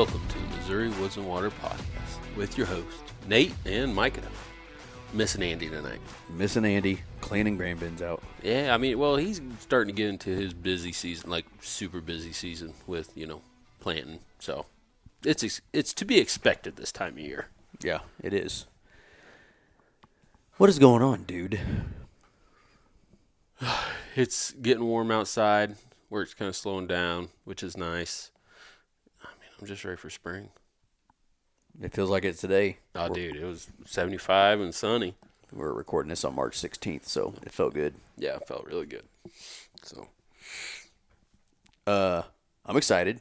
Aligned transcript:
Welcome 0.00 0.26
to 0.28 0.38
the 0.38 0.56
Missouri 0.56 0.88
Woods 0.98 1.18
and 1.18 1.28
Water 1.28 1.50
Podcast 1.50 2.34
with 2.34 2.56
your 2.56 2.66
host, 2.66 3.12
Nate 3.28 3.52
and 3.66 3.94
Micah. 3.94 4.22
Missing 5.12 5.42
Andy 5.42 5.68
tonight. 5.68 6.00
Missing 6.30 6.64
Andy, 6.64 7.00
cleaning 7.20 7.58
grain 7.58 7.76
bins 7.76 8.00
out. 8.00 8.22
Yeah, 8.42 8.74
I 8.74 8.78
mean, 8.78 8.98
well, 8.98 9.16
he's 9.16 9.42
starting 9.58 9.94
to 9.94 10.02
get 10.02 10.08
into 10.08 10.30
his 10.30 10.54
busy 10.54 10.92
season, 10.92 11.28
like 11.28 11.44
super 11.60 12.00
busy 12.00 12.32
season 12.32 12.72
with, 12.86 13.14
you 13.14 13.26
know, 13.26 13.42
planting. 13.78 14.20
So 14.38 14.64
it's 15.22 15.44
ex- 15.44 15.60
it's 15.74 15.92
to 15.92 16.06
be 16.06 16.18
expected 16.18 16.76
this 16.76 16.92
time 16.92 17.12
of 17.12 17.18
year. 17.18 17.48
Yeah, 17.82 17.98
it 18.22 18.32
is. 18.32 18.64
What 20.56 20.70
is 20.70 20.78
going 20.78 21.02
on, 21.02 21.24
dude? 21.24 21.60
It's 24.16 24.52
getting 24.52 24.84
warm 24.84 25.10
outside. 25.10 25.76
Work's 26.08 26.32
kind 26.32 26.48
of 26.48 26.56
slowing 26.56 26.86
down, 26.86 27.28
which 27.44 27.62
is 27.62 27.76
nice. 27.76 28.30
I'm 29.60 29.66
just 29.66 29.84
ready 29.84 29.96
for 29.96 30.10
spring. 30.10 30.48
It 31.80 31.92
feels 31.94 32.10
like 32.10 32.24
it's 32.24 32.40
today. 32.40 32.78
Oh, 32.94 33.08
we're, 33.08 33.14
dude, 33.14 33.36
it 33.36 33.44
was 33.44 33.68
75 33.86 34.60
and 34.60 34.74
sunny. 34.74 35.14
we're 35.52 35.72
recording 35.72 36.10
this 36.10 36.24
on 36.24 36.34
March 36.34 36.56
16th, 36.60 37.06
so 37.06 37.34
it 37.42 37.52
felt 37.52 37.74
good. 37.74 37.94
Yeah, 38.16 38.36
it 38.36 38.46
felt 38.48 38.66
really 38.66 38.86
good. 38.86 39.04
So 39.82 40.08
Uh, 41.86 42.22
I'm 42.66 42.76
excited 42.76 43.20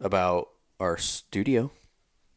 about 0.00 0.48
our 0.78 0.96
studio. 0.96 1.70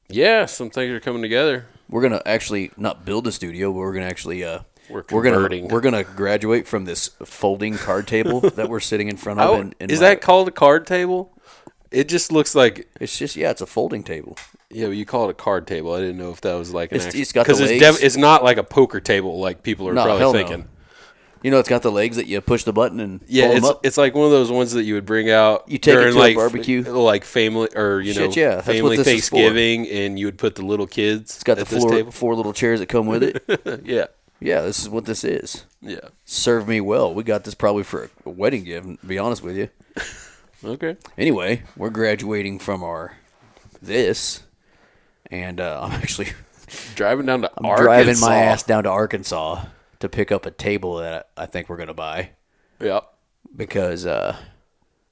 yeah, 0.09 0.45
some 0.45 0.69
things 0.69 0.91
are 0.91 0.99
coming 0.99 1.21
together. 1.21 1.65
We're 1.89 2.01
gonna 2.01 2.21
actually 2.25 2.71
not 2.77 3.05
build 3.05 3.27
a 3.27 3.31
studio, 3.31 3.71
but 3.71 3.79
we're 3.79 3.93
gonna 3.93 4.05
actually 4.07 4.43
uh, 4.43 4.59
We're 4.89 5.03
we're 5.11 5.21
gonna 5.23 5.35
converting. 5.35 5.67
we're 5.69 5.81
gonna 5.81 6.03
graduate 6.03 6.67
from 6.67 6.85
this 6.85 7.09
folding 7.23 7.77
card 7.77 8.07
table 8.07 8.41
that 8.57 8.67
we're 8.69 8.79
sitting 8.79 9.07
in 9.09 9.17
front 9.17 9.39
of. 9.39 9.73
In 9.79 9.89
is 9.91 9.99
that 9.99 10.21
called 10.21 10.47
a 10.47 10.51
card 10.51 10.85
table? 10.87 11.31
It 11.93 12.09
just 12.09 12.31
looks 12.31 12.55
like 12.55 12.87
It's 12.99 13.17
just 13.17 13.35
yeah, 13.35 13.51
it's 13.51 13.61
a 13.61 13.65
folding 13.65 14.03
table. 14.03 14.37
yeah. 14.69 14.87
You 14.87 15.05
call 15.05 15.27
it 15.27 15.31
a 15.31 15.35
card 15.35 15.67
table. 15.67 15.93
I 15.93 15.99
didn't 15.99 16.17
know 16.17 16.31
if 16.31 16.41
that 16.41 16.55
was 16.55 16.73
like 16.73 16.91
an 16.91 16.95
It's- 16.97 17.07
actual 17.07 17.21
it's 17.21 17.31
got 17.31 17.45
the 17.45 17.51
it's 17.53 17.81
legs. 17.81 18.01
it's 18.01 18.17
not 18.17 18.43
like 18.43 18.57
a 18.57 18.63
poker 18.63 18.99
table 18.99 19.39
like 19.39 19.63
people 19.63 19.87
are 19.87 19.93
No, 19.93 20.03
probably 20.03 20.19
hell 20.19 20.33
no. 20.33 20.39
thinking. 20.39 20.67
You 21.43 21.51
know, 21.51 21.59
it's 21.59 21.67
got 21.67 21.81
the 21.81 21.91
legs 21.91 22.15
that 22.15 22.25
you 22.25 22.39
push 22.39 22.63
the 22.63 22.71
button 22.71 23.01
and 23.01 23.19
Yeah, 23.27 23.43
pull 23.47 23.51
'em 23.51 23.57
it's 23.57 23.67
up. 23.67 23.85
it's 23.85 23.97
like 23.97 24.15
one 24.15 24.25
of 24.25 24.31
those 24.31 24.49
ones 24.49 24.71
that 24.73 24.83
you 24.83 24.93
would 24.93 25.05
bring 25.05 25.29
out. 25.29 25.65
You 25.67 25.77
take 25.77 25.95
it 25.95 25.97
during 25.97 26.13
to 26.13 26.19
a 26.19 26.21
like 26.21 26.35
barbecue. 26.37 26.83
like 26.83 27.25
family 27.25 27.67
or 27.75 27.99
you 27.99 28.13
know 28.13 28.27
Shit, 28.29 28.37
yeah, 28.37 28.55
that's 28.55 28.67
what 28.67 28.75
family 28.77 28.95
this 28.97 29.07
is 29.07 29.29
for. 29.29 29.35
Thanksgiving, 29.35 29.87
and 29.89 30.17
you 30.17 30.25
would 30.27 30.37
put 30.37 30.55
the 30.55 30.65
little 30.65 30.87
kids. 30.87 31.35
It's 31.35 31.43
got 31.43 31.55
the 31.55 31.61
at 31.63 31.67
this 31.67 31.79
floor, 31.83 31.91
table. 31.91 32.11
four 32.11 32.33
little 32.35 32.53
chairs 32.53 32.79
that 32.79 32.87
come 32.87 33.07
with 33.07 33.23
it. 33.23 33.43
yeah, 33.85 34.05
yeah, 34.39 34.61
this 34.61 34.79
is 34.79 34.87
what 34.89 35.03
this 35.03 35.25
is. 35.25 35.65
yeah. 35.81 35.97
Serve 36.23 36.65
me 36.65 36.79
well. 36.79 37.13
We 37.13 37.23
got 37.23 37.43
this 37.43 37.55
probably 37.55 37.83
for 37.83 38.09
a 38.25 38.29
wedding 38.29 38.63
gift. 38.63 38.87
To 39.01 39.05
be 39.05 39.19
honest 39.19 39.43
with 39.43 39.57
you. 39.57 39.67
Okay. 40.63 40.95
Anyway, 41.17 41.63
we're 41.75 41.89
graduating 41.89 42.59
from 42.59 42.83
our 42.83 43.17
this, 43.81 44.43
and 45.29 45.59
uh, 45.59 45.81
I'm 45.83 45.91
actually 45.91 46.29
Driving 46.95 47.25
down 47.27 47.41
to 47.41 47.51
I'm 47.57 47.65
Arkansas. 47.65 47.83
driving 47.85 48.19
my 48.19 48.35
ass 48.37 48.63
down 48.63 48.83
to 48.85 48.89
Arkansas 48.89 49.65
to 49.99 50.09
pick 50.09 50.31
up 50.31 50.45
a 50.45 50.51
table 50.51 50.95
that 50.97 51.29
I 51.37 51.45
think 51.45 51.69
we're 51.69 51.77
gonna 51.77 51.93
buy 51.93 52.31
Yep. 52.79 53.03
because 53.55 54.05
uh, 54.05 54.37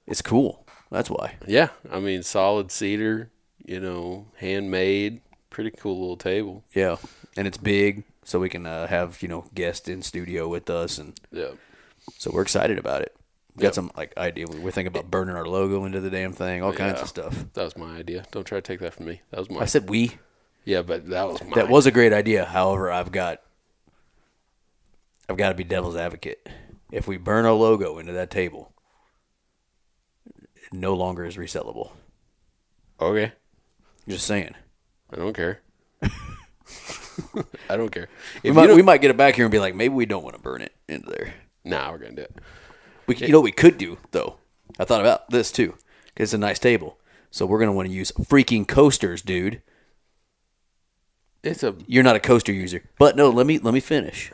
it's 0.08 0.22
cool. 0.22 0.66
That's 0.90 1.10
why. 1.10 1.36
Yeah, 1.48 1.70
I 1.92 2.00
mean 2.00 2.24
solid 2.24 2.72
cedar, 2.72 3.30
you 3.66 3.80
know, 3.80 4.28
handmade, 4.38 5.22
pretty 5.50 5.72
cool 5.72 6.00
little 6.00 6.18
table. 6.18 6.64
Yeah, 6.74 6.96
and 7.38 7.48
it's 7.48 7.58
big, 7.58 8.04
so 8.24 8.40
we 8.40 8.50
can 8.50 8.66
uh, 8.66 8.88
have 8.88 9.22
you 9.22 9.28
know 9.28 9.46
guests 9.54 9.88
in 9.88 10.02
studio 10.02 10.48
with 10.48 10.70
us, 10.70 10.98
and 10.98 11.14
Yeah. 11.32 11.52
so 12.18 12.32
we're 12.34 12.42
excited 12.42 12.78
about 12.80 13.02
it. 13.02 13.16
We 13.56 13.62
got 13.62 13.68
Yep. 13.68 13.74
some 13.74 13.92
like 13.98 14.16
idea. 14.18 14.48
We're 14.48 14.72
thinking 14.72 14.88
about 14.88 15.12
burning 15.12 15.36
our 15.36 15.46
logo 15.48 15.84
into 15.86 16.00
the 16.00 16.10
damn 16.10 16.32
thing, 16.34 16.64
all 16.64 16.72
kinds 16.74 17.02
of 17.02 17.08
stuff. 17.10 17.46
That 17.54 17.64
was 17.64 17.76
my 17.78 17.98
idea. 17.98 18.26
Don't 18.32 18.46
try 18.46 18.58
to 18.58 18.62
take 18.62 18.80
that 18.80 18.94
from 18.94 19.08
me. 19.08 19.22
That 19.32 19.40
was 19.40 19.50
my 19.50 19.62
I 19.62 19.66
said 19.66 19.90
we. 19.90 20.18
Yeah, 20.64 20.82
but 20.84 21.08
that 21.10 21.28
was 21.28 21.44
my 21.44 21.56
That 21.56 21.70
was 21.70 21.86
a 21.86 21.92
great 21.92 22.14
idea. 22.14 22.46
However, 22.46 22.92
I've 22.92 23.12
got 23.12 23.42
I've 25.28 25.38
got 25.38 25.50
to 25.50 25.56
be 25.56 25.64
devil's 25.64 25.96
advocate. 25.96 26.48
If 26.92 27.08
we 27.08 27.18
burn 27.18 27.46
our 27.46 27.54
logo 27.54 27.98
into 28.00 28.12
that 28.14 28.30
table, 28.32 28.74
it 30.36 30.74
no 30.74 30.94
longer 30.94 31.24
is 31.26 31.38
resellable. 31.38 31.92
Okay. 33.00 33.32
Just 34.08 34.28
saying. 34.28 34.56
I 35.12 35.16
don't 35.16 35.34
care. 35.34 35.62
I 37.70 37.78
don't 37.78 37.92
care. 37.92 38.10
We 38.44 38.52
might, 38.52 38.74
we 38.76 38.82
might 38.82 39.02
get 39.02 39.12
it 39.12 39.18
back 39.18 39.36
here 39.36 39.46
and 39.46 39.52
be 39.52 39.60
like, 39.60 39.76
maybe 39.76 39.94
we 39.94 40.06
don't 40.06 40.24
want 40.24 40.36
to 40.36 40.42
burn 40.42 40.62
it 40.62 40.74
into 40.88 41.10
there. 41.10 41.34
nah, 41.64 41.92
we're 41.92 41.98
gonna 42.00 42.16
do 42.16 42.22
it. 42.24 42.36
We, 43.08 43.16
you 43.16 43.30
know 43.30 43.40
what 43.40 43.46
we 43.46 43.52
could 43.52 43.78
do 43.78 43.98
though. 44.12 44.38
I 44.80 44.86
thought 44.86 45.02
about 45.02 45.30
this 45.30 45.52
too 45.52 45.76
it's 46.16 46.34
a 46.34 46.38
nice 46.38 46.60
table. 46.60 46.98
So 47.32 47.46
we're 47.46 47.60
gonna 47.60 47.72
want 47.74 47.88
to 47.88 47.94
use 47.94 48.12
freaking 48.12 48.68
coasters, 48.68 49.22
dude. 49.22 49.62
It's 51.44 51.64
a 51.64 51.76
You're 51.88 52.04
not 52.04 52.16
a 52.16 52.20
coaster 52.20 52.52
user, 52.52 52.84
but 53.00 53.16
no. 53.16 53.30
Let 53.30 53.48
me 53.48 53.58
let 53.58 53.74
me 53.74 53.80
finish. 53.80 54.32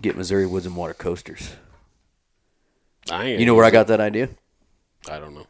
Get 0.00 0.16
Missouri 0.16 0.46
Woods 0.46 0.66
and 0.66 0.76
Water 0.76 0.94
coasters. 0.94 1.54
I 3.10 3.26
ain't 3.26 3.40
You 3.40 3.46
know 3.46 3.54
where 3.54 3.64
I 3.64 3.70
got 3.70 3.86
that 3.88 4.00
idea? 4.00 4.28
I 5.08 5.18
don't 5.18 5.34
know. 5.34 5.46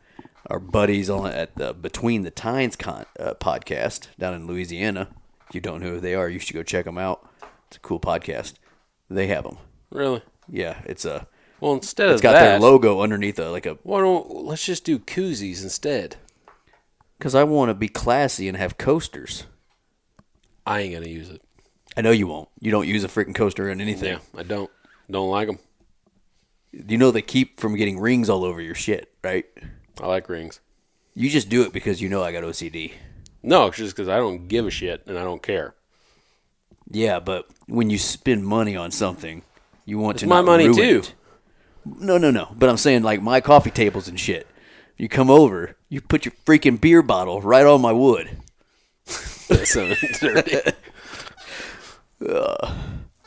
our 0.46 0.60
buddies 0.60 1.10
on 1.10 1.30
at 1.30 1.54
the 1.56 1.74
Between 1.74 2.22
the 2.22 2.30
Tines 2.30 2.76
con, 2.76 3.04
uh, 3.18 3.34
podcast 3.34 4.08
down 4.18 4.34
in 4.34 4.46
Louisiana. 4.46 5.08
If 5.48 5.54
you 5.54 5.60
don't 5.60 5.80
know 5.80 5.90
who 5.90 6.00
they 6.00 6.14
are, 6.14 6.28
you 6.28 6.38
should 6.38 6.54
go 6.54 6.62
check 6.62 6.84
them 6.84 6.96
out. 6.96 7.28
It's 7.66 7.76
a 7.76 7.80
cool 7.80 8.00
podcast. 8.00 8.54
They 9.08 9.26
have 9.26 9.44
them. 9.44 9.58
Really? 9.90 10.22
Yeah, 10.48 10.80
it's 10.84 11.04
a. 11.04 11.26
Well, 11.60 11.74
instead 11.74 12.08
It's 12.10 12.20
of 12.20 12.22
got 12.22 12.32
that, 12.32 12.42
their 12.42 12.60
logo 12.60 13.00
underneath 13.02 13.38
a 13.38 13.50
like 13.50 13.66
a. 13.66 13.74
why 13.82 14.00
don't 14.00 14.44
let's 14.46 14.64
just 14.64 14.84
do 14.84 14.98
koozies 14.98 15.62
instead? 15.62 16.16
Because 17.18 17.34
I 17.34 17.44
want 17.44 17.68
to 17.68 17.74
be 17.74 17.88
classy 17.88 18.48
and 18.48 18.56
have 18.56 18.78
coasters. 18.78 19.44
I 20.66 20.80
ain't 20.80 20.94
gonna 20.94 21.08
use 21.08 21.28
it. 21.30 21.42
I 21.96 22.00
know 22.02 22.12
you 22.12 22.26
won't. 22.26 22.48
You 22.60 22.70
don't 22.70 22.86
use 22.88 23.04
a 23.04 23.08
freaking 23.08 23.34
coaster 23.34 23.68
in 23.68 23.80
anything. 23.80 24.12
Yeah, 24.14 24.40
I 24.40 24.42
don't. 24.42 24.70
Don't 25.10 25.28
like 25.28 25.48
them. 25.48 25.58
You 26.72 26.96
know 26.98 27.10
they 27.10 27.22
keep 27.22 27.58
from 27.60 27.74
getting 27.76 27.98
rings 27.98 28.30
all 28.30 28.44
over 28.44 28.60
your 28.60 28.76
shit, 28.76 29.12
right? 29.24 29.44
I 30.00 30.06
like 30.06 30.28
rings. 30.28 30.60
You 31.14 31.28
just 31.28 31.48
do 31.48 31.62
it 31.62 31.72
because 31.72 32.00
you 32.00 32.08
know 32.08 32.22
I 32.22 32.30
got 32.32 32.44
OCD. 32.44 32.92
No, 33.42 33.66
it's 33.66 33.76
just 33.76 33.96
because 33.96 34.08
I 34.08 34.16
don't 34.18 34.46
give 34.48 34.66
a 34.66 34.70
shit 34.70 35.02
and 35.06 35.18
I 35.18 35.24
don't 35.24 35.42
care. 35.42 35.74
Yeah, 36.90 37.18
but 37.20 37.46
when 37.66 37.90
you 37.90 37.98
spend 37.98 38.46
money 38.46 38.76
on 38.76 38.90
something, 38.92 39.42
you 39.84 39.98
want 39.98 40.16
It's 40.16 40.22
to 40.22 40.28
my 40.28 40.40
money 40.40 40.72
too. 40.72 41.00
it. 41.00 41.14
No, 41.84 42.18
no, 42.18 42.30
no. 42.30 42.54
But 42.56 42.68
I'm 42.68 42.76
saying 42.76 43.02
like 43.02 43.22
my 43.22 43.40
coffee 43.40 43.70
tables 43.70 44.08
and 44.08 44.18
shit. 44.18 44.46
You 44.96 45.08
come 45.08 45.30
over, 45.30 45.76
you 45.88 46.02
put 46.02 46.26
your 46.26 46.34
freaking 46.44 46.78
beer 46.78 47.00
bottle 47.00 47.40
right 47.40 47.64
on 47.64 47.80
my 47.80 47.92
wood. 47.92 48.36
That 49.48 49.66
sounded 49.66 49.98
dirty. 50.20 50.72
Uh, 52.28 52.74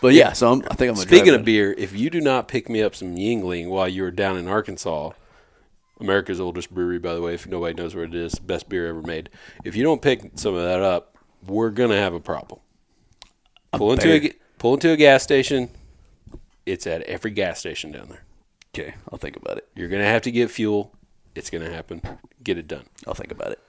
but 0.02 0.14
yeah, 0.14 0.34
so 0.34 0.52
I'm, 0.52 0.62
I 0.70 0.76
think 0.76 0.90
I'm 0.90 0.96
gonna 0.96 1.08
Speaking 1.08 1.34
of 1.34 1.44
beer, 1.44 1.74
if 1.78 1.98
you 1.98 2.10
do 2.10 2.22
not 2.22 2.48
pick 2.48 2.70
me 2.70 2.84
up 2.84 2.94
some 2.94 3.16
Yuengling 3.16 3.70
while 3.70 3.88
you 3.88 4.04
were 4.04 4.12
down 4.12 4.38
in 4.38 4.48
Arkansas, 4.48 5.12
America's 6.00 6.40
oldest 6.40 6.74
brewery, 6.74 7.00
by 7.00 7.14
the 7.14 7.22
way, 7.22 7.34
if 7.34 7.48
nobody 7.48 7.74
knows 7.74 7.96
where 7.96 8.04
it 8.04 8.14
is, 8.14 8.36
best 8.36 8.70
beer 8.70 8.88
ever 8.88 9.02
made. 9.02 9.30
If 9.64 9.76
you 9.76 9.84
don't 9.84 10.02
pick 10.02 10.32
some 10.36 10.54
of 10.54 10.64
that 10.64 10.82
up, 10.82 11.18
we're 11.48 11.70
gonna 11.72 11.98
have 11.98 12.14
a 12.14 12.20
problem. 12.20 12.60
Pull 13.72 13.94
into 13.94 14.14
a, 14.14 14.34
pull 14.60 14.76
into 14.76 14.92
a 14.92 14.98
gas 14.98 15.24
station. 15.24 15.70
It's 16.66 16.86
at 16.86 17.02
every 17.04 17.32
gas 17.32 17.60
station 17.60 17.92
down 17.92 18.10
there. 18.10 18.24
Okay, 18.74 18.96
I'll 19.12 19.18
think 19.20 19.36
about 19.38 19.58
it. 19.58 19.68
You're 19.76 19.90
gonna 19.90 20.06
have 20.06 20.22
to 20.24 20.32
get 20.32 20.50
fuel. 20.52 20.94
It's 21.36 21.50
gonna 21.50 21.70
happen. 21.72 22.02
Get 22.44 22.58
it 22.58 22.68
done. 22.68 22.86
I'll 23.08 23.14
think 23.14 23.32
about 23.32 23.52
it. 23.52 23.60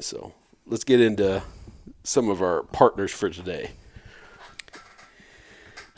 So 0.00 0.32
let's 0.66 0.84
get 0.84 1.00
into 1.00 1.42
some 2.04 2.28
of 2.28 2.40
our 2.42 2.62
partners 2.64 3.10
for 3.12 3.28
today. 3.30 3.70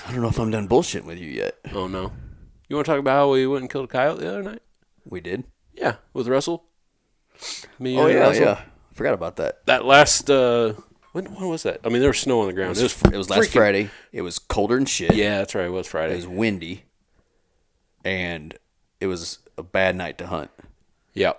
I 0.06 0.10
don't 0.12 0.20
know 0.22 0.28
if 0.28 0.38
I'm 0.38 0.50
done 0.50 0.69
bullshitting 0.69 1.04
with 1.04 1.19
you 1.19 1.28
yet. 1.31 1.56
Oh 1.72 1.87
no, 1.87 2.12
you 2.69 2.76
want 2.76 2.87
to 2.87 2.93
talk 2.93 2.99
about 2.99 3.12
how 3.16 3.31
we 3.31 3.46
went 3.46 3.62
and 3.62 3.70
killed 3.70 3.84
a 3.84 3.88
coyote 3.88 4.20
the 4.20 4.28
other 4.28 4.43
night? 4.43 4.62
We 5.05 5.20
did. 5.20 5.44
Yeah, 5.75 5.96
with 6.12 6.28
Russell. 6.28 6.64
Me 7.78 7.96
Oh 7.98 8.06
and 8.06 8.14
yeah, 8.14 8.20
Russell. 8.20 8.44
yeah. 8.44 8.60
Forgot 8.94 9.14
about 9.14 9.37
that. 9.37 9.64
That 9.66 9.84
last 9.84 10.28
uh, 10.31 10.75
when 11.12 11.26
when 11.34 11.48
was 11.48 11.62
that? 11.62 11.81
I 11.84 11.88
mean, 11.88 12.00
there 12.00 12.10
was 12.10 12.19
snow 12.19 12.40
on 12.40 12.48
the 12.48 12.52
ground. 12.52 12.76
It 12.76 12.82
was, 12.82 13.02
It 13.02 13.16
was 13.16 13.31
last 13.31 13.48
freaking- 13.48 13.52
Friday. 13.52 13.90
It 14.12 14.22
was 14.22 14.38
colder 14.38 14.75
than 14.75 14.87
shit. 14.87 15.14
Yeah, 15.14 15.38
that's 15.38 15.55
right. 15.55 15.66
It 15.66 15.70
was 15.70 15.87
Friday. 15.87 16.14
It 16.14 16.16
was 16.16 16.26
windy, 16.26 16.84
and 18.04 18.56
it 19.00 19.06
was 19.06 19.38
a 19.58 19.62
bad 19.62 19.96
night 19.96 20.19
to 20.19 20.26
hunt. 20.26 20.50
yeah, 21.14 21.32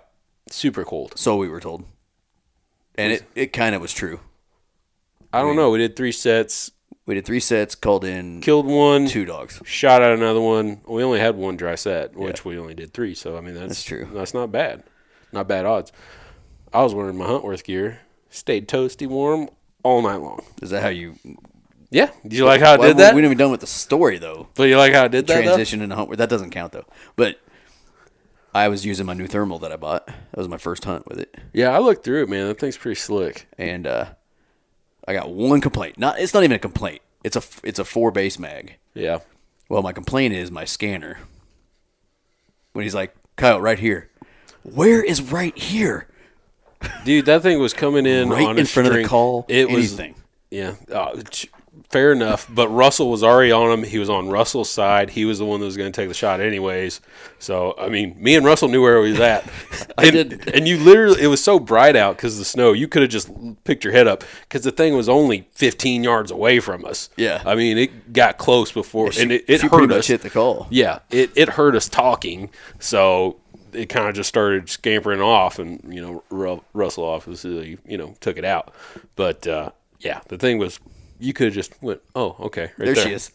super 0.50 0.84
cold. 0.84 1.12
So 1.18 1.36
we 1.36 1.48
were 1.48 1.60
told, 1.60 1.84
and 2.96 3.12
it, 3.12 3.24
it 3.34 3.52
kind 3.52 3.74
of 3.74 3.80
was 3.82 3.92
true. 3.92 4.20
I 5.32 5.40
don't 5.40 5.56
know. 5.56 5.70
We 5.70 5.78
did 5.78 5.96
three 5.96 6.12
sets, 6.12 6.70
We 7.06 7.14
did 7.16 7.24
three 7.26 7.40
sets, 7.40 7.74
called 7.74 8.04
in 8.04 8.40
killed 8.40 8.66
one, 8.66 9.06
two 9.08 9.24
dogs. 9.24 9.60
shot 9.64 10.00
at 10.02 10.12
another 10.12 10.40
one. 10.40 10.80
We 10.86 11.02
only 11.02 11.18
had 11.18 11.34
one 11.36 11.56
dry 11.56 11.74
set, 11.74 12.14
which 12.14 12.44
we 12.44 12.56
only 12.58 12.74
did 12.74 12.92
three. 12.94 13.14
So 13.14 13.36
I 13.36 13.40
mean, 13.40 13.54
that's, 13.54 13.66
That's 13.68 13.82
true. 13.84 14.08
That's 14.12 14.32
not 14.34 14.52
bad. 14.52 14.84
Not 15.32 15.48
bad 15.48 15.66
odds. 15.66 15.90
I 16.72 16.82
was 16.84 16.94
wearing 16.94 17.18
my 17.18 17.26
Huntworth 17.26 17.64
gear, 17.64 18.00
stayed 18.30 18.68
toasty 18.68 19.06
warm 19.08 19.48
all 19.82 20.02
night 20.02 20.16
long. 20.20 20.44
Is 20.62 20.70
that 20.70 20.82
how 20.82 20.88
you? 20.88 21.16
Yeah. 21.94 22.10
Did 22.24 22.32
you 22.34 22.44
like 22.44 22.60
how 22.60 22.74
I 22.74 22.76
Well, 22.76 22.88
did 22.88 22.96
that? 22.98 23.14
We 23.14 23.20
didn't 23.20 23.32
even 23.32 23.38
done 23.38 23.50
with 23.52 23.60
the 23.60 23.66
story 23.68 24.18
though. 24.18 24.48
but 24.54 24.64
you 24.64 24.76
like 24.76 24.92
how 24.92 25.04
I 25.04 25.08
did 25.08 25.26
that? 25.28 25.34
though? 25.36 25.42
Transition 25.42 25.80
into 25.80 25.94
hunt. 25.94 26.16
That 26.16 26.28
doesn't 26.28 26.50
count 26.50 26.72
though. 26.72 26.86
But 27.14 27.38
I 28.52 28.68
was 28.68 28.84
using 28.84 29.06
my 29.06 29.14
new 29.14 29.26
thermal 29.28 29.58
that 29.60 29.70
I 29.72 29.76
bought. 29.76 30.06
That 30.06 30.36
was 30.36 30.48
my 30.48 30.56
first 30.58 30.84
hunt 30.84 31.06
with 31.08 31.18
it, 31.20 31.36
Yeah, 31.52 31.70
I 31.70 31.78
looked 31.78 32.04
through 32.04 32.22
it, 32.24 32.28
man. 32.28 32.48
That 32.48 32.58
thing's 32.58 32.76
pretty 32.76 33.00
slick. 33.00 33.46
and 33.58 33.86
uh, 33.86 34.06
I 35.06 35.12
got 35.14 35.30
one 35.30 35.60
complaint. 35.60 35.98
Not. 35.98 36.18
It's 36.18 36.34
not 36.34 36.42
even 36.44 36.56
a 36.56 36.58
complaint. 36.58 37.00
It's 37.22 37.36
a. 37.36 37.42
It's 37.62 37.78
a 37.78 37.84
four 37.84 38.10
base 38.10 38.38
mag. 38.38 38.76
Yeah. 38.94 39.20
Well, 39.68 39.82
my 39.82 39.92
complaint 39.92 40.34
is 40.34 40.50
my 40.50 40.64
scanner. 40.64 41.18
When 42.72 42.82
he's 42.82 42.94
like, 42.94 43.14
Kyle, 43.36 43.60
right 43.60 43.78
here. 43.78 44.10
Where 44.62 45.02
is 45.02 45.22
right 45.22 45.56
here? 45.56 46.08
Dude, 47.04 47.26
that 47.26 47.42
thing 47.42 47.58
was 47.60 47.72
coming 47.72 48.04
in 48.04 48.28
Right 48.30 48.44
on 48.46 48.58
in 48.58 48.64
a 48.64 48.68
front 48.68 48.88
of 48.88 48.92
the 48.92 48.98
string. 48.98 49.06
call, 49.08 49.46
It 49.48 49.70
was 49.70 49.98
anything. 49.98 50.16
Yeah, 50.50 50.74
ch- 51.30 51.48
fair 51.90 52.12
enough. 52.12 52.46
But 52.52 52.68
Russell 52.68 53.10
was 53.10 53.22
already 53.22 53.52
on 53.52 53.70
him. 53.70 53.84
He 53.84 53.98
was 53.98 54.10
on 54.10 54.28
Russell's 54.28 54.70
side. 54.70 55.10
He 55.10 55.24
was 55.24 55.38
the 55.38 55.44
one 55.44 55.60
that 55.60 55.66
was 55.66 55.76
going 55.76 55.90
to 55.90 55.96
take 55.96 56.08
the 56.08 56.14
shot, 56.14 56.40
anyways. 56.40 57.00
So 57.38 57.74
I 57.78 57.88
mean, 57.88 58.16
me 58.20 58.34
and 58.36 58.44
Russell 58.44 58.68
knew 58.68 58.82
where 58.82 59.02
he 59.04 59.10
was 59.12 59.20
at. 59.20 59.44
I 59.98 60.06
and, 60.06 60.12
did. 60.30 60.48
and 60.54 60.66
you 60.68 60.78
literally, 60.78 61.22
it 61.22 61.26
was 61.28 61.42
so 61.42 61.58
bright 61.58 61.96
out 61.96 62.16
because 62.16 62.34
of 62.34 62.38
the 62.40 62.44
snow. 62.44 62.72
You 62.72 62.88
could 62.88 63.02
have 63.02 63.10
just 63.10 63.30
picked 63.64 63.84
your 63.84 63.92
head 63.92 64.06
up 64.08 64.24
because 64.42 64.62
the 64.62 64.72
thing 64.72 64.96
was 64.96 65.08
only 65.08 65.46
15 65.52 66.02
yards 66.04 66.30
away 66.30 66.60
from 66.60 66.84
us. 66.84 67.10
Yeah. 67.16 67.42
I 67.46 67.54
mean, 67.54 67.78
it 67.78 68.12
got 68.12 68.38
close 68.38 68.72
before, 68.72 69.12
She- 69.12 69.22
and 69.22 69.32
it, 69.32 69.44
it 69.48 69.62
hurt 69.62 69.70
pretty 69.70 69.92
us. 69.94 69.98
much 69.98 70.06
hit 70.08 70.22
the 70.22 70.30
call. 70.30 70.66
Yeah, 70.70 71.00
it, 71.10 71.30
it 71.36 71.50
hurt 71.50 71.74
us 71.76 71.88
talking. 71.88 72.50
So 72.80 73.36
it 73.72 73.88
kind 73.88 74.08
of 74.08 74.14
just 74.14 74.28
started 74.28 74.68
scampering 74.68 75.20
off, 75.20 75.58
and 75.58 75.80
you 75.92 76.00
know, 76.00 76.22
Ru- 76.30 76.62
Russell 76.72 77.04
obviously 77.04 77.76
you 77.86 77.98
know 77.98 78.14
took 78.20 78.36
it 78.36 78.44
out. 78.44 78.72
But 79.16 79.46
uh, 79.46 79.70
yeah, 80.00 80.20
the 80.28 80.38
thing 80.38 80.58
was, 80.58 80.78
you 81.24 81.32
could 81.32 81.46
have 81.46 81.54
just 81.54 81.80
went, 81.82 82.00
oh, 82.14 82.36
okay, 82.40 82.62
right 82.78 82.86
there, 82.86 82.94
there, 82.94 83.04
she 83.06 83.12
is. 83.12 83.30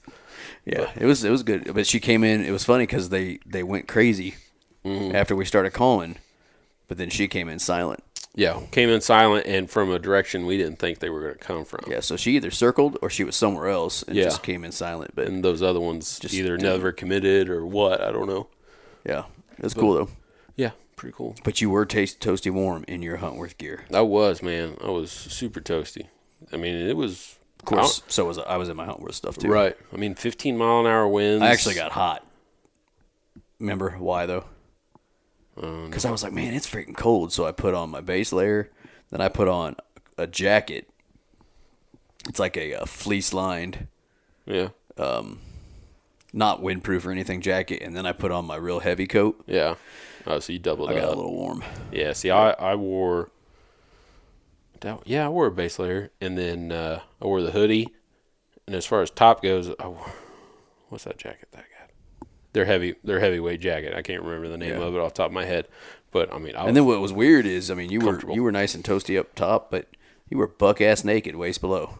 Yeah, 0.66 0.90
it 0.96 1.06
was 1.06 1.24
it 1.24 1.30
was 1.32 1.44
good, 1.44 1.74
but 1.74 1.88
she 1.88 2.00
came 2.00 2.24
in. 2.24 2.44
It 2.46 2.52
was 2.52 2.64
funny 2.64 2.84
because 2.86 3.10
they 3.10 3.40
they 3.46 3.64
went 3.64 3.88
crazy 3.88 4.36
Mm-hmm. 4.86 5.14
after 5.14 5.36
we 5.36 5.44
started 5.44 5.72
calling, 5.74 6.16
but 6.88 6.98
then 6.98 7.10
she 7.10 7.28
came 7.28 7.50
in 7.50 7.60
silent. 7.60 8.02
Yeah, 8.34 8.62
came 8.72 8.88
in 8.90 9.02
silent 9.02 9.46
and 9.46 9.70
from 9.70 9.92
a 9.92 10.00
direction 10.00 10.46
we 10.46 10.56
didn't 10.58 10.80
think 10.80 11.00
they 11.00 11.10
were 11.10 11.20
going 11.20 11.34
to 11.34 11.40
come 11.40 11.66
from. 11.66 11.84
Yeah, 11.92 12.00
so 12.00 12.16
she 12.16 12.36
either 12.38 12.50
circled 12.52 12.98
or 13.02 13.10
she 13.10 13.26
was 13.26 13.36
somewhere 13.36 13.68
else 13.68 14.04
and 14.04 14.16
Yeah. 14.16 14.24
just 14.26 14.42
came 14.44 14.64
in 14.64 14.72
silent. 14.72 15.12
But 15.16 15.28
And 15.28 15.44
those 15.44 15.62
other 15.62 15.82
ones 15.82 16.18
Just 16.20 16.34
either 16.34 16.56
didn't- 16.56 16.72
never 16.72 16.92
committed 16.94 17.50
or 17.50 17.66
what, 17.66 18.00
I 18.00 18.12
don't 18.14 18.28
know. 18.28 18.48
yeah, 19.06 19.24
it 19.58 19.64
was 19.64 19.74
cool 19.74 19.94
though. 19.96 20.10
Yeah, 20.56 20.72
pretty 20.96 21.14
cool. 21.18 21.36
But 21.44 21.60
you 21.60 21.70
were 21.70 21.86
taste, 21.86 22.22
toasty 22.22 22.52
warm 22.52 22.86
in 22.88 23.02
your 23.02 23.18
Huntworth 23.18 23.58
gear. 23.58 23.84
I 23.94 24.02
was, 24.02 24.42
man. 24.42 24.78
I 24.82 24.92
was 24.92 25.12
super 25.12 25.60
toasty. 25.60 26.06
I 26.54 26.58
mean, 26.58 26.76
it 26.76 26.96
was 26.96 27.36
Of 27.60 27.66
course, 27.66 28.02
so 28.08 28.26
was 28.26 28.38
I. 28.40 28.44
I 28.44 28.58
was 28.58 28.70
in 28.70 28.78
my 28.78 28.86
Huntworth 28.86 29.14
stuff 29.14 29.38
too. 29.38 29.50
right. 29.50 29.76
I 29.94 29.98
mean, 29.98 30.16
15 30.16 30.58
mile 30.58 30.80
an 30.82 30.86
hour 30.88 31.08
winds. 31.08 31.44
I 31.44 31.48
actually 31.48 31.76
got 31.76 31.92
hot. 31.92 32.26
Remember 33.60 33.92
why 34.00 34.26
though? 34.26 34.46
Um, 35.62 35.88
Because 35.88 36.06
I 36.06 36.12
was 36.12 36.24
like, 36.24 36.32
man, 36.34 36.54
it's 36.54 36.70
freaking 36.70 36.96
cold. 36.96 37.34
So 37.34 37.46
I 37.46 37.52
put 37.52 37.74
on 37.74 37.90
my 37.90 38.00
base 38.02 38.32
layer. 38.32 38.70
Then 39.10 39.20
I 39.22 39.28
put 39.28 39.48
on 39.48 39.76
a 40.18 40.26
jacket. 40.28 40.90
It's 42.28 42.40
like 42.40 42.56
a, 42.58 42.76
uh 42.76 42.86
fleece 42.86 43.34
lined, 43.34 43.88
yeah, 44.46 44.70
Um 44.98 45.40
not 46.32 46.62
windproof 46.62 47.06
or 47.06 47.12
anything 47.12 47.42
jacket. 47.42 47.82
And 47.82 47.96
then 47.96 48.06
I 48.06 48.12
put 48.12 48.32
on 48.32 48.46
my 48.46 48.56
real 48.56 48.80
heavy 48.80 49.08
coat. 49.08 49.42
yeah. 49.48 49.76
Oh, 50.28 50.38
so 50.40 50.54
you 50.54 50.60
doubled 50.60 50.90
I 50.92 50.94
got 50.96 51.06
up. 51.06 51.14
a 51.14 51.16
little 51.16 51.34
warm. 51.34 51.64
Yeah, 51.92 52.14
see, 52.14 52.30
I, 52.30 52.52
I 52.52 52.76
wore, 52.76 53.32
that- 54.82 55.02
yeah, 55.06 55.26
I 55.26 55.30
wore 55.30 55.48
a 55.48 55.52
base 55.52 55.80
layer, 55.80 56.12
and 56.22 56.38
then 56.38 56.72
uh, 56.72 57.02
I 57.22 57.26
wore 57.26 57.42
the 57.42 57.52
hoodie. 57.52 57.90
And 58.68 58.76
as 58.76 58.86
far 58.86 59.02
as 59.02 59.10
top 59.10 59.42
goes, 59.42 59.70
I 59.80 59.88
wore, 59.88 60.12
what's 60.90 61.04
that 61.06 61.18
jacket 61.18 61.50
that 61.52 61.60
I 61.60 61.62
got? 61.82 62.28
They're 62.54 62.66
heavy, 62.66 62.96
they're 63.04 63.20
heavyweight 63.20 63.62
jacket. 63.62 63.94
I 63.96 64.02
can't 64.02 64.24
remember 64.24 64.48
the 64.48 64.58
name 64.58 64.76
Yeah. 64.80 64.82
of 64.86 64.94
it 64.96 65.00
off 65.00 65.14
the 65.14 65.18
top 65.18 65.28
of 65.28 65.34
my 65.34 65.46
head, 65.46 65.68
but 66.12 66.34
I 66.34 66.38
mean, 66.40 66.56
I 66.56 66.66
And 66.68 66.76
then 66.78 66.86
what 66.86 67.00
was 67.02 67.14
weird 67.14 67.46
is, 67.46 67.70
I 67.72 67.74
mean, 67.76 67.90
you 67.92 68.00
were 68.00 68.20
you 68.32 68.44
were 68.44 68.52
nice 68.52 68.76
and 68.76 68.84
toasty 68.84 69.20
up 69.20 69.34
top, 69.36 69.70
but 69.72 69.88
you 70.30 70.38
were 70.38 70.48
buck 70.48 70.82
ass 70.82 71.04
naked 71.04 71.36
waist 71.36 71.62
below. 71.62 71.98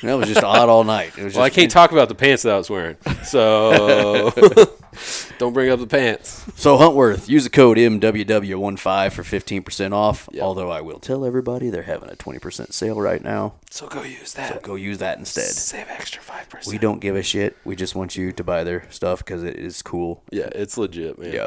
And 0.00 0.08
that 0.10 0.14
was 0.14 0.28
just 0.28 0.42
odd 0.42 0.68
all 0.68 0.84
night. 0.84 1.12
It 1.16 1.24
was 1.24 1.34
well, 1.34 1.44
I 1.44 1.50
can't 1.50 1.70
talk 1.70 1.92
about 1.92 2.08
the 2.08 2.14
pants 2.14 2.42
that 2.42 2.54
I 2.54 2.58
was 2.58 2.68
wearing, 2.68 2.96
so 3.24 4.30
don't 5.38 5.52
bring 5.52 5.70
up 5.70 5.78
the 5.78 5.86
pants. 5.86 6.44
So 6.56 6.76
Huntworth, 6.76 7.28
use 7.28 7.44
the 7.44 7.50
code 7.50 7.76
MWW15 7.76 9.12
for 9.12 9.22
15% 9.22 9.92
off. 9.92 10.28
Although 10.40 10.70
I 10.70 10.80
will 10.80 10.98
tell 10.98 11.24
everybody 11.24 11.70
they're 11.70 11.82
having 11.82 12.10
a 12.10 12.16
20% 12.16 12.72
sale 12.72 13.00
right 13.00 13.22
now. 13.22 13.54
So 13.70 13.86
go 13.86 14.02
use 14.02 14.34
that. 14.34 14.62
Go 14.62 14.74
use 14.74 14.98
that 14.98 15.18
instead. 15.18 15.44
Save 15.44 15.88
extra 15.88 16.22
five 16.22 16.48
percent. 16.48 16.72
We 16.72 16.78
don't 16.78 17.00
give 17.00 17.16
a 17.16 17.22
shit. 17.22 17.56
We 17.64 17.76
just 17.76 17.94
want 17.94 18.16
you 18.16 18.32
to 18.32 18.44
buy 18.44 18.64
their 18.64 18.90
stuff 18.90 19.20
because 19.20 19.42
it 19.44 19.56
is 19.56 19.82
cool. 19.82 20.24
Yeah, 20.30 20.48
it's 20.52 20.76
legit, 20.78 21.18
man. 21.18 21.32
Yeah. 21.32 21.46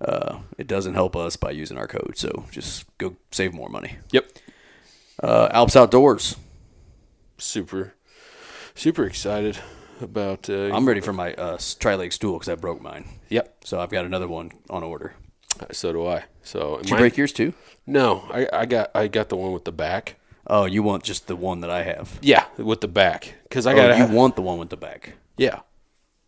Uh, 0.00 0.40
it 0.58 0.66
doesn't 0.66 0.94
help 0.94 1.16
us 1.16 1.36
by 1.36 1.50
using 1.50 1.78
our 1.78 1.86
code, 1.86 2.14
so 2.16 2.44
just 2.50 2.84
go 2.98 3.16
save 3.30 3.54
more 3.54 3.68
money. 3.68 3.96
Yep. 4.12 4.30
Uh, 5.24 5.48
Alps 5.52 5.74
Outdoors. 5.76 6.36
Super, 7.38 7.94
super 8.74 9.04
excited 9.04 9.58
about. 10.00 10.48
Uh, 10.48 10.72
I'm 10.74 10.86
ready 10.86 11.00
for 11.00 11.12
my 11.12 11.34
uh, 11.34 11.58
tri 11.78 11.94
leg 11.94 12.12
stool 12.12 12.34
because 12.34 12.48
I 12.48 12.54
broke 12.54 12.80
mine. 12.80 13.08
Yep. 13.30 13.64
So 13.64 13.80
I've 13.80 13.90
got 13.90 14.04
another 14.04 14.28
one 14.28 14.52
on 14.70 14.82
order. 14.82 15.14
So 15.72 15.92
do 15.92 16.06
I. 16.06 16.24
So 16.42 16.78
Did 16.78 16.90
you 16.90 16.96
break 16.96 17.16
yours 17.16 17.32
too? 17.32 17.54
No, 17.86 18.24
I, 18.32 18.48
I 18.52 18.66
got 18.66 18.90
I 18.94 19.08
got 19.08 19.28
the 19.28 19.36
one 19.36 19.52
with 19.52 19.64
the 19.64 19.72
back. 19.72 20.16
Oh, 20.46 20.64
you 20.66 20.82
want 20.82 21.02
just 21.04 21.26
the 21.26 21.36
one 21.36 21.60
that 21.60 21.70
I 21.70 21.82
have? 21.84 22.18
Yeah, 22.20 22.44
with 22.58 22.80
the 22.82 22.88
back 22.88 23.34
because 23.44 23.66
I 23.66 23.72
Oh, 23.72 23.76
got 23.76 23.98
you 23.98 24.14
want 24.14 24.36
the 24.36 24.42
one 24.42 24.58
with 24.58 24.70
the 24.70 24.76
back? 24.76 25.14
yeah. 25.36 25.60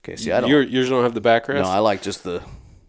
Okay. 0.04 0.16
See, 0.16 0.30
I 0.32 0.40
don't. 0.40 0.48
Your, 0.48 0.62
yours 0.62 0.88
don't 0.88 1.02
have 1.02 1.14
the 1.14 1.20
backrest. 1.20 1.62
no, 1.62 1.68
I 1.68 1.78
like 1.80 2.00
just 2.00 2.22
the. 2.24 2.42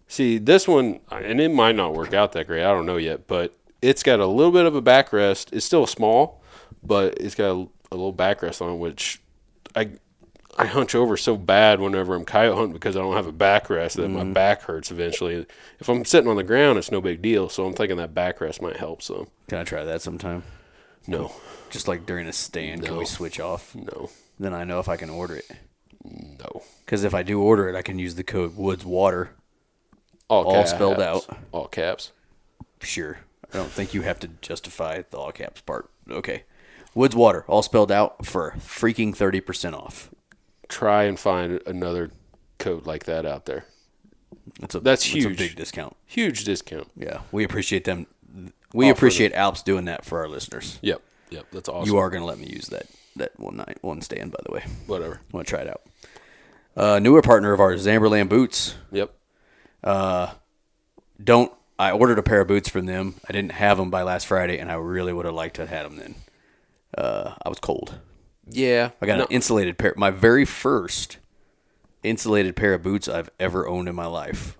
See 0.08 0.38
this 0.38 0.68
one, 0.68 1.00
and 1.12 1.42
it 1.42 1.50
might 1.52 1.76
not 1.76 1.94
work 1.94 2.14
out 2.14 2.32
that 2.34 2.46
great. 2.48 2.64
I 2.64 2.72
don't 2.72 2.86
know 2.86 2.98
yet, 2.98 3.28
but 3.28 3.57
it's 3.81 4.03
got 4.03 4.19
a 4.19 4.25
little 4.27 4.51
bit 4.51 4.65
of 4.65 4.75
a 4.75 4.81
backrest. 4.81 5.53
It's 5.53 5.65
still 5.65 5.86
small, 5.88 6.41
but 6.84 7.17
it's 7.19 7.36
got 7.36 7.51
a, 7.51 7.67
a 7.91 7.96
little 7.96 8.13
backrest 8.13 8.62
on 8.62 8.74
it, 8.74 8.77
which 8.77 9.22
I 9.75 9.91
I 10.60 10.65
hunch 10.65 10.96
over 10.96 11.17
so 11.17 11.38
bad 11.38 11.79
whenever 11.79 12.15
I'm 12.15 12.25
coyote 12.25 12.55
hunting 12.55 12.74
because 12.74 12.96
I 12.96 13.00
don't 13.01 13.15
have 13.15 13.27
a 13.27 13.31
backrest 13.34 13.93
that 13.98 14.07
Mm-hmm. 14.07 14.13
my 14.17 14.24
back 14.34 14.63
hurts 14.63 14.89
eventually. 14.89 15.46
If 15.79 15.88
I'm 15.88 16.03
sitting 16.03 16.29
on 16.29 16.36
the 16.36 16.43
ground, 16.43 16.79
it's 16.79 16.91
no 16.91 17.00
big 17.01 17.22
deal. 17.22 17.48
So 17.50 17.65
I'm 17.65 17.74
thinking 17.74 17.98
that 17.98 18.15
backrest 18.15 18.60
might 18.62 18.77
help 18.77 19.01
some. 19.03 19.27
Can 19.48 19.60
I 19.60 19.63
try 19.63 19.84
that 19.84 20.01
sometime? 20.01 20.41
No, 21.10 21.31
Just 21.69 21.88
like 21.88 22.05
during 22.05 22.27
a 22.27 22.34
stand, 22.34 22.84
can 22.84 22.98
we 22.98 23.05
switch 23.05 23.39
off? 23.39 23.74
no, 23.75 24.10
Then 24.39 24.53
I 24.53 24.63
know 24.65 24.79
if 24.79 24.89
I 24.89 24.98
can 24.98 25.10
order 25.10 25.36
it. 25.38 25.50
no. 26.03 26.63
Because 26.84 27.03
if 27.05 27.13
I 27.13 27.22
do 27.24 27.39
order 27.41 27.69
it, 27.69 27.75
I 27.75 27.81
can 27.81 27.98
use 28.00 28.15
the 28.15 28.24
code 28.24 28.57
Woods 28.57 28.84
Water. 28.84 29.29
All, 30.27 30.43
All 30.46 30.65
spelled 30.65 31.00
out. 31.01 31.25
All 31.53 31.67
caps. 31.67 32.12
Sure. 32.81 33.19
I 33.54 33.58
don't 33.58 33.72
think 33.72 33.94
you 33.94 34.01
have 34.01 34.20
to 34.20 34.30
justify 34.42 35.04
the 35.10 35.18
all 35.18 35.32
caps 35.32 35.62
part. 35.62 35.89
Okay. 36.10 36.44
Woods 36.94 37.16
Water, 37.16 37.46
all 37.48 37.62
spelled 37.62 37.92
out 37.92 38.25
for 38.25 38.56
freaking 38.58 39.16
30% 39.16 39.74
off. 39.74 40.10
Try 40.68 41.04
and 41.04 41.20
find 41.20 41.62
another 41.66 42.12
code 42.58 42.86
like 42.86 43.06
that 43.06 43.25
out 43.25 43.46
there. 43.46 43.66
That's 44.60 44.75
a 44.75 44.80
That's 44.80 45.04
huge. 45.04 45.25
a 45.25 45.38
big 45.38 45.56
discount. 45.56 45.96
Huge 46.06 46.44
discount. 46.44 46.89
Yeah. 46.96 47.20
We 47.32 47.44
appreciate 47.44 47.84
them. 47.84 48.08
We 48.74 48.86
Offer 48.89 48.98
appreciate 48.98 49.34
Alps 49.34 49.62
doing 49.63 49.86
that 49.86 50.04
for 50.06 50.20
our 50.20 50.27
listeners. 50.27 50.80
Yep. 50.82 51.01
Yep. 51.30 51.46
That's 51.51 51.70
awesome. 51.70 51.88
You 51.89 51.98
are 51.98 52.10
going 52.10 52.22
to 52.22 52.27
let 52.27 52.38
me 52.39 52.48
use 52.48 52.68
that 52.68 52.88
that 53.16 53.39
one 53.39 53.58
night 53.58 53.77
one 53.82 54.01
stand 54.01 54.32
by 54.32 54.39
the 54.46 54.51
way. 54.51 54.63
Whatever. 54.86 55.16
I 55.16 55.36
want 55.36 55.48
to 55.48 55.51
try 55.51 55.62
it 55.62 55.68
out. 55.70 55.82
Uh, 56.75 57.00
newer 57.00 57.22
partner 57.22 57.54
of 57.54 57.60
ours, 57.60 57.86
Zamberlan 57.88 58.30
Boots. 58.30 58.75
Yep. 58.92 59.12
Uh, 59.84 60.32
Don't 61.24 61.51
I 61.79 61.91
ordered 61.91 62.19
a 62.19 62.24
pair 62.24 62.41
of 62.41 62.48
boots 62.48 62.69
from 62.69 62.86
them. 62.86 63.15
I 63.29 63.34
didn't 63.34 63.51
have 63.53 63.77
them 63.77 63.89
by 63.89 64.01
last 64.03 64.27
Friday, 64.27 64.57
and 64.57 64.72
I 64.72 64.75
really 64.75 65.13
would 65.13 65.25
have 65.25 65.36
liked 65.36 65.55
to 65.57 65.62
have 65.63 65.69
had 65.69 65.86
them 65.86 65.98
then. 65.98 66.15
Uh, 66.98 67.36
I 67.46 67.50
was 67.50 67.60
cold. 67.60 68.00
Yeah. 68.50 68.91
I 69.01 69.05
got 69.05 69.17
No, 69.17 69.24
an 69.25 69.31
insulated 69.31 69.77
pair. 69.77 69.93
My 69.98 70.10
very 70.10 70.46
first 70.46 71.17
insulated 72.03 72.55
pair 72.55 72.74
of 72.74 72.84
boots 72.84 73.07
I've 73.07 73.29
ever 73.39 73.67
owned 73.67 73.88
in 73.89 73.96
my 73.96 74.05
life. 74.07 74.57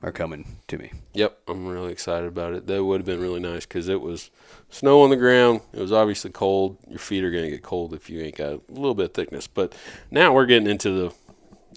are 0.00 0.12
coming 0.12 0.58
to 0.68 0.78
me. 0.78 0.92
Yep, 1.14 1.38
I'm 1.48 1.66
really 1.66 1.90
excited 1.90 2.28
about 2.28 2.54
it. 2.54 2.66
That 2.68 2.84
would 2.84 3.00
have 3.00 3.06
been 3.06 3.20
really 3.20 3.40
nice 3.40 3.66
because 3.66 3.88
it 3.88 4.00
was 4.00 4.30
snow 4.70 5.02
on 5.02 5.10
the 5.10 5.16
ground. 5.16 5.60
It 5.72 5.80
was 5.80 5.90
obviously 5.92 6.30
cold. 6.30 6.76
Your 6.88 7.00
feet 7.00 7.24
are 7.24 7.32
going 7.32 7.42
to 7.44 7.50
get 7.50 7.62
cold 7.64 7.92
if 7.94 8.08
you 8.08 8.20
ain't 8.22 8.36
got 8.36 8.52
a 8.52 8.60
little 8.68 8.94
bit 8.94 9.06
of 9.06 9.14
thickness. 9.14 9.48
But 9.48 9.74
now 10.10 10.32
we're 10.32 10.46
getting 10.46 10.68
into 10.68 10.90
the. 10.90 11.14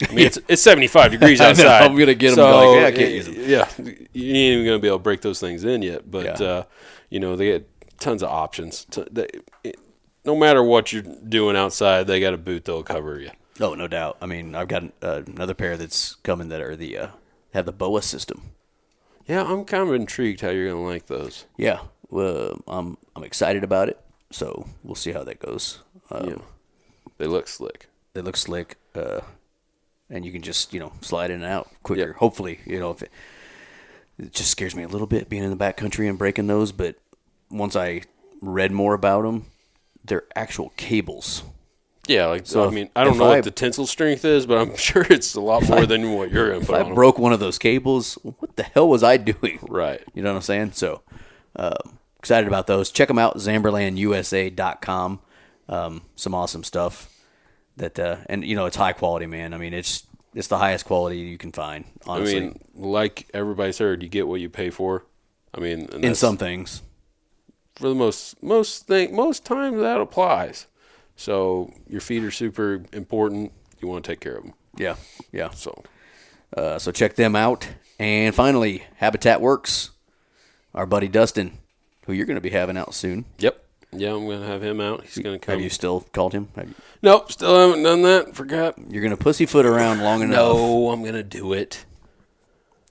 I 0.09 0.13
mean, 0.13 0.25
it's, 0.25 0.39
it's 0.47 0.61
75 0.61 1.11
degrees 1.11 1.41
outside. 1.41 1.83
I'm 1.83 1.97
gonna 1.97 2.13
get 2.15 2.29
'em, 2.31 2.35
so, 2.35 2.71
like, 2.71 2.79
yeah, 2.81 2.87
I 2.87 2.91
can't 2.91 3.11
use 3.13 3.27
'em. 3.27 3.35
Yeah, 3.37 3.69
you 4.13 4.33
ain't 4.35 4.53
even 4.53 4.65
going 4.65 4.77
to 4.77 4.81
be 4.81 4.87
able 4.87 4.97
to 4.97 5.03
break 5.03 5.21
those 5.21 5.39
things 5.39 5.63
in 5.63 5.81
yet. 5.81 6.09
But, 6.09 6.39
Yeah. 6.39 6.47
uh, 6.47 6.63
you 7.09 7.19
know, 7.19 7.35
they 7.35 7.45
get 7.45 7.99
tons 7.99 8.23
of 8.23 8.29
options. 8.29 8.85
T- 8.89 9.05
they, 9.11 9.27
it, 9.63 9.77
no 10.25 10.35
matter 10.35 10.63
what 10.63 10.93
you're 10.93 11.01
doing 11.03 11.55
outside, 11.55 12.07
they 12.07 12.19
got 12.19 12.33
a 12.33 12.37
boot 12.37 12.65
that'll 12.65 12.83
cover 12.83 13.19
you. 13.19 13.31
Oh, 13.59 13.73
no 13.75 13.87
doubt. 13.87 14.17
I 14.21 14.25
mean, 14.27 14.55
I've 14.55 14.67
got 14.67 14.83
uh, 15.03 15.21
another 15.27 15.53
pair 15.53 15.77
that's 15.77 16.15
coming 16.23 16.49
that 16.49 16.61
are 16.61 16.75
the 16.75 16.97
uh, 16.97 17.07
have 17.53 17.65
the 17.65 17.73
BOA 17.73 18.01
system. 18.01 18.41
Yeah, 19.27 19.43
I'm 19.43 19.65
kind 19.65 19.87
of 19.87 19.93
intrigued 19.93 20.41
how 20.41 20.49
you're 20.49 20.69
going 20.69 20.81
to 20.83 20.87
like 20.89 21.05
those. 21.07 21.45
Yeah, 21.57 21.81
well, 22.09 22.59
I'm 22.67 22.97
I'm 23.15 23.23
excited 23.23 23.63
about 23.63 23.87
it. 23.89 23.99
So 24.31 24.67
we'll 24.83 24.95
see 24.95 25.11
how 25.11 25.23
that 25.25 25.39
goes. 25.39 25.79
Um, 26.09 26.27
Yeah. 26.29 26.35
They 27.17 27.27
look 27.27 27.47
slick. 27.47 27.87
They 28.13 28.21
look 28.21 28.35
slick, 28.37 28.77
uh, 28.95 29.19
and 30.11 30.23
you 30.25 30.31
can 30.31 30.41
just 30.43 30.73
you 30.73 30.79
know 30.79 30.91
slide 31.01 31.31
in 31.31 31.41
and 31.41 31.51
out 31.51 31.69
quicker. 31.81 32.07
Yep. 32.09 32.15
Hopefully, 32.17 32.59
you 32.65 32.79
know 32.79 32.91
if 32.91 33.01
it, 33.01 33.11
it 34.19 34.33
just 34.33 34.51
scares 34.51 34.75
me 34.75 34.83
a 34.83 34.87
little 34.87 35.07
bit 35.07 35.29
being 35.29 35.43
in 35.43 35.49
the 35.49 35.55
back 35.55 35.77
country 35.77 36.07
and 36.07 36.17
breaking 36.19 36.45
those. 36.47 36.71
But 36.71 36.95
once 37.49 37.75
I 37.75 38.01
read 38.41 38.71
more 38.71 38.93
about 38.93 39.23
them, 39.23 39.45
they're 40.05 40.23
actual 40.35 40.71
cables. 40.77 41.43
Yeah, 42.07 42.25
like 42.25 42.47
So 42.47 42.63
I 42.63 42.67
if- 42.67 42.73
mean, 42.73 42.89
I 42.95 43.03
don't 43.03 43.17
know 43.17 43.25
I- 43.25 43.35
what 43.35 43.43
the 43.43 43.51
tensile 43.51 43.85
strength 43.85 44.25
is, 44.25 44.45
but 44.47 44.57
I'm 44.57 44.75
sure 44.89 45.05
it's 45.09 45.35
a 45.35 45.41
lot 45.41 45.67
more 45.69 45.85
than 45.85 46.11
what 46.13 46.31
you're 46.31 46.51
If 46.53 46.69
I 46.71 46.81
on 46.81 46.93
broke 46.95 47.19
one 47.19 47.31
of 47.31 47.39
those 47.39 47.57
cables, 47.59 48.15
what 48.23 48.55
the 48.55 48.63
hell 48.63 48.89
was 48.89 49.03
I 49.03 49.17
doing? 49.17 49.59
Right. 49.69 50.01
You 50.15 50.23
know 50.23 50.31
what 50.31 50.37
I'm 50.37 50.41
saying? 50.41 50.71
So, 50.73 51.01
um, 51.55 51.99
excited 52.17 52.47
about 52.47 52.65
those. 52.67 52.89
Check 52.91 53.07
them 53.07 53.19
out, 53.19 53.37
zamberlanusa.com. 53.37 55.19
Um, 55.69 56.01
some 56.15 56.33
awesome 56.33 56.63
stuff. 56.63 57.10
That 57.77 57.97
uh, 57.99 58.17
and 58.27 58.43
you 58.45 58.55
know 58.55 58.65
it's 58.65 58.75
high 58.77 58.93
quality, 58.93 59.25
man. 59.25 59.53
I 59.53 59.57
mean 59.57 59.73
it's 59.73 60.03
it's 60.33 60.47
the 60.47 60.57
highest 60.57 60.85
quality 60.85 61.17
you 61.17 61.37
can 61.37 61.51
find. 61.51 61.85
Honestly, 62.05 62.37
I 62.37 62.39
mean, 62.41 62.59
like 62.75 63.27
everybody's 63.33 63.77
heard, 63.79 64.01
you 64.03 64.09
get 64.09 64.27
what 64.27 64.39
you 64.39 64.49
pay 64.49 64.69
for. 64.69 65.05
I 65.53 65.59
mean, 65.59 65.87
in 66.01 66.15
some 66.15 66.37
things, 66.37 66.81
for 67.75 67.89
the 67.89 67.95
most 67.95 68.41
most 68.41 68.87
thing 68.87 69.15
most 69.15 69.45
times 69.45 69.79
that 69.79 69.99
applies. 69.99 70.67
So 71.15 71.73
your 71.87 72.01
feet 72.01 72.23
are 72.23 72.31
super 72.31 72.83
important. 72.93 73.51
You 73.81 73.87
want 73.87 74.03
to 74.05 74.11
take 74.11 74.19
care 74.21 74.35
of 74.35 74.43
them. 74.43 74.53
yeah, 74.77 74.95
yeah. 75.31 75.49
So 75.51 75.83
Uh, 76.55 76.77
so 76.79 76.91
check 76.91 77.15
them 77.15 77.35
out. 77.35 77.67
And 77.99 78.33
finally, 78.33 78.83
Habitat 78.97 79.41
Works, 79.41 79.91
our 80.73 80.85
buddy 80.85 81.07
Dustin, 81.07 81.59
who 82.05 82.13
you're 82.13 82.25
going 82.25 82.35
to 82.35 82.41
be 82.41 82.49
having 82.49 82.77
out 82.77 82.93
soon. 82.93 83.25
yep, 83.37 83.63
yeah, 83.91 84.13
I'm 84.13 84.27
gonna 84.27 84.45
have 84.45 84.63
him 84.63 84.79
out. 84.79 85.03
He's 85.03 85.17
gonna 85.17 85.39
come. 85.39 85.53
Have 85.53 85.61
you 85.61 85.69
still 85.69 86.01
called 86.13 86.33
him? 86.33 86.49
Have 86.55 86.69
you, 86.69 86.75
Nope, 87.01 87.31
still 87.31 87.55
haven't 87.57 87.83
done 87.83 88.01
that. 88.03 88.35
Forgot. 88.35 88.75
you're 88.89 89.01
going 89.01 89.15
to 89.15 89.21
pussyfoot 89.21 89.65
around 89.65 90.01
long 90.01 90.21
enough. 90.21 90.35
No, 90.35 90.91
I'm 90.91 91.03
gonna 91.03 91.23
do 91.23 91.53
it. 91.53 91.85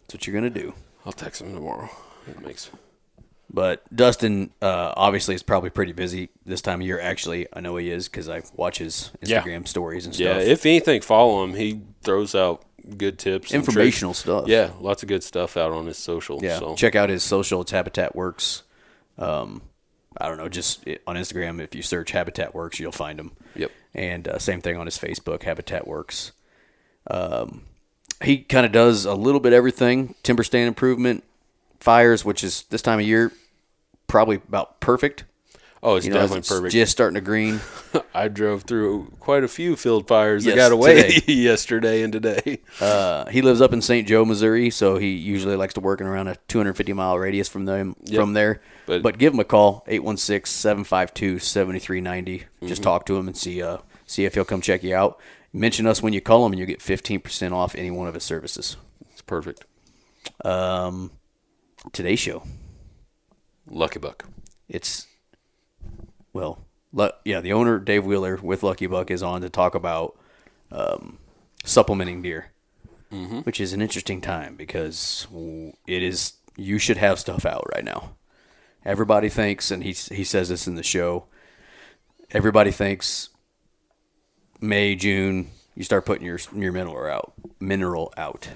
That's 0.03 0.15
what 0.15 0.27
you're 0.27 0.39
going 0.41 0.53
to 0.53 0.61
do. 0.61 0.75
I'll 1.07 1.13
text 1.13 1.41
him 1.41 1.55
tomorrow. 1.55 1.89
It 2.27 2.41
makes 2.41 2.69
But 3.49 3.85
Dustin, 3.95 4.51
uh, 4.61 4.93
obviously, 4.97 5.37
is 5.37 5.43
probably 5.45 5.71
pretty 5.71 5.93
busy 5.93 6.31
this 6.45 6.61
time 6.61 6.81
of 6.81 6.87
year. 6.87 7.01
Actually, 7.01 7.47
I 7.53 7.61
know 7.61 7.77
he 7.77 7.91
is 7.91 8.09
because 8.09 8.29
I 8.29 8.43
watch 8.57 8.79
his 8.79 9.13
Yeah. 9.23 9.41
Instagram 9.43 9.69
stories 9.69 10.07
and 10.07 10.15
stuff. 10.15 10.25
yeah. 10.25 10.35
stuff. 10.35 10.49
If 10.49 10.67
anything, 10.67 11.01
follow 11.03 11.45
him. 11.45 11.55
He 11.55 11.83
throws 12.03 12.35
out 12.35 12.65
good 12.97 13.19
tips, 13.19 13.53
and 13.53 13.63
tricks. 13.63 13.69
Informational 13.69 14.15
stuff. 14.15 14.49
Yeah, 14.49 14.71
lots 14.81 15.03
of 15.03 15.09
good 15.09 15.23
stuff 15.23 15.57
out 15.57 15.73
on 15.73 15.87
his 15.87 15.99
social. 15.99 16.41
Yeah, 16.43 16.59
so. 16.59 16.75
check 16.75 16.97
out 16.97 17.09
his 17.09 17.23
social. 17.23 17.61
It's 17.61 17.71
Habitat 17.71 18.17
Works. 18.17 18.65
Um, 19.19 19.63
I 20.19 20.29
don't 20.29 20.39
know, 20.39 20.49
just 20.49 20.87
on 21.07 21.17
Instagram. 21.17 21.61
If 21.61 21.75
you 21.75 21.83
search 21.83 22.11
Habitat 22.11 22.55
Works, 22.55 22.81
you'll 22.81 22.93
find 22.93 23.19
him. 23.19 23.33
Yep. 23.55 23.71
And 23.95 24.29
uh, 24.29 24.39
same 24.39 24.61
thing 24.61 24.77
on 24.77 24.87
his 24.87 24.99
Facebook, 24.99 25.43
Habitat 25.43 25.87
Works. 25.87 26.33
Um, 27.09 27.63
he 28.23 28.39
kind 28.39 28.67
of 28.67 28.73
does 28.73 29.05
a 29.05 29.15
little 29.15 29.41
bit 29.41 29.53
everything: 29.53 30.15
timber 30.23 30.43
stand 30.43 30.69
improvement, 30.69 31.25
fires, 31.79 32.25
which 32.25 32.43
is 32.43 32.63
this 32.65 32.83
time 32.83 32.99
of 32.99 33.07
year 33.07 33.33
probably 34.11 34.37
about 34.37 34.81
perfect. 34.81 35.25
Oh, 35.83 35.95
it's 35.97 36.05
You 36.05 36.13
know, 36.13 36.19
definitely 36.21 36.39
it's 36.41 36.49
perfect. 36.51 36.73
just 36.73 36.93
starting 36.93 37.15
to 37.15 37.23
green. 37.23 37.61
I 38.15 38.29
drove 38.29 38.65
through 38.65 39.13
quite 39.19 39.45
a 39.45 39.49
few 39.49 39.77
field 39.77 40.07
fires 40.07 40.45
that 40.45 40.55
got 40.55 40.73
away 40.73 41.21
yesterday 41.27 42.03
and 42.03 42.13
today. 42.13 42.61
Uh, 42.81 43.27
he 43.31 43.43
lives 43.43 43.61
up 43.61 43.73
in 43.75 43.81
St. 43.83 44.07
Joe, 44.09 44.25
Missouri, 44.25 44.71
so 44.71 44.97
he 44.97 45.09
usually 45.11 45.57
likes 45.57 45.75
to 45.75 45.81
work 45.81 46.01
in 46.01 46.07
around 46.07 46.29
a 46.29 46.37
250 46.49 46.93
mile 46.95 47.19
radius 47.19 47.49
from 47.49 47.65
them 47.67 47.95
from 48.15 48.33
there. 48.35 48.61
But- 48.87 49.03
But, 49.03 49.19
give 49.19 49.33
him 49.35 49.41
a 49.41 49.45
call 49.45 49.85
816-752-7390. 49.89 51.41
Mm-hmm. 52.41 52.67
Just 52.67 52.83
talk 52.83 53.07
to 53.07 53.17
him 53.17 53.27
and 53.29 53.37
see 53.37 53.63
uh 53.63 53.79
see 54.07 54.25
if 54.25 54.35
he'll 54.35 54.45
come 54.45 54.61
check 54.61 54.83
you 54.83 54.95
out. 54.95 55.21
Mention 55.53 55.87
us 55.87 56.03
when 56.03 56.13
you 56.13 56.21
call 56.21 56.45
him, 56.47 56.53
and 56.53 56.59
you 56.61 56.67
get 56.67 56.81
15% 56.81 57.53
off 57.53 57.75
any 57.75 57.91
one 57.91 58.07
of 58.09 58.15
his 58.15 58.23
services. 58.25 58.77
It's 59.13 59.23
perfect. 59.23 59.65
Um, 60.45 61.11
today's 61.93 62.19
show, 62.21 62.45
Lucky 63.69 63.99
Buck. 63.99 64.25
it's 64.69 65.07
well, 66.33 66.65
lu- 66.93 67.11
yeah, 67.25 67.41
the 67.41 67.53
owner 67.53 67.79
Dave 67.79 68.05
Wheeler 68.05 68.37
with 68.37 68.63
Lucky 68.63 68.87
Buck 68.87 69.11
is 69.11 69.23
on 69.23 69.41
to 69.43 69.51
talk 69.51 69.75
about 69.75 70.17
um, 70.71 71.19
supplementing 71.65 72.23
deer, 72.23 72.53
which 73.43 73.61
is 73.61 73.73
an 73.73 73.83
interesting 73.83 74.21
time 74.21 74.57
because 74.57 75.27
it 75.87 76.03
is 76.03 76.35
you 76.57 76.79
should 76.79 76.97
have 76.97 77.19
stuff 77.19 77.45
out 77.45 77.67
right 77.75 77.85
now. 77.85 78.15
Everybody 78.85 79.29
thinks, 79.29 79.71
and 79.71 79.83
he 79.83 79.93
he 79.93 80.25
says 80.25 80.49
this 80.49 80.67
in 80.67 80.75
the 80.77 80.83
show. 80.83 81.27
Everybody 82.31 82.71
thinks 82.71 83.31
May 84.61 84.95
June 84.95 85.51
you 85.75 85.85
start 85.85 86.05
putting 86.05 86.27
your 86.27 86.39
your 86.55 86.73
mineral 86.73 87.07
out 87.07 87.33
mineral 87.59 88.13
out. 88.17 88.49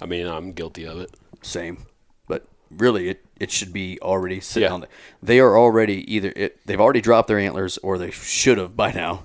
I 0.00 0.06
mean, 0.06 0.26
I'm 0.26 0.52
guilty 0.52 0.86
of 0.86 0.98
it. 1.00 1.14
Same, 1.42 1.86
but 2.28 2.46
really, 2.70 3.10
it, 3.10 3.24
it 3.40 3.50
should 3.50 3.72
be 3.72 3.98
already 4.00 4.38
sitting 4.40 4.68
Yeah. 4.68 4.74
on 4.74 4.80
the. 4.82 4.88
They 5.22 5.40
are 5.40 5.58
already 5.58 6.12
either 6.14 6.32
it, 6.36 6.58
they've 6.66 6.80
already 6.80 7.00
dropped 7.00 7.26
their 7.28 7.38
antlers 7.38 7.78
or 7.78 7.98
they 7.98 8.10
should 8.10 8.58
have 8.58 8.76
by 8.76 8.92
now. 8.92 9.24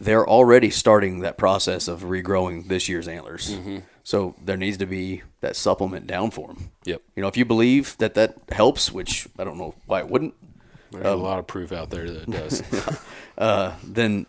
They're 0.00 0.26
already 0.28 0.70
starting 0.70 1.20
that 1.20 1.38
process 1.38 1.86
of 1.86 2.02
regrowing 2.02 2.66
this 2.68 2.88
year's 2.88 3.06
antlers. 3.06 3.50
Mm-hmm. 3.54 3.78
So 4.02 4.34
there 4.44 4.56
needs 4.56 4.78
to 4.78 4.86
be 4.86 5.22
that 5.42 5.54
supplement 5.54 6.08
down 6.08 6.32
for 6.32 6.48
them. 6.48 6.70
Yep. 6.86 7.02
You 7.14 7.22
know, 7.22 7.28
if 7.28 7.36
you 7.36 7.44
believe 7.44 7.96
that 7.98 8.14
that 8.14 8.34
helps, 8.50 8.90
which 8.90 9.28
I 9.38 9.44
don't 9.44 9.58
know 9.58 9.76
why 9.86 10.00
it 10.00 10.08
wouldn't, 10.08 10.34
There's 10.90 11.04
a 11.06 11.14
lot 11.14 11.38
of 11.38 11.46
proof 11.46 11.70
out 11.70 11.90
there 11.90 12.10
that 12.10 12.22
it 12.22 12.30
does. 12.30 12.62
then 13.84 14.26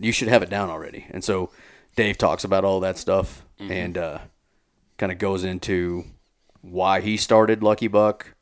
you 0.00 0.10
should 0.10 0.28
have 0.28 0.42
it 0.42 0.50
down 0.50 0.70
already. 0.70 1.06
And 1.10 1.22
so 1.22 1.50
Dave 1.94 2.18
talks 2.18 2.42
about 2.44 2.64
all 2.64 2.80
that 2.80 2.98
stuff 2.98 3.42
Mm-hmm. 3.60 3.72
and 3.72 3.96
uh, 3.98 4.18
kind 4.98 5.10
of 5.10 5.16
goes 5.16 5.42
into 5.42 6.04
why 6.70 7.00
he 7.00 7.16
started 7.16 7.62
Lucky 7.62 7.88
Buck, 7.88 8.34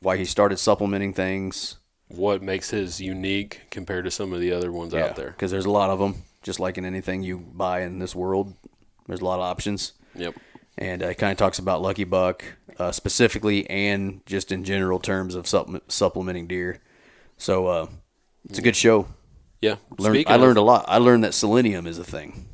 why 0.00 0.16
he 0.16 0.24
started 0.24 0.58
supplementing 0.58 1.12
things 1.12 1.76
what 2.08 2.42
makes 2.42 2.70
his 2.70 3.00
unique 3.00 3.62
compared 3.70 4.04
to 4.04 4.10
some 4.10 4.32
of 4.32 4.40
the 4.40 4.52
other 4.52 4.70
ones 4.70 4.94
out 4.94 5.16
there? 5.16 5.30
Because 5.30 5.50
there's 5.50 5.64
a 5.64 5.70
lot 5.70 5.90
of 5.90 5.98
them, 5.98 6.22
just 6.42 6.60
like 6.60 6.78
in 6.78 6.84
anything 6.84 7.22
you 7.22 7.38
buy 7.38 7.80
in 7.80 7.98
this 7.98 8.14
world. 8.14 8.54
There's 9.06 9.20
a 9.20 9.24
lot 9.24 9.38
of 9.38 9.44
options. 9.44 9.92
Yep. 10.14 10.34
And 10.78 11.02
uh, 11.02 11.08
he 11.08 11.14
kind 11.14 11.32
of 11.32 11.38
talks 11.38 11.58
about 11.58 11.82
Lucky 11.82 12.04
Buck 12.04 12.44
uh, 12.78 12.92
specifically 12.92 13.68
and 13.68 14.24
just 14.26 14.52
in 14.52 14.62
general 14.62 14.98
terms 14.98 15.34
of 15.34 15.46
supple- 15.46 15.80
supplementing 15.88 16.46
deer. 16.46 16.80
So 17.38 17.66
uh, 17.66 17.86
it's 18.48 18.58
a 18.58 18.62
good 18.62 18.76
show. 18.76 19.08
Yeah. 19.60 19.76
Learned, 19.98 20.24
I 20.28 20.36
learned 20.36 20.58
of, 20.58 20.62
a 20.62 20.66
lot. 20.66 20.84
I 20.86 20.98
learned 20.98 21.24
that 21.24 21.34
selenium 21.34 21.86
is 21.86 21.98
a 21.98 22.04
thing. 22.04 22.48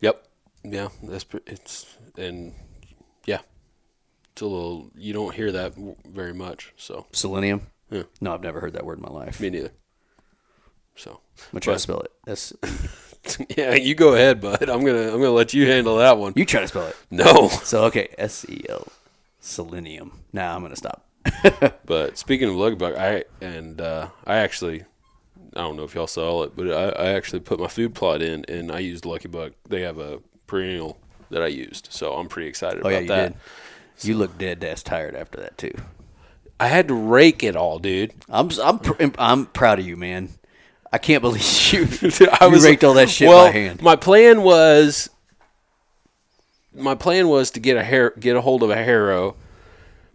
Yep. 0.00 0.26
Yeah. 0.64 0.88
That's 1.02 1.26
it's 1.46 1.98
and 2.16 2.54
yeah, 3.26 3.40
it's 4.36 4.42
a 4.42 4.46
little. 4.46 4.90
You 4.94 5.14
don't 5.14 5.34
hear 5.34 5.50
that 5.52 5.72
very 6.04 6.34
much. 6.34 6.74
So 6.76 7.06
Selenium? 7.12 7.62
Yeah. 7.90 8.02
No, 8.20 8.34
I've 8.34 8.42
never 8.42 8.60
heard 8.60 8.74
that 8.74 8.84
word 8.84 8.98
in 8.98 9.02
my 9.02 9.08
life. 9.10 9.40
me 9.40 9.48
neither. 9.48 9.70
So 10.94 11.20
I'm 11.38 11.44
gonna 11.52 11.60
try 11.60 11.72
to 11.72 11.78
spell 11.78 12.00
it. 12.00 12.12
That's 12.26 12.52
yeah, 13.56 13.74
you 13.74 13.94
go 13.94 14.12
ahead, 14.12 14.42
bud. 14.42 14.68
I'm 14.68 14.84
gonna 14.84 15.04
I'm 15.04 15.20
gonna 15.20 15.30
let 15.30 15.54
you 15.54 15.66
handle 15.66 15.96
that 15.96 16.18
one. 16.18 16.34
you 16.36 16.44
try 16.44 16.60
to 16.60 16.68
spell 16.68 16.86
it. 16.88 16.96
No. 17.10 17.48
So 17.64 17.84
okay, 17.84 18.08
S 18.18 18.44
E 18.48 18.62
L, 18.68 18.86
selenium. 19.40 20.20
Now 20.34 20.54
I'm 20.54 20.60
gonna 20.60 20.76
stop. 20.76 21.06
But 21.86 22.18
speaking 22.18 22.48
of 22.50 22.56
Lucky 22.56 22.76
Buck, 22.76 22.94
I 22.94 23.24
and 23.40 23.80
uh, 23.80 24.08
I 24.26 24.36
actually 24.36 24.84
I 25.54 25.60
don't 25.62 25.76
know 25.76 25.84
if 25.84 25.94
y'all 25.94 26.06
saw 26.06 26.42
it, 26.42 26.54
but 26.54 26.70
I, 26.70 26.88
I 26.90 27.06
actually 27.12 27.40
put 27.40 27.58
my 27.58 27.68
food 27.68 27.94
plot 27.94 28.20
in 28.20 28.44
and 28.48 28.70
I 28.70 28.80
used 28.80 29.06
Lucky 29.06 29.28
Buck. 29.28 29.52
They 29.66 29.80
have 29.80 29.98
a 29.98 30.18
perennial 30.46 30.98
that 31.30 31.42
I 31.42 31.46
used, 31.46 31.88
so 31.90 32.12
I'm 32.14 32.28
pretty 32.28 32.48
excited 32.48 32.78
Oh 32.84 32.88
about 32.88 32.92
yeah, 32.92 32.98
you 33.00 33.06
that. 33.08 33.28
did. 33.32 33.40
You 34.02 34.14
look 34.14 34.36
dead 34.38 34.62
ass 34.62 34.82
tired 34.82 35.14
after 35.14 35.40
that 35.40 35.56
too. 35.56 35.72
I 36.58 36.68
had 36.68 36.88
to 36.88 36.94
rake 36.94 37.42
it 37.42 37.56
all, 37.56 37.78
dude. 37.78 38.12
I'm 38.28 38.50
I'm 38.62 38.78
pr- 38.78 39.04
I'm 39.18 39.46
proud 39.46 39.78
of 39.78 39.86
you, 39.86 39.96
man. 39.96 40.30
I 40.92 40.98
can't 40.98 41.22
believe 41.22 41.42
you 41.72 41.86
I 42.40 42.46
you 42.46 42.64
raked 42.64 42.84
all 42.84 42.94
that 42.94 43.10
shit 43.10 43.28
well, 43.28 43.46
by 43.46 43.52
hand. 43.52 43.82
My 43.82 43.96
plan 43.96 44.42
was 44.42 45.10
my 46.74 46.94
plan 46.94 47.28
was 47.28 47.50
to 47.52 47.60
get 47.60 47.76
a 47.76 47.82
hair 47.82 48.12
get 48.18 48.36
a 48.36 48.40
hold 48.40 48.62
of 48.62 48.70
a 48.70 48.76
harrow, 48.76 49.36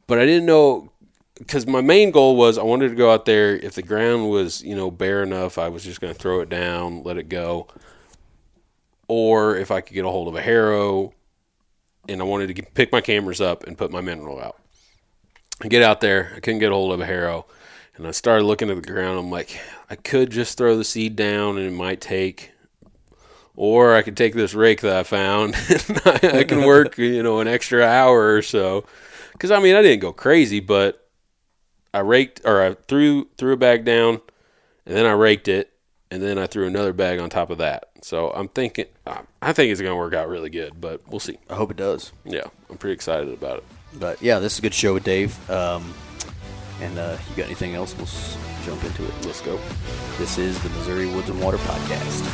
but 0.07 0.19
I 0.19 0.25
didn't 0.25 0.45
know 0.45 0.91
because 1.37 1.65
my 1.65 1.81
main 1.81 2.11
goal 2.11 2.35
was 2.35 2.57
I 2.57 2.63
wanted 2.63 2.89
to 2.89 2.95
go 2.95 3.11
out 3.11 3.25
there. 3.25 3.55
If 3.55 3.73
the 3.73 3.81
ground 3.81 4.29
was 4.29 4.63
you 4.63 4.75
know 4.75 4.89
bare 4.91 5.23
enough, 5.23 5.57
I 5.57 5.69
was 5.69 5.83
just 5.83 6.01
going 6.01 6.13
to 6.13 6.19
throw 6.19 6.41
it 6.41 6.49
down, 6.49 7.03
let 7.03 7.17
it 7.17 7.29
go. 7.29 7.67
Or 9.07 9.57
if 9.57 9.71
I 9.71 9.81
could 9.81 9.93
get 9.93 10.05
a 10.05 10.09
hold 10.09 10.27
of 10.27 10.35
a 10.35 10.41
harrow, 10.41 11.13
and 12.07 12.21
I 12.21 12.23
wanted 12.23 12.47
to 12.47 12.53
get, 12.53 12.73
pick 12.73 12.91
my 12.91 13.01
cameras 13.01 13.41
up 13.41 13.65
and 13.65 13.77
put 13.77 13.91
my 13.91 14.01
mineral 14.01 14.39
out. 14.39 14.57
I 15.61 15.67
get 15.67 15.83
out 15.83 16.01
there, 16.01 16.31
I 16.35 16.39
couldn't 16.39 16.59
get 16.59 16.71
a 16.71 16.75
hold 16.75 16.93
of 16.93 16.99
a 16.99 17.05
harrow, 17.05 17.45
and 17.95 18.07
I 18.07 18.11
started 18.11 18.45
looking 18.45 18.69
at 18.69 18.75
the 18.75 18.91
ground. 18.91 19.19
I'm 19.19 19.29
like, 19.29 19.59
I 19.89 19.95
could 19.95 20.31
just 20.31 20.57
throw 20.57 20.75
the 20.77 20.83
seed 20.83 21.15
down, 21.15 21.57
and 21.57 21.67
it 21.67 21.73
might 21.73 22.01
take 22.01 22.51
or 23.55 23.95
I 23.95 24.01
could 24.01 24.17
take 24.17 24.33
this 24.33 24.53
rake 24.53 24.81
that 24.81 24.95
I 24.95 25.03
found 25.03 25.55
and 26.23 26.37
I 26.37 26.43
can 26.43 26.63
work, 26.63 26.97
you 26.97 27.21
know, 27.21 27.39
an 27.39 27.47
extra 27.47 27.83
hour 27.83 28.33
or 28.33 28.41
so. 28.41 28.85
Because 29.33 29.51
I 29.51 29.59
mean, 29.59 29.75
I 29.75 29.81
didn't 29.81 29.99
go 29.99 30.13
crazy, 30.13 30.59
but 30.59 31.07
I 31.93 31.99
raked 31.99 32.41
or 32.45 32.61
I 32.61 32.73
threw 32.73 33.27
threw 33.37 33.53
a 33.53 33.57
bag 33.57 33.85
down, 33.85 34.21
and 34.85 34.95
then 34.95 35.05
I 35.05 35.11
raked 35.11 35.47
it, 35.47 35.71
and 36.09 36.23
then 36.23 36.37
I 36.37 36.47
threw 36.47 36.65
another 36.65 36.93
bag 36.93 37.19
on 37.19 37.29
top 37.29 37.49
of 37.49 37.59
that. 37.59 37.90
So 38.01 38.31
I'm 38.31 38.47
thinking, 38.47 38.85
I 39.41 39.53
think 39.53 39.71
it's 39.71 39.79
going 39.81 39.91
to 39.93 39.95
work 39.97 40.13
out 40.13 40.27
really 40.27 40.49
good, 40.49 40.79
but 40.81 41.01
we'll 41.07 41.19
see. 41.19 41.37
I 41.49 41.55
hope 41.55 41.71
it 41.71 41.77
does. 41.77 42.11
Yeah, 42.25 42.45
I'm 42.69 42.77
pretty 42.77 42.93
excited 42.95 43.31
about 43.31 43.57
it. 43.59 43.63
But 43.99 44.21
yeah, 44.21 44.39
this 44.39 44.53
is 44.53 44.59
a 44.59 44.61
good 44.63 44.73
show 44.73 44.93
with 44.93 45.03
Dave. 45.03 45.37
Um, 45.49 45.93
and 46.81 46.97
uh, 46.97 47.17
you 47.29 47.35
got 47.35 47.45
anything 47.45 47.75
else? 47.75 47.93
We'll 47.95 48.05
s- 48.07 48.37
jump 48.65 48.83
into 48.83 49.05
it. 49.05 49.13
Let's 49.25 49.41
go. 49.41 49.59
This 50.17 50.37
is 50.39 50.61
the 50.63 50.69
Missouri 50.69 51.05
Woods 51.05 51.29
and 51.29 51.39
Water 51.41 51.57
Podcast. 51.57 52.27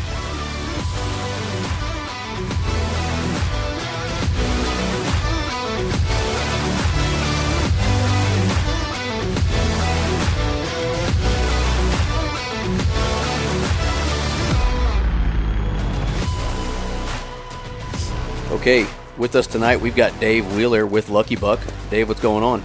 Okay, 18.50 18.88
with 19.18 19.36
us 19.36 19.46
tonight, 19.46 19.82
we've 19.82 19.96
got 19.96 20.18
Dave 20.22 20.56
Wheeler 20.56 20.88
with 20.88 21.10
Lucky 21.10 21.36
Buck. 21.36 21.60
Dave, 21.90 22.08
what's 22.08 22.22
going 22.22 22.46
on? 22.46 22.64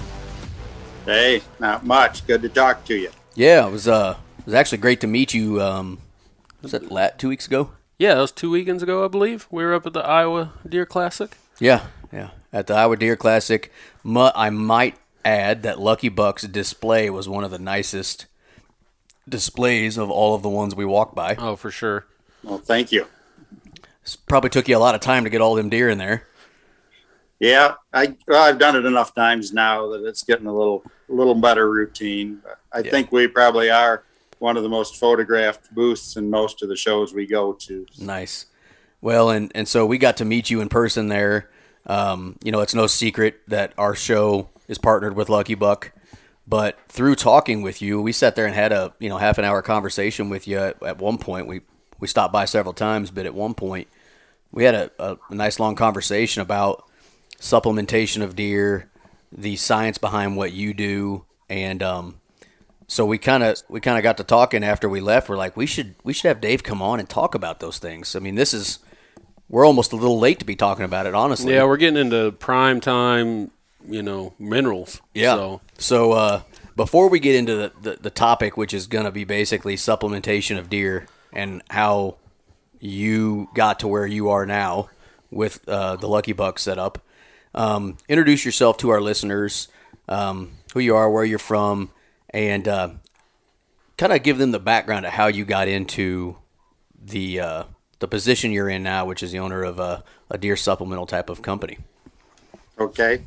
Hey, 1.05 1.43
not 1.59 1.85
much. 1.85 2.25
Good 2.25 2.41
to 2.43 2.49
talk 2.49 2.85
to 2.85 2.95
you. 2.95 3.11
Yeah, 3.35 3.67
it 3.67 3.73
was 3.73 3.89
uh, 3.89 4.17
it 4.39 4.47
was 4.47 4.55
actually 4.55 4.79
great 4.79 5.01
to 5.01 5.09
meet 5.09 5.35
you. 5.35 5.61
Um, 5.61 5.99
was 6.63 6.71
that 6.71 6.93
lat 6.93 7.19
two 7.19 7.29
weeks 7.29 7.49
ago? 7.49 7.73
Yeah, 7.99 8.15
that 8.15 8.21
was 8.21 8.31
two 8.31 8.51
weekends 8.51 8.83
ago, 8.85 9.05
I 9.05 9.09
believe. 9.09 9.49
We 9.51 9.65
were 9.65 9.75
up 9.75 9.85
at 9.85 9.93
the 9.93 10.07
Iowa 10.07 10.53
Deer 10.69 10.87
Classic. 10.87 11.37
Yeah, 11.59 11.87
yeah, 12.13 12.31
at 12.53 12.69
the 12.69 12.75
Iowa 12.75 12.97
Deer 12.97 13.17
Classic. 13.17 13.73
I 14.05 14.51
might 14.51 14.97
add 15.25 15.65
that 15.65 15.81
Lucky 15.81 16.09
Buck's 16.09 16.45
display 16.45 17.11
was 17.11 17.29
one 17.29 17.43
of 17.43 17.51
the 17.51 17.59
nicest 17.59 18.27
displays 19.29 19.99
of 19.99 20.11
all 20.11 20.35
of 20.37 20.43
the 20.43 20.49
ones 20.49 20.77
we 20.77 20.85
walked 20.85 21.17
by. 21.17 21.35
Oh, 21.37 21.57
for 21.57 21.73
sure. 21.73 22.07
Well, 22.45 22.59
thank 22.59 22.93
you. 22.93 23.07
Probably 24.27 24.51
took 24.51 24.69
you 24.69 24.77
a 24.77 24.79
lot 24.79 24.95
of 24.95 25.01
time 25.01 25.25
to 25.25 25.31
get 25.31 25.41
all 25.41 25.55
them 25.55 25.69
deer 25.69 25.89
in 25.89 25.99
there. 25.99 26.27
Yeah, 27.39 27.75
I 27.93 28.17
well, 28.29 28.43
I've 28.43 28.59
done 28.59 28.77
it 28.77 28.85
enough 28.85 29.15
times 29.15 29.53
now 29.53 29.89
that 29.91 30.05
it's 30.07 30.23
getting 30.23 30.47
a 30.47 30.55
little 30.57 30.85
a 31.09 31.13
little 31.13 31.35
better 31.35 31.69
routine. 31.71 32.41
But 32.43 32.59
I 32.73 32.81
Yeah. 32.81 32.91
think 32.91 33.11
we 33.13 33.27
probably 33.27 33.69
are 33.71 34.05
one 34.39 34.57
of 34.57 34.63
the 34.63 34.69
most 34.69 34.97
photographed 34.97 35.73
booths 35.75 36.17
in 36.17 36.31
most 36.31 36.63
of 36.63 36.69
the 36.69 36.77
shows 36.77 37.13
we 37.13 37.27
go 37.27 37.53
to. 37.53 37.87
Nice. 37.99 38.47
Well, 39.01 39.31
and 39.31 39.51
and 39.55 39.67
so 39.67 39.85
we 39.87 39.99
got 39.99 40.17
to 40.19 40.25
meet 40.25 40.51
you 40.51 40.61
in 40.61 40.69
person 40.69 41.09
there. 41.09 41.51
Um, 41.87 42.37
you 42.45 42.53
know, 42.53 42.61
it's 42.61 42.75
no 42.75 42.87
secret 42.87 43.41
that 43.49 43.73
our 43.77 43.97
show 43.97 44.49
is 44.69 44.79
partnered 44.79 45.17
with 45.17 45.29
Lucky 45.29 45.57
Buck, 45.57 45.91
but 46.47 46.79
through 46.89 47.17
talking 47.17 47.63
with 47.63 47.83
you, 47.83 48.01
we 48.01 48.13
sat 48.13 48.37
there 48.37 48.47
and 48.47 48.55
had 48.55 48.71
a 48.71 48.93
you 49.01 49.09
know 49.09 49.19
half 49.19 49.39
an 49.39 49.45
hour 49.45 49.63
conversation 49.63 50.29
with 50.29 50.47
you. 50.47 50.59
At, 50.59 50.81
at 50.85 50.99
one 50.99 51.19
point, 51.19 51.49
we 51.49 51.63
we 52.03 52.09
stopped 52.09 52.33
by 52.33 52.45
several 52.45 52.75
times, 52.75 53.13
but 53.13 53.27
at 53.27 53.33
one 53.33 53.55
point, 53.55 53.87
we 54.51 54.65
had 54.65 54.75
a, 54.75 54.91
a, 54.99 55.19
a 55.31 55.35
nice 55.37 55.61
long 55.61 55.77
conversation 55.77 56.43
about 56.43 56.85
supplementation 57.39 58.23
of 58.23 58.35
deer, 58.35 58.91
the 59.31 59.55
science 59.55 59.99
behind 59.99 60.37
what 60.37 60.53
you 60.53 60.75
do, 60.75 61.25
and 61.49 61.81
um, 61.81 62.21
so 62.89 63.07
we 63.07 63.19
kind 63.19 63.45
of 63.45 63.63
we 63.69 63.81
kind 63.81 63.99
of 63.99 64.03
got 64.03 64.17
to 64.17 64.25
talking 64.25 64.65
after 64.65 64.89
we 64.89 65.01
left. 65.01 65.29
We're 65.29 65.37
like, 65.37 65.57
we 65.57 65.65
should 65.65 65.95
we 66.03 66.13
should 66.13 66.27
have 66.27 66.41
Dave 66.41 66.65
come 66.65 66.83
on 66.83 66.99
and 66.99 67.09
talk 67.09 67.37
about 67.37 67.61
those 67.61 67.79
things. 67.79 68.17
I 68.17 68.19
mean, 68.19 68.35
this 68.35 68.53
is 68.53 68.81
we're 69.49 69.65
almost 69.65 69.93
a 69.93 69.97
little 69.97 70.19
late 70.19 70.41
to 70.41 70.45
be 70.45 70.57
talking 70.57 70.85
about 70.85 71.07
it, 71.07 71.15
honestly. 71.15 71.55
Yeah, 71.55 71.67
we're 71.67 71.77
getting 71.77 72.01
into 72.01 72.33
prime 72.33 72.81
time, 72.81 73.53
you 73.89 74.03
know, 74.03 74.35
minerals. 74.41 75.01
Yeah. 75.15 75.37
So, 75.37 75.61
So 75.79 76.13
uh, 76.13 76.43
before 76.75 77.09
we 77.09 77.21
get 77.21 77.37
into 77.37 77.55
the, 77.55 77.73
the, 77.81 77.99
the 78.01 78.11
topic, 78.11 78.57
which 78.57 78.75
is 78.75 78.89
going 78.89 79.05
to 79.05 79.13
be 79.13 79.23
basically 79.23 79.77
supplementation 79.77 80.59
of 80.59 80.69
deer 80.69 81.07
and 81.33 81.63
how 81.71 82.17
you 82.81 83.49
got 83.55 83.81
to 83.81 83.89
where 83.89 84.07
you 84.07 84.31
are 84.31 84.47
now 84.47 84.89
with 85.31 85.67
uh, 85.69 85.97
the 85.97 86.09
Lucky 86.09 86.33
Buck 86.33 86.59
setup, 86.59 86.99
um, 87.55 87.97
introduce 88.09 88.45
yourself 88.45 88.77
to 88.79 88.91
our 88.91 89.01
listeners, 89.01 89.69
um, 90.09 90.53
who 90.75 90.81
you 90.81 90.95
are, 90.97 91.11
where 91.11 91.25
you're 91.25 91.39
from, 91.39 91.91
and 92.31 92.67
uh, 92.67 92.91
kind 93.97 94.13
of 94.13 94.23
give 94.23 94.39
them 94.39 94.51
the 94.51 94.59
background 94.59 95.07
of 95.07 95.13
how 95.13 95.27
you 95.27 95.45
got 95.45 95.69
into 95.69 96.37
the 97.05 97.41
uh, 97.41 97.65
the 97.99 98.09
position 98.09 98.51
you're 98.53 98.69
in 98.69 98.83
now, 98.83 99.05
which 99.05 99.23
is 99.23 99.33
the 99.33 99.39
owner 99.39 99.63
of 99.63 99.79
a, 99.79 100.03
a 100.31 100.37
deer 100.37 100.57
supplemental 100.57 101.07
type 101.07 101.31
of 101.31 101.41
company. 101.41 101.79
Okay. 102.79 103.23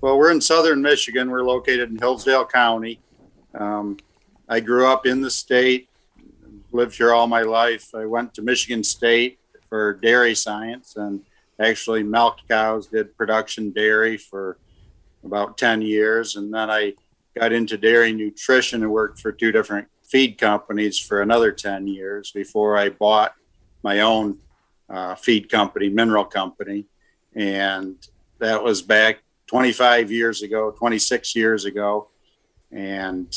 Well, 0.00 0.18
we're 0.18 0.32
in 0.32 0.40
southern 0.40 0.82
Michigan. 0.82 1.30
We're 1.30 1.44
located 1.44 1.90
in 1.90 1.96
Hillsdale 1.96 2.44
County. 2.46 2.98
Um, 3.54 3.96
I 4.48 4.60
grew 4.60 4.86
up 4.86 5.06
in 5.06 5.20
the 5.20 5.30
state, 5.30 5.88
lived 6.76 6.96
here 6.96 7.12
all 7.12 7.26
my 7.26 7.42
life. 7.42 7.94
I 7.94 8.04
went 8.04 8.34
to 8.34 8.42
Michigan 8.42 8.84
State 8.84 9.38
for 9.68 9.94
dairy 9.94 10.34
science 10.34 10.96
and 10.96 11.22
actually 11.58 12.02
milked 12.02 12.46
cows, 12.48 12.86
did 12.86 13.16
production 13.16 13.70
dairy 13.70 14.16
for 14.16 14.58
about 15.24 15.56
10 15.56 15.82
years. 15.82 16.36
And 16.36 16.52
then 16.52 16.70
I 16.70 16.92
got 17.34 17.52
into 17.52 17.76
dairy 17.76 18.12
nutrition 18.12 18.82
and 18.82 18.92
worked 18.92 19.18
for 19.18 19.32
two 19.32 19.52
different 19.52 19.88
feed 20.04 20.38
companies 20.38 20.98
for 20.98 21.22
another 21.22 21.50
10 21.50 21.86
years 21.86 22.30
before 22.30 22.76
I 22.76 22.90
bought 22.90 23.34
my 23.82 24.00
own 24.00 24.38
uh, 24.88 25.14
feed 25.14 25.50
company, 25.50 25.88
mineral 25.88 26.24
company. 26.24 26.86
And 27.34 27.96
that 28.38 28.62
was 28.62 28.82
back 28.82 29.20
25 29.46 30.12
years 30.12 30.42
ago, 30.42 30.70
26 30.70 31.34
years 31.34 31.64
ago. 31.64 32.08
And 32.70 33.34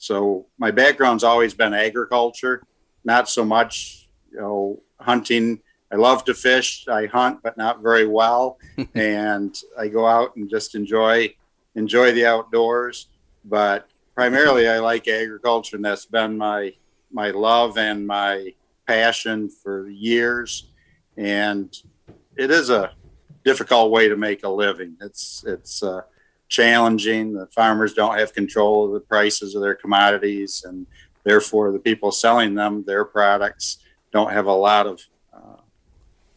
so 0.00 0.46
my 0.56 0.70
background's 0.70 1.24
always 1.24 1.52
been 1.52 1.74
agriculture, 1.74 2.62
not 3.04 3.28
so 3.28 3.44
much, 3.44 4.08
you 4.32 4.40
know, 4.40 4.82
hunting. 4.98 5.60
I 5.92 5.96
love 5.96 6.24
to 6.24 6.32
fish. 6.32 6.88
I 6.88 7.04
hunt, 7.04 7.42
but 7.42 7.58
not 7.58 7.82
very 7.82 8.06
well. 8.06 8.58
and 8.94 9.54
I 9.78 9.88
go 9.88 10.06
out 10.06 10.36
and 10.36 10.48
just 10.48 10.74
enjoy 10.74 11.34
enjoy 11.74 12.12
the 12.12 12.24
outdoors. 12.24 13.08
But 13.44 13.90
primarily, 14.14 14.70
I 14.70 14.78
like 14.78 15.06
agriculture, 15.06 15.76
and 15.76 15.84
that's 15.84 16.06
been 16.06 16.38
my 16.38 16.72
my 17.12 17.30
love 17.30 17.76
and 17.76 18.06
my 18.06 18.54
passion 18.86 19.50
for 19.50 19.86
years. 19.90 20.70
And 21.18 21.76
it 22.36 22.50
is 22.50 22.70
a 22.70 22.92
difficult 23.44 23.90
way 23.90 24.08
to 24.08 24.16
make 24.16 24.44
a 24.44 24.48
living. 24.48 24.96
It's 25.02 25.44
it's 25.46 25.82
uh, 25.82 26.00
challenging. 26.50 27.32
The 27.32 27.46
farmers 27.46 27.94
don't 27.94 28.18
have 28.18 28.34
control 28.34 28.84
of 28.84 28.92
the 28.92 29.00
prices 29.00 29.54
of 29.54 29.62
their 29.62 29.74
commodities, 29.74 30.64
and 30.66 30.86
therefore 31.24 31.72
the 31.72 31.78
people 31.78 32.12
selling 32.12 32.54
them 32.54 32.84
their 32.84 33.04
products 33.06 33.78
don't 34.12 34.32
have 34.32 34.46
a 34.46 34.52
lot 34.52 34.86
of 34.86 35.00
uh, 35.32 35.62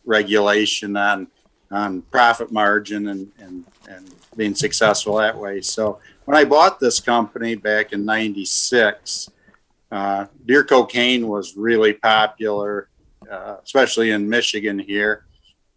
regulation 0.05 0.95
on 0.95 1.27
on 1.71 2.03
profit 2.03 2.51
margin 2.51 3.07
and, 3.07 3.31
and 3.39 3.65
and 3.89 4.15
being 4.37 4.55
successful 4.55 5.15
that 5.17 5.37
way. 5.37 5.59
So 5.59 5.99
when 6.25 6.37
I 6.37 6.45
bought 6.45 6.79
this 6.79 7.01
company 7.01 7.55
back 7.55 7.91
in 7.91 8.05
'96, 8.05 9.29
uh, 9.91 10.27
deer 10.45 10.63
cocaine 10.63 11.27
was 11.27 11.57
really 11.57 11.93
popular, 11.93 12.87
uh, 13.29 13.57
especially 13.63 14.11
in 14.11 14.29
Michigan 14.29 14.79
here 14.79 15.25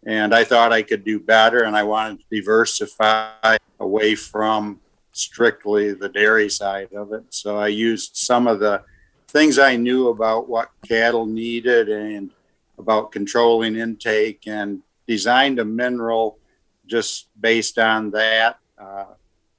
and 0.07 0.33
I 0.33 0.45
thought 0.45 0.71
I 0.71 0.83
could 0.83 1.03
do 1.03 1.19
better, 1.19 1.63
and 1.63 1.75
I 1.75 1.83
wanted 1.83 2.19
to 2.19 2.25
diversify 2.31 3.57
away 3.79 4.15
from 4.15 4.79
strictly 5.11 5.93
the 5.93 6.09
dairy 6.09 6.49
side 6.49 6.93
of 6.93 7.13
it. 7.13 7.23
So 7.29 7.57
I 7.57 7.67
used 7.67 8.15
some 8.15 8.47
of 8.47 8.59
the 8.59 8.83
things 9.27 9.59
I 9.59 9.75
knew 9.75 10.09
about 10.09 10.47
what 10.47 10.69
cattle 10.87 11.25
needed 11.25 11.89
and 11.89 12.31
about 12.77 13.11
controlling 13.11 13.75
intake, 13.75 14.43
and 14.45 14.81
designed 15.07 15.59
a 15.59 15.65
mineral 15.65 16.37
just 16.85 17.27
based 17.39 17.79
on 17.79 18.11
that, 18.11 18.59
uh, 18.77 19.05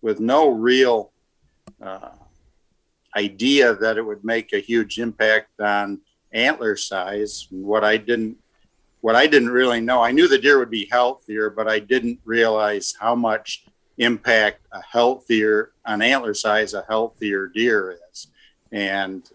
with 0.01 0.21
no 0.21 0.49
real 0.49 1.11
uh, 1.83 2.11
idea 3.17 3.75
that 3.75 3.99
it 3.99 4.03
would 4.03 4.25
make 4.25 4.53
a 4.53 4.61
huge 4.61 4.99
impact 4.99 5.61
on 5.61 6.01
antler 6.33 6.77
size. 6.77 7.49
What 7.51 7.85
I 7.85 7.97
didn't 7.97 8.37
what 9.01 9.15
I 9.15 9.29
didn't 9.29 9.51
really 9.51 9.81
know, 9.81 10.03
I 10.03 10.11
knew 10.11 10.27
the 10.27 10.39
deer 10.39 10.59
would 10.59 10.71
be 10.71 10.89
healthier, 10.91 11.51
but 11.51 11.69
I 11.69 11.79
didn't 11.79 12.19
realize 12.25 12.95
how 12.99 13.15
much 13.15 13.65
impact 13.99 14.61
a 14.73 14.81
healthier 14.81 15.73
an 15.85 16.03
antler 16.03 16.35
size 16.35 16.75
a 16.75 16.85
healthier 16.89 17.47
deer 17.47 17.99
is. 18.11 18.29
And 18.71 19.29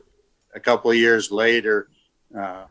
a 0.56 0.60
couple 0.60 0.92
of 0.92 0.98
years 0.98 1.32
later, 1.32 1.90
uh, 2.38 2.66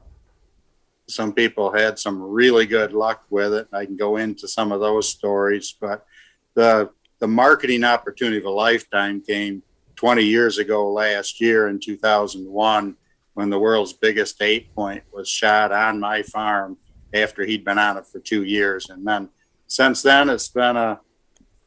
some 1.09 1.33
people 1.33 1.73
had 1.73 1.99
some 1.99 2.23
really 2.23 2.67
good 2.67 2.93
luck 2.93 3.25
with 3.29 3.53
it. 3.53 3.69
I 3.73 3.85
can 3.85 3.97
go 3.97 4.17
into 4.17 4.49
some 4.49 4.73
of 4.73 4.81
those 4.81 5.09
stories, 5.09 5.75
but 5.79 6.07
the 6.55 6.91
the 7.19 7.29
marketing 7.29 7.85
opportunity 7.85 8.39
of 8.39 8.45
a 8.45 8.51
lifetime 8.51 9.21
came 9.21 9.63
20 9.95 10.25
years 10.25 10.59
ago 10.59 10.91
last 10.91 11.41
year 11.41 11.69
in 11.69 11.79
2001 11.79 12.97
when 13.35 13.49
the 13.49 13.59
world's 13.59 13.93
biggest 13.93 14.43
eight 14.43 14.75
point 14.75 15.05
was 15.13 15.29
shot 15.29 15.71
on 15.71 16.01
my 16.01 16.23
farm 16.23 16.77
after 17.15 17.45
he'd 17.45 17.65
been 17.65 17.79
on 17.79 17.97
it 17.97 18.07
for 18.07 18.19
two 18.19 18.43
years. 18.43 18.91
And 18.91 19.07
then 19.07 19.29
since 19.69 20.03
then, 20.03 20.29
it's 20.29 20.49
been 20.49 20.77
a, 20.77 20.99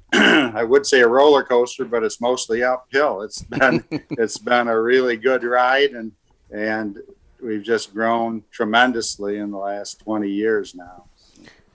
I 0.14 0.64
would 0.64 0.86
say 0.86 1.02
a 1.02 1.08
roller 1.08 1.44
coaster, 1.44 1.86
but 1.86 2.04
it's 2.04 2.22
mostly 2.22 2.64
uphill. 2.64 3.22
It's 3.22 3.42
been, 3.44 3.84
it's 3.92 4.38
been 4.38 4.68
a 4.68 4.80
really 4.80 5.18
good 5.18 5.44
ride 5.44 5.92
and, 5.92 6.12
and 6.52 7.00
we've 7.42 7.64
just 7.64 7.94
grown 7.94 8.44
tremendously 8.52 9.38
in 9.38 9.52
the 9.52 9.58
last 9.58 10.00
20 10.00 10.30
years 10.30 10.76
now. 10.76 11.06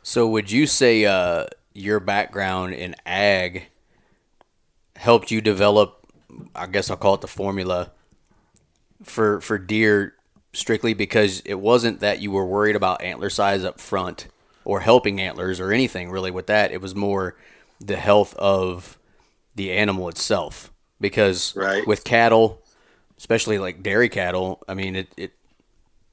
So 0.02 0.26
would 0.28 0.50
you 0.50 0.66
say, 0.66 1.04
uh, 1.04 1.46
your 1.72 2.00
background 2.00 2.74
in 2.74 2.96
ag 3.06 3.68
helped 4.96 5.30
you 5.30 5.40
develop, 5.40 6.06
I 6.54 6.66
guess 6.66 6.90
I'll 6.90 6.96
call 6.96 7.14
it 7.14 7.20
the 7.20 7.28
formula 7.28 7.92
for, 9.02 9.40
for 9.40 9.58
deer 9.58 10.14
strictly 10.52 10.94
because 10.94 11.40
it 11.44 11.54
wasn't 11.54 12.00
that 12.00 12.20
you 12.20 12.30
were 12.30 12.44
worried 12.44 12.76
about 12.76 13.02
antler 13.02 13.30
size 13.30 13.64
up 13.64 13.80
front 13.80 14.26
or 14.64 14.80
helping 14.80 15.20
antlers 15.20 15.60
or 15.60 15.72
anything 15.72 16.10
really 16.10 16.30
with 16.30 16.46
that. 16.48 16.72
It 16.72 16.80
was 16.80 16.94
more 16.94 17.36
the 17.80 17.96
health 17.96 18.34
of 18.36 18.98
the 19.54 19.72
animal 19.72 20.08
itself. 20.08 20.72
Because 21.00 21.56
right. 21.56 21.86
with 21.86 22.04
cattle, 22.04 22.62
especially 23.16 23.58
like 23.58 23.82
dairy 23.82 24.08
cattle, 24.08 24.62
I 24.68 24.74
mean, 24.74 24.96
it, 24.96 25.08
it 25.16 25.32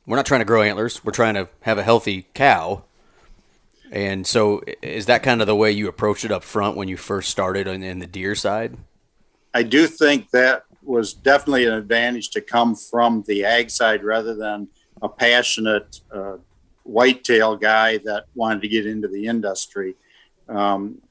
we're 0.06 0.16
not 0.16 0.26
trying 0.26 0.40
to 0.40 0.46
grow 0.46 0.62
antlers. 0.62 1.04
We're 1.04 1.12
trying 1.12 1.34
to 1.34 1.50
have 1.62 1.78
a 1.78 1.84
healthy 1.84 2.28
cow. 2.34 2.84
And 3.92 4.26
so, 4.26 4.64
is 4.82 5.06
that 5.06 5.24
kind 5.24 5.42
of 5.42 5.48
the 5.48 5.56
way 5.56 5.72
you 5.72 5.88
approached 5.88 6.26
it 6.26 6.32
up 6.32 6.44
front 6.44 6.78
when 6.78 6.88
you 6.88 6.98
first 6.98 7.30
started 7.30 7.68
in, 7.68 7.84
in 7.84 8.00
the 8.00 8.08
deer 8.08 8.36
side? 8.36 8.78
I 9.54 9.64
do 9.64 9.88
think 9.88 10.30
that 10.32 10.64
was 10.84 11.14
definitely 11.14 11.66
an 11.66 11.74
advantage 11.74 12.30
to 12.32 12.42
come 12.42 12.76
from 12.76 13.24
the 13.28 13.44
ag 13.44 13.70
side 13.70 14.04
rather 14.04 14.36
than 14.36 14.68
a 15.02 15.10
passionate 15.10 16.02
uh, 16.12 16.38
whitetail 16.84 17.56
guy 17.56 17.98
that 18.00 18.26
wanted 18.36 18.62
to 18.62 18.68
get 18.68 18.86
into 18.86 19.08
the 19.08 19.26
industry. 19.28 19.96
Um, 20.48 21.02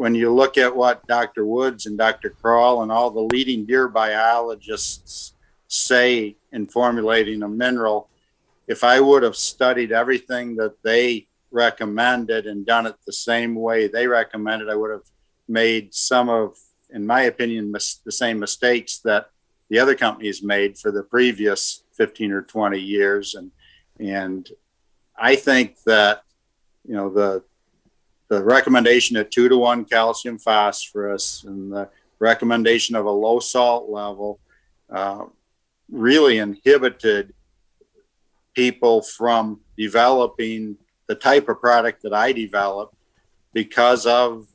when 0.00 0.14
you 0.14 0.32
look 0.32 0.56
at 0.56 0.74
what 0.74 1.06
Dr. 1.06 1.44
Woods 1.44 1.84
and 1.84 1.98
Dr. 1.98 2.30
Kroll 2.30 2.82
and 2.82 2.90
all 2.90 3.10
the 3.10 3.28
leading 3.34 3.66
deer 3.66 3.86
biologists 3.86 5.34
say 5.68 6.36
in 6.52 6.66
formulating 6.66 7.42
a 7.42 7.48
mineral, 7.48 8.08
if 8.66 8.82
I 8.82 8.98
would 8.98 9.22
have 9.22 9.36
studied 9.36 9.92
everything 9.92 10.56
that 10.56 10.82
they 10.82 11.28
recommended 11.50 12.46
and 12.46 12.64
done 12.64 12.86
it 12.86 12.96
the 13.04 13.12
same 13.12 13.54
way 13.54 13.88
they 13.88 14.06
recommended, 14.06 14.70
I 14.70 14.74
would 14.74 14.90
have 14.90 15.08
made 15.46 15.92
some 15.92 16.30
of 16.30 16.56
in 16.92 17.06
my 17.06 17.22
opinion, 17.22 17.70
mis- 17.70 18.00
the 18.02 18.12
same 18.12 18.38
mistakes 18.38 19.00
that 19.04 19.30
the 19.68 19.78
other 19.78 19.94
companies 19.94 20.42
made 20.42 20.78
for 20.78 20.90
the 20.90 21.02
previous 21.02 21.84
15 21.92 22.32
or 22.32 22.42
20 22.42 22.78
years. 22.78 23.34
And, 23.34 23.50
and 23.98 24.48
I 25.14 25.36
think 25.36 25.82
that, 25.84 26.22
you 26.88 26.94
know, 26.94 27.10
the, 27.10 27.44
the 28.30 28.42
recommendation 28.42 29.16
of 29.16 29.28
two 29.28 29.48
to 29.48 29.58
one 29.58 29.84
calcium 29.84 30.38
phosphorus 30.38 31.44
and 31.44 31.72
the 31.72 31.90
recommendation 32.20 32.94
of 32.94 33.04
a 33.04 33.10
low 33.10 33.40
salt 33.40 33.90
level 33.90 34.38
uh, 34.88 35.24
really 35.90 36.38
inhibited 36.38 37.34
people 38.54 39.02
from 39.02 39.60
developing 39.76 40.76
the 41.08 41.14
type 41.14 41.48
of 41.48 41.60
product 41.60 42.02
that 42.02 42.14
I 42.14 42.30
developed 42.30 42.94
because 43.52 44.06
of 44.06 44.46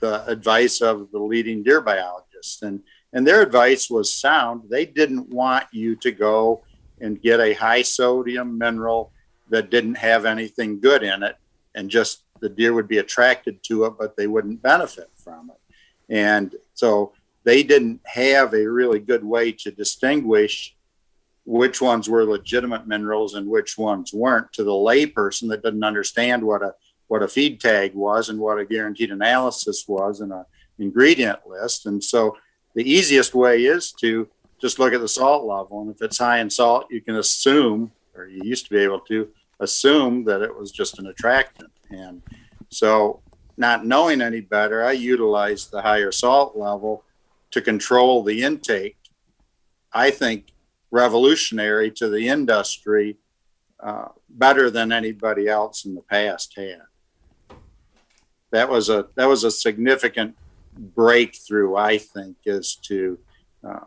the 0.00 0.26
advice 0.26 0.82
of 0.82 1.10
the 1.10 1.18
leading 1.18 1.62
deer 1.62 1.80
biologists. 1.80 2.60
And, 2.60 2.82
and 3.14 3.26
their 3.26 3.40
advice 3.40 3.88
was 3.88 4.12
sound. 4.12 4.64
They 4.68 4.84
didn't 4.84 5.30
want 5.30 5.64
you 5.72 5.96
to 5.96 6.12
go 6.12 6.62
and 7.00 7.22
get 7.22 7.40
a 7.40 7.54
high 7.54 7.82
sodium 7.82 8.58
mineral 8.58 9.12
that 9.48 9.70
didn't 9.70 9.94
have 9.94 10.26
anything 10.26 10.78
good 10.78 11.02
in 11.02 11.22
it 11.22 11.36
and 11.74 11.88
just 11.88 12.23
the 12.40 12.48
deer 12.48 12.72
would 12.74 12.88
be 12.88 12.98
attracted 12.98 13.62
to 13.64 13.84
it, 13.84 13.94
but 13.98 14.16
they 14.16 14.26
wouldn't 14.26 14.62
benefit 14.62 15.10
from 15.16 15.50
it. 15.50 16.14
And 16.14 16.54
so 16.74 17.12
they 17.44 17.62
didn't 17.62 18.00
have 18.06 18.54
a 18.54 18.70
really 18.70 18.98
good 18.98 19.24
way 19.24 19.52
to 19.52 19.70
distinguish 19.70 20.74
which 21.46 21.80
ones 21.80 22.08
were 22.08 22.24
legitimate 22.24 22.86
minerals 22.86 23.34
and 23.34 23.48
which 23.48 23.76
ones 23.76 24.12
weren't 24.12 24.52
to 24.54 24.64
the 24.64 24.70
layperson 24.70 25.48
that 25.50 25.62
didn't 25.62 25.84
understand 25.84 26.42
what 26.42 26.62
a 26.62 26.74
what 27.06 27.22
a 27.22 27.28
feed 27.28 27.60
tag 27.60 27.94
was 27.94 28.30
and 28.30 28.38
what 28.38 28.58
a 28.58 28.64
guaranteed 28.64 29.10
analysis 29.10 29.84
was 29.86 30.20
and 30.20 30.32
an 30.32 30.44
ingredient 30.78 31.38
list. 31.46 31.84
And 31.84 32.02
so 32.02 32.36
the 32.74 32.82
easiest 32.82 33.34
way 33.34 33.64
is 33.66 33.92
to 34.00 34.26
just 34.58 34.78
look 34.78 34.94
at 34.94 35.00
the 35.02 35.08
salt 35.08 35.44
level. 35.44 35.82
And 35.82 35.90
if 35.90 36.00
it's 36.00 36.18
high 36.18 36.40
in 36.40 36.48
salt, 36.48 36.86
you 36.90 37.02
can 37.02 37.16
assume, 37.16 37.92
or 38.14 38.26
you 38.26 38.40
used 38.42 38.64
to 38.64 38.70
be 38.70 38.80
able 38.82 39.00
to 39.00 39.28
assume 39.60 40.24
that 40.24 40.40
it 40.40 40.58
was 40.58 40.72
just 40.72 40.98
an 40.98 41.06
attractant. 41.06 41.70
So, 42.70 43.20
not 43.56 43.86
knowing 43.86 44.20
any 44.20 44.40
better, 44.40 44.84
I 44.84 44.92
utilized 44.92 45.70
the 45.70 45.82
higher 45.82 46.10
salt 46.10 46.56
level 46.56 47.04
to 47.52 47.60
control 47.60 48.24
the 48.24 48.42
intake. 48.42 48.96
I 49.92 50.10
think 50.10 50.52
revolutionary 50.90 51.90
to 51.92 52.08
the 52.08 52.28
industry, 52.28 53.16
uh, 53.80 54.08
better 54.28 54.70
than 54.70 54.90
anybody 54.90 55.46
else 55.48 55.84
in 55.84 55.94
the 55.94 56.02
past 56.02 56.54
had 56.56 56.82
that 58.54 58.70
was 58.70 58.88
a 58.88 59.08
that 59.16 59.26
was 59.26 59.42
a 59.42 59.50
significant 59.50 60.36
breakthrough, 60.76 61.74
I 61.74 61.98
think, 61.98 62.36
is 62.46 62.76
to 62.84 63.18
uh, 63.68 63.86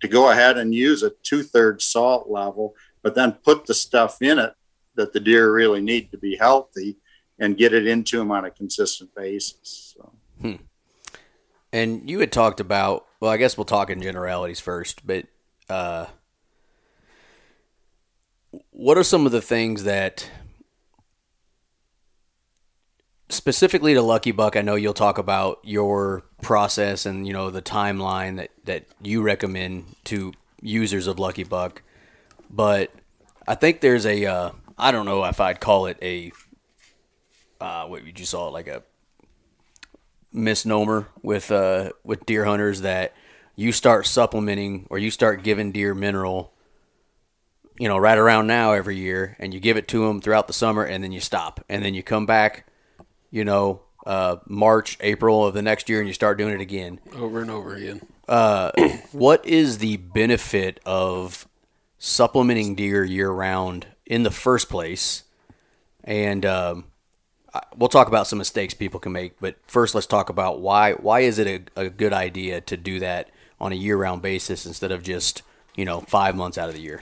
to 0.00 0.08
go 0.08 0.30
ahead 0.30 0.56
and 0.56 0.74
use 0.74 1.02
a 1.02 1.10
two 1.22 1.42
thirds 1.42 1.84
salt 1.84 2.30
level, 2.30 2.74
but 3.02 3.14
then 3.14 3.32
put 3.32 3.66
the 3.66 3.74
stuff 3.74 4.22
in 4.22 4.38
it 4.38 4.54
that 4.96 5.12
the 5.12 5.20
deer 5.20 5.52
really 5.52 5.80
need 5.80 6.10
to 6.10 6.18
be 6.18 6.36
healthy 6.36 6.96
and 7.38 7.56
get 7.56 7.72
it 7.72 7.86
into 7.86 8.18
them 8.18 8.30
on 8.30 8.44
a 8.44 8.50
consistent 8.50 9.14
basis. 9.14 9.94
So. 9.96 10.12
Hmm. 10.40 10.56
And 11.72 12.08
you 12.08 12.20
had 12.20 12.30
talked 12.30 12.60
about, 12.60 13.06
well, 13.20 13.30
I 13.30 13.36
guess 13.36 13.56
we'll 13.56 13.64
talk 13.64 13.90
in 13.90 14.02
generalities 14.02 14.60
first, 14.60 15.06
but 15.06 15.26
uh, 15.68 16.06
what 18.70 18.98
are 18.98 19.02
some 19.02 19.26
of 19.26 19.32
the 19.32 19.40
things 19.40 19.84
that 19.84 20.28
specifically 23.32 23.94
to 23.94 24.02
Lucky 24.02 24.30
Buck, 24.30 24.56
I 24.56 24.62
know 24.62 24.74
you'll 24.74 24.92
talk 24.92 25.18
about 25.18 25.60
your 25.62 26.22
process 26.42 27.06
and 27.06 27.26
you 27.26 27.32
know 27.32 27.50
the 27.50 27.62
timeline 27.62 28.36
that 28.36 28.50
that 28.64 28.84
you 29.00 29.22
recommend 29.22 29.86
to 30.04 30.32
users 30.60 31.06
of 31.06 31.18
Lucky 31.18 31.44
Buck, 31.44 31.82
but 32.50 32.90
I 33.48 33.54
think 33.54 33.80
there's 33.80 34.06
a 34.06 34.26
uh, 34.26 34.50
I 34.78 34.92
don't 34.92 35.06
know 35.06 35.24
if 35.24 35.40
I'd 35.40 35.60
call 35.60 35.86
it 35.86 35.98
a 36.02 36.32
uh, 37.60 37.86
what 37.86 38.18
you 38.18 38.24
saw 38.24 38.48
like 38.48 38.68
a 38.68 38.82
misnomer 40.32 41.08
with 41.22 41.50
uh, 41.50 41.92
with 42.04 42.26
deer 42.26 42.44
hunters 42.44 42.80
that 42.80 43.14
you 43.54 43.72
start 43.72 44.06
supplementing 44.06 44.86
or 44.90 44.98
you 44.98 45.10
start 45.10 45.42
giving 45.42 45.72
deer 45.72 45.94
mineral 45.94 46.52
you 47.78 47.88
know 47.88 47.98
right 47.98 48.18
around 48.18 48.46
now 48.46 48.72
every 48.72 48.96
year 48.96 49.36
and 49.38 49.54
you 49.54 49.60
give 49.60 49.76
it 49.76 49.88
to 49.88 50.06
them 50.06 50.20
throughout 50.20 50.46
the 50.46 50.52
summer 50.52 50.84
and 50.84 51.04
then 51.04 51.12
you 51.12 51.20
stop 51.20 51.64
and 51.68 51.84
then 51.84 51.94
you 51.94 52.02
come 52.02 52.26
back 52.26 52.66
you 53.32 53.44
know, 53.44 53.80
uh, 54.06 54.36
March, 54.46 54.96
April 55.00 55.44
of 55.44 55.54
the 55.54 55.62
next 55.62 55.88
year, 55.88 55.98
and 55.98 56.06
you 56.06 56.14
start 56.14 56.38
doing 56.38 56.54
it 56.54 56.60
again 56.60 57.00
over 57.16 57.40
and 57.40 57.50
over 57.50 57.74
again. 57.74 58.00
Uh, 58.28 58.70
what 59.12 59.44
is 59.44 59.78
the 59.78 59.96
benefit 59.96 60.78
of 60.86 61.48
supplementing 61.98 62.76
deer 62.76 63.02
year 63.02 63.30
round 63.30 63.86
in 64.12 64.22
the 64.22 64.30
first 64.30 64.68
place? 64.68 65.24
And 66.04 66.44
um, 66.44 66.84
we'll 67.76 67.88
talk 67.88 68.08
about 68.08 68.26
some 68.26 68.38
mistakes 68.38 68.74
people 68.74 69.00
can 69.00 69.12
make, 69.12 69.40
but 69.40 69.56
first 69.66 69.94
let's 69.94 70.06
talk 70.06 70.28
about 70.28 70.60
why 70.60 70.92
why 70.92 71.20
is 71.20 71.38
it 71.38 71.46
a, 71.76 71.80
a 71.80 71.90
good 71.90 72.12
idea 72.12 72.60
to 72.62 72.76
do 72.76 72.98
that 73.00 73.30
on 73.60 73.72
a 73.72 73.76
year 73.76 73.96
round 73.96 74.22
basis 74.22 74.66
instead 74.66 74.92
of 74.92 75.02
just 75.02 75.42
you 75.74 75.84
know 75.84 76.00
five 76.00 76.34
months 76.34 76.58
out 76.58 76.68
of 76.68 76.74
the 76.74 76.80
year 76.80 77.00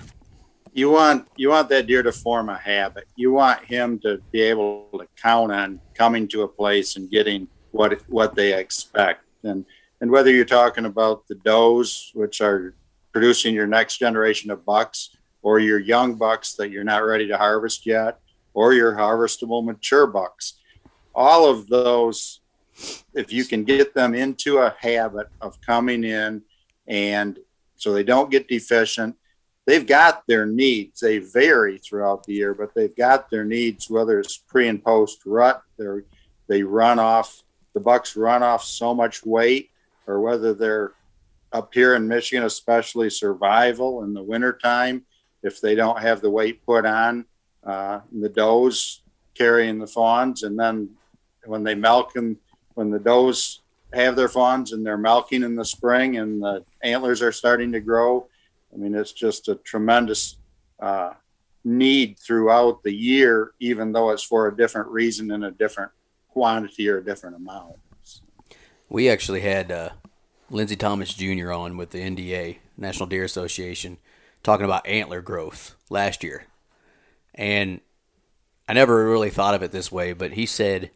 you 0.73 0.91
want 0.91 1.27
you 1.37 1.51
want 1.51 1.69
that 1.71 1.87
deer 1.87 2.03
to 2.03 2.13
form 2.13 2.49
a 2.49 2.57
habit. 2.57 3.07
You 3.17 3.33
want 3.33 3.65
him 3.65 3.99
to 4.01 4.21
be 4.31 4.41
able 4.43 4.89
to 4.93 5.07
count 5.21 5.53
on 5.53 5.81
coming 5.95 6.29
to 6.29 6.43
a 6.43 6.49
place 6.49 6.97
and 6.97 7.11
getting 7.11 7.49
what 7.73 8.01
what 8.09 8.35
they 8.35 8.59
expect. 8.59 9.25
And 9.43 9.65
and 10.01 10.11
whether 10.11 10.31
you're 10.31 10.45
talking 10.45 10.87
about 10.87 11.27
the 11.29 11.35
does, 11.37 12.11
which 12.15 12.41
are 12.41 12.75
producing 13.13 13.55
your 13.55 13.67
next 13.67 13.99
generation 13.99 14.51
of 14.51 14.65
bucks, 14.65 15.17
or 15.43 15.59
your 15.59 15.79
young 15.79 16.15
bucks 16.15 16.55
that 16.55 16.71
you're 16.71 16.85
not 16.85 17.05
ready 17.05 17.27
to 17.29 17.37
harvest 17.37 17.87
yet, 17.87 18.21
or 18.55 18.73
your 18.73 18.93
harvestable 18.93 19.65
mature 19.65 20.07
bucks. 20.07 20.55
All 21.15 21.49
of 21.49 21.69
those, 21.69 22.41
if 23.15 23.33
you 23.33 23.45
can 23.45 23.65
get 23.65 23.95
them 23.95 24.15
into 24.15 24.59
a 24.59 24.75
habit 24.79 25.29
of 25.41 25.61
coming 25.61 26.05
in 26.05 26.43
and 26.87 27.39
so 27.77 27.93
they 27.93 28.03
don't 28.03 28.31
get 28.31 28.49
deficient, 28.49 29.17
they've 29.67 29.87
got 29.87 30.27
their 30.27 30.47
needs. 30.47 31.01
They 31.01 31.19
vary 31.19 31.79
throughout 31.79 32.25
the 32.25 32.35
year, 32.35 32.55
but 32.55 32.75
they've 32.75 32.95
got 32.95 33.31
their 33.31 33.45
needs, 33.45 33.89
whether 33.89 34.19
it's 34.21 34.37
pre 34.37 34.69
and 34.69 34.83
post 34.83 35.21
rut, 35.25 35.63
they 35.79 35.87
they 36.49 36.63
run 36.65 36.99
off, 36.99 37.45
the 37.75 37.81
bucks 37.81 38.17
run 38.17 38.43
off 38.43 38.65
so 38.65 38.93
much 38.93 39.25
weight, 39.25 39.71
or 40.07 40.21
whether 40.21 40.53
they're 40.53 40.93
up 41.53 41.73
here 41.73 41.95
in 41.95 42.09
Michigan, 42.09 42.45
especially 42.45 43.09
survival 43.09 44.03
in 44.03 44.13
the 44.15 44.23
wintertime, 44.23 45.05
if 45.43 45.61
they 45.61 45.75
don't 45.75 46.01
have 46.01 46.21
the 46.21 46.31
weight 46.31 46.65
put 46.65 46.87
on, 46.87 47.25
uh, 47.65 48.01
the 48.13 48.29
does 48.29 49.03
carrying 49.35 49.79
the 49.79 49.87
fawns, 49.87 50.43
and 50.43 50.59
then 50.59 50.91
when 51.45 51.63
they 51.63 51.75
milk 51.75 52.13
them, 52.13 52.39
when 52.75 52.91
the 52.91 52.99
does 52.99 53.61
have 53.93 54.17
their 54.17 54.29
fawns 54.29 54.73
and 54.73 54.85
they're 54.85 54.99
milking 54.99 55.43
in 55.43 55.57
the 55.57 55.65
spring 55.65 56.17
and 56.17 56.43
the 56.43 56.65
antlers 56.83 57.23
are 57.23 57.33
starting 57.33 57.73
to 57.73 57.81
grow, 57.81 58.27
I 58.73 58.77
mean, 58.77 58.95
it's 58.95 59.13
just 59.13 59.49
a 59.49 59.57
tremendous 59.57 60.37
uh, 60.79 61.13
need 61.65 62.19
throughout 62.19 62.83
the 62.83 62.93
year, 62.93 63.53
even 63.61 63.93
though 63.93 64.11
it's 64.11 64.23
for 64.23 64.47
a 64.47 64.57
different 64.57 64.89
reason 64.89 65.31
and 65.31 65.45
a 65.45 65.51
different 65.51 65.91
quantity 66.29 66.89
or 66.89 66.99
a 66.99 67.05
different 67.05 67.37
amount. 67.37 67.77
We 68.89 69.09
actually 69.09 69.41
had 69.41 69.71
uh, 69.71 69.91
Lindsay 70.51 70.77
Thomas 70.77 71.15
Jr. 71.15 71.53
on 71.53 71.77
with 71.77 71.91
the 71.91 71.99
NDA, 71.99 72.59
National 72.77 73.07
Deer 73.07 73.25
Association, 73.25 73.99
talking 74.43 74.65
about 74.65 74.87
antler 74.87 75.21
growth 75.21 75.75
last 75.89 76.25
year. 76.25 76.47
And 77.35 77.81
I 78.69 78.73
never 78.73 79.09
really 79.09 79.31
thought 79.31 79.55
of 79.55 79.63
it 79.63 79.73
this 79.73 79.91
way, 79.91 80.13
but 80.13 80.33
he 80.33 80.47
said 80.47 80.91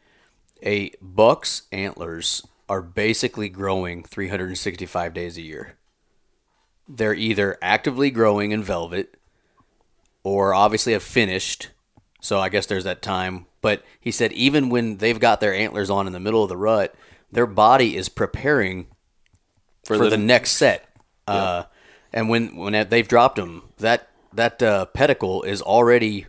a 0.63 0.93
buck's 1.01 1.63
antlers 1.73 2.47
are 2.69 2.83
basically 2.83 3.49
growing 3.49 4.03
365 4.03 5.13
days 5.13 5.37
a 5.37 5.43
year. 5.43 5.77
They're 6.89 7.15
either 7.15 7.59
actively 7.61 8.11
growing 8.11 8.53
in 8.53 8.63
velvet 8.63 9.15
or 10.23 10.55
obviously 10.55 10.93
have 10.93 11.03
finished. 11.03 11.69
So 12.21 12.41
I 12.41 12.49
guess 12.49 12.67
there's 12.67 12.85
that 12.85 13.03
time. 13.03 13.47
But 13.61 13.83
he 14.01 14.11
said 14.11 14.33
even 14.33 14.69
when 14.69 14.99
they've 14.99 15.21
got 15.21 15.41
their 15.41 15.55
antlers 15.55 15.91
on 15.91 16.07
in 16.07 16.13
the 16.13 16.21
middle 16.21 16.43
of 16.43 16.49
the 16.49 16.57
rut, 16.57 16.95
their 17.31 17.47
body 17.47 17.97
is 17.97 18.09
preparing 18.09 18.87
for, 19.85 19.97
for 19.97 20.05
the, 20.05 20.11
the, 20.11 20.19
next 20.19 20.53
set. 20.53 20.89
Yeah. 21.29 21.35
Uh, 21.35 21.65
and 22.15 22.29
when 22.29 22.57
when 22.57 22.89
they've 22.89 23.07
dropped 23.07 23.37
them, 23.37 23.65
that 23.79 24.09
that 24.33 24.63
uh, 24.63 24.87
pedicle 24.87 25.43
is 25.43 25.61
already 25.61 26.27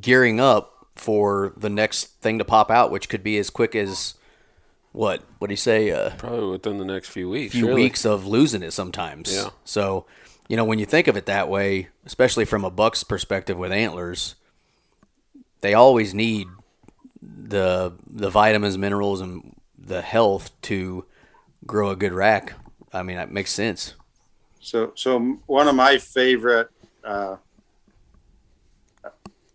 gearing 0.00 0.40
up 0.40 0.88
for 0.96 1.52
the 1.56 1.70
next 1.70 2.20
thing 2.22 2.38
to 2.38 2.44
pop 2.44 2.70
out, 2.70 2.90
which 2.90 3.08
could 3.08 3.22
be 3.22 3.38
as 3.38 3.50
quick 3.50 3.76
as 3.76 4.14
what? 4.92 5.22
What 5.38 5.48
do 5.48 5.52
you 5.52 5.58
say? 5.58 5.90
Uh, 5.90 6.10
Probably 6.16 6.50
within 6.50 6.78
the 6.78 6.86
next 6.86 7.10
few 7.10 7.28
weeks. 7.28 7.52
Few 7.52 7.66
really. 7.66 7.82
weeks 7.82 8.06
of 8.06 8.26
losing 8.26 8.62
it 8.62 8.72
sometimes. 8.72 9.32
Yeah. 9.32 9.50
So, 9.64 10.06
you 10.48 10.56
know, 10.56 10.64
when 10.64 10.78
you 10.78 10.86
think 10.86 11.06
of 11.06 11.18
it 11.18 11.26
that 11.26 11.50
way, 11.50 11.88
especially 12.06 12.46
from 12.46 12.64
a 12.64 12.70
buck's 12.70 13.04
perspective 13.04 13.58
with 13.58 13.72
antlers, 13.72 14.36
they 15.60 15.74
always 15.74 16.14
need 16.14 16.48
the 17.20 17.92
the 18.06 18.30
vitamins, 18.30 18.78
minerals, 18.78 19.20
and 19.20 19.54
the 19.78 20.00
health 20.00 20.50
to 20.62 21.04
grow 21.66 21.90
a 21.90 21.96
good 21.96 22.14
rack. 22.14 22.54
I 22.90 23.02
mean, 23.02 23.16
that 23.16 23.30
makes 23.30 23.52
sense. 23.52 23.94
So, 24.66 24.90
so 24.96 25.20
one 25.46 25.68
of 25.68 25.76
my 25.76 25.96
favorite 25.96 26.70
uh, 27.04 27.36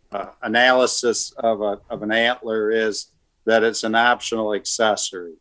uh, 0.10 0.28
analysis 0.41 1.34
of 1.34 1.60
a 1.62 1.82
of 1.89 2.02
an 2.02 2.13
antler 2.13 2.71
is 2.71 3.08
that 3.43 3.62
it's 3.62 3.84
an 3.84 3.93
optional 3.93 4.54
accessory, 4.54 5.34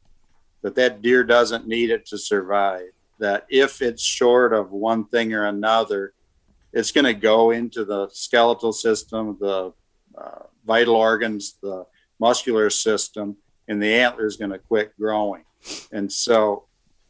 that 0.63 0.75
that 0.75 1.03
deer 1.03 1.23
doesn't 1.23 1.69
need 1.69 1.91
it 1.91 2.05
to 2.07 2.19
survive. 2.19 2.89
That 3.21 3.47
if 3.49 3.81
it's 3.81 4.03
short 4.03 4.53
of 4.53 4.73
one 4.73 5.05
thing 5.05 5.33
or 5.33 5.45
another, 5.45 6.15
it's 6.73 6.91
going 6.91 7.05
to 7.05 7.15
go 7.15 7.53
into 7.53 7.85
the 7.85 8.09
skeletal 8.13 8.73
system, 8.73 9.37
the 9.39 9.73
uh, 10.19 10.43
vital 10.67 10.97
organs, 10.97 11.59
the 11.63 11.87
muscular 12.19 12.71
system, 12.71 13.37
and 13.69 13.81
the 13.81 13.95
antler 13.95 14.27
is 14.27 14.37
going 14.37 14.51
to 14.51 14.59
quit 14.59 14.97
growing. 14.99 15.45
And 15.93 16.11
so 16.11 16.65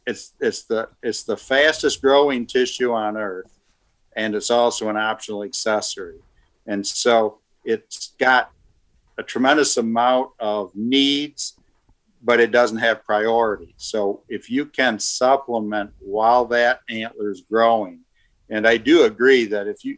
it's 0.05 0.33
it's 0.39 0.63
the 0.63 0.89
it's 1.03 1.23
the 1.23 1.37
fastest 1.37 2.01
growing 2.01 2.45
tissue 2.45 2.91
on 2.91 3.17
earth 3.17 3.59
and 4.15 4.35
it's 4.35 4.49
also 4.49 4.89
an 4.89 4.97
optional 4.97 5.43
accessory 5.43 6.19
and 6.65 6.85
so 6.85 7.39
it's 7.63 8.13
got 8.19 8.51
a 9.17 9.23
tremendous 9.23 9.77
amount 9.77 10.31
of 10.39 10.75
needs, 10.75 11.55
but 12.23 12.39
it 12.39 12.51
doesn't 12.51 12.77
have 12.77 13.03
priority. 13.03 13.73
So 13.77 14.21
if 14.29 14.49
you 14.49 14.65
can 14.65 14.99
supplement 14.99 15.91
while 15.99 16.45
that 16.45 16.81
antler 16.89 17.31
is 17.31 17.41
growing, 17.41 17.99
and 18.49 18.67
I 18.67 18.77
do 18.77 19.03
agree 19.03 19.45
that 19.45 19.67
if 19.67 19.85
you, 19.85 19.97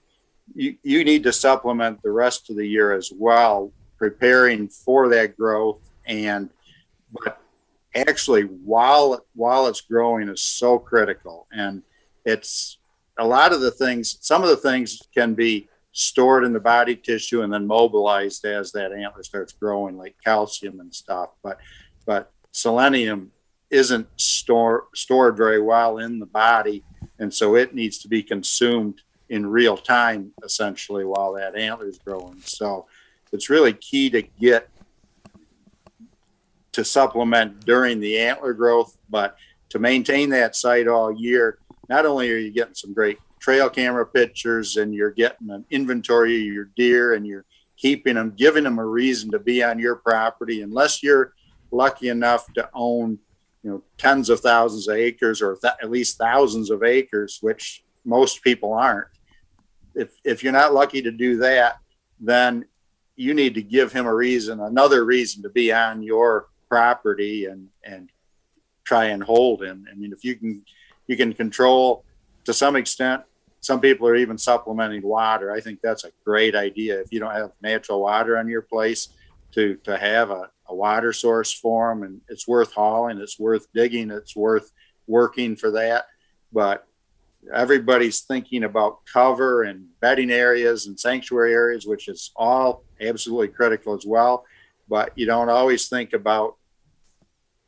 you 0.54 0.76
you 0.84 1.04
need 1.04 1.24
to 1.24 1.34
supplement 1.34 2.02
the 2.04 2.12
rest 2.12 2.50
of 2.50 2.58
the 2.58 2.68
year 2.68 2.94
as 2.94 3.12
well, 3.16 3.72
preparing 3.98 4.68
for 4.68 5.08
that 5.10 5.38
growth 5.38 5.80
and 6.06 6.50
but 7.24 7.40
actually 7.96 8.44
while 8.44 9.26
while 9.36 9.68
it's 9.68 9.82
growing 9.82 10.28
is 10.30 10.42
so 10.42 10.80
critical 10.80 11.48
and 11.52 11.84
it's 12.26 12.78
a 13.20 13.26
lot 13.26 13.54
of 13.54 13.62
the 13.62 13.72
things 13.72 14.18
some 14.22 14.42
of 14.42 14.50
the 14.50 14.58
things 14.58 15.02
can 15.14 15.34
be 15.34 15.68
stored 15.94 16.44
in 16.44 16.52
the 16.54 16.60
body 16.60 16.96
tissue 16.96 17.44
and 17.44 17.54
then 17.54 17.66
mobilized 17.66 18.44
as 18.46 18.72
that 18.72 18.92
antler 18.92 19.24
starts 19.24 19.54
growing, 19.54 19.96
like 19.96 20.16
calcium 20.24 20.80
and 20.80 20.94
stuff. 20.94 21.30
But 21.42 21.60
but 22.06 22.32
selenium 22.52 23.32
isn't 23.70 24.08
store, 24.18 24.88
stored 24.94 25.38
very 25.38 25.62
well 25.62 26.00
in 26.00 26.20
the 26.20 26.26
body, 26.26 26.84
and 27.20 27.34
so 27.34 27.56
it 27.56 27.74
needs 27.74 28.00
to 28.00 28.08
be 28.08 28.22
consumed 28.22 29.02
in 29.30 29.46
real 29.46 29.78
time, 29.78 30.32
essentially, 30.44 31.06
while 31.06 31.34
that 31.34 31.56
antler 31.56 31.88
is 31.88 31.98
growing. 31.98 32.42
So 32.42 32.88
it's 33.32 33.50
really 33.50 33.74
key 33.74 34.10
to 34.10 34.22
get 34.22 34.70
to 36.74 36.84
supplement 36.84 37.66
during 37.66 38.00
the 38.00 38.20
antler 38.20 38.54
growth, 38.54 38.98
but 39.10 39.38
to 39.70 39.80
maintain 39.80 40.30
that 40.30 40.56
site 40.56 40.88
all 40.88 41.12
year. 41.12 41.58
Not 41.90 42.06
only 42.06 42.32
are 42.32 42.38
you 42.38 42.52
getting 42.52 42.76
some 42.76 42.94
great 42.94 43.20
trail 43.40 43.70
camera 43.70 44.06
pictures 44.06 44.78
and 44.78 44.94
you're 44.94 45.12
getting 45.12 45.50
an 45.50 45.66
inventory 45.70 46.36
of 46.48 46.54
your 46.54 46.70
deer 46.76 47.14
and 47.14 47.26
you're 47.26 47.46
keeping 47.78 48.16
them, 48.16 48.34
giving 48.36 48.64
them 48.64 48.80
a 48.80 48.86
reason 48.86 49.32
to 49.32 49.40
be 49.40 49.64
on 49.64 49.80
your 49.80 49.96
property, 49.96 50.62
unless 50.62 51.04
you're 51.04 51.34
lucky 51.72 52.10
enough 52.10 52.52
to 52.54 52.70
own, 52.74 53.20
you 53.64 53.70
know, 53.70 53.84
tens 53.98 54.30
of 54.30 54.40
thousands 54.40 54.88
of 54.88 54.96
acres 54.96 55.42
or 55.42 55.58
th- 55.62 55.74
at 55.82 55.92
least 55.92 56.18
thousands 56.18 56.70
of 56.70 56.84
acres, 56.84 57.40
which 57.42 57.84
most 58.06 58.44
people 58.44 58.74
aren't. 58.74 59.08
If, 59.96 60.12
if 60.24 60.44
you're 60.44 60.54
not 60.54 60.74
lucky 60.74 61.02
to 61.02 61.12
do 61.12 61.38
that, 61.38 61.78
then 62.20 62.66
you 63.16 63.34
need 63.34 63.54
to 63.56 63.62
give 63.62 63.92
him 63.92 64.06
a 64.06 64.14
reason, 64.14 64.60
another 64.60 65.06
reason 65.06 65.44
to 65.44 65.50
be 65.50 65.72
on 65.72 66.02
your 66.02 66.48
property 66.74 67.46
and, 67.46 67.70
and 67.84 68.10
try 68.84 69.06
and 69.06 69.22
hold 69.24 69.62
him. 69.62 69.86
I 69.92 69.96
mean, 69.96 70.12
if 70.12 70.24
you 70.24 70.36
can, 70.36 70.64
you 71.08 71.16
can 71.16 71.34
control 71.34 72.04
to 72.46 72.54
some 72.54 72.76
extent 72.76 73.22
some 73.64 73.80
people 73.80 74.08
are 74.08 74.18
even 74.18 74.38
supplementing 74.38 75.04
water. 75.04 75.54
I 75.58 75.62
think 75.62 75.80
that's 75.82 76.04
a 76.04 76.12
great 76.26 76.54
idea. 76.54 77.00
If 77.00 77.14
you 77.14 77.20
don't 77.22 77.34
have 77.34 77.52
natural 77.62 78.02
water 78.02 78.38
on 78.38 78.50
your 78.50 78.62
place, 78.62 79.10
to 79.54 79.76
to 79.84 79.98
have 79.98 80.32
a, 80.32 80.50
a 80.68 80.76
water 80.76 81.14
source 81.14 81.52
for 81.52 81.90
them, 81.90 82.04
and 82.04 82.22
it's 82.28 82.48
worth 82.48 82.74
hauling, 82.74 83.20
it's 83.20 83.40
worth 83.40 83.68
digging, 83.74 84.12
it's 84.12 84.36
worth 84.36 84.72
working 85.08 85.56
for 85.56 85.72
that. 85.72 86.06
But 86.52 86.86
everybody's 87.54 88.22
thinking 88.22 88.64
about 88.64 89.06
cover 89.06 89.64
and 89.64 89.88
bedding 90.02 90.32
areas 90.32 90.88
and 90.88 91.00
sanctuary 91.00 91.54
areas, 91.54 91.86
which 91.86 92.08
is 92.08 92.32
all 92.36 92.84
absolutely 93.00 93.50
critical 93.50 93.94
as 93.94 94.06
well. 94.06 94.44
But 94.90 95.12
you 95.16 95.26
don't 95.26 95.50
always 95.50 95.88
think 95.88 96.14
about 96.14 96.56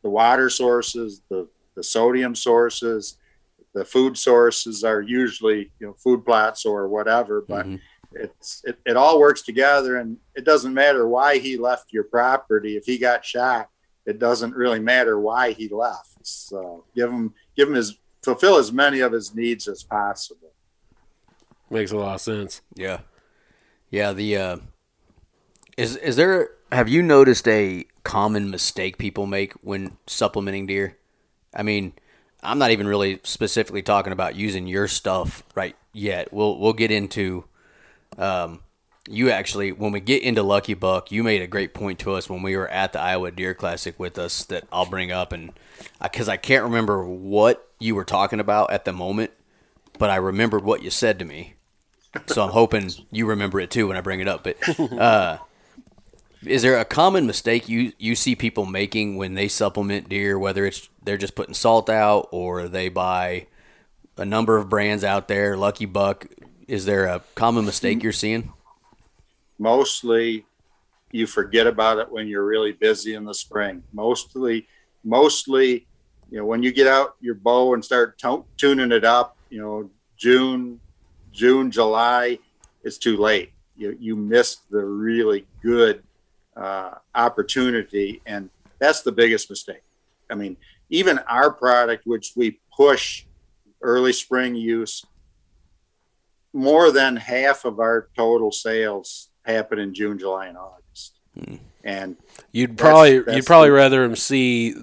the 0.06 0.10
water 0.12 0.52
sources, 0.52 1.24
the, 1.30 1.48
the 1.76 1.84
sodium 1.84 2.36
sources, 2.36 3.18
the 3.74 3.84
food 3.84 4.18
sources 4.18 4.84
are 4.84 5.02
usually 5.02 5.72
you 5.80 5.88
know 5.88 5.94
food 5.94 6.24
plots 6.26 6.66
or 6.66 6.88
whatever 6.88 7.44
but 7.48 7.66
mm-hmm. 7.66 7.76
it's 8.14 8.62
it, 8.64 8.80
it 8.86 8.96
all 8.96 9.20
works 9.20 9.42
together 9.42 9.98
and 9.98 10.18
it 10.34 10.46
doesn't 10.46 10.74
matter 10.74 11.08
why 11.08 11.38
he 11.38 11.58
left 11.58 11.92
your 11.92 12.06
property. 12.06 12.78
If 12.78 12.86
he 12.86 12.98
got 12.98 13.26
shot 13.26 13.70
it 14.06 14.18
doesn't 14.18 14.56
really 14.56 14.80
matter 14.80 15.20
why 15.20 15.52
he 15.52 15.68
left. 15.68 16.26
So 16.26 16.86
give 16.96 17.12
him 17.12 17.34
give 17.56 17.68
him 17.68 17.76
his 17.76 17.98
fulfill 18.24 18.58
as 18.58 18.72
many 18.72 19.02
of 19.02 19.12
his 19.12 19.36
needs 19.36 19.68
as 19.68 19.84
possible. 19.84 20.54
Makes 21.70 21.92
a 21.92 21.98
lot 21.98 22.16
of 22.16 22.22
sense. 22.22 22.62
Yeah. 22.76 23.00
Yeah 23.90 24.14
the 24.14 24.38
uh 24.38 24.58
is 25.78 25.98
is 25.98 26.16
there 26.16 26.50
have 26.72 26.88
you 26.88 27.02
noticed 27.02 27.48
a 27.48 27.86
common 28.06 28.50
mistake 28.50 28.98
people 28.98 29.26
make 29.26 29.52
when 29.62 29.98
supplementing 30.08 30.66
deer 30.68 30.96
i 31.54 31.62
mean 31.64 31.92
I'm 32.44 32.60
not 32.60 32.70
even 32.70 32.88
really 32.88 33.20
specifically 33.24 33.82
talking 33.82 34.14
about 34.14 34.36
using 34.36 34.68
your 34.68 34.88
stuff 34.88 35.42
right 35.56 35.76
yet. 35.94 36.32
We'll 36.32 36.60
we'll 36.60 36.74
get 36.74 36.92
into 36.92 37.46
Um, 38.18 38.62
you 39.08 39.30
actually, 39.30 39.72
when 39.72 39.92
we 39.92 40.00
get 40.00 40.24
into 40.24 40.42
Lucky 40.44 40.74
Buck, 40.74 41.12
you 41.12 41.24
made 41.24 41.42
a 41.42 41.48
great 41.48 41.74
point 41.74 42.00
to 42.00 42.14
us 42.14 42.30
when 42.30 42.42
we 42.42 42.56
were 42.56 42.68
at 42.70 42.94
the 42.94 43.00
Iowa 43.00 43.32
Deer 43.32 43.54
Classic 43.54 44.00
with 44.00 44.18
us 44.18 44.44
that 44.46 44.66
I'll 44.72 44.86
bring 44.86 45.12
up, 45.12 45.32
and 45.32 45.52
because 46.02 46.28
I, 46.30 46.34
I 46.34 46.38
can't 46.38 46.64
remember 46.64 47.04
what 47.04 47.68
you 47.80 47.96
were 47.96 48.06
talking 48.06 48.40
about 48.40 48.72
at 48.72 48.86
the 48.86 48.94
moment, 48.94 49.32
but 50.00 50.10
I 50.10 50.16
remembered 50.16 50.64
what 50.64 50.82
you 50.84 50.90
said 50.90 51.20
to 51.20 51.26
me. 51.26 51.54
So 52.28 52.44
I'm 52.44 52.52
hoping 52.52 52.92
you 53.12 53.26
remember 53.28 53.60
it 53.60 53.70
too 53.72 53.88
when 53.88 53.98
I 53.98 54.02
bring 54.02 54.22
it 54.22 54.28
up. 54.28 54.44
But 54.44 54.58
uh, 54.80 55.38
is 56.46 56.62
there 56.62 56.78
a 56.78 56.86
common 56.86 57.26
mistake 57.26 57.68
you 57.70 57.94
you 57.98 58.16
see 58.16 58.36
people 58.36 58.66
making 58.66 59.16
when 59.18 59.34
they 59.34 59.48
supplement 59.48 60.10
deer, 60.10 60.38
whether 60.38 60.66
it's 60.66 60.90
they're 61.04 61.18
just 61.18 61.36
putting 61.36 61.54
salt 61.54 61.90
out 61.90 62.28
or 62.32 62.68
they 62.68 62.90
buy 62.90 63.48
a 64.18 64.26
number 64.26 64.58
of 64.58 64.70
brands 64.70 65.04
out 65.04 65.28
there, 65.28 65.58
Lucky 65.58 65.86
Buck? 65.86 66.28
Is 66.68 66.86
there 66.86 67.06
a 67.06 67.22
common 67.36 67.66
mistake 67.66 68.02
you're 68.02 68.12
seeing? 68.12 68.54
Mostly, 69.60 70.46
you 71.12 71.28
forget 71.28 71.68
about 71.68 72.00
it 72.00 72.12
when 72.12 72.28
you're 72.28 72.46
really 72.46 72.72
busy 72.72 73.14
in 73.14 73.24
the 73.24 73.34
spring. 73.34 73.84
Mostly, 73.94 74.68
mostly, 75.04 75.88
you 76.32 76.40
know, 76.40 76.46
when 76.46 76.64
you 76.64 76.74
get 76.74 76.88
out 76.88 77.16
your 77.22 77.36
bow 77.36 77.74
and 77.74 77.86
start 77.86 78.18
t- 78.18 78.44
tuning 78.58 78.92
it 78.92 79.06
up, 79.06 79.38
you 79.50 79.62
know, 79.62 79.90
June, 80.18 80.80
June, 81.32 81.70
July, 81.72 82.40
it's 82.84 82.98
too 82.98 83.18
late. 83.18 83.52
You 83.78 83.96
you 84.00 84.16
missed 84.16 84.70
the 84.70 84.84
really 84.84 85.46
good 85.62 86.04
uh, 86.56 86.92
opportunity, 87.14 88.22
and 88.26 88.50
that's 88.80 89.02
the 89.02 89.12
biggest 89.12 89.50
mistake. 89.50 89.84
I 90.30 90.36
mean, 90.36 90.58
even 90.90 91.20
our 91.20 91.52
product, 91.52 92.06
which 92.06 92.34
we 92.36 92.60
push 92.76 93.26
early 93.82 94.14
spring 94.14 94.56
use, 94.56 95.06
more 96.54 96.92
than 96.92 97.16
half 97.16 97.66
of 97.66 97.80
our 97.80 98.08
total 98.16 98.52
sales 98.52 99.30
happen 99.46 99.80
in 99.80 99.94
June, 99.94 100.18
July, 100.18 100.48
and 100.48 100.58
August. 100.58 101.20
Hmm. 101.38 101.56
And 101.84 102.18
you'd 102.52 102.78
probably 102.78 103.18
that's, 103.18 103.26
that's 103.26 103.36
you'd 103.38 103.46
probably 103.46 103.70
the, 103.70 103.76
rather 103.76 104.02
them 104.02 104.16
see 104.16 104.76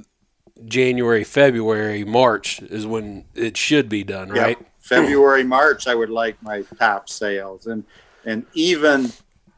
January, 0.65 1.25
February, 1.25 2.05
March 2.05 2.61
is 2.63 2.87
when 2.87 3.25
it 3.35 3.57
should 3.57 3.89
be 3.89 4.05
done, 4.05 4.29
right? 4.29 4.59
Yeah, 4.61 4.67
February, 4.79 5.43
March, 5.45 5.87
I 5.87 5.95
would 5.95 6.11
like 6.11 6.41
my 6.43 6.63
top 6.79 7.09
sales, 7.09 7.67
and 7.67 7.85
and 8.25 8.45
even 8.55 9.11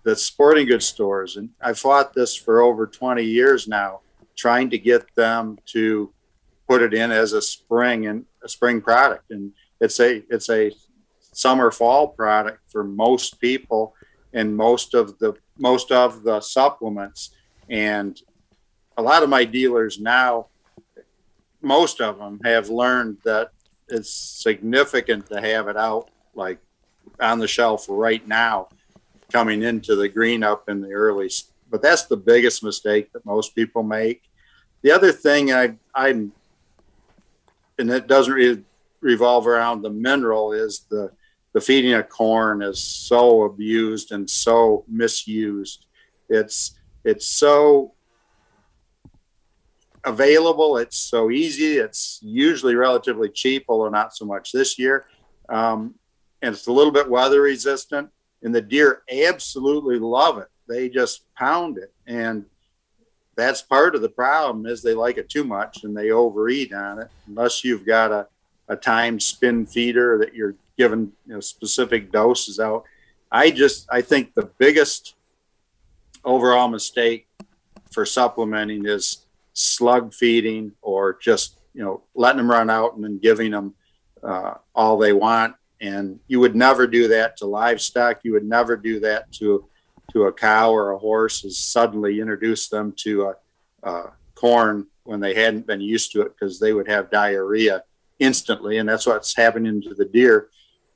the 0.05 0.15
sporting 0.15 0.67
goods 0.67 0.87
stores. 0.87 1.37
And 1.37 1.51
I 1.61 1.73
fought 1.73 2.13
this 2.13 2.37
for 2.37 2.61
over 2.61 2.87
20 2.87 3.25
years 3.25 3.67
now, 3.67 4.01
trying 4.37 4.71
to 4.71 4.79
get 4.79 5.13
them 5.17 5.59
to 5.67 6.13
put 6.69 6.83
it 6.83 6.95
in 6.95 7.11
as 7.11 7.33
a 7.33 7.43
spring 7.43 8.07
and 8.07 8.27
a 8.43 8.49
spring 8.49 8.81
product. 8.81 9.31
And 9.31 9.53
it's 9.81 9.99
a 9.99 10.23
it's 10.31 10.49
a 10.51 10.71
summer 11.19 11.71
fall 11.71 12.09
product 12.09 12.61
for 12.71 12.85
most 12.85 13.41
people 13.41 13.95
and 14.33 14.57
most 14.57 14.95
of 14.95 15.19
the 15.19 15.35
most 15.59 15.91
of 15.91 16.23
the 16.23 16.41
supplements. 16.41 17.31
And 17.69 18.21
a 18.97 19.03
lot 19.03 19.23
of 19.23 19.29
my 19.29 19.45
dealers 19.45 19.99
now, 19.99 20.49
most 21.63 22.01
of 22.01 22.19
them 22.19 22.41
have 22.45 22.69
learned 22.69 23.19
that 23.25 23.51
it's 23.89 24.11
significant 24.11 25.27
to 25.29 25.41
have 25.41 25.69
it 25.69 25.77
out 25.77 26.11
like 26.35 26.59
on 27.21 27.39
the 27.39 27.49
shelf 27.49 27.87
right 27.89 28.27
now 28.27 28.69
coming 29.35 29.63
into 29.63 29.97
the 29.97 30.09
green 30.09 30.43
up 30.43 30.69
in 30.69 30.81
the 30.81 30.93
early 30.93 31.31
but 31.71 31.83
that's 31.83 32.05
the 32.07 32.17
biggest 32.17 32.63
mistake 32.63 33.13
that 33.13 33.27
most 33.27 33.55
people 33.55 33.83
make 33.83 34.23
the 34.83 34.91
other 34.91 35.11
thing 35.11 35.53
i 35.53 35.75
i'm 35.95 36.33
and 37.79 37.91
it 37.91 38.07
doesn't 38.07 38.65
revolve 39.01 39.47
around 39.47 39.83
the 39.83 39.91
mineral 39.91 40.53
is 40.53 40.87
the 40.89 41.11
the 41.53 41.61
feeding 41.61 41.95
of 41.95 42.09
corn 42.09 42.63
is 42.63 42.81
so 42.81 43.43
abused 43.43 44.13
and 44.13 44.31
so 44.31 44.85
misused 44.89 45.87
it's 46.29 46.79
it's 47.05 47.27
so 47.27 47.95
available. 50.05 50.77
It's 50.77 50.97
so 50.97 51.31
easy. 51.31 51.79
It's 51.79 52.21
usually 52.23 52.75
relatively 52.75 53.29
cheap, 53.29 53.65
although 53.69 53.89
not 53.89 54.15
so 54.15 54.25
much 54.25 54.53
this 54.53 54.79
year. 54.79 55.07
Um, 55.49 55.95
and 56.43 56.55
it's 56.55 56.67
a 56.67 56.73
little 56.73 56.93
bit 56.93 57.09
weather 57.09 57.43
resistant. 57.43 58.11
And 58.45 58.55
the 58.55 58.61
deer 58.61 59.03
absolutely 59.11 59.99
love 59.99 60.39
it. 60.39 60.49
They 60.69 60.89
just 60.89 61.25
pound 61.35 61.79
it. 61.79 61.93
And 62.07 62.45
that's 63.37 63.63
part 63.63 63.95
of 63.95 64.03
the 64.03 64.09
problem 64.09 64.67
is 64.67 64.83
they 64.83 64.95
like 64.95 65.17
it 65.19 65.29
too 65.29 65.45
much 65.45 65.83
and 65.83 65.97
they 65.97 66.11
overeat 66.11 66.73
on 66.73 67.01
it. 67.01 67.09
Unless 67.27 67.65
you've 67.65 67.87
got 67.87 68.13
a, 68.13 68.29
a 68.69 68.77
timed 68.77 69.23
spin 69.23 69.67
feeder 69.67 70.19
that 70.19 70.35
you're 70.35 70.55
giving 70.77 71.13
you 71.27 71.35
know, 71.35 71.41
specific 71.41 72.13
doses 72.13 72.61
out. 72.61 72.85
I 73.33 73.51
just 73.51 73.87
I 73.91 74.01
think 74.01 74.35
the 74.35 74.51
biggest 74.59 75.15
overall 76.25 76.69
mistake 76.69 77.27
for 77.91 78.07
supplementing 78.07 78.87
is 78.87 79.27
slug 79.55 80.13
feeding 80.13 80.73
or 80.83 81.19
just 81.21 81.59
you 81.75 81.83
know 81.83 82.03
letting 82.15 82.39
them 82.39 82.51
run 82.51 82.71
out 82.71 82.95
and 82.95 83.05
then 83.05 83.19
giving 83.19 83.51
them 83.51 83.75
uh, 84.23 84.55
all 84.75 84.99
they 84.99 85.13
want 85.13 85.55
and 85.81 86.19
you 86.29 86.41
would 86.41 86.55
never 86.57 86.87
do 86.87 87.09
that 87.09 87.37
to 87.39 87.47
livestock. 87.47 88.21
You 88.23 88.33
would 88.33 88.45
never 88.45 88.77
do 88.77 89.01
that 89.01 89.31
to 89.33 89.69
to 90.13 90.25
a 90.25 90.33
cow 90.33 90.71
or 90.71 90.93
a 90.93 90.99
horse 90.99 91.45
is 91.45 91.59
suddenly 91.59 92.21
introduce 92.21 92.69
them 92.69 92.93
to 92.99 93.33
a, 93.83 93.89
a 93.89 94.13
corn 94.35 94.87
when 95.05 95.19
they 95.19 95.35
hadn't 95.35 95.67
been 95.67 95.81
used 95.81 96.13
to 96.13 96.21
it 96.21 96.35
because 96.35 96.61
they 96.61 96.75
would 96.75 96.87
have 96.87 97.11
diarrhea 97.11 97.83
instantly. 98.19 98.79
And 98.79 98.89
that's 98.89 99.07
what's 99.07 99.35
happening 99.35 99.81
to 99.83 99.95
the 99.95 100.05
deer. 100.05 100.49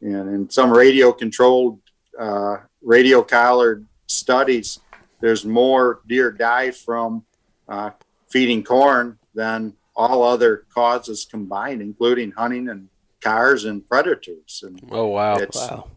And 0.03 0.29
in 0.35 0.51
some 0.51 0.71
radio 0.71 1.13
controlled 1.13 1.81
uh, 2.19 2.59
radio 2.83 3.23
collared 3.23 3.87
studies 4.07 4.79
there's 5.21 5.45
more 5.45 6.01
deer 6.07 6.31
die 6.31 6.71
from 6.71 7.25
uh, 7.69 7.91
feeding 8.29 8.63
corn 8.63 9.19
than 9.35 9.75
all 9.97 10.23
other 10.23 10.65
causes 10.73 11.27
combined, 11.29 11.83
including 11.83 12.31
hunting 12.33 12.69
and 12.69 12.89
cars 13.21 13.65
and 13.65 13.87
predators. 13.87 14.63
And 14.67 14.81
oh 14.91 15.07
wow, 15.07 15.39
wow! 15.55 15.89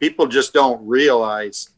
People 0.00 0.28
just 0.28 0.52
don't 0.52 0.86
realize 0.86 1.70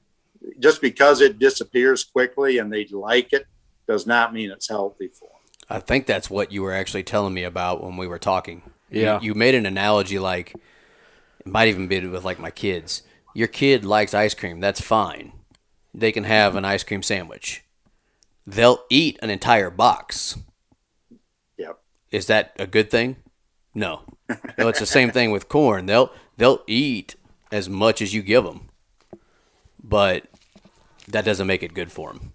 just 0.59 0.81
because 0.81 1.21
it 1.21 1.39
disappears 1.39 2.05
quickly 2.05 2.59
and 2.59 2.73
they 2.73 2.87
like 2.87 3.33
it 3.33 3.47
does 3.89 4.07
not 4.07 4.35
mean 4.35 4.51
it's 4.51 4.69
healthy 4.69 5.09
for 5.09 5.29
them. 5.29 5.39
I 5.71 5.81
think 5.81 6.07
that's 6.07 6.29
what 6.29 6.53
you 6.53 6.63
were 6.63 6.75
actually 6.75 7.03
telling 7.03 7.33
me 7.33 7.45
about 7.45 7.83
when 7.83 7.97
we 7.97 8.07
were 8.07 8.19
talking. 8.19 8.63
Yeah, 8.91 9.21
you, 9.21 9.29
you 9.29 9.35
made 9.35 9.55
an 9.55 9.67
analogy 9.67 10.19
like 10.19 10.55
it 10.55 11.47
might 11.47 11.69
even 11.69 11.89
be 11.89 12.07
with 12.07 12.25
like 12.25 12.39
my 12.39 12.51
kids. 12.51 13.03
Your 13.35 13.49
kid 13.49 13.85
likes 13.85 14.13
ice 14.13 14.35
cream. 14.35 14.61
That's 14.61 14.81
fine. 14.81 15.33
They 15.95 16.13
can 16.13 16.25
have 16.25 16.57
an 16.57 16.65
ice 16.65 16.85
cream 16.85 17.03
sandwich 17.03 17.63
they'll 18.47 18.85
eat 18.91 19.19
an 19.23 19.31
entire 19.31 19.71
box. 19.71 20.39
Yep. 21.57 21.79
Is 22.11 22.27
that 22.27 22.53
a 22.59 22.67
good 22.67 22.91
thing? 22.91 23.17
No. 23.75 24.03
No 24.59 24.69
it's 24.69 24.81
the 24.81 24.87
same 24.87 25.11
thing 25.11 25.31
with 25.31 25.49
corn. 25.49 25.87
They'll 25.87 26.13
they'll 26.37 26.63
eat 26.67 27.17
as 27.53 27.69
much 27.69 28.01
as 28.01 28.15
you 28.15 28.23
give 28.23 28.45
them, 28.45 28.69
but 29.83 30.27
that 31.09 31.25
doesn't 31.25 31.47
make 31.47 31.63
it 31.63 31.75
good 31.75 31.91
for 31.91 32.13
them. 32.13 32.33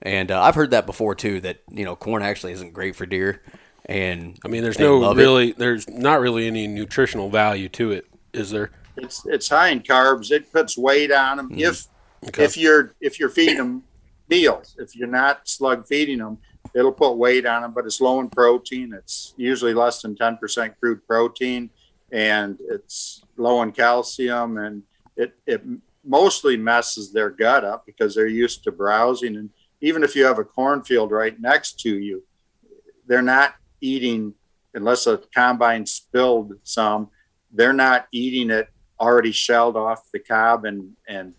And 0.00 0.30
uh, 0.30 0.42
I've 0.42 0.54
heard 0.54 0.70
that 0.70 0.86
before 0.86 1.14
too. 1.14 1.40
That 1.40 1.58
you 1.70 1.84
know, 1.84 1.96
corn 1.96 2.22
actually 2.22 2.52
isn't 2.52 2.72
great 2.72 2.96
for 2.96 3.06
deer. 3.06 3.42
And 3.86 4.38
I 4.44 4.48
mean, 4.48 4.62
there's 4.62 4.78
no 4.78 5.12
really, 5.14 5.50
it. 5.50 5.58
there's 5.58 5.88
not 5.88 6.20
really 6.20 6.46
any 6.46 6.68
nutritional 6.68 7.30
value 7.30 7.68
to 7.70 7.92
it, 7.92 8.06
is 8.32 8.50
there? 8.50 8.70
It's 8.96 9.24
it's 9.26 9.48
high 9.48 9.68
in 9.68 9.80
carbs. 9.80 10.30
It 10.30 10.52
puts 10.52 10.76
weight 10.78 11.10
on 11.10 11.38
them. 11.38 11.50
Mm. 11.50 11.60
If 11.60 11.86
okay. 12.28 12.44
if 12.44 12.56
you're 12.56 12.94
if 13.00 13.18
you're 13.18 13.28
feeding 13.28 13.56
them 13.56 13.84
meals. 14.32 14.74
If 14.78 14.96
you're 14.96 15.08
not 15.08 15.48
slug 15.48 15.86
feeding 15.86 16.18
them, 16.18 16.38
it'll 16.74 16.92
put 16.92 17.16
weight 17.16 17.46
on 17.46 17.62
them, 17.62 17.72
but 17.72 17.84
it's 17.84 18.00
low 18.00 18.20
in 18.20 18.28
protein. 18.28 18.92
It's 18.92 19.34
usually 19.36 19.74
less 19.74 20.02
than 20.02 20.14
10% 20.14 20.74
crude 20.78 21.06
protein 21.06 21.70
and 22.10 22.58
it's 22.68 23.22
low 23.36 23.62
in 23.62 23.72
calcium 23.72 24.58
and 24.58 24.82
it, 25.16 25.34
it 25.46 25.62
mostly 26.04 26.56
messes 26.56 27.12
their 27.12 27.30
gut 27.30 27.64
up 27.64 27.84
because 27.86 28.14
they're 28.14 28.26
used 28.26 28.64
to 28.64 28.72
browsing. 28.72 29.36
And 29.36 29.50
even 29.80 30.02
if 30.02 30.14
you 30.14 30.24
have 30.24 30.38
a 30.38 30.44
cornfield 30.44 31.10
right 31.10 31.38
next 31.40 31.80
to 31.80 31.98
you, 31.98 32.22
they're 33.06 33.22
not 33.22 33.54
eating 33.80 34.34
unless 34.74 35.06
a 35.06 35.20
combine 35.34 35.86
spilled 35.86 36.54
some, 36.62 37.10
they're 37.52 37.72
not 37.72 38.06
eating 38.12 38.50
it 38.50 38.68
already 38.98 39.32
shelled 39.32 39.76
off 39.76 40.10
the 40.12 40.18
cob 40.18 40.64
and, 40.64 40.92
and 41.08 41.34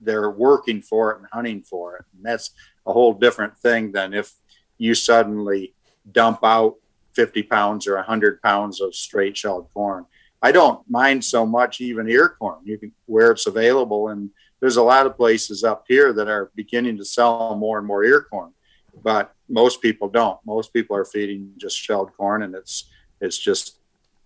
they're 0.00 0.30
working 0.30 0.80
for 0.82 1.12
it 1.12 1.18
and 1.18 1.26
hunting 1.32 1.62
for 1.62 1.96
it. 1.96 2.04
And 2.14 2.24
that's 2.24 2.50
a 2.86 2.92
whole 2.92 3.14
different 3.14 3.58
thing 3.58 3.92
than 3.92 4.14
if 4.14 4.32
you 4.78 4.94
suddenly 4.94 5.74
dump 6.10 6.40
out 6.42 6.76
50 7.14 7.42
pounds 7.44 7.86
or 7.86 7.96
100 7.96 8.42
pounds 8.42 8.80
of 8.80 8.94
straight 8.94 9.36
shelled 9.36 9.68
corn. 9.72 10.06
I 10.42 10.52
don't 10.52 10.88
mind 10.88 11.24
so 11.24 11.46
much 11.46 11.80
even 11.80 12.08
ear 12.08 12.28
corn. 12.38 12.58
You 12.64 12.78
can 12.78 12.92
where 13.06 13.30
it's 13.30 13.46
available, 13.46 14.08
and 14.08 14.30
there's 14.60 14.76
a 14.76 14.82
lot 14.82 15.06
of 15.06 15.16
places 15.16 15.64
up 15.64 15.84
here 15.88 16.12
that 16.12 16.28
are 16.28 16.50
beginning 16.54 16.98
to 16.98 17.04
sell 17.04 17.56
more 17.56 17.78
and 17.78 17.86
more 17.86 18.04
ear 18.04 18.22
corn, 18.30 18.52
but 19.02 19.34
most 19.48 19.80
people 19.80 20.08
don't. 20.08 20.38
Most 20.44 20.72
people 20.72 20.94
are 20.96 21.04
feeding 21.04 21.52
just 21.56 21.76
shelled 21.76 22.12
corn, 22.16 22.42
and 22.42 22.54
it's 22.54 22.84
it's 23.20 23.38
just 23.38 23.78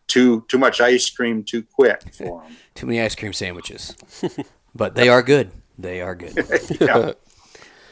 too 0.09 0.45
too 0.49 0.59
much 0.59 0.81
ice 0.81 1.09
cream 1.09 1.45
too 1.45 1.63
quick 1.63 2.03
for 2.13 2.43
them. 2.43 2.57
too 2.75 2.87
many 2.87 3.01
ice 3.01 3.15
cream 3.15 3.33
sandwiches. 3.33 3.97
but 4.75 4.97
they 4.97 5.09
are 5.09 5.23
good. 5.23 5.53
They 5.79 6.01
are 6.01 6.15
good. 6.15 6.37
Yeah. 6.81 7.13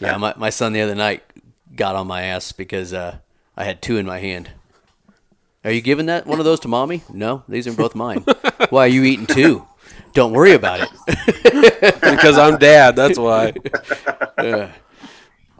Yeah, 0.01 0.17
my, 0.17 0.33
my 0.37 0.51
son 0.51 0.73
the 0.73 0.81
other 0.81 0.95
night 0.95 1.25
got 1.75 1.95
on 1.97 2.07
my 2.07 2.23
ass 2.23 2.53
because 2.53 2.93
uh, 2.93 3.19
I 3.57 3.65
had 3.65 3.83
two 3.83 3.97
in 3.97 4.07
my 4.07 4.19
hand. 4.19 4.51
Are 5.65 5.73
you 5.73 5.81
giving 5.81 6.07
that 6.07 6.27
one 6.27 6.39
of 6.39 6.45
those 6.45 6.61
to 6.61 6.69
mommy? 6.69 7.03
No, 7.13 7.43
these 7.49 7.67
are 7.67 7.73
both 7.73 7.95
mine. 7.95 8.25
Why 8.71 8.85
are 8.85 8.89
you 8.89 9.05
eating 9.05 9.27
two? 9.27 9.67
Don't 10.15 10.33
worry 10.33 10.53
about 10.53 10.81
it. 10.81 10.91
because 12.01 12.39
I'm 12.39 12.59
dad. 12.59 12.97
That's 12.97 13.19
why. 13.19 13.53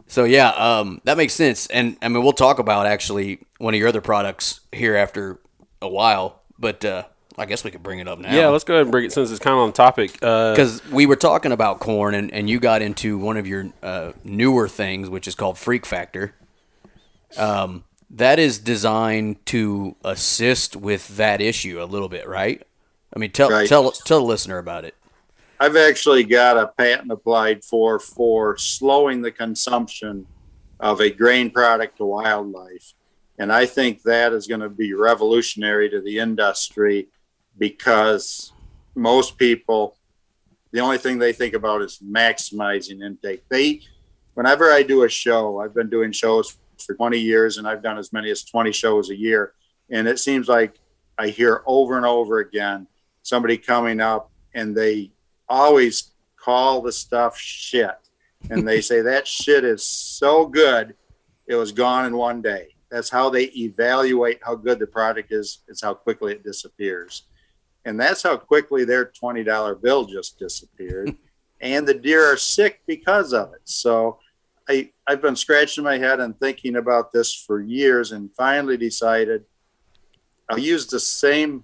So 0.09 0.23
yeah, 0.23 0.49
um, 0.49 1.01
that 1.03 1.17
makes 1.17 1.33
sense. 1.33 1.67
And 1.67 1.95
I 2.01 2.09
mean, 2.09 2.23
we'll 2.23 2.33
talk 2.33 2.57
about 2.57 2.87
actually 2.87 3.39
one 3.59 3.75
of 3.75 3.79
your 3.79 3.87
other 3.87 4.01
products 4.01 4.59
here 4.71 4.95
after 4.95 5.39
a 5.83 5.87
while, 5.87 6.41
but 6.57 6.83
uh, 6.83 7.03
I 7.39 7.45
guess 7.45 7.63
we 7.63 7.71
could 7.71 7.81
bring 7.81 7.99
it 7.99 8.07
up 8.07 8.19
now. 8.19 8.35
Yeah, 8.35 8.49
let's 8.49 8.65
go 8.65 8.73
ahead 8.73 8.83
and 8.83 8.91
bring 8.91 9.05
it 9.05 9.13
since 9.13 9.31
it's 9.31 9.39
kind 9.39 9.53
of 9.53 9.59
on 9.59 9.71
topic. 9.71 10.19
Uh, 10.21 10.51
because 10.51 10.85
we 10.91 11.05
were 11.05 11.15
talking 11.15 11.53
about 11.53 11.79
corn, 11.79 12.13
and, 12.13 12.33
and 12.33 12.49
you 12.49 12.59
got 12.59 12.81
into 12.81 13.17
one 13.17 13.37
of 13.37 13.47
your 13.47 13.71
uh, 13.81 14.11
newer 14.25 14.67
things, 14.67 15.09
which 15.09 15.25
is 15.27 15.35
called 15.35 15.57
Freak 15.57 15.85
Factor. 15.85 16.35
Um, 17.37 17.85
that 18.09 18.39
is 18.39 18.59
designed 18.59 19.45
to 19.47 19.95
assist 20.03 20.75
with 20.75 21.15
that 21.17 21.39
issue 21.39 21.81
a 21.81 21.85
little 21.85 22.09
bit, 22.09 22.27
right? 22.27 22.61
I 23.15 23.19
mean, 23.19 23.31
tell 23.31 23.49
Right. 23.49 23.67
tell 23.67 23.91
tell 23.91 24.19
the 24.19 24.25
listener 24.25 24.57
about 24.57 24.83
it. 24.83 24.95
I've 25.61 25.75
actually 25.75 26.23
got 26.25 26.57
a 26.57 26.67
patent 26.67 27.11
applied 27.11 27.63
for 27.63 27.99
for 27.99 28.57
slowing 28.57 29.21
the 29.21 29.31
consumption 29.31 30.25
of 30.79 30.99
a 30.99 31.09
grain 31.09 31.51
product 31.51 31.97
to 31.97 32.05
wildlife. 32.05 32.93
And 33.37 33.51
I 33.53 33.65
think 33.65 34.03
that 34.03 34.33
is 34.33 34.47
going 34.47 34.61
to 34.61 34.69
be 34.69 34.93
revolutionary 34.93 35.89
to 35.89 36.01
the 36.01 36.19
industry 36.19 37.07
because 37.59 38.53
most 38.95 39.37
people, 39.37 39.97
the 40.71 40.79
only 40.79 40.97
thing 40.97 41.19
they 41.19 41.33
think 41.33 41.53
about 41.53 41.81
is 41.81 41.99
maximizing 41.99 43.03
intake. 43.03 43.43
They, 43.49 43.81
whenever 44.33 44.71
I 44.71 44.81
do 44.83 45.03
a 45.03 45.09
show, 45.09 45.59
I've 45.59 45.75
been 45.75 45.89
doing 45.89 46.11
shows 46.11 46.57
for 46.85 46.95
20 46.95 47.19
years 47.19 47.57
and 47.57 47.67
I've 47.67 47.83
done 47.83 47.97
as 47.97 48.13
many 48.13 48.31
as 48.31 48.43
20 48.43 48.71
shows 48.71 49.09
a 49.09 49.15
year. 49.15 49.53
And 49.91 50.07
it 50.07 50.19
seems 50.19 50.47
like 50.47 50.79
I 51.17 51.27
hear 51.27 51.61
over 51.67 51.97
and 51.97 52.05
over 52.05 52.39
again 52.39 52.87
somebody 53.21 53.57
coming 53.57 53.99
up 53.99 54.31
and 54.53 54.75
they 54.75 55.11
always 55.47 56.11
call 56.37 56.81
the 56.81 56.91
stuff 56.91 57.37
shit. 57.37 57.95
And 58.49 58.65
they 58.67 58.79
say 58.79 59.01
that 59.01 59.27
shit 59.27 59.65
is 59.65 59.85
so 59.85 60.45
good, 60.45 60.95
it 61.45 61.55
was 61.55 61.71
gone 61.73 62.05
in 62.05 62.15
one 62.15 62.41
day. 62.41 62.69
That's 62.89 63.09
how 63.09 63.29
they 63.29 63.45
evaluate 63.55 64.39
how 64.43 64.55
good 64.55 64.79
the 64.79 64.87
product 64.87 65.31
is. 65.31 65.59
It's 65.67 65.81
how 65.81 65.93
quickly 65.93 66.31
it 66.33 66.43
disappears. 66.43 67.23
And 67.85 67.99
that's 67.99 68.23
how 68.23 68.37
quickly 68.37 68.85
their 68.85 69.05
$20 69.05 69.81
bill 69.81 70.05
just 70.05 70.37
disappeared. 70.37 71.15
and 71.61 71.87
the 71.87 71.93
deer 71.93 72.25
are 72.25 72.37
sick 72.37 72.81
because 72.85 73.33
of 73.33 73.53
it. 73.53 73.61
So 73.65 74.19
I, 74.67 74.91
I've 75.07 75.21
been 75.21 75.35
scratching 75.35 75.83
my 75.83 75.97
head 75.97 76.19
and 76.19 76.39
thinking 76.39 76.75
about 76.75 77.11
this 77.11 77.33
for 77.33 77.61
years 77.61 78.11
and 78.11 78.29
finally 78.35 78.77
decided 78.77 79.45
I'll 80.49 80.59
use 80.59 80.87
the 80.87 80.99
same 80.99 81.63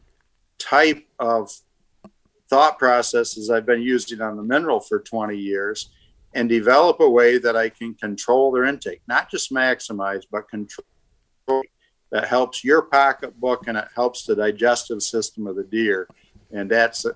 type 0.58 1.06
of 1.20 1.52
thought 2.50 2.78
process 2.78 3.38
as 3.38 3.50
I've 3.50 3.66
been 3.66 3.82
using 3.82 4.22
on 4.22 4.38
the 4.38 4.44
mineral 4.44 4.80
for 4.80 5.00
20 5.00 5.38
years 5.38 5.90
and 6.34 6.50
develop 6.50 7.00
a 7.00 7.10
way 7.10 7.38
that 7.38 7.56
I 7.56 7.70
can 7.70 7.94
control 7.96 8.52
their 8.52 8.66
intake, 8.66 9.02
not 9.08 9.32
just 9.32 9.52
maximize, 9.52 10.24
but 10.30 10.50
control 10.50 10.86
that 12.16 12.30
helps 12.30 12.64
your 12.64 12.82
pocketbook 12.82 13.68
and 13.68 13.78
it 13.78 13.90
helps 13.94 14.24
the 14.24 14.34
digestive 14.34 15.04
system 15.04 15.48
of 15.48 15.58
the 15.58 15.66
deer. 15.66 16.08
And 16.50 16.72
that's 16.72 17.04
a, 17.04 17.14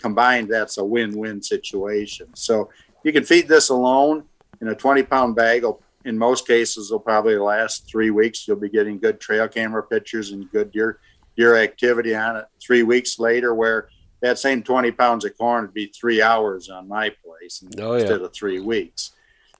combined, 0.00 0.48
that's 0.48 0.78
a 0.78 0.84
win 0.84 1.14
win 1.14 1.42
situation. 1.42 2.28
So 2.34 2.70
you 3.04 3.12
can 3.12 3.22
feed 3.22 3.48
this 3.48 3.68
alone 3.68 4.24
in 4.62 4.68
a 4.68 4.74
20 4.74 5.02
pound 5.02 5.36
bag. 5.36 5.62
In 6.06 6.16
most 6.16 6.46
cases, 6.46 6.90
will 6.90 7.00
probably 7.00 7.36
last 7.36 7.86
three 7.86 8.08
weeks. 8.08 8.48
You'll 8.48 8.56
be 8.56 8.70
getting 8.70 8.98
good 8.98 9.20
trail 9.20 9.46
camera 9.46 9.82
pictures 9.82 10.30
and 10.30 10.50
good 10.50 10.72
deer 10.72 11.00
deer 11.36 11.56
activity 11.56 12.14
on 12.14 12.36
it. 12.36 12.46
Three 12.62 12.82
weeks 12.82 13.18
later, 13.18 13.54
where 13.54 13.90
that 14.22 14.38
same 14.38 14.62
20 14.62 14.90
pounds 14.92 15.26
of 15.26 15.36
corn 15.36 15.64
would 15.66 15.74
be 15.74 15.88
three 15.88 16.22
hours 16.22 16.70
on 16.70 16.88
my 16.88 17.12
place 17.22 17.62
Oh, 17.78 17.92
yeah. 17.92 18.00
instead 18.00 18.22
of 18.22 18.32
three 18.32 18.58
weeks. 18.60 19.12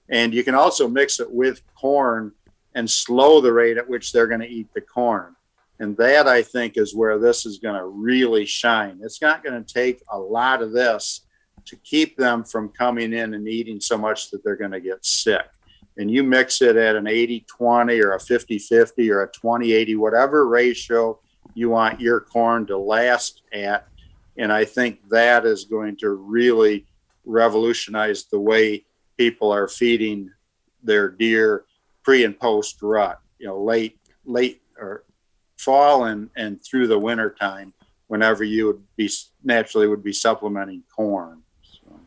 And 0.08 0.32
you 0.32 0.42
can 0.42 0.54
also 0.54 0.88
mix 0.88 1.20
it 1.20 1.30
with 1.30 1.60
corn 1.74 2.32
and 2.74 2.90
slow 2.90 3.40
the 3.40 3.52
rate 3.52 3.76
at 3.76 3.88
which 3.88 4.12
they're 4.12 4.26
going 4.26 4.40
to 4.40 4.48
eat 4.48 4.68
the 4.74 4.80
corn. 4.80 5.34
And 5.78 5.96
that 5.96 6.28
I 6.28 6.42
think 6.42 6.76
is 6.76 6.94
where 6.94 7.18
this 7.18 7.46
is 7.46 7.58
going 7.58 7.74
to 7.74 7.86
really 7.86 8.44
shine. 8.44 9.00
It's 9.02 9.22
not 9.22 9.42
going 9.42 9.62
to 9.62 9.74
take 9.74 10.02
a 10.10 10.18
lot 10.18 10.62
of 10.62 10.72
this 10.72 11.22
to 11.66 11.76
keep 11.76 12.16
them 12.16 12.44
from 12.44 12.68
coming 12.68 13.12
in 13.12 13.34
and 13.34 13.48
eating 13.48 13.80
so 13.80 13.96
much 13.96 14.30
that 14.30 14.44
they're 14.44 14.56
going 14.56 14.72
to 14.72 14.80
get 14.80 15.04
sick. 15.04 15.46
And 15.96 16.10
you 16.10 16.22
mix 16.22 16.62
it 16.62 16.76
at 16.76 16.96
an 16.96 17.06
80 17.06 17.46
20 17.48 18.00
or 18.00 18.12
a 18.12 18.20
50 18.20 18.58
50 18.58 19.10
or 19.10 19.22
a 19.22 19.28
20 19.30 19.72
80, 19.72 19.96
whatever 19.96 20.46
ratio 20.46 21.18
you 21.54 21.70
want 21.70 22.00
your 22.00 22.20
corn 22.20 22.66
to 22.66 22.78
last 22.78 23.42
at. 23.52 23.86
And 24.36 24.52
I 24.52 24.64
think 24.64 25.08
that 25.08 25.44
is 25.44 25.64
going 25.64 25.96
to 25.98 26.10
really 26.10 26.86
revolutionize 27.24 28.24
the 28.24 28.40
way 28.40 28.84
people 29.16 29.52
are 29.52 29.68
feeding 29.68 30.30
their 30.82 31.08
deer 31.08 31.64
pre 32.02 32.24
and 32.24 32.38
post 32.38 32.80
rut, 32.82 33.20
you 33.38 33.46
know, 33.46 33.62
late, 33.62 33.98
late 34.24 34.62
or 34.78 35.04
fall 35.58 36.04
and, 36.04 36.30
and 36.36 36.62
through 36.64 36.86
the 36.86 36.98
winter 36.98 37.34
time, 37.38 37.72
whenever 38.06 38.42
you 38.42 38.66
would 38.66 38.82
be 38.96 39.10
naturally 39.44 39.86
would 39.86 40.02
be 40.02 40.12
supplementing 40.12 40.82
corn. 40.94 41.42
So 41.62 42.00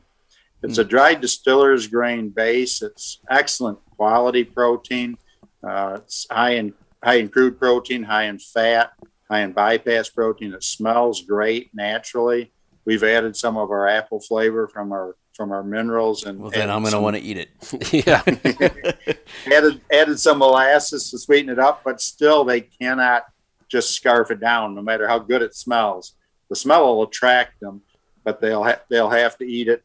it's 0.62 0.78
a 0.78 0.84
dried 0.84 1.22
distiller's 1.22 1.88
grain 1.88 2.30
base. 2.30 2.82
It's 2.82 3.20
excellent 3.30 3.80
quality 3.96 4.44
protein. 4.44 5.18
Uh, 5.64 6.00
it's 6.02 6.28
high 6.30 6.56
in 6.56 6.74
high 7.04 7.16
in 7.16 7.30
crude 7.30 7.60
protein, 7.60 8.04
high 8.04 8.24
in 8.24 8.40
fat, 8.40 8.92
high 9.30 9.42
in 9.42 9.52
bypass 9.52 10.10
protein. 10.10 10.54
It 10.54 10.64
smells 10.64 11.22
great 11.22 11.70
naturally. 11.74 12.52
We've 12.86 13.04
added 13.04 13.36
some 13.36 13.58
of 13.58 13.72
our 13.72 13.88
apple 13.88 14.20
flavor 14.20 14.68
from 14.68 14.92
our 14.92 15.16
from 15.34 15.52
our 15.52 15.64
minerals 15.64 16.24
and 16.24 16.40
Well, 16.40 16.52
then 16.52 16.70
I'm 16.70 16.82
going 16.82 16.94
to 16.94 17.02
want 17.02 17.16
to 17.16 17.22
eat 17.22 17.38
it. 17.38 17.50
yeah. 18.08 18.22
added 19.54 19.82
added 19.92 20.20
some 20.20 20.40
molasses 20.40 21.10
to 21.12 21.18
sweeten 21.18 21.50
it 21.50 21.60
up, 21.60 21.82
but 21.84 22.02
still 22.02 22.44
they 22.44 22.62
cannot 22.62 23.26
just 23.68 23.96
scarf 23.96 24.30
it 24.30 24.40
down, 24.40 24.76
no 24.76 24.82
matter 24.82 25.08
how 25.08 25.20
good 25.20 25.42
it 25.42 25.56
smells. 25.56 26.14
The 26.50 26.56
smell 26.56 26.86
will 26.86 27.04
attract 27.04 27.60
them, 27.60 27.82
but 28.24 28.40
they'll 28.40 28.64
ha- 28.64 28.82
they'll 28.90 29.10
have 29.10 29.38
to 29.40 29.46
eat 29.46 29.68
it. 29.68 29.84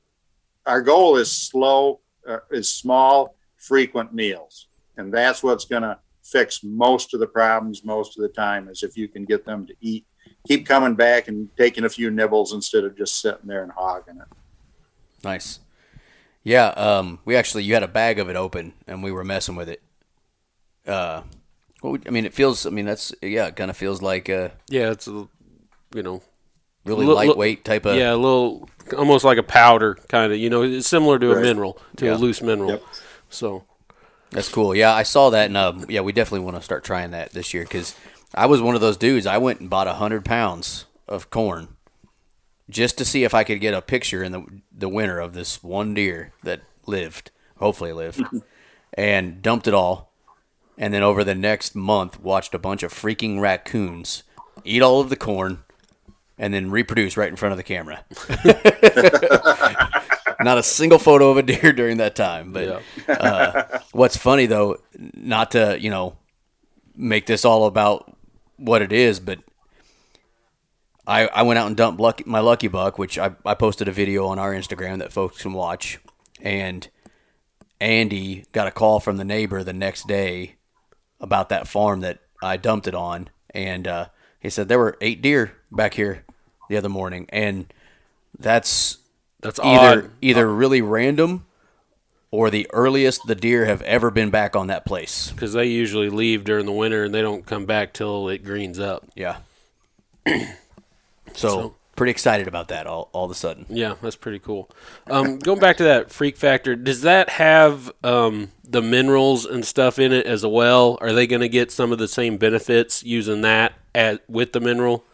Our 0.66 0.82
goal 0.82 1.16
is 1.16 1.30
slow, 1.30 2.01
uh, 2.26 2.40
is 2.51 2.70
small, 2.70 3.36
frequent 3.57 4.12
meals, 4.12 4.66
and 4.99 5.12
that's 5.12 5.42
what's 5.42 5.64
going 5.64 5.82
to 5.82 5.99
fix 6.22 6.62
most 6.62 7.14
of 7.14 7.20
the 7.20 7.26
problems 7.26 7.84
most 7.84 8.18
of 8.18 8.22
the 8.22 8.28
time. 8.28 8.68
Is 8.68 8.82
if 8.82 8.99
you 8.99 9.09
can 9.09 9.24
get 9.24 9.46
them 9.46 9.66
to 9.66 9.74
eat, 9.80 10.05
keep 10.46 10.66
coming 10.66 10.94
back 10.94 11.28
and 11.28 11.49
taking 11.57 11.84
a 11.84 11.88
few 11.88 12.11
nibbles 12.11 12.53
instead 12.53 12.84
of 12.84 12.99
just 12.99 13.22
sitting 13.22 13.46
there 13.46 13.62
and 13.62 13.72
hogging 13.72 14.18
it. 14.18 14.28
Nice. 15.24 15.60
Yeah, 16.44 16.68
um, 16.68 17.18
we 17.24 17.36
actually 17.36 17.64
you 17.64 17.74
had 17.74 17.82
a 17.82 17.88
bag 17.88 18.18
of 18.18 18.28
it 18.28 18.36
open 18.36 18.72
and 18.86 19.02
we 19.02 19.12
were 19.12 19.24
messing 19.24 19.56
with 19.56 19.68
it. 19.68 19.82
Uh, 20.86 21.22
well, 21.82 21.92
we- 21.92 22.00
I 22.06 22.10
mean, 22.10 22.24
it 22.24 22.34
feels. 22.34 22.64
I 22.66 22.70
mean, 22.70 22.86
that's 22.86 23.12
yeah, 23.22 23.46
it 23.46 23.56
kind 23.56 23.70
of 23.70 23.76
feels 23.76 24.00
like 24.02 24.28
a 24.28 24.52
Yeah, 24.68 24.90
it's 24.90 25.06
a, 25.06 25.28
you 25.94 26.02
know, 26.02 26.22
really 26.84 27.04
Look- 27.04 27.16
look- 27.18 27.28
lightweight 27.28 27.64
type 27.64 27.84
of. 27.86 27.96
yeah, 27.96 28.12
a 28.12 28.16
little, 28.16 28.68
almost 28.96 29.24
like 29.24 29.38
a 29.38 29.42
powder 29.42 29.96
kind 30.08 30.32
of. 30.32 30.38
You 30.38 30.48
know, 30.50 30.62
it's 30.62 30.88
similar 30.88 31.18
to 31.18 31.32
a 31.32 31.40
mineral, 31.40 31.78
to 31.96 32.06
Yeah. 32.06 32.14
a 32.14 32.16
loose 32.16 32.40
mineral. 32.42 32.70
Yep. 32.70 32.82
So 33.30 33.64
That's 34.30 34.48
cool. 34.48 34.74
Yeah, 34.74 34.92
I 34.94 35.02
saw 35.04 35.30
that, 35.30 35.46
and 35.46 35.56
um, 35.56 35.86
yeah, 35.88 36.00
we 36.00 36.12
definitely 36.12 36.44
want 36.44 36.56
to 36.56 36.62
start 36.62 36.84
trying 36.84 37.10
that 37.12 37.32
this 37.32 37.52
year 37.54 37.62
because 37.64 37.94
I 38.34 38.46
was 38.46 38.60
one 38.60 38.74
of 38.74 38.80
those 38.80 38.96
dudes. 38.98 39.26
I 39.26 39.38
went 39.38 39.60
and 39.60 39.70
bought 39.70 39.86
a 39.86 39.94
hundred 39.94 40.24
pounds 40.24 40.84
of 41.06 41.30
corn 41.30 41.68
just 42.70 42.98
to 42.98 43.04
see 43.04 43.24
if 43.24 43.34
I 43.34 43.44
could 43.44 43.60
get 43.60 43.74
a 43.74 43.82
picture 43.82 44.22
in 44.22 44.32
the 44.32 44.44
the 44.76 44.88
winter 44.88 45.18
of 45.20 45.32
this 45.32 45.62
one 45.62 45.94
deer 45.94 46.32
that 46.42 46.60
lived, 46.86 47.30
hopefully 47.58 47.92
lived, 47.92 48.22
and 48.94 49.42
dumped 49.42 49.66
it 49.66 49.74
all. 49.74 50.12
And 50.76 50.94
then 50.94 51.02
over 51.02 51.24
the 51.24 51.34
next 51.34 51.74
month, 51.74 52.20
watched 52.20 52.54
a 52.54 52.58
bunch 52.58 52.84
of 52.84 52.92
freaking 52.92 53.40
raccoons 53.40 54.22
eat 54.64 54.82
all 54.82 55.00
of 55.00 55.08
the 55.08 55.16
corn, 55.16 55.64
and 56.38 56.54
then 56.54 56.70
reproduce 56.70 57.16
right 57.16 57.28
in 57.28 57.36
front 57.36 57.52
of 57.52 57.56
the 57.56 57.62
camera. 57.62 58.04
Not 60.40 60.58
a 60.58 60.62
single 60.62 61.00
photo 61.00 61.30
of 61.30 61.36
a 61.36 61.42
deer 61.42 61.72
during 61.72 61.96
that 61.96 62.14
time, 62.14 62.52
but 62.52 62.82
uh, 63.08 63.80
what's 63.90 64.16
funny 64.16 64.46
though, 64.46 64.76
not 64.96 65.50
to 65.52 65.76
you 65.80 65.90
know 65.90 66.16
make 66.94 67.26
this 67.26 67.44
all 67.44 67.66
about 67.66 68.16
what 68.56 68.80
it 68.80 68.92
is, 68.92 69.18
but 69.18 69.40
I 71.09 71.26
I 71.28 71.42
went 71.42 71.59
out 71.59 71.66
and 71.66 71.76
dumped 71.76 72.00
lucky, 72.00 72.22
my 72.26 72.40
lucky 72.40 72.68
buck, 72.68 72.98
which 72.98 73.18
I 73.18 73.32
I 73.44 73.54
posted 73.54 73.88
a 73.88 73.92
video 73.92 74.26
on 74.26 74.38
our 74.38 74.52
Instagram 74.52 74.98
that 74.98 75.12
folks 75.12 75.42
can 75.42 75.52
watch, 75.54 75.98
and 76.40 76.86
Andy 77.80 78.44
got 78.52 78.66
a 78.68 78.70
call 78.70 79.00
from 79.00 79.16
the 79.16 79.24
neighbor 79.24 79.64
the 79.64 79.72
next 79.72 80.06
day 80.06 80.56
about 81.20 81.48
that 81.48 81.66
farm 81.66 82.00
that 82.00 82.20
I 82.42 82.56
dumped 82.56 82.86
it 82.86 82.94
on, 82.94 83.30
and 83.50 83.88
uh, 83.88 84.06
he 84.38 84.50
said 84.50 84.68
there 84.68 84.78
were 84.78 84.96
eight 85.00 85.22
deer 85.22 85.52
back 85.72 85.94
here 85.94 86.24
the 86.68 86.76
other 86.76 86.88
morning, 86.88 87.26
and 87.30 87.72
that's 88.38 88.98
That's 89.40 89.59
either 89.61 90.02
odd. 90.04 90.11
either 90.20 90.52
really 90.54 90.82
random 90.82 91.46
or 92.30 92.50
the 92.50 92.66
earliest 92.74 93.26
the 93.26 93.34
deer 93.34 93.64
have 93.64 93.80
ever 93.82 94.11
been 94.11 94.28
back 94.30 94.54
on 94.54 94.66
that 94.66 94.84
place. 94.84 95.30
because 95.32 95.54
they 95.54 95.64
usually 95.64 96.11
leave 96.11 96.44
during 96.44 96.66
the 96.66 96.72
winter 96.72 97.04
and 97.04 97.14
they 97.14 97.22
don't 97.22 97.46
come 97.46 97.64
back 97.64 97.94
till 97.94 98.28
it 98.28 98.44
greens 98.44 98.78
up. 98.78 99.06
Yeah. 99.16 99.38
so, 101.39 101.74
pretty 101.97 102.11
excited 102.12 102.47
about 102.47 102.68
that 102.68 102.86
all, 102.86 103.09
all 103.12 103.24
of 103.24 103.30
a 103.30 103.34
sudden. 103.34 103.66
Yeah, 103.68 103.95
that's 104.01 104.16
pretty 104.16 104.39
cool. 104.39 104.70
Um, 105.09 105.39
going 105.39 105.59
back 105.59 105.78
to 105.78 105.84
that 105.84 106.11
freak 106.11 106.36
factor, 106.36 106.76
does 106.76 107.03
that 107.03 107.28
have 107.30 107.91
um, 108.05 108.53
the 108.64 108.80
minerals 108.80 109.45
and 109.45 109.64
stuff 109.64 109.99
in 109.99 110.12
it 110.12 110.24
as 110.26 110.47
well? 110.47 110.99
Are 111.01 111.12
they 111.12 111.26
going 111.26 111.41
to 111.41 111.49
get 111.49 111.72
some 111.72 111.91
of 111.93 111.99
the 111.99 112.09
same 112.09 112.36
benefits 112.36 113.03
using 113.03 113.41
that 113.43 113.72
at, 113.95 114.22
with 114.30 114.53
the 114.53 114.61
mineral? 114.61 115.05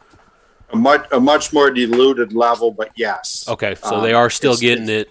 A 0.72 0.77
much 0.77 1.07
a 1.12 1.20
much 1.20 1.53
more 1.53 1.70
diluted 1.70 2.33
level, 2.33 2.70
but 2.70 2.91
yes. 2.97 3.45
Okay, 3.49 3.77
so 3.77 3.97
Um, 3.97 4.03
they 4.03 4.12
are 4.12 4.29
still 4.29 4.57
getting 4.57 4.89
it 4.89 5.09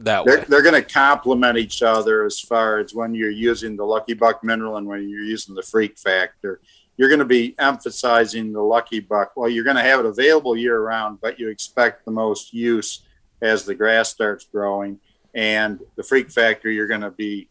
that 0.00 0.26
They're, 0.26 0.38
way. 0.40 0.44
they're 0.48 0.62
going 0.62 0.74
to 0.74 0.82
complement 0.82 1.56
each 1.56 1.82
other 1.82 2.24
as 2.24 2.38
far 2.38 2.78
as 2.78 2.94
when 2.94 3.14
you're 3.14 3.30
using 3.30 3.76
the 3.76 3.84
Lucky 3.84 4.14
Buck 4.14 4.44
mineral 4.44 4.76
and 4.76 4.86
when 4.86 5.08
you're 5.08 5.22
using 5.22 5.54
the 5.54 5.62
Freak 5.62 5.96
Factor. 5.98 6.60
You're 6.96 7.08
going 7.08 7.20
to 7.20 7.24
be 7.24 7.54
emphasizing 7.58 8.52
the 8.52 8.60
Lucky 8.60 9.00
Buck. 9.00 9.32
Well, 9.36 9.48
you're 9.48 9.64
going 9.64 9.76
to 9.76 9.82
have 9.82 10.00
it 10.00 10.06
available 10.06 10.56
year 10.56 10.80
round, 10.80 11.20
but 11.20 11.38
you 11.38 11.48
expect 11.48 12.04
the 12.04 12.10
most 12.10 12.52
use 12.52 13.02
as 13.42 13.64
the 13.64 13.74
grass 13.74 14.08
starts 14.08 14.44
growing. 14.44 14.98
And 15.34 15.80
the 15.96 16.02
Freak 16.02 16.30
Factor, 16.30 16.70
you're 16.70 16.86
going 16.86 17.02
to 17.02 17.10
be 17.10 17.48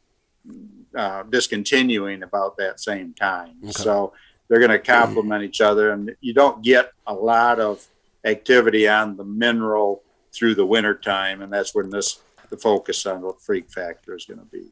uh, 0.95 1.23
discontinuing 1.23 2.23
about 2.23 2.57
that 2.57 2.79
same 2.79 3.13
time. 3.13 3.57
Okay. 3.63 3.71
So 3.71 4.13
they're 4.47 4.59
going 4.59 4.71
to 4.71 4.79
complement 4.79 5.43
each 5.43 5.61
other, 5.61 5.91
and 5.91 6.15
you 6.21 6.33
don't 6.33 6.63
get 6.63 6.91
a 7.05 7.13
lot 7.13 7.59
of 7.59 7.85
activity 8.23 8.87
on 8.87 9.17
the 9.17 9.23
mineral 9.23 10.01
through 10.33 10.55
the 10.55 10.65
winter 10.65 10.95
time, 10.95 11.41
and 11.41 11.51
that's 11.51 11.73
when 11.73 11.89
this 11.89 12.19
the 12.49 12.57
focus 12.57 13.05
on 13.05 13.21
the 13.21 13.33
freak 13.39 13.71
factor 13.71 14.15
is 14.15 14.25
going 14.25 14.39
to 14.39 14.45
be. 14.45 14.69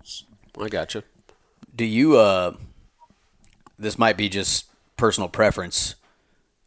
I 0.59 0.69
gotcha. 0.69 1.03
Do 1.75 1.85
you 1.85 2.17
uh 2.17 2.55
this 3.83 3.99
might 3.99 4.17
be 4.17 4.29
just 4.29 4.65
personal 4.97 5.29
preference, 5.29 5.95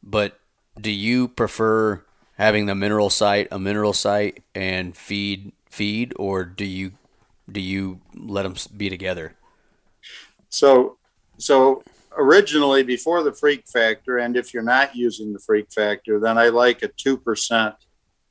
but 0.03 0.39
do 0.81 0.91
you 0.91 1.29
prefer 1.29 2.05
having 2.37 2.67
the 2.67 2.75
mineral 2.75 3.11
site 3.11 3.49
a 3.51 3.59
mineral 3.59 3.93
site 3.93 4.43
and 4.55 4.97
feed 4.97 5.53
feed 5.71 6.13
or 6.17 6.45
do 6.45 6.65
you 6.65 6.93
do 7.51 7.61
you 7.61 8.01
let 8.15 8.43
them 8.43 8.55
be 8.77 8.91
together? 8.91 9.35
So, 10.49 10.99
so 11.39 11.83
originally 12.17 12.83
before 12.83 13.23
the 13.23 13.33
freak 13.33 13.67
factor, 13.69 14.19
and 14.19 14.37
if 14.37 14.53
you're 14.53 14.63
not 14.63 14.97
using 14.97 15.33
the 15.33 15.39
freak 15.39 15.73
factor, 15.73 16.19
then 16.19 16.39
I 16.39 16.49
like 16.49 16.83
a 16.83 16.89
two 16.89 17.17
percent 17.17 17.75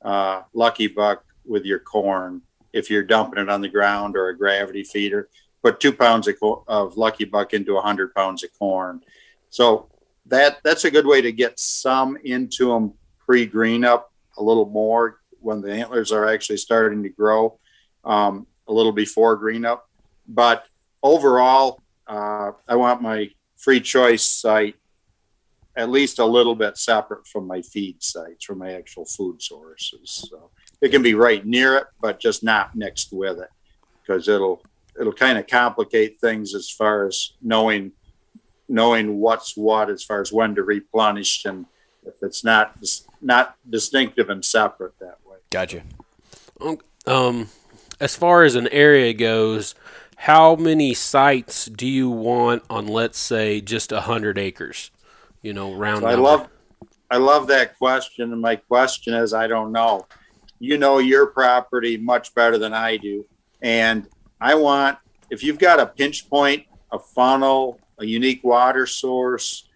uh, 0.02 0.42
lucky 0.54 0.86
buck 0.86 1.24
with 1.44 1.64
your 1.64 1.78
corn. 1.78 2.42
If 2.72 2.90
you're 2.90 3.02
dumping 3.02 3.42
it 3.42 3.48
on 3.48 3.62
the 3.62 3.68
ground 3.68 4.16
or 4.16 4.28
a 4.28 4.36
gravity 4.36 4.84
feeder, 4.84 5.28
put 5.66 5.80
two 5.80 5.92
pounds 5.92 6.28
of, 6.28 6.36
of 6.68 6.96
lucky 6.96 7.24
buck 7.24 7.52
into 7.52 7.76
a 7.76 7.80
hundred 7.80 8.14
pounds 8.14 8.44
of 8.44 8.50
corn. 8.56 9.02
So 9.50 9.88
that 10.26 10.58
that's 10.62 10.84
a 10.84 10.92
good 10.96 11.06
way 11.12 11.20
to 11.22 11.32
get 11.32 11.58
some 11.58 12.16
into 12.24 12.68
them 12.68 12.94
pre-green 13.26 13.84
up 13.84 14.12
a 14.38 14.42
little 14.42 14.68
more 14.82 15.18
when 15.40 15.60
the 15.60 15.72
antlers 15.72 16.12
are 16.12 16.26
actually 16.34 16.58
starting 16.58 17.02
to 17.02 17.08
grow 17.08 17.58
um, 18.04 18.46
a 18.68 18.72
little 18.72 18.92
before 18.92 19.34
green 19.34 19.64
up. 19.64 19.88
But 20.28 20.66
overall, 21.02 21.82
uh, 22.06 22.52
I 22.68 22.76
want 22.76 23.02
my 23.02 23.30
free 23.56 23.80
choice 23.80 24.24
site 24.24 24.76
at 25.76 25.90
least 25.90 26.20
a 26.20 26.24
little 26.24 26.54
bit 26.54 26.78
separate 26.78 27.26
from 27.26 27.44
my 27.46 27.60
feed 27.60 28.02
sites, 28.02 28.44
from 28.44 28.58
my 28.58 28.72
actual 28.72 29.04
food 29.04 29.42
sources. 29.42 30.28
So 30.30 30.50
it 30.80 30.90
can 30.90 31.02
be 31.02 31.14
right 31.14 31.44
near 31.44 31.76
it, 31.76 31.86
but 32.00 32.20
just 32.20 32.44
not 32.44 32.76
next 32.76 33.12
with 33.12 33.38
it, 33.40 33.50
because 34.00 34.28
it'll 34.28 34.62
it'll 35.00 35.12
kind 35.12 35.38
of 35.38 35.46
complicate 35.46 36.18
things 36.20 36.54
as 36.54 36.70
far 36.70 37.06
as 37.06 37.32
knowing 37.42 37.92
knowing 38.68 39.18
what's 39.18 39.56
what 39.56 39.90
as 39.90 40.02
far 40.02 40.20
as 40.20 40.32
when 40.32 40.54
to 40.54 40.62
replenish 40.62 41.44
and 41.44 41.66
if 42.04 42.14
it's 42.22 42.44
not 42.44 42.80
dis- 42.80 43.06
not 43.20 43.56
distinctive 43.68 44.30
and 44.30 44.44
separate 44.44 44.98
that 45.00 45.18
way. 45.24 45.36
Gotcha. 45.50 45.82
Um, 47.06 47.48
as 48.00 48.16
far 48.16 48.44
as 48.44 48.54
an 48.54 48.68
area 48.68 49.12
goes, 49.12 49.74
how 50.16 50.56
many 50.56 50.94
sites 50.94 51.66
do 51.66 51.86
you 51.86 52.10
want 52.10 52.62
on, 52.70 52.86
let's 52.86 53.18
say, 53.18 53.60
just 53.60 53.92
a 53.92 54.00
hundred 54.00 54.38
acres? 54.38 54.90
You 55.42 55.52
know, 55.52 55.74
round. 55.74 56.00
So 56.00 56.08
I 56.08 56.14
love, 56.14 56.48
I 57.10 57.18
love 57.18 57.46
that 57.48 57.78
question, 57.78 58.32
and 58.32 58.40
my 58.40 58.56
question 58.56 59.14
is, 59.14 59.34
I 59.34 59.46
don't 59.46 59.72
know. 59.72 60.06
You 60.58 60.78
know 60.78 60.98
your 60.98 61.26
property 61.26 61.96
much 61.96 62.34
better 62.34 62.58
than 62.58 62.72
I 62.72 62.96
do, 62.96 63.26
and 63.60 64.08
I 64.40 64.54
want 64.54 64.98
if 65.30 65.42
you've 65.42 65.58
got 65.58 65.80
a 65.80 65.86
pinch 65.86 66.28
point, 66.28 66.66
a 66.92 66.98
funnel, 66.98 67.80
a 67.98 68.06
unique 68.06 68.44
water 68.44 68.86
source, 68.86 69.68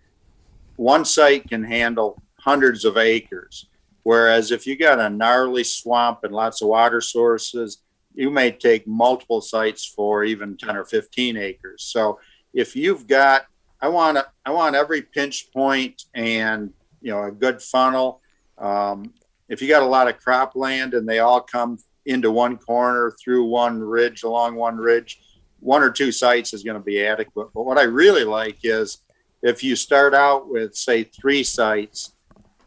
one 0.76 1.04
site 1.04 1.48
can 1.48 1.64
handle 1.64 2.22
hundreds 2.38 2.84
of 2.84 2.96
acres. 2.96 3.66
Whereas 4.02 4.50
if 4.50 4.66
you 4.66 4.76
got 4.76 4.98
a 4.98 5.10
gnarly 5.10 5.64
swamp 5.64 6.20
and 6.22 6.32
lots 6.32 6.62
of 6.62 6.68
water 6.68 7.00
sources, 7.00 7.82
you 8.14 8.30
may 8.30 8.50
take 8.50 8.86
multiple 8.86 9.40
sites 9.40 9.84
for 9.84 10.24
even 10.24 10.56
10 10.56 10.76
or 10.76 10.84
15 10.84 11.36
acres. 11.36 11.84
So 11.84 12.18
if 12.54 12.74
you've 12.74 13.06
got 13.06 13.44
I 13.82 13.88
want 13.88 14.18
to, 14.18 14.26
I 14.44 14.50
want 14.50 14.76
every 14.76 15.02
pinch 15.02 15.50
point 15.52 16.02
and 16.14 16.72
you 17.00 17.12
know 17.12 17.24
a 17.24 17.32
good 17.32 17.62
funnel. 17.62 18.20
Um, 18.58 19.14
if 19.48 19.62
you 19.62 19.68
got 19.68 19.82
a 19.82 19.86
lot 19.86 20.08
of 20.08 20.20
cropland 20.20 20.96
and 20.96 21.08
they 21.08 21.18
all 21.18 21.40
come 21.40 21.78
into 22.06 22.30
one 22.30 22.56
corner 22.56 23.12
through 23.22 23.44
one 23.44 23.80
ridge 23.80 24.22
along 24.22 24.56
one 24.56 24.76
ridge, 24.76 25.20
one 25.60 25.82
or 25.82 25.90
two 25.90 26.12
sites 26.12 26.52
is 26.52 26.62
going 26.62 26.78
to 26.78 26.84
be 26.84 27.04
adequate. 27.04 27.48
But 27.54 27.64
what 27.64 27.78
I 27.78 27.82
really 27.82 28.24
like 28.24 28.58
is 28.62 28.98
if 29.42 29.62
you 29.62 29.76
start 29.76 30.14
out 30.14 30.48
with 30.48 30.74
say 30.74 31.04
three 31.04 31.42
sites 31.42 32.14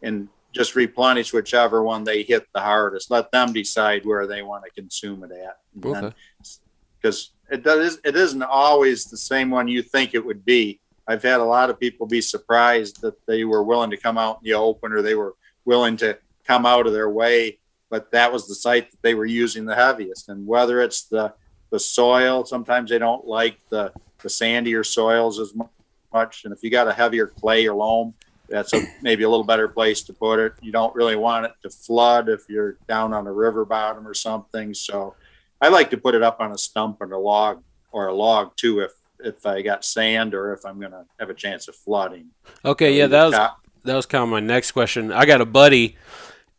and 0.02 0.28
just 0.54 0.76
replenish 0.76 1.32
whichever 1.32 1.82
one 1.82 2.04
they 2.04 2.22
hit 2.22 2.46
the 2.54 2.60
hardest. 2.60 3.10
Let 3.10 3.30
them 3.32 3.52
decide 3.52 4.06
where 4.06 4.26
they 4.26 4.42
want 4.42 4.64
to 4.64 4.70
consume 4.70 5.24
it 5.24 5.32
at. 5.32 5.58
Okay. 5.84 6.14
Because 6.96 7.32
it 7.50 7.64
does, 7.64 7.98
it 8.04 8.16
isn't 8.16 8.42
always 8.42 9.06
the 9.06 9.16
same 9.16 9.50
one 9.50 9.68
you 9.68 9.82
think 9.82 10.14
it 10.14 10.24
would 10.24 10.44
be. 10.44 10.80
I've 11.06 11.22
had 11.22 11.40
a 11.40 11.44
lot 11.44 11.68
of 11.68 11.78
people 11.78 12.06
be 12.06 12.22
surprised 12.22 13.02
that 13.02 13.14
they 13.26 13.44
were 13.44 13.62
willing 13.62 13.90
to 13.90 13.96
come 13.96 14.16
out 14.16 14.38
in 14.42 14.50
the 14.50 14.54
open 14.54 14.92
or 14.92 15.02
they 15.02 15.14
were 15.14 15.34
willing 15.64 15.96
to 15.98 16.16
come 16.46 16.64
out 16.64 16.86
of 16.86 16.92
their 16.92 17.10
way, 17.10 17.58
but 17.94 18.10
that 18.10 18.32
was 18.32 18.48
the 18.48 18.56
site 18.56 18.90
that 18.90 19.02
they 19.02 19.14
were 19.14 19.24
using 19.24 19.64
the 19.64 19.74
heaviest. 19.76 20.28
And 20.28 20.44
whether 20.48 20.80
it's 20.82 21.04
the 21.04 21.32
the 21.70 21.78
soil, 21.78 22.44
sometimes 22.44 22.90
they 22.90 22.98
don't 22.98 23.24
like 23.24 23.56
the 23.70 23.92
the 24.20 24.28
sandier 24.28 24.84
soils 24.84 25.38
as 25.38 25.54
much. 26.12 26.44
And 26.44 26.52
if 26.52 26.64
you 26.64 26.70
got 26.70 26.88
a 26.88 26.92
heavier 26.92 27.28
clay 27.28 27.68
or 27.68 27.74
loam, 27.76 28.14
that's 28.48 28.72
a, 28.72 28.82
maybe 29.00 29.22
a 29.22 29.30
little 29.30 29.44
better 29.44 29.68
place 29.68 30.02
to 30.04 30.12
put 30.12 30.40
it. 30.40 30.54
You 30.60 30.72
don't 30.72 30.92
really 30.96 31.14
want 31.14 31.46
it 31.46 31.52
to 31.62 31.70
flood 31.70 32.28
if 32.28 32.48
you're 32.48 32.78
down 32.88 33.14
on 33.14 33.28
a 33.28 33.32
river 33.32 33.64
bottom 33.64 34.08
or 34.08 34.14
something. 34.14 34.74
So 34.74 35.14
I 35.60 35.68
like 35.68 35.90
to 35.90 35.96
put 35.96 36.16
it 36.16 36.22
up 36.24 36.40
on 36.40 36.50
a 36.50 36.58
stump 36.58 37.00
and 37.00 37.12
a 37.12 37.18
log 37.18 37.62
or 37.92 38.08
a 38.08 38.14
log 38.14 38.56
too 38.56 38.80
if 38.80 38.90
if 39.20 39.46
I 39.46 39.62
got 39.62 39.84
sand 39.84 40.34
or 40.34 40.52
if 40.52 40.66
I'm 40.66 40.80
going 40.80 40.90
to 40.90 41.04
have 41.20 41.30
a 41.30 41.34
chance 41.34 41.68
of 41.68 41.76
flooding. 41.76 42.30
Okay, 42.64 42.98
yeah, 42.98 43.06
that 43.06 43.24
was 43.26 43.34
that 43.84 43.94
was 43.94 44.06
kind 44.06 44.24
of 44.24 44.30
my 44.30 44.40
next 44.40 44.72
question. 44.72 45.12
I 45.12 45.26
got 45.26 45.40
a 45.40 45.46
buddy, 45.46 45.96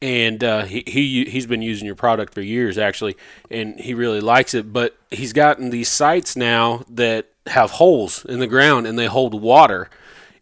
and 0.06 0.43
uh, 0.43 0.66
he 0.66 0.84
he 0.86 1.26
he's 1.26 1.47
been 1.47 1.62
using 1.62 1.86
your 1.86 1.95
product 1.95 2.34
for 2.34 2.41
years 2.41 2.78
actually, 2.78 3.18
and 3.49 3.80
he 3.80 3.93
really 3.93 4.22
likes 4.22 4.53
it. 4.53 4.72
But 4.72 4.95
he's 5.10 5.34
gotten 5.34 5.72
these 5.72 5.89
sites 5.89 6.36
now 6.36 6.84
that 6.89 7.28
have 7.47 7.72
holes 7.72 8.24
in 8.26 8.39
the 8.39 8.47
ground 8.47 8.88
and 8.88 8.97
they 8.97 9.08
hold 9.08 9.39
water. 9.41 9.89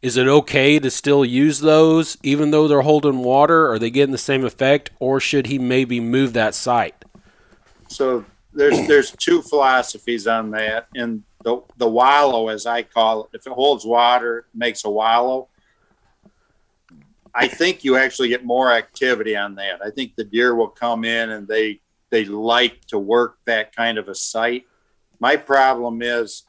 Is 0.01 0.17
it 0.17 0.27
okay 0.27 0.79
to 0.79 0.91
still 0.91 1.23
use 1.23 1.61
those 1.61 2.17
even 2.23 2.51
though 2.51 2.67
they're 2.67 2.81
holding 2.81 3.19
water? 3.19 3.71
Are 3.71 3.79
they 3.79 3.89
getting 3.89 4.11
the 4.11 4.17
same 4.17 4.43
effect, 4.43 4.89
or 4.99 5.21
should 5.21 5.47
he 5.47 5.57
maybe 5.57 6.01
move 6.01 6.33
that 6.33 6.55
site? 6.55 7.03
so 7.93 8.25
there's 8.53 8.87
there's 8.87 9.11
two 9.11 9.41
philosophies 9.41 10.27
on 10.27 10.51
that 10.51 10.87
and 10.95 11.23
the 11.43 11.61
the 11.77 11.87
wallow 11.87 12.49
as 12.49 12.65
i 12.65 12.81
call 12.81 13.23
it 13.23 13.29
if 13.33 13.47
it 13.47 13.53
holds 13.53 13.85
water 13.85 14.47
makes 14.53 14.83
a 14.85 14.89
wallow 14.89 15.47
i 17.35 17.47
think 17.47 17.83
you 17.83 17.95
actually 17.95 18.29
get 18.29 18.45
more 18.45 18.71
activity 18.71 19.35
on 19.35 19.55
that 19.55 19.79
i 19.83 19.89
think 19.89 20.15
the 20.15 20.23
deer 20.23 20.55
will 20.55 20.67
come 20.67 21.03
in 21.03 21.31
and 21.31 21.47
they 21.47 21.79
they 22.09 22.25
like 22.25 22.79
to 22.85 22.99
work 22.99 23.37
that 23.45 23.75
kind 23.75 23.97
of 23.97 24.07
a 24.07 24.15
site 24.15 24.65
my 25.19 25.35
problem 25.35 26.01
is 26.01 26.43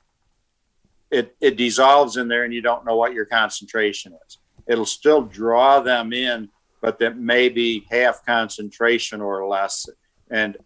it 1.11 1.37
it 1.41 1.57
dissolves 1.57 2.17
in 2.17 2.29
there 2.29 2.45
and 2.45 2.55
you 2.55 2.61
don't 2.61 2.85
know 2.85 2.97
what 2.97 3.15
your 3.15 3.27
concentration 3.27 4.13
is 4.27 4.39
it'll 4.67 4.87
still 4.87 5.23
draw 5.23 5.81
them 5.81 6.13
in 6.13 6.49
but 6.81 6.99
that 6.99 7.17
may 7.19 7.49
be 7.49 7.87
half 7.91 8.25
concentration 8.25 9.21
or 9.21 9.47
less 9.47 9.89
and 10.31 10.57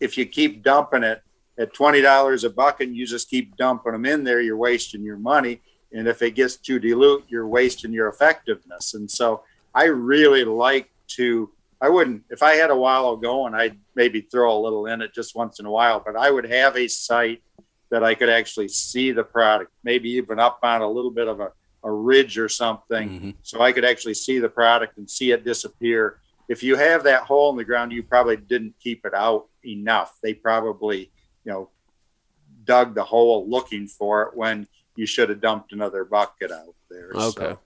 if 0.00 0.18
you 0.18 0.26
keep 0.26 0.62
dumping 0.62 1.04
it 1.04 1.22
at 1.58 1.72
twenty 1.72 2.00
dollars 2.00 2.44
a 2.44 2.50
bucket, 2.50 2.88
and 2.88 2.96
you 2.96 3.06
just 3.06 3.30
keep 3.30 3.56
dumping 3.56 3.92
them 3.92 4.04
in 4.04 4.24
there, 4.24 4.40
you're 4.40 4.56
wasting 4.56 5.02
your 5.02 5.18
money. 5.18 5.60
And 5.92 6.08
if 6.08 6.22
it 6.22 6.32
gets 6.32 6.56
too 6.56 6.78
dilute, 6.78 7.24
you're 7.28 7.46
wasting 7.46 7.92
your 7.92 8.08
effectiveness. 8.08 8.94
And 8.94 9.10
so 9.10 9.44
I 9.74 9.84
really 9.84 10.44
like 10.44 10.90
to 11.08 11.50
I 11.82 11.88
wouldn't, 11.88 12.22
if 12.30 12.44
I 12.44 12.52
had 12.52 12.70
a 12.70 12.76
wallow 12.76 13.16
going, 13.16 13.54
I'd 13.54 13.76
maybe 13.96 14.20
throw 14.20 14.56
a 14.56 14.62
little 14.62 14.86
in 14.86 15.02
it 15.02 15.12
just 15.12 15.34
once 15.34 15.58
in 15.58 15.66
a 15.66 15.70
while, 15.70 15.98
but 15.98 16.14
I 16.14 16.30
would 16.30 16.48
have 16.48 16.76
a 16.76 16.86
site 16.86 17.42
that 17.90 18.04
I 18.04 18.14
could 18.14 18.28
actually 18.28 18.68
see 18.68 19.10
the 19.10 19.24
product, 19.24 19.72
maybe 19.82 20.10
even 20.10 20.38
up 20.38 20.60
on 20.62 20.80
a 20.80 20.88
little 20.88 21.10
bit 21.10 21.26
of 21.26 21.40
a, 21.40 21.50
a 21.82 21.90
ridge 21.90 22.38
or 22.38 22.48
something. 22.48 23.10
Mm-hmm. 23.10 23.30
So 23.42 23.60
I 23.60 23.72
could 23.72 23.84
actually 23.84 24.14
see 24.14 24.38
the 24.38 24.48
product 24.48 24.96
and 24.96 25.10
see 25.10 25.32
it 25.32 25.44
disappear. 25.44 26.20
If 26.48 26.62
you 26.62 26.76
have 26.76 27.02
that 27.02 27.24
hole 27.24 27.50
in 27.50 27.56
the 27.56 27.64
ground, 27.64 27.90
you 27.90 28.04
probably 28.04 28.36
didn't 28.36 28.74
keep 28.78 29.04
it 29.04 29.12
out 29.12 29.48
enough. 29.64 30.18
They 30.22 30.34
probably, 30.34 31.10
you 31.44 31.52
know, 31.52 31.70
dug 32.62 32.94
the 32.94 33.02
hole 33.02 33.50
looking 33.50 33.88
for 33.88 34.22
it 34.22 34.36
when 34.36 34.68
you 34.94 35.04
should 35.04 35.30
have 35.30 35.40
dumped 35.40 35.72
another 35.72 36.04
bucket 36.04 36.52
out 36.52 36.76
there. 36.88 37.10
Okay. 37.12 37.40
So 37.40 37.58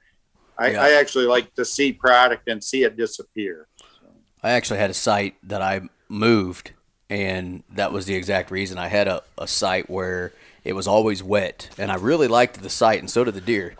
I, 0.58 0.70
Yeah. 0.70 0.82
I 0.82 0.92
actually 0.92 1.26
like 1.26 1.54
to 1.54 1.64
see 1.64 1.92
product 1.92 2.48
and 2.48 2.62
see 2.62 2.82
it 2.82 2.96
disappear. 2.96 3.66
I 4.42 4.50
actually 4.50 4.78
had 4.78 4.90
a 4.90 4.94
site 4.94 5.36
that 5.42 5.62
I 5.62 5.82
moved, 6.08 6.72
and 7.10 7.62
that 7.74 7.92
was 7.92 8.06
the 8.06 8.14
exact 8.14 8.50
reason. 8.50 8.78
I 8.78 8.88
had 8.88 9.08
a, 9.08 9.22
a 9.38 9.48
site 9.48 9.90
where 9.90 10.32
it 10.64 10.74
was 10.74 10.86
always 10.86 11.22
wet, 11.22 11.70
and 11.78 11.90
I 11.90 11.96
really 11.96 12.28
liked 12.28 12.62
the 12.62 12.70
site, 12.70 13.00
and 13.00 13.10
so 13.10 13.24
did 13.24 13.34
the 13.34 13.40
deer. 13.40 13.74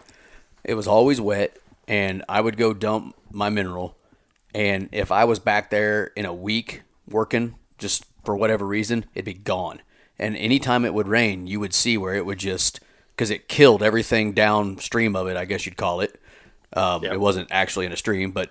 It 0.65 0.75
was 0.75 0.89
always 0.89 1.21
wet, 1.21 1.57
and 1.87 2.25
I 2.29 2.41
would 2.41 2.57
go 2.57 2.73
dump 2.73 3.15
my 3.31 3.49
mineral, 3.49 3.97
and 4.55 4.89
if 4.93 5.13
I 5.13 5.25
was 5.25 5.39
back 5.39 5.71
there 5.71 6.11
in 6.17 6.25
a 6.25 6.35
week 6.35 6.83
working, 7.09 7.57
just 7.79 8.05
for 8.25 8.37
whatever 8.37 8.67
reason, 8.67 9.05
it'd 9.15 9.25
be 9.25 9.35
gone. 9.35 9.81
And 10.19 10.37
anytime 10.37 10.85
it 10.85 10.95
would 10.95 11.09
rain, 11.09 11.47
you 11.47 11.61
would 11.61 11.75
see 11.75 11.99
where 11.99 12.15
it 12.15 12.25
would 12.25 12.39
just 12.39 12.81
because 13.15 13.31
it 13.31 13.49
killed 13.49 13.83
everything 13.83 14.33
downstream 14.33 15.15
of 15.15 15.27
it. 15.29 15.37
I 15.37 15.45
guess 15.45 15.65
you'd 15.67 15.77
call 15.77 16.01
it. 16.01 16.21
Um, 16.73 17.03
Yep. 17.05 17.13
It 17.13 17.21
wasn't 17.21 17.49
actually 17.51 17.87
in 17.87 17.93
a 17.93 17.97
stream, 17.97 18.31
but 18.33 18.51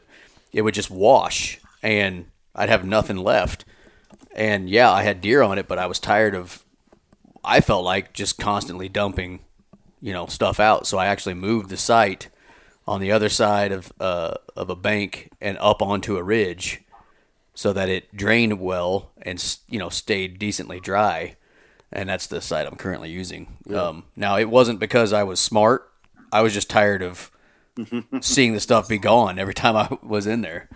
it 0.52 0.62
would 0.62 0.74
just 0.74 0.90
wash, 0.90 1.60
and 1.84 2.26
I'd 2.56 2.70
have 2.70 2.86
nothing 2.86 3.18
left. 3.18 3.66
And 4.36 4.70
yeah, 4.70 4.92
I 4.92 5.04
had 5.04 5.22
deer 5.22 5.42
on 5.42 5.58
it, 5.58 5.68
but 5.68 5.78
I 5.80 5.86
was 5.86 6.00
tired 6.00 6.36
of. 6.36 6.64
I 7.44 7.62
felt 7.62 7.84
like 7.86 8.14
just 8.14 8.40
constantly 8.40 8.90
dumping, 8.90 9.42
you 10.02 10.14
know, 10.14 10.26
stuff 10.26 10.60
out. 10.60 10.88
So 10.88 10.98
I 10.98 11.06
actually 11.08 11.36
moved 11.36 11.70
the 11.70 11.78
site 11.78 12.30
on 12.88 13.02
the 13.02 13.12
other 13.12 13.30
side 13.30 13.72
of 13.72 13.92
uh, 14.00 14.36
of 14.56 14.70
a 14.70 14.76
bank 14.76 15.30
and 15.42 15.58
up 15.60 15.82
onto 15.82 16.18
a 16.18 16.24
ridge, 16.24 16.82
so 17.54 17.72
that 17.74 17.90
it 17.90 18.16
drained 18.16 18.60
well 18.60 19.12
and 19.22 19.58
you 19.70 19.78
know 19.80 19.90
stayed 19.90 20.40
decently 20.40 20.80
dry. 20.80 21.36
And 21.92 22.10
that's 22.10 22.28
the 22.28 22.42
site 22.42 22.66
I'm 22.68 22.76
currently 22.76 23.10
using. 23.10 23.58
Um, 23.74 24.04
now 24.16 24.38
it 24.38 24.50
wasn't 24.50 24.80
because 24.80 25.14
I 25.14 25.24
was 25.24 25.40
smart. 25.40 25.90
I 26.32 26.42
was 26.42 26.54
just 26.54 26.70
tired 26.70 27.02
of 27.02 27.32
seeing 28.22 28.54
the 28.54 28.60
stuff 28.60 28.88
be 28.88 28.98
gone 28.98 29.40
every 29.40 29.54
time 29.54 29.76
I 29.76 29.98
was 30.02 30.28
in 30.28 30.42
there. 30.42 30.70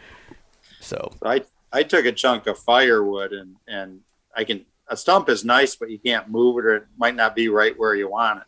So 0.80 1.14
I 1.24 1.44
I 1.72 1.84
took 1.84 2.06
a 2.06 2.12
chunk 2.12 2.48
of 2.48 2.58
firewood 2.58 3.32
and 3.34 3.56
and 3.68 4.02
I 4.36 4.44
can 4.44 4.66
a 4.88 4.98
stump 4.98 5.30
is 5.30 5.46
nice, 5.46 5.76
but 5.76 5.90
you 5.92 6.00
can't 6.00 6.30
move 6.30 6.58
it 6.58 6.66
or 6.66 6.76
it 6.78 6.88
might 6.98 7.16
not 7.16 7.36
be 7.36 7.48
right 7.48 7.78
where 7.78 7.96
you 7.96 8.10
want 8.10 8.40
it. 8.40 8.46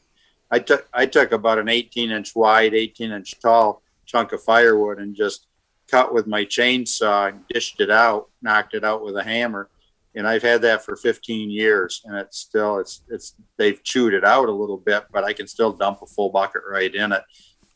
I 0.49 0.59
took 0.59 0.87
I 0.93 1.05
took 1.05 1.31
about 1.31 1.59
an 1.59 1.69
18 1.69 2.11
inch 2.11 2.35
wide, 2.35 2.73
18 2.73 3.11
inch 3.11 3.39
tall 3.39 3.81
chunk 4.05 4.33
of 4.33 4.43
firewood 4.43 4.99
and 4.99 5.15
just 5.15 5.47
cut 5.89 6.13
with 6.13 6.27
my 6.27 6.43
chainsaw 6.43 7.29
and 7.29 7.47
dished 7.47 7.79
it 7.79 7.89
out, 7.89 8.29
knocked 8.41 8.73
it 8.73 8.83
out 8.83 9.03
with 9.03 9.15
a 9.15 9.23
hammer. 9.23 9.69
And 10.13 10.27
I've 10.27 10.41
had 10.41 10.61
that 10.63 10.83
for 10.83 10.97
15 10.97 11.49
years 11.49 12.01
and 12.05 12.17
it's 12.17 12.37
still 12.37 12.79
it's 12.79 13.03
it's 13.07 13.35
they've 13.57 13.81
chewed 13.83 14.13
it 14.13 14.25
out 14.25 14.49
a 14.49 14.53
little 14.53 14.77
bit, 14.77 15.05
but 15.11 15.23
I 15.23 15.33
can 15.33 15.47
still 15.47 15.71
dump 15.71 16.01
a 16.01 16.05
full 16.05 16.29
bucket 16.29 16.63
right 16.69 16.93
in 16.93 17.11
it. 17.13 17.23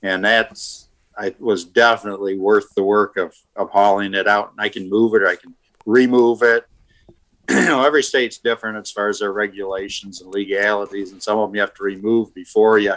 And 0.06 0.24
that's 0.24 0.88
I 1.18 1.34
was 1.39 1.64
definitely 1.66 2.38
worth 2.38 2.74
the 2.76 2.84
work 2.84 3.18
of 3.18 3.34
of 3.56 3.70
hauling 3.72 4.14
it 4.14 4.28
out 4.28 4.51
and 4.51 4.62
I 4.62 4.70
can 4.70 4.88
move 4.89 5.16
it 5.16 5.24
or 5.24 5.28
I 5.28 5.36
can 5.36 5.56
remove 5.86 6.43
it. 6.43 6.66
you 7.49 7.66
know, 7.66 7.84
every 7.84 8.03
state's 8.03 8.38
different 8.38 8.78
as 8.78 8.91
far 8.91 9.08
as 9.10 9.20
their 9.20 9.32
regulations 9.34 10.22
and 10.22 10.32
legalities, 10.34 11.12
and 11.12 11.22
some 11.22 11.38
of 11.39 11.49
them 11.49 11.56
you 11.56 11.62
have 11.62 11.74
to 11.76 11.84
remove 11.84 12.34
before 12.36 12.78
you 12.80 12.93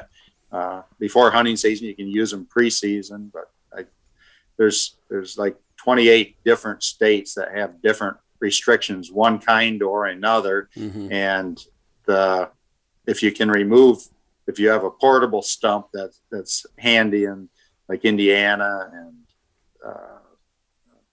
uh, 0.53 0.83
before 0.99 1.31
hunting 1.31 1.57
season. 1.57 1.87
You 1.87 1.95
can 1.95 2.09
use 2.09 2.31
them 2.31 2.47
preseason, 2.55 3.31
but 3.33 3.51
I, 3.77 3.85
there's 4.59 4.97
there's 5.09 5.39
like 5.39 5.57
28 5.79 6.37
different 6.45 6.83
states 6.83 7.35
that 7.35 7.55
have 7.55 7.81
different 7.83 8.17
restrictions, 8.41 9.11
one 9.13 9.39
kind 9.39 9.83
or 9.83 10.07
another, 10.07 10.69
Mhm. 10.77 11.11
and 11.13 11.65
the 12.07 12.51
if 13.07 13.23
you 13.23 13.33
can 13.33 13.51
remove 13.51 13.99
if 14.49 14.59
you 14.59 14.71
have 14.71 14.83
a 14.83 14.91
portable 14.91 15.43
stump 15.43 15.89
that's 15.93 16.23
that's 16.33 16.67
handy 16.79 17.25
in 17.25 17.49
like 17.89 18.05
Indiana 18.05 18.91
and 18.93 19.15
uh, 19.85 20.19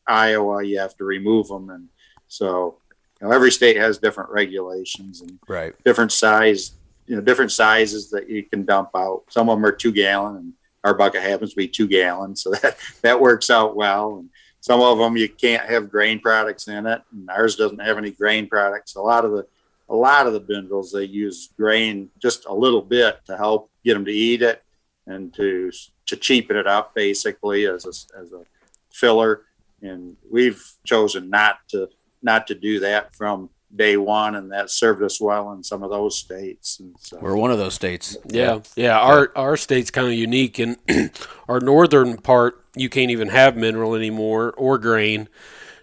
Iowa, 0.07 0.63
you 0.63 0.79
have 0.79 0.95
to 0.97 1.03
remove 1.03 1.49
them, 1.49 1.69
and 1.69 1.89
so 2.27 2.79
you 3.21 3.27
know, 3.27 3.33
every 3.33 3.51
state 3.51 3.77
has 3.77 3.97
different 3.97 4.29
regulations 4.29 5.21
and 5.21 5.37
right. 5.47 5.75
different 5.83 6.11
size, 6.11 6.71
you 7.07 7.15
know, 7.15 7.21
different 7.21 7.51
sizes 7.51 8.09
that 8.11 8.29
you 8.29 8.43
can 8.43 8.65
dump 8.65 8.89
out. 8.95 9.23
Some 9.29 9.49
of 9.49 9.57
them 9.57 9.65
are 9.65 9.71
two 9.71 9.91
gallon, 9.91 10.37
and 10.37 10.53
our 10.83 10.93
bucket 10.93 11.21
happens 11.21 11.51
to 11.51 11.57
be 11.57 11.67
two 11.67 11.87
gallon, 11.87 12.35
so 12.35 12.51
that 12.61 12.77
that 13.01 13.19
works 13.19 13.49
out 13.49 13.75
well. 13.75 14.17
And 14.17 14.29
some 14.61 14.81
of 14.81 14.97
them 14.97 15.17
you 15.17 15.27
can't 15.27 15.69
have 15.69 15.91
grain 15.91 16.19
products 16.19 16.69
in 16.69 16.85
it, 16.85 17.01
and 17.11 17.29
ours 17.29 17.57
doesn't 17.57 17.81
have 17.81 17.97
any 17.97 18.11
grain 18.11 18.47
products. 18.47 18.95
A 18.95 19.01
lot 19.01 19.25
of 19.25 19.31
the 19.31 19.45
a 19.89 19.95
lot 19.95 20.27
of 20.27 20.33
the 20.33 20.39
bindles 20.39 20.91
they 20.91 21.03
use 21.03 21.49
grain 21.57 22.09
just 22.21 22.45
a 22.45 22.53
little 22.53 22.81
bit 22.81 23.19
to 23.25 23.37
help 23.37 23.69
get 23.83 23.93
them 23.93 24.05
to 24.05 24.11
eat 24.11 24.41
it 24.41 24.63
and 25.07 25.33
to 25.35 25.71
to 26.07 26.15
cheapen 26.15 26.55
it 26.55 26.67
up 26.67 26.93
basically 26.93 27.65
as 27.65 27.85
a, 27.85 28.19
as 28.19 28.31
a 28.31 28.43
filler. 28.91 29.41
And 29.81 30.15
we've 30.29 30.63
chosen 30.85 31.29
not 31.29 31.59
to 31.69 31.89
not 32.21 32.47
to 32.47 32.55
do 32.55 32.79
that 32.79 33.13
from 33.13 33.49
day 33.75 33.97
one, 33.97 34.35
and 34.35 34.51
that 34.51 34.69
served 34.69 35.03
us 35.03 35.19
well 35.19 35.51
in 35.51 35.63
some 35.63 35.83
of 35.83 35.89
those 35.89 36.17
states. 36.17 36.79
And 36.79 36.95
so, 36.99 37.19
We're 37.21 37.35
one 37.35 37.51
of 37.51 37.57
those 37.57 37.73
states. 37.73 38.17
Yeah, 38.27 38.59
yeah. 38.75 38.99
Our 38.99 39.31
our 39.35 39.57
state's 39.57 39.91
kind 39.91 40.07
of 40.07 40.13
unique, 40.13 40.59
and 40.59 40.77
our 41.47 41.59
northern 41.59 42.17
part 42.17 42.65
you 42.75 42.89
can't 42.89 43.11
even 43.11 43.29
have 43.29 43.55
mineral 43.55 43.95
anymore 43.95 44.53
or 44.57 44.77
grain, 44.77 45.29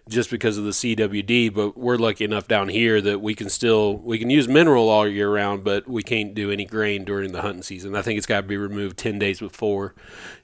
just 0.08 0.30
because 0.30 0.58
of 0.58 0.64
the 0.64 0.70
CWD. 0.70 1.52
But 1.54 1.76
we're 1.76 1.96
lucky 1.96 2.24
enough 2.24 2.48
down 2.48 2.68
here 2.68 3.00
that 3.00 3.20
we 3.20 3.34
can 3.34 3.48
still 3.48 3.96
we 3.98 4.18
can 4.18 4.30
use 4.30 4.48
mineral 4.48 4.88
all 4.88 5.06
year 5.06 5.32
round, 5.32 5.64
but 5.64 5.88
we 5.88 6.02
can't 6.02 6.34
do 6.34 6.50
any 6.50 6.64
grain 6.64 7.04
during 7.04 7.32
the 7.32 7.42
hunting 7.42 7.62
season. 7.62 7.94
I 7.94 8.02
think 8.02 8.18
it's 8.18 8.26
got 8.26 8.42
to 8.42 8.46
be 8.46 8.56
removed 8.56 8.96
ten 8.96 9.18
days 9.18 9.40
before, 9.40 9.94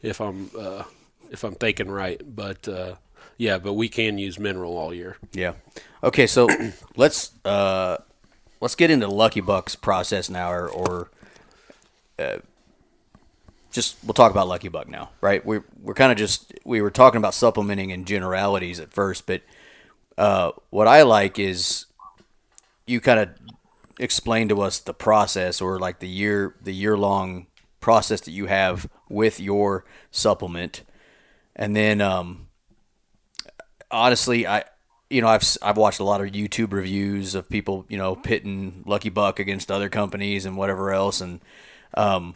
if 0.03 0.21
I'm 0.21 0.51
uh, 0.59 0.85
if 1.31 1.45
I'm 1.45 1.55
thinking 1.55 1.91
right. 1.91 2.21
But 2.25 2.69
uh, 2.69 2.95
yeah, 3.37 3.59
but 3.59 3.75
we 3.75 3.89
can 3.89 4.19
use 4.19 4.39
mineral 4.39 4.77
all 4.77 4.93
year. 4.93 5.17
Yeah. 5.33 5.55
Okay, 6.03 6.27
so 6.27 6.49
let's 6.97 7.33
uh, 7.45 7.99
let's 8.61 8.75
get 8.75 8.91
into 8.91 9.07
the 9.07 9.13
Lucky 9.13 9.41
Bucks 9.41 9.77
process 9.77 10.29
now, 10.29 10.51
or, 10.51 10.69
or 10.69 11.11
uh, 12.19 12.39
just 13.71 13.97
we'll 14.05 14.15
talk 14.15 14.31
about 14.31 14.49
Lucky 14.49 14.69
Buck 14.69 14.89
now, 14.89 15.11
right? 15.21 15.45
We're 15.45 15.65
we're 15.83 15.95
kind 15.95 16.13
of 16.13 16.19
just 16.19 16.53
we 16.65 16.81
were 16.81 16.91
talking 16.91 17.19
about 17.19 17.35
supplementing 17.35 17.91
in 17.91 18.05
generalities 18.05 18.81
at 18.81 18.93
first, 18.93 19.27
but 19.27 19.43
uh, 20.17 20.53
what 20.71 20.89
I 20.89 21.03
like 21.03 21.39
is 21.39 21.87
you 22.87 23.01
kind 23.01 23.21
of 23.21 23.29
explain 23.99 24.49
to 24.49 24.63
us 24.63 24.79
the 24.79 24.95
process 24.95 25.61
or 25.61 25.79
like 25.79 25.99
the 26.01 26.09
year 26.09 26.55
the 26.63 26.73
year 26.73 26.97
long 26.97 27.47
process 27.81 28.21
that 28.23 28.33
you 28.33 28.47
have 28.47 28.89
with 29.09 29.39
your 29.39 29.85
supplement, 30.11 30.83
and 31.55 31.77
then 31.77 32.01
um, 32.01 32.49
honestly, 33.91 34.47
I 34.47 34.65
you 35.11 35.21
know 35.21 35.29
I've 35.29 35.45
I've 35.63 35.77
watched 35.77 36.01
a 36.01 36.05
lot 36.05 36.21
of 36.21 36.29
YouTube 36.29 36.73
reviews 36.73 37.35
of 37.35 37.49
people 37.49 37.85
you 37.89 37.99
know 37.99 38.17
pitting 38.17 38.83
Lucky 38.87 39.11
Buck 39.11 39.39
against 39.39 39.71
other 39.71 39.89
companies 39.89 40.47
and 40.47 40.57
whatever 40.57 40.91
else, 40.91 41.21
and 41.21 41.41
um, 41.95 42.35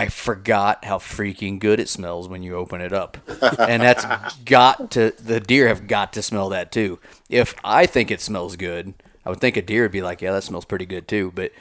I 0.00 0.08
forgot 0.08 0.86
how 0.86 0.96
freaking 0.96 1.58
good 1.58 1.78
it 1.78 1.86
smells 1.86 2.26
when 2.26 2.42
you 2.42 2.56
open 2.56 2.80
it 2.80 2.90
up, 2.90 3.18
and 3.58 3.82
that's 3.82 4.34
got 4.46 4.92
to 4.92 5.10
the 5.10 5.40
deer 5.40 5.68
have 5.68 5.86
got 5.86 6.14
to 6.14 6.22
smell 6.22 6.48
that 6.48 6.72
too. 6.72 6.98
If 7.28 7.54
I 7.62 7.84
think 7.84 8.10
it 8.10 8.22
smells 8.22 8.56
good, 8.56 8.94
I 9.26 9.28
would 9.28 9.42
think 9.42 9.58
a 9.58 9.62
deer 9.62 9.82
would 9.82 9.92
be 9.92 10.00
like, 10.00 10.22
yeah, 10.22 10.32
that 10.32 10.42
smells 10.42 10.64
pretty 10.64 10.86
good 10.86 11.06
too. 11.06 11.32
But 11.34 11.52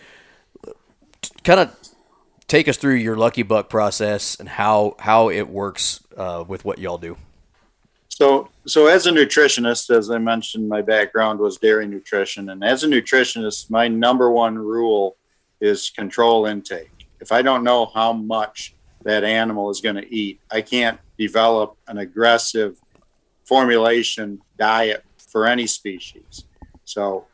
kind 1.43 1.59
of 1.59 1.75
take 2.47 2.69
us 2.69 2.77
through 2.77 2.93
your 2.93 3.17
Lucky 3.17 3.43
Buck 3.43 3.67
process 3.67 4.39
and 4.39 4.47
how 4.47 4.95
how 4.99 5.29
it 5.29 5.49
works 5.49 5.99
uh, 6.15 6.45
with 6.47 6.63
what 6.63 6.79
y'all 6.79 6.97
do. 6.97 7.17
So, 8.07 8.47
so 8.65 8.87
as 8.87 9.05
a 9.05 9.11
nutritionist, 9.11 9.93
as 9.93 10.09
I 10.09 10.17
mentioned, 10.17 10.69
my 10.69 10.81
background 10.81 11.39
was 11.39 11.57
dairy 11.57 11.87
nutrition, 11.87 12.47
and 12.51 12.63
as 12.63 12.85
a 12.85 12.87
nutritionist, 12.87 13.69
my 13.69 13.89
number 13.89 14.31
one 14.31 14.57
rule 14.57 15.17
is 15.59 15.89
control 15.89 16.45
intake. 16.45 16.98
If 17.19 17.31
I 17.31 17.41
don't 17.41 17.63
know 17.63 17.85
how 17.87 18.13
much 18.13 18.75
that 19.03 19.23
animal 19.23 19.69
is 19.69 19.81
going 19.81 19.95
to 19.95 20.13
eat, 20.13 20.39
I 20.51 20.61
can't 20.61 20.99
develop 21.17 21.77
an 21.87 21.97
aggressive 21.97 22.79
formulation 23.45 24.41
diet 24.57 25.03
for 25.17 25.45
any 25.45 25.67
species. 25.67 26.45
So, 26.83 27.25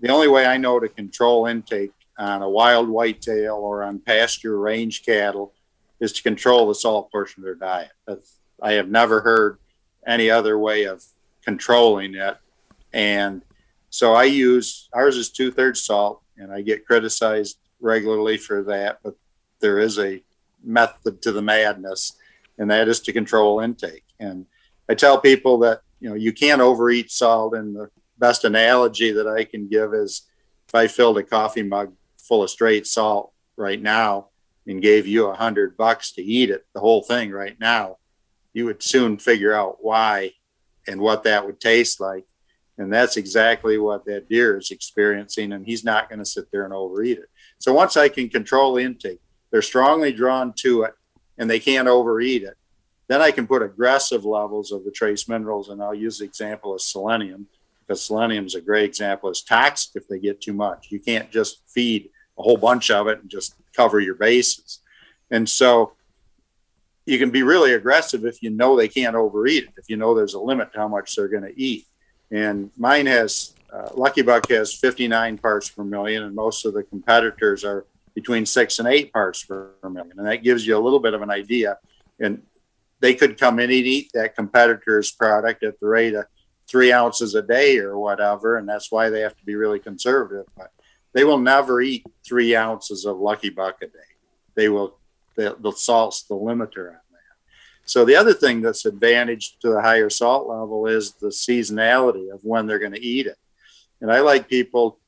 the 0.00 0.10
only 0.10 0.28
way 0.28 0.46
I 0.46 0.58
know 0.58 0.78
to 0.78 0.88
control 0.88 1.46
intake 1.46 1.92
on 2.18 2.42
a 2.42 2.48
wild 2.48 2.88
whitetail 2.88 3.54
or 3.54 3.82
on 3.82 3.98
pasture 3.98 4.58
range 4.58 5.04
cattle 5.04 5.52
is 6.00 6.12
to 6.12 6.22
control 6.22 6.68
the 6.68 6.74
salt 6.74 7.10
portion 7.10 7.42
of 7.42 7.44
their 7.44 7.54
diet. 7.54 7.92
I 8.60 8.72
have 8.72 8.88
never 8.88 9.20
heard 9.20 9.58
any 10.06 10.30
other 10.30 10.58
way 10.58 10.84
of 10.84 11.04
controlling 11.44 12.14
it. 12.14 12.36
And 12.92 13.42
so 13.90 14.14
I 14.14 14.24
use 14.24 14.88
ours 14.92 15.16
is 15.16 15.30
two 15.30 15.50
thirds 15.50 15.82
salt, 15.82 16.20
and 16.36 16.52
I 16.52 16.60
get 16.60 16.86
criticized 16.86 17.58
regularly 17.80 18.36
for 18.36 18.62
that. 18.64 18.98
But 19.02 19.16
there 19.60 19.78
is 19.78 19.98
a 19.98 20.22
method 20.62 21.22
to 21.22 21.32
the 21.32 21.42
madness, 21.42 22.16
and 22.58 22.70
that 22.70 22.88
is 22.88 23.00
to 23.00 23.12
control 23.12 23.60
intake. 23.60 24.04
And 24.18 24.46
I 24.88 24.94
tell 24.94 25.20
people 25.20 25.58
that 25.58 25.80
you 26.00 26.08
know 26.08 26.14
you 26.14 26.32
can't 26.32 26.60
overeat 26.60 27.10
salt, 27.10 27.54
and 27.54 27.74
the 27.74 27.90
best 28.18 28.44
analogy 28.44 29.12
that 29.12 29.26
I 29.26 29.44
can 29.44 29.68
give 29.68 29.94
is 29.94 30.22
if 30.68 30.74
I 30.74 30.86
filled 30.86 31.18
a 31.18 31.22
coffee 31.22 31.62
mug 31.62 31.92
full 32.18 32.42
of 32.42 32.50
straight 32.50 32.86
salt 32.86 33.32
right 33.56 33.80
now 33.80 34.28
and 34.66 34.82
gave 34.82 35.06
you 35.06 35.26
a 35.26 35.36
hundred 35.36 35.76
bucks 35.76 36.12
to 36.12 36.22
eat 36.22 36.50
it, 36.50 36.66
the 36.74 36.80
whole 36.80 37.02
thing 37.02 37.30
right 37.30 37.58
now, 37.60 37.98
you 38.52 38.64
would 38.64 38.82
soon 38.82 39.18
figure 39.18 39.54
out 39.54 39.78
why 39.80 40.32
and 40.88 41.00
what 41.00 41.22
that 41.24 41.46
would 41.46 41.60
taste 41.60 42.00
like. 42.00 42.24
And 42.78 42.92
that's 42.92 43.16
exactly 43.16 43.78
what 43.78 44.04
that 44.06 44.28
deer 44.28 44.58
is 44.58 44.70
experiencing. 44.70 45.52
And 45.52 45.64
he's 45.64 45.84
not 45.84 46.08
going 46.08 46.18
to 46.18 46.24
sit 46.24 46.50
there 46.52 46.64
and 46.64 46.74
overeat 46.74 47.18
it. 47.18 47.28
So 47.58 47.72
once 47.72 47.96
I 47.96 48.08
can 48.08 48.28
control 48.28 48.76
intake, 48.76 49.20
they're 49.56 49.62
strongly 49.62 50.12
drawn 50.12 50.52
to 50.52 50.82
it 50.82 50.92
and 51.38 51.48
they 51.48 51.58
can't 51.58 51.88
overeat 51.88 52.42
it. 52.42 52.58
Then 53.08 53.22
I 53.22 53.30
can 53.30 53.46
put 53.46 53.62
aggressive 53.62 54.26
levels 54.26 54.70
of 54.70 54.84
the 54.84 54.90
trace 54.90 55.30
minerals. 55.30 55.70
And 55.70 55.82
I'll 55.82 55.94
use 55.94 56.18
the 56.18 56.26
example 56.26 56.74
of 56.74 56.82
selenium 56.82 57.46
because 57.80 58.04
selenium 58.04 58.44
is 58.44 58.54
a 58.54 58.60
great 58.60 58.84
example. 58.84 59.30
It's 59.30 59.40
toxic 59.40 59.92
if 59.94 60.08
they 60.08 60.18
get 60.18 60.42
too 60.42 60.52
much. 60.52 60.88
You 60.90 61.00
can't 61.00 61.30
just 61.30 61.62
feed 61.66 62.10
a 62.38 62.42
whole 62.42 62.58
bunch 62.58 62.90
of 62.90 63.06
it 63.06 63.22
and 63.22 63.30
just 63.30 63.54
cover 63.74 63.98
your 63.98 64.14
bases. 64.14 64.80
And 65.30 65.48
so 65.48 65.92
you 67.06 67.18
can 67.18 67.30
be 67.30 67.42
really 67.42 67.72
aggressive 67.72 68.26
if 68.26 68.42
you 68.42 68.50
know 68.50 68.76
they 68.76 68.88
can't 68.88 69.16
overeat 69.16 69.64
it, 69.64 69.70
if 69.78 69.88
you 69.88 69.96
know 69.96 70.14
there's 70.14 70.34
a 70.34 70.38
limit 70.38 70.70
to 70.74 70.80
how 70.80 70.88
much 70.88 71.16
they're 71.16 71.28
going 71.28 71.44
to 71.44 71.58
eat. 71.58 71.86
And 72.30 72.70
mine 72.76 73.06
has, 73.06 73.54
uh, 73.72 73.88
Lucky 73.94 74.20
Buck 74.20 74.50
has 74.50 74.74
59 74.74 75.38
parts 75.38 75.70
per 75.70 75.82
million, 75.82 76.24
and 76.24 76.34
most 76.34 76.66
of 76.66 76.74
the 76.74 76.82
competitors 76.82 77.64
are 77.64 77.86
between 78.16 78.46
six 78.46 78.78
and 78.78 78.88
eight 78.88 79.12
parts 79.12 79.44
per 79.44 79.74
million. 79.82 80.18
And 80.18 80.26
that 80.26 80.42
gives 80.42 80.66
you 80.66 80.76
a 80.76 80.80
little 80.80 80.98
bit 80.98 81.12
of 81.12 81.20
an 81.20 81.30
idea. 81.30 81.76
And 82.18 82.42
they 82.98 83.14
could 83.14 83.38
come 83.38 83.58
in 83.58 83.64
and 83.64 83.72
eat 83.72 84.10
that 84.14 84.34
competitor's 84.34 85.12
product 85.12 85.62
at 85.62 85.78
the 85.78 85.86
rate 85.86 86.14
of 86.14 86.24
three 86.66 86.92
ounces 86.92 87.34
a 87.34 87.42
day 87.42 87.78
or 87.78 87.98
whatever. 87.98 88.56
And 88.56 88.66
that's 88.66 88.90
why 88.90 89.10
they 89.10 89.20
have 89.20 89.36
to 89.36 89.44
be 89.44 89.54
really 89.54 89.78
conservative. 89.78 90.46
But 90.56 90.70
they 91.12 91.24
will 91.24 91.38
never 91.38 91.82
eat 91.82 92.06
three 92.26 92.56
ounces 92.56 93.04
of 93.04 93.18
Lucky 93.18 93.50
Buck 93.50 93.82
a 93.82 93.86
day. 93.86 94.10
They 94.54 94.70
will 94.70 94.98
the, 95.34 95.54
the 95.60 95.72
salt's 95.72 96.22
the 96.22 96.34
limiter 96.34 96.88
on 96.88 96.94
that. 97.12 97.36
So 97.84 98.06
the 98.06 98.16
other 98.16 98.32
thing 98.32 98.62
that's 98.62 98.86
advantage 98.86 99.58
to 99.58 99.68
the 99.68 99.82
higher 99.82 100.08
salt 100.08 100.48
level 100.48 100.86
is 100.86 101.12
the 101.12 101.28
seasonality 101.28 102.32
of 102.32 102.40
when 102.44 102.66
they're 102.66 102.78
going 102.78 102.94
to 102.94 103.04
eat 103.04 103.26
it. 103.26 103.36
And 104.00 104.10
I 104.10 104.20
like 104.20 104.48
people 104.48 104.98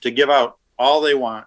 to 0.00 0.10
give 0.10 0.28
out 0.28 0.58
all 0.76 1.00
they 1.00 1.14
want 1.14 1.46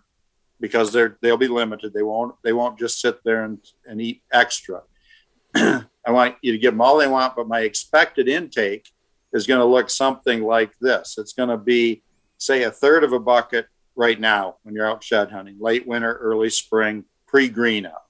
because 0.59 0.91
they're 0.91 1.17
they'll 1.21 1.37
be 1.37 1.47
limited. 1.47 1.93
They 1.93 2.03
won't 2.03 2.35
they 2.43 2.53
won't 2.53 2.79
just 2.79 3.01
sit 3.01 3.23
there 3.23 3.43
and, 3.43 3.59
and 3.85 4.01
eat 4.01 4.23
extra. 4.31 4.81
I 5.55 6.11
want 6.11 6.35
you 6.41 6.51
to 6.51 6.57
give 6.57 6.73
them 6.73 6.81
all 6.81 6.97
they 6.97 7.07
want, 7.07 7.35
but 7.35 7.47
my 7.47 7.61
expected 7.61 8.27
intake 8.27 8.89
is 9.33 9.47
going 9.47 9.59
to 9.59 9.65
look 9.65 9.89
something 9.89 10.43
like 10.43 10.71
this. 10.79 11.17
It's 11.17 11.33
going 11.33 11.49
to 11.49 11.57
be, 11.57 12.03
say, 12.37 12.63
a 12.63 12.71
third 12.71 13.03
of 13.03 13.13
a 13.13 13.19
bucket 13.19 13.67
right 13.95 14.19
now 14.19 14.55
when 14.63 14.75
you're 14.75 14.89
out 14.89 15.03
shed 15.03 15.31
hunting, 15.31 15.57
late 15.59 15.85
winter, 15.87 16.15
early 16.15 16.49
spring, 16.49 17.05
pre-green 17.27 17.85
up. 17.85 18.07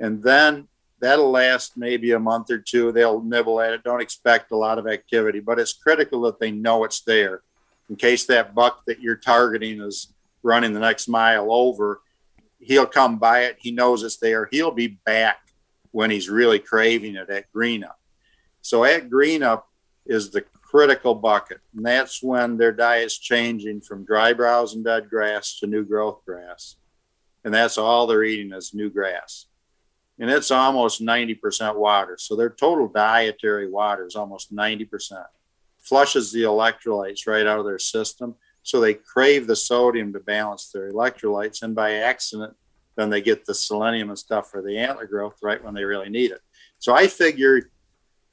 And 0.00 0.22
then 0.22 0.68
that'll 1.00 1.30
last 1.30 1.76
maybe 1.76 2.12
a 2.12 2.18
month 2.18 2.50
or 2.50 2.58
two. 2.58 2.92
They'll 2.92 3.22
nibble 3.22 3.60
at 3.60 3.72
it. 3.72 3.84
Don't 3.84 4.00
expect 4.00 4.52
a 4.52 4.56
lot 4.56 4.78
of 4.78 4.86
activity, 4.86 5.40
but 5.40 5.58
it's 5.58 5.72
critical 5.72 6.22
that 6.22 6.40
they 6.40 6.50
know 6.50 6.84
it's 6.84 7.02
there 7.02 7.42
in 7.88 7.96
case 7.96 8.26
that 8.26 8.54
buck 8.54 8.84
that 8.86 9.00
you're 9.00 9.16
targeting 9.16 9.80
is 9.80 10.12
running 10.42 10.72
the 10.72 10.80
next 10.80 11.08
mile 11.08 11.52
over. 11.52 12.00
He'll 12.58 12.86
come 12.86 13.18
by 13.18 13.44
it. 13.44 13.56
He 13.60 13.70
knows 13.70 14.02
it's 14.02 14.16
there. 14.16 14.48
He'll 14.50 14.70
be 14.70 14.98
back 15.06 15.38
when 15.90 16.10
he's 16.10 16.28
really 16.28 16.58
craving 16.58 17.16
it 17.16 17.30
at 17.30 17.50
green 17.52 17.84
up. 17.84 17.98
So 18.62 18.84
at 18.84 19.10
green 19.10 19.42
up 19.42 19.68
is 20.06 20.30
the 20.30 20.42
critical 20.42 21.14
bucket. 21.14 21.60
And 21.74 21.84
that's 21.84 22.22
when 22.22 22.56
their 22.56 22.72
diet's 22.72 23.18
changing 23.18 23.80
from 23.80 24.04
dry 24.04 24.32
browse 24.32 24.74
and 24.74 24.84
dead 24.84 25.08
grass 25.08 25.58
to 25.60 25.66
new 25.66 25.84
growth 25.84 26.24
grass 26.24 26.76
and 27.44 27.54
that's 27.54 27.78
all 27.78 28.06
they're 28.06 28.24
eating 28.24 28.52
is 28.52 28.74
new 28.74 28.90
grass. 28.90 29.46
And 30.18 30.30
it's 30.30 30.50
almost 30.50 31.00
90% 31.00 31.76
water. 31.76 32.16
So 32.18 32.34
their 32.34 32.50
total 32.50 32.88
dietary 32.88 33.70
water 33.70 34.04
is 34.06 34.16
almost 34.16 34.54
90%. 34.54 35.24
Flushes 35.80 36.32
the 36.32 36.42
electrolytes 36.42 37.26
right 37.26 37.46
out 37.46 37.60
of 37.60 37.64
their 37.64 37.78
system. 37.78 38.34
So 38.68 38.80
they 38.80 38.92
crave 38.92 39.46
the 39.46 39.56
sodium 39.56 40.12
to 40.12 40.20
balance 40.20 40.68
their 40.70 40.92
electrolytes. 40.92 41.62
And 41.62 41.74
by 41.74 41.94
accident, 41.94 42.54
then 42.96 43.08
they 43.08 43.22
get 43.22 43.46
the 43.46 43.54
selenium 43.54 44.10
and 44.10 44.18
stuff 44.18 44.50
for 44.50 44.60
the 44.60 44.76
antler 44.76 45.06
growth 45.06 45.38
right 45.42 45.64
when 45.64 45.72
they 45.72 45.84
really 45.84 46.10
need 46.10 46.32
it. 46.32 46.42
So 46.78 46.94
I 46.94 47.06
figure 47.06 47.70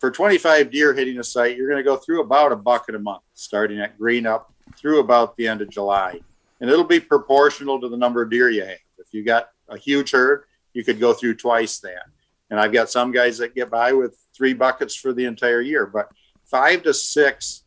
for 0.01 0.11
25 0.11 0.71
deer 0.71 0.93
hitting 0.93 1.19
a 1.19 1.23
site, 1.23 1.55
you're 1.55 1.69
going 1.69 1.81
to 1.81 1.89
go 1.89 1.95
through 1.95 2.19
about 2.19 2.51
a 2.51 2.57
bucket 2.57 2.95
a 2.95 2.99
month, 2.99 3.21
starting 3.33 3.79
at 3.79 3.97
green 3.97 4.27
up 4.27 4.53
through 4.75 4.99
about 4.99 5.37
the 5.37 5.47
end 5.47 5.61
of 5.61 5.69
July. 5.69 6.19
And 6.59 6.69
it'll 6.69 6.83
be 6.83 6.99
proportional 6.99 7.79
to 7.79 7.87
the 7.87 7.95
number 7.95 8.21
of 8.21 8.29
deer 8.29 8.49
you 8.49 8.65
have. 8.65 8.77
If 8.97 9.13
you 9.13 9.23
got 9.23 9.51
a 9.69 9.77
huge 9.77 10.11
herd, 10.11 10.43
you 10.73 10.83
could 10.83 10.99
go 10.99 11.13
through 11.13 11.35
twice 11.35 11.79
that. 11.79 12.07
And 12.49 12.59
I've 12.59 12.73
got 12.73 12.89
some 12.89 13.13
guys 13.13 13.37
that 13.37 13.55
get 13.55 13.71
by 13.71 13.93
with 13.93 14.19
three 14.35 14.53
buckets 14.53 14.97
for 14.97 15.13
the 15.13 15.23
entire 15.23 15.61
year, 15.61 15.85
but 15.85 16.09
five 16.43 16.83
to 16.83 16.93
six 16.93 17.63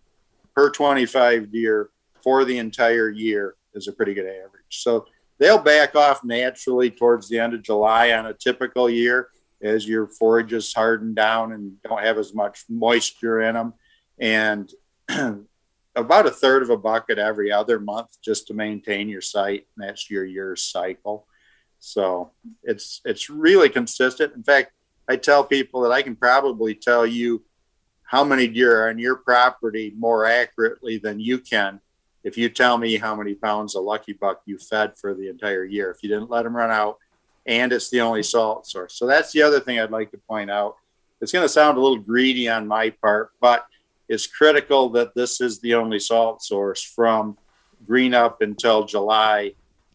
per 0.54 0.68
25 0.68 1.50
deer 1.50 1.88
for 2.29 2.45
the 2.45 2.59
entire 2.59 3.09
year 3.09 3.55
is 3.72 3.89
a 3.89 3.93
pretty 3.93 4.12
good 4.12 4.26
average. 4.26 4.68
So 4.68 5.07
they'll 5.39 5.59
back 5.59 5.97
off 5.97 6.22
naturally 6.22 6.91
towards 6.91 7.26
the 7.26 7.39
end 7.39 7.55
of 7.55 7.62
July 7.62 8.12
on 8.12 8.26
a 8.26 8.35
typical 8.35 8.91
year 8.91 9.31
as 9.62 9.89
your 9.89 10.09
forages 10.09 10.74
harden 10.74 11.14
down 11.14 11.53
and 11.53 11.83
don't 11.83 12.03
have 12.03 12.18
as 12.18 12.35
much 12.35 12.64
moisture 12.68 13.41
in 13.41 13.55
them. 13.55 13.72
And 14.20 14.70
about 15.97 16.26
a 16.26 16.31
third 16.31 16.62
of 16.62 16.68
a 16.68 16.76
bucket 16.76 17.16
every 17.16 17.51
other 17.51 17.81
month 17.81 18.18
just 18.22 18.47
to 18.49 18.55
maintain 18.55 19.09
your 19.09 19.22
site. 19.22 19.66
And 19.74 19.89
that's 19.89 20.11
your 20.11 20.26
year's 20.26 20.62
cycle. 20.62 21.26
So 21.79 22.33
it's 22.62 23.01
it's 23.07 23.31
really 23.31 23.70
consistent. 23.70 24.35
In 24.35 24.43
fact, 24.43 24.72
I 25.09 25.16
tell 25.16 25.45
people 25.45 25.81
that 25.81 25.93
I 25.93 26.03
can 26.03 26.14
probably 26.14 26.74
tell 26.74 27.07
you 27.07 27.43
how 28.03 28.22
many 28.22 28.49
deer 28.49 28.85
are 28.85 28.91
on 28.91 28.99
your 28.99 29.16
property 29.16 29.95
more 29.97 30.26
accurately 30.26 30.99
than 30.99 31.20
you 31.20 31.39
can 31.39 31.81
if 32.24 32.36
you 32.36 32.48
tell 32.48 32.78
me 32.78 32.96
how 32.96 33.14
many 33.14 33.34
pounds 33.34 33.74
of 33.74 33.84
lucky 33.84 34.12
buck 34.12 34.42
you 34.44 34.58
fed 34.58 34.92
for 34.98 35.14
the 35.14 35.28
entire 35.28 35.64
year 35.64 35.90
if 35.90 36.02
you 36.02 36.08
didn't 36.08 36.30
let 36.30 36.42
them 36.42 36.56
run 36.56 36.70
out 36.70 36.98
and 37.46 37.72
it's 37.72 37.88
the 37.88 38.00
only 38.00 38.22
salt 38.22 38.66
source. 38.66 38.94
So 38.94 39.06
that's 39.06 39.32
the 39.32 39.42
other 39.42 39.58
thing 39.58 39.80
I'd 39.80 39.90
like 39.90 40.10
to 40.10 40.18
point 40.18 40.50
out. 40.50 40.76
It's 41.20 41.32
going 41.32 41.44
to 41.44 41.48
sound 41.48 41.78
a 41.78 41.80
little 41.80 41.98
greedy 41.98 42.48
on 42.48 42.68
my 42.68 42.90
part, 42.90 43.30
but 43.40 43.66
it's 44.08 44.26
critical 44.26 44.90
that 44.90 45.14
this 45.14 45.40
is 45.40 45.58
the 45.60 45.74
only 45.74 45.98
salt 45.98 46.42
source 46.42 46.82
from 46.82 47.38
green 47.86 48.14
up 48.14 48.42
until 48.42 48.84
July 48.84 49.54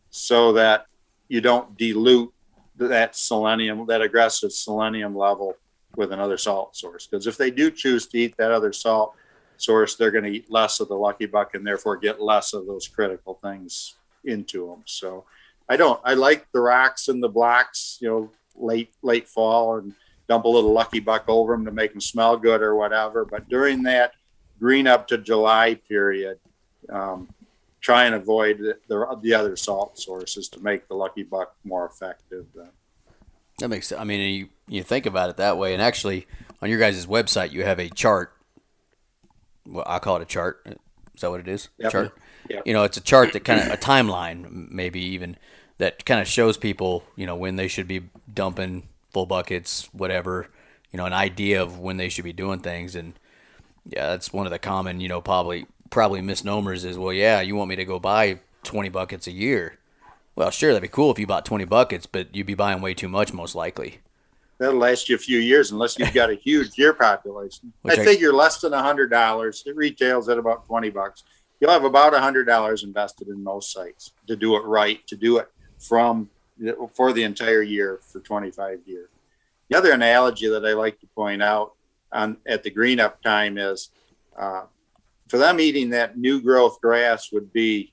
so 0.09 0.53
that 0.53 0.87
you 1.27 1.41
don't 1.41 1.77
dilute 1.77 2.33
that 2.77 3.15
selenium, 3.15 3.85
that 3.85 4.01
aggressive 4.01 4.51
selenium 4.51 5.15
level 5.15 5.55
with 5.95 6.11
another 6.11 6.37
salt 6.37 6.75
source. 6.75 7.05
Because 7.05 7.27
if 7.27 7.37
they 7.37 7.51
do 7.51 7.69
choose 7.69 8.07
to 8.07 8.17
eat 8.17 8.35
that 8.37 8.51
other 8.51 8.73
salt 8.73 9.15
source, 9.61 9.95
they're 9.95 10.11
going 10.11 10.23
to 10.23 10.31
eat 10.31 10.51
less 10.51 10.79
of 10.79 10.87
the 10.87 10.95
lucky 10.95 11.25
buck 11.25 11.55
and 11.55 11.65
therefore 11.65 11.97
get 11.97 12.21
less 12.21 12.53
of 12.53 12.65
those 12.65 12.87
critical 12.87 13.35
things 13.35 13.95
into 14.23 14.67
them. 14.67 14.83
So 14.85 15.25
I 15.69 15.77
don't, 15.77 15.99
I 16.03 16.13
like 16.13 16.51
the 16.51 16.61
rocks 16.61 17.07
and 17.07 17.21
the 17.21 17.29
blocks, 17.29 17.97
you 18.01 18.09
know, 18.09 18.31
late, 18.55 18.93
late 19.01 19.27
fall 19.27 19.77
and 19.77 19.93
dump 20.27 20.45
a 20.45 20.49
little 20.49 20.71
lucky 20.71 20.99
buck 20.99 21.25
over 21.27 21.53
them 21.53 21.65
to 21.65 21.71
make 21.71 21.91
them 21.91 22.01
smell 22.01 22.37
good 22.37 22.61
or 22.61 22.75
whatever. 22.75 23.25
But 23.25 23.49
during 23.49 23.83
that 23.83 24.13
green 24.59 24.87
up 24.87 25.07
to 25.07 25.17
July 25.17 25.75
period, 25.75 26.39
um, 26.89 27.29
try 27.81 28.05
and 28.05 28.15
avoid 28.15 28.59
the, 28.59 28.77
the, 28.87 29.19
the, 29.21 29.33
other 29.33 29.55
salt 29.55 29.99
sources 29.99 30.47
to 30.49 30.59
make 30.61 30.87
the 30.87 30.95
lucky 30.95 31.23
buck 31.23 31.55
more 31.63 31.85
effective. 31.85 32.45
That 33.59 33.67
makes 33.67 33.87
sense. 33.87 33.99
I 33.99 34.05
mean, 34.05 34.35
you, 34.35 34.49
you 34.67 34.83
think 34.83 35.05
about 35.05 35.29
it 35.29 35.37
that 35.37 35.57
way. 35.57 35.73
And 35.73 35.81
actually, 35.81 36.27
on 36.61 36.69
your 36.69 36.79
guys' 36.79 37.05
website, 37.05 37.51
you 37.51 37.63
have 37.63 37.79
a 37.79 37.89
chart. 37.89 38.33
Well, 39.65 39.85
I 39.87 39.99
call 39.99 40.17
it 40.17 40.21
a 40.21 40.25
chart. 40.25 40.61
Is 40.65 41.21
that 41.21 41.29
what 41.29 41.39
it 41.39 41.47
is? 41.47 41.69
Yep. 41.77 41.91
Chart. 41.91 42.17
Yep. 42.49 42.63
You 42.65 42.73
know, 42.73 42.83
it's 42.83 42.97
a 42.97 43.01
chart 43.01 43.33
that 43.33 43.45
kind 43.45 43.61
of 43.61 43.67
a 43.67 43.77
timeline, 43.77 44.69
maybe 44.69 44.99
even 44.99 45.37
that 45.77 46.05
kind 46.05 46.19
of 46.19 46.27
shows 46.27 46.57
people, 46.57 47.03
you 47.15 47.25
know, 47.25 47.35
when 47.35 47.55
they 47.55 47.67
should 47.67 47.87
be 47.87 48.01
dumping 48.33 48.87
full 49.11 49.25
buckets, 49.25 49.89
whatever, 49.93 50.47
you 50.91 50.97
know, 50.97 51.05
an 51.05 51.13
idea 51.13 51.61
of 51.61 51.79
when 51.79 51.97
they 51.97 52.09
should 52.09 52.25
be 52.25 52.33
doing 52.33 52.59
things. 52.59 52.95
And 52.95 53.13
yeah, 53.85 54.07
that's 54.09 54.33
one 54.33 54.45
of 54.45 54.51
the 54.51 54.59
common, 54.59 54.99
you 54.99 55.07
know, 55.07 55.21
probably 55.21 55.65
probably 55.89 56.21
misnomers 56.21 56.83
is, 56.83 56.97
well, 56.97 57.13
yeah, 57.13 57.39
you 57.39 57.55
want 57.55 57.69
me 57.69 57.75
to 57.75 57.85
go 57.85 57.99
buy 57.99 58.39
20 58.63 58.89
buckets 58.89 59.27
a 59.27 59.31
year. 59.31 59.77
Well, 60.35 60.49
sure, 60.49 60.71
that'd 60.71 60.81
be 60.81 60.87
cool 60.87 61.11
if 61.11 61.19
you 61.19 61.27
bought 61.27 61.45
20 61.45 61.65
buckets, 61.65 62.07
but 62.07 62.35
you'd 62.35 62.47
be 62.47 62.55
buying 62.55 62.81
way 62.81 62.95
too 62.95 63.07
much 63.07 63.31
most 63.31 63.53
likely. 63.53 63.99
That'll 64.57 64.79
last 64.79 65.09
you 65.09 65.15
a 65.15 65.19
few 65.19 65.39
years 65.39 65.71
unless 65.71 65.97
you've 65.97 66.13
got 66.13 66.29
a 66.29 66.35
huge 66.35 66.71
deer 66.71 66.93
population. 66.93 67.73
I 67.85 67.93
I- 67.93 67.95
figure 67.95 68.33
less 68.33 68.59
than 68.61 68.73
a 68.73 68.81
hundred 68.81 69.09
dollars. 69.09 69.63
It 69.65 69.75
retails 69.75 70.29
at 70.29 70.37
about 70.37 70.65
twenty 70.65 70.89
bucks. 70.89 71.23
You'll 71.59 71.71
have 71.71 71.85
about 71.85 72.13
a 72.13 72.19
hundred 72.19 72.45
dollars 72.45 72.83
invested 72.83 73.27
in 73.29 73.43
most 73.43 73.71
sites 73.71 74.11
to 74.27 74.35
do 74.35 74.55
it 74.57 74.61
right, 74.65 75.05
to 75.07 75.15
do 75.15 75.37
it 75.37 75.49
from 75.79 76.29
for 76.93 77.13
the 77.13 77.23
entire 77.23 77.61
year 77.61 77.99
for 78.03 78.19
25 78.19 78.79
years. 78.85 79.09
The 79.69 79.77
other 79.77 79.91
analogy 79.91 80.47
that 80.49 80.65
I 80.65 80.73
like 80.73 80.99
to 80.99 81.07
point 81.07 81.41
out 81.41 81.73
on 82.11 82.37
at 82.45 82.63
the 82.63 82.69
green 82.69 82.99
up 82.99 83.21
time 83.23 83.57
is 83.57 83.89
uh, 84.37 84.63
for 85.27 85.37
them 85.37 85.59
eating 85.59 85.89
that 85.91 86.17
new 86.17 86.41
growth 86.41 86.79
grass 86.79 87.31
would 87.31 87.51
be 87.51 87.91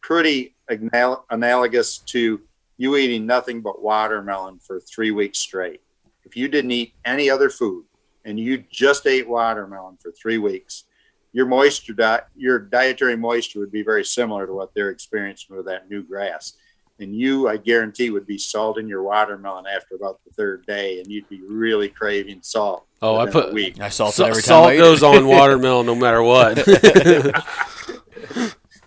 pretty 0.00 0.54
anal- 0.70 1.24
analogous 1.30 1.98
to 1.98 2.40
you 2.76 2.96
eating 2.96 3.26
nothing 3.26 3.60
but 3.60 3.82
watermelon 3.82 4.58
for 4.58 4.80
three 4.80 5.10
weeks 5.10 5.38
straight. 5.38 5.80
If 6.24 6.36
you 6.36 6.48
didn't 6.48 6.70
eat 6.72 6.94
any 7.04 7.30
other 7.30 7.50
food 7.50 7.84
and 8.24 8.38
you 8.40 8.64
just 8.70 9.06
ate 9.06 9.28
watermelon 9.28 9.96
for 10.02 10.10
three 10.12 10.38
weeks, 10.38 10.84
your 11.32 11.46
moisture, 11.46 11.92
di- 11.92 12.22
your 12.36 12.58
dietary 12.58 13.16
moisture 13.16 13.60
would 13.60 13.72
be 13.72 13.82
very 13.82 14.04
similar 14.04 14.46
to 14.46 14.52
what 14.52 14.72
they're 14.74 14.90
experiencing 14.90 15.56
with 15.56 15.66
that 15.66 15.90
new 15.90 16.02
grass. 16.02 16.54
And 17.00 17.14
you, 17.14 17.48
I 17.48 17.56
guarantee, 17.56 18.10
would 18.10 18.26
be 18.26 18.38
salting 18.38 18.86
your 18.88 19.02
watermelon 19.02 19.64
after 19.66 19.96
about 19.96 20.20
the 20.24 20.32
third 20.32 20.64
day, 20.64 21.00
and 21.00 21.10
you'd 21.10 21.28
be 21.28 21.42
really 21.42 21.88
craving 21.88 22.38
salt. 22.42 22.86
Oh, 23.02 23.16
I 23.16 23.24
within 23.24 23.40
a 23.40 23.44
put- 23.46 23.52
week. 23.52 23.80
I 23.80 23.88
salt 23.88 24.12
it 24.14 24.16
Sa- 24.18 24.24
every 24.26 24.42
time. 24.42 24.46
salt 24.46 24.66
I 24.68 24.76
goes 24.76 25.02
it. 25.02 25.06
on 25.06 25.26
watermelon 25.36 25.86
no 25.86 25.94
matter 25.96 26.22
what. 26.22 26.58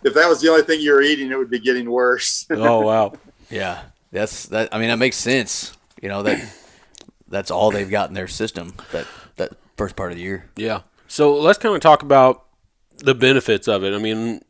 If 0.04 0.14
that 0.14 0.30
was 0.30 0.40
the 0.42 0.50
only 0.50 0.62
thing 0.64 0.80
you 0.80 0.94
were 0.94 1.02
eating, 1.02 1.32
it 1.32 1.38
would 1.38 1.50
be 1.50 1.60
getting 1.60 1.90
worse. 1.90 2.46
oh 2.52 2.82
wow. 2.82 3.14
Yeah, 3.50 3.84
that's 4.12 4.48
that. 4.48 4.74
I 4.74 4.80
mean, 4.80 4.90
that 4.90 4.98
makes 4.98 5.18
sense. 5.18 5.76
You 6.02 6.10
know 6.10 6.24
that 6.24 6.54
that's 7.28 7.52
all 7.52 7.72
they've 7.72 7.90
got 7.90 8.10
in 8.10 8.14
their 8.14 8.28
system. 8.28 8.74
That 8.92 9.08
that 9.38 9.54
first 9.78 9.96
part 9.96 10.12
of 10.12 10.18
the 10.18 10.24
year. 10.24 10.50
Yeah. 10.56 10.82
So 11.08 11.36
let's 11.36 11.60
kind 11.60 11.74
of 11.76 11.82
talk 11.82 12.04
about 12.04 12.46
the 12.98 13.16
benefits 13.16 13.68
of 13.68 13.84
it. 13.84 13.94
I 13.94 13.98
mean, 13.98 14.42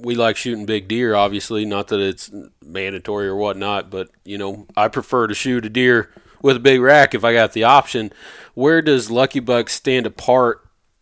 we 0.00 0.14
like 0.14 0.36
shooting 0.36 0.66
big 0.66 0.88
deer, 0.88 1.14
obviously. 1.14 1.64
Not 1.64 1.88
that 1.88 2.00
it's 2.00 2.30
mandatory 2.62 3.26
or 3.26 3.36
whatnot, 3.36 3.90
but 3.90 4.10
you 4.24 4.38
know, 4.38 4.66
I 4.76 4.88
prefer 4.88 5.26
to 5.26 5.34
shoot 5.34 5.64
a 5.64 5.68
deer 5.68 6.10
with 6.42 6.56
a 6.56 6.60
big 6.60 6.80
rack 6.80 7.14
if 7.14 7.24
I 7.24 7.32
got 7.32 7.52
the 7.52 7.64
option. 7.64 8.12
Where 8.54 8.82
does 8.82 9.10
Lucky 9.10 9.40
Buck 9.40 9.68
stand 9.68 10.06
apart 10.06 10.60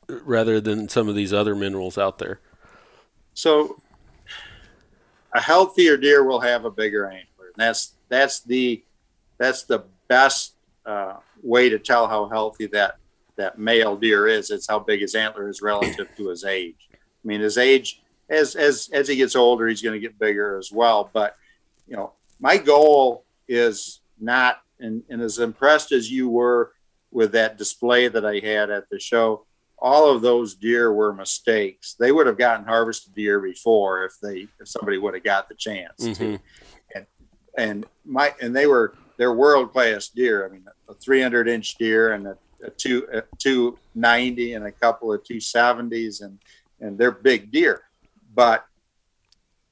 rather 0.08 0.60
than 0.60 0.88
some 0.88 1.08
of 1.08 1.14
these 1.14 1.32
other 1.32 1.54
minerals 1.54 1.98
out 1.98 2.18
there? 2.18 2.40
So 3.34 3.82
a 5.34 5.40
healthier 5.40 5.96
deer 5.96 6.24
will 6.24 6.40
have 6.40 6.64
a 6.64 6.70
bigger 6.70 7.06
antler. 7.06 7.31
And 7.56 7.66
that's 7.66 7.94
that's 8.08 8.40
the 8.40 8.82
that's 9.38 9.64
the 9.64 9.84
best 10.08 10.54
uh, 10.86 11.16
way 11.42 11.68
to 11.68 11.78
tell 11.78 12.06
how 12.06 12.28
healthy 12.28 12.66
that 12.66 12.96
that 13.36 13.58
male 13.58 13.96
deer 13.96 14.26
is. 14.26 14.50
It's 14.50 14.68
how 14.68 14.78
big 14.78 15.00
his 15.00 15.14
antler 15.14 15.48
is 15.48 15.62
relative 15.62 16.08
to 16.16 16.28
his 16.28 16.44
age. 16.44 16.88
I 16.92 16.96
mean, 17.24 17.40
his 17.40 17.58
age 17.58 18.02
as 18.28 18.54
as 18.56 18.90
as 18.92 19.08
he 19.08 19.16
gets 19.16 19.36
older, 19.36 19.68
he's 19.68 19.82
going 19.82 19.94
to 19.94 20.00
get 20.00 20.18
bigger 20.18 20.58
as 20.58 20.72
well. 20.72 21.10
But 21.12 21.36
you 21.86 21.96
know, 21.96 22.12
my 22.40 22.56
goal 22.56 23.24
is 23.48 24.00
not 24.20 24.62
and, 24.80 25.02
and 25.08 25.22
as 25.22 25.38
impressed 25.38 25.92
as 25.92 26.10
you 26.10 26.28
were 26.28 26.72
with 27.10 27.32
that 27.32 27.58
display 27.58 28.08
that 28.08 28.24
I 28.24 28.40
had 28.40 28.70
at 28.70 28.88
the 28.90 28.98
show, 28.98 29.44
all 29.78 30.08
of 30.08 30.22
those 30.22 30.54
deer 30.54 30.92
were 30.92 31.12
mistakes. 31.12 31.94
They 31.98 32.12
would 32.12 32.26
have 32.26 32.38
gotten 32.38 32.64
harvested 32.64 33.14
the 33.14 33.22
year 33.22 33.40
before 33.40 34.04
if 34.04 34.12
they 34.20 34.48
if 34.60 34.68
somebody 34.68 34.98
would 34.98 35.14
have 35.14 35.24
got 35.24 35.48
the 35.48 35.54
chance 35.54 36.04
to. 36.18 36.38
And 37.56 37.72
and 37.72 37.86
my 38.04 38.34
and 38.40 38.54
they 38.54 38.66
were 38.66 38.94
they're 39.16 39.32
world 39.32 39.72
class 39.72 40.08
deer. 40.08 40.46
I 40.46 40.50
mean, 40.50 40.64
a 40.88 40.94
300 40.94 41.48
inch 41.48 41.76
deer 41.76 42.12
and 42.12 42.26
a, 42.26 42.38
a 42.64 42.70
two 42.70 43.06
a 43.12 43.22
290 43.38 44.54
and 44.54 44.66
a 44.66 44.72
couple 44.72 45.12
of 45.12 45.22
270s 45.22 46.22
and 46.22 46.38
and 46.80 46.98
they're 46.98 47.12
big 47.12 47.52
deer, 47.52 47.82
but 48.34 48.64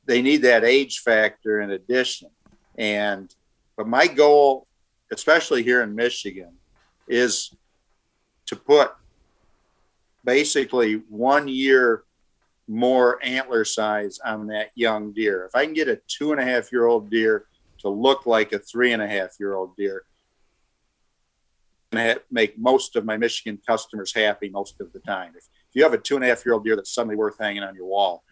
they 0.06 0.22
need 0.22 0.42
that 0.42 0.64
age 0.64 1.00
factor 1.00 1.60
in 1.60 1.70
addition. 1.70 2.30
And 2.76 3.34
but 3.76 3.88
my 3.88 4.06
goal, 4.06 4.66
especially 5.12 5.62
here 5.62 5.82
in 5.82 5.94
Michigan, 5.94 6.52
is 7.08 7.54
to 8.46 8.56
put 8.56 8.92
basically 10.24 11.02
one 11.08 11.48
year 11.48 12.04
more 12.68 13.18
antler 13.24 13.64
size 13.64 14.20
on 14.24 14.46
that 14.46 14.70
young 14.74 15.12
deer. 15.12 15.44
If 15.44 15.56
I 15.56 15.64
can 15.64 15.74
get 15.74 15.88
a 15.88 16.00
two 16.06 16.30
and 16.30 16.40
a 16.40 16.44
half 16.44 16.70
year 16.70 16.86
old 16.86 17.10
deer 17.10 17.46
to 17.80 17.88
look 17.88 18.26
like 18.26 18.52
a 18.52 18.58
three 18.58 18.92
and 18.92 19.02
a 19.02 19.08
half 19.08 19.36
year 19.38 19.54
old 19.54 19.76
deer, 19.76 20.04
and 21.92 22.20
make 22.30 22.58
most 22.58 22.96
of 22.96 23.04
my 23.04 23.16
Michigan 23.16 23.58
customers 23.66 24.14
happy 24.14 24.48
most 24.48 24.80
of 24.80 24.92
the 24.92 25.00
time. 25.00 25.32
If, 25.36 25.44
if 25.44 25.74
you 25.74 25.82
have 25.82 25.92
a 25.92 25.98
two 25.98 26.16
and 26.16 26.24
a 26.24 26.28
half 26.28 26.44
year 26.44 26.54
old 26.54 26.64
deer 26.64 26.76
that's 26.76 26.94
suddenly 26.94 27.16
worth 27.16 27.38
hanging 27.38 27.62
on 27.62 27.74
your 27.74 27.86
wall, 27.86 28.22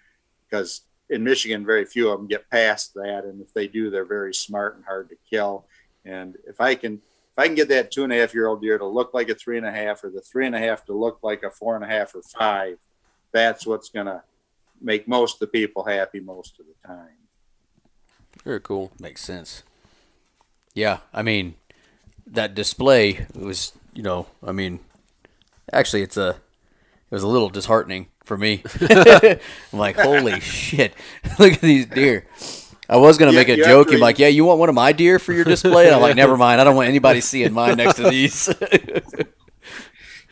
because 0.49 0.83
in 1.11 1.25
Michigan, 1.25 1.65
very 1.65 1.85
few 1.85 2.11
of 2.11 2.19
them 2.19 2.29
get 2.29 2.51
past 2.51 2.95
that, 2.95 3.25
and 3.25 3.41
if 3.41 3.53
they 3.55 3.67
do, 3.67 3.91
they're 3.91 4.05
very 4.05 4.35
smart 4.35 4.77
and 4.77 4.85
hard 4.85 5.09
to 5.09 5.17
kill. 5.29 5.67
And 6.05 6.37
if 6.47 6.61
I 6.61 6.75
can, 6.75 6.95
if 6.95 7.39
I 7.39 7.47
can 7.47 7.55
get 7.55 7.69
that 7.69 7.91
two 7.91 8.05
and 8.05 8.13
a 8.13 8.17
half 8.17 8.35
year 8.35 8.47
old 8.47 8.63
deer 8.63 8.79
to 8.79 8.87
look 8.87 9.15
like 9.15 9.29
a 9.29 9.35
three 9.35 9.57
and 9.57 9.67
a 9.67 9.73
half, 9.73 10.05
or 10.05 10.11
the 10.11 10.21
three 10.21 10.47
and 10.47 10.55
a 10.55 10.59
half 10.59 10.85
to 10.87 10.93
look 10.93 11.19
like 11.23 11.43
a 11.43 11.51
four 11.51 11.77
and 11.77 11.85
a 11.85 11.89
half 11.89 12.15
or 12.15 12.23
five, 12.23 12.79
that's 13.33 13.67
what's 13.67 13.89
going 13.89 14.07
to 14.07 14.23
make 14.81 15.09
most 15.09 15.35
of 15.35 15.41
the 15.41 15.47
people 15.49 15.85
happy 15.85 16.21
most 16.21 16.61
of 16.61 16.67
the 16.67 16.89
time. 16.89 17.28
Very 18.45 18.61
cool. 18.61 18.93
Makes 19.01 19.23
sense. 19.23 19.63
Yeah, 20.75 20.99
I 21.13 21.23
mean, 21.23 21.55
that 22.27 22.55
display 22.55 23.27
was, 23.35 23.73
you 23.93 24.03
know, 24.03 24.27
I 24.47 24.53
mean, 24.53 24.81
actually, 25.73 26.03
it's 26.03 26.17
a, 26.17 26.31
it 27.11 27.15
was 27.15 27.23
a 27.23 27.29
little 27.29 27.49
disheartening 27.49 28.09
for 28.25 28.37
me. 28.37 28.63
I'm 28.91 29.39
like, 29.79 29.97
holy 29.97 30.39
shit, 30.41 30.95
look 31.39 31.55
at 31.55 31.61
these 31.61 31.87
deer. 31.87 32.27
I 32.89 32.97
was 32.97 33.19
gonna 33.19 33.33
Yeah, 33.33 33.39
make 33.41 33.49
a 33.49 33.57
joke. 33.57 33.93
I'm 33.93 34.01
like, 34.01 34.19
yeah, 34.19 34.29
you 34.29 34.45
want 34.45 34.61
one 34.61 34.69
of 34.71 34.75
my 34.75 34.93
deer 34.93 35.19
for 35.19 35.33
your 35.35 35.45
display? 35.45 35.87
And 35.87 35.95
I'm 35.95 36.01
like, 36.01 36.17
never 36.17 36.37
mind. 36.39 36.61
I 36.61 36.65
don't 36.65 36.77
want 36.77 36.89
anybody 36.89 37.21
seeing 37.21 37.53
mine 37.53 37.77
next 37.77 37.97
to 37.97 38.09
these. 38.09 38.49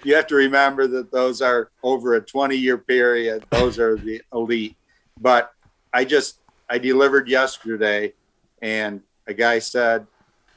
you 0.05 0.15
have 0.15 0.27
to 0.29 0.37
remember 0.37 0.87
that 0.87 1.11
those 1.11 1.43
are 1.43 1.71
over 1.83 2.15
a 2.15 2.21
20 2.23 2.57
year 2.57 2.79
period. 2.79 3.45
Those 3.51 3.79
are 3.79 3.97
the 3.97 4.23
elite. 4.33 4.75
But 5.21 5.53
I 5.93 6.05
just 6.07 6.39
I 6.69 6.79
delivered 6.79 7.29
yesterday, 7.29 8.15
and 8.61 9.03
a 9.27 9.35
guy 9.35 9.59
said 9.59 10.07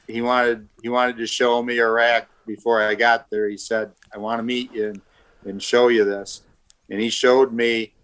he 0.06 0.22
wanted 0.22 0.68
he 0.82 0.88
wanted 0.88 1.16
to 1.18 1.26
show 1.26 1.62
me 1.62 1.78
a 1.78 1.90
rack 1.90 2.28
before 2.46 2.82
I 2.82 2.94
got 2.94 3.30
there. 3.30 3.48
He 3.48 3.56
said 3.56 3.92
I 4.12 4.18
want 4.18 4.38
to 4.38 4.42
meet 4.42 4.72
you 4.72 4.88
and, 4.88 5.00
and 5.44 5.62
show 5.62 5.88
you 5.88 6.04
this, 6.04 6.42
and 6.88 7.00
he 7.00 7.10
showed 7.10 7.52
me 7.52 7.94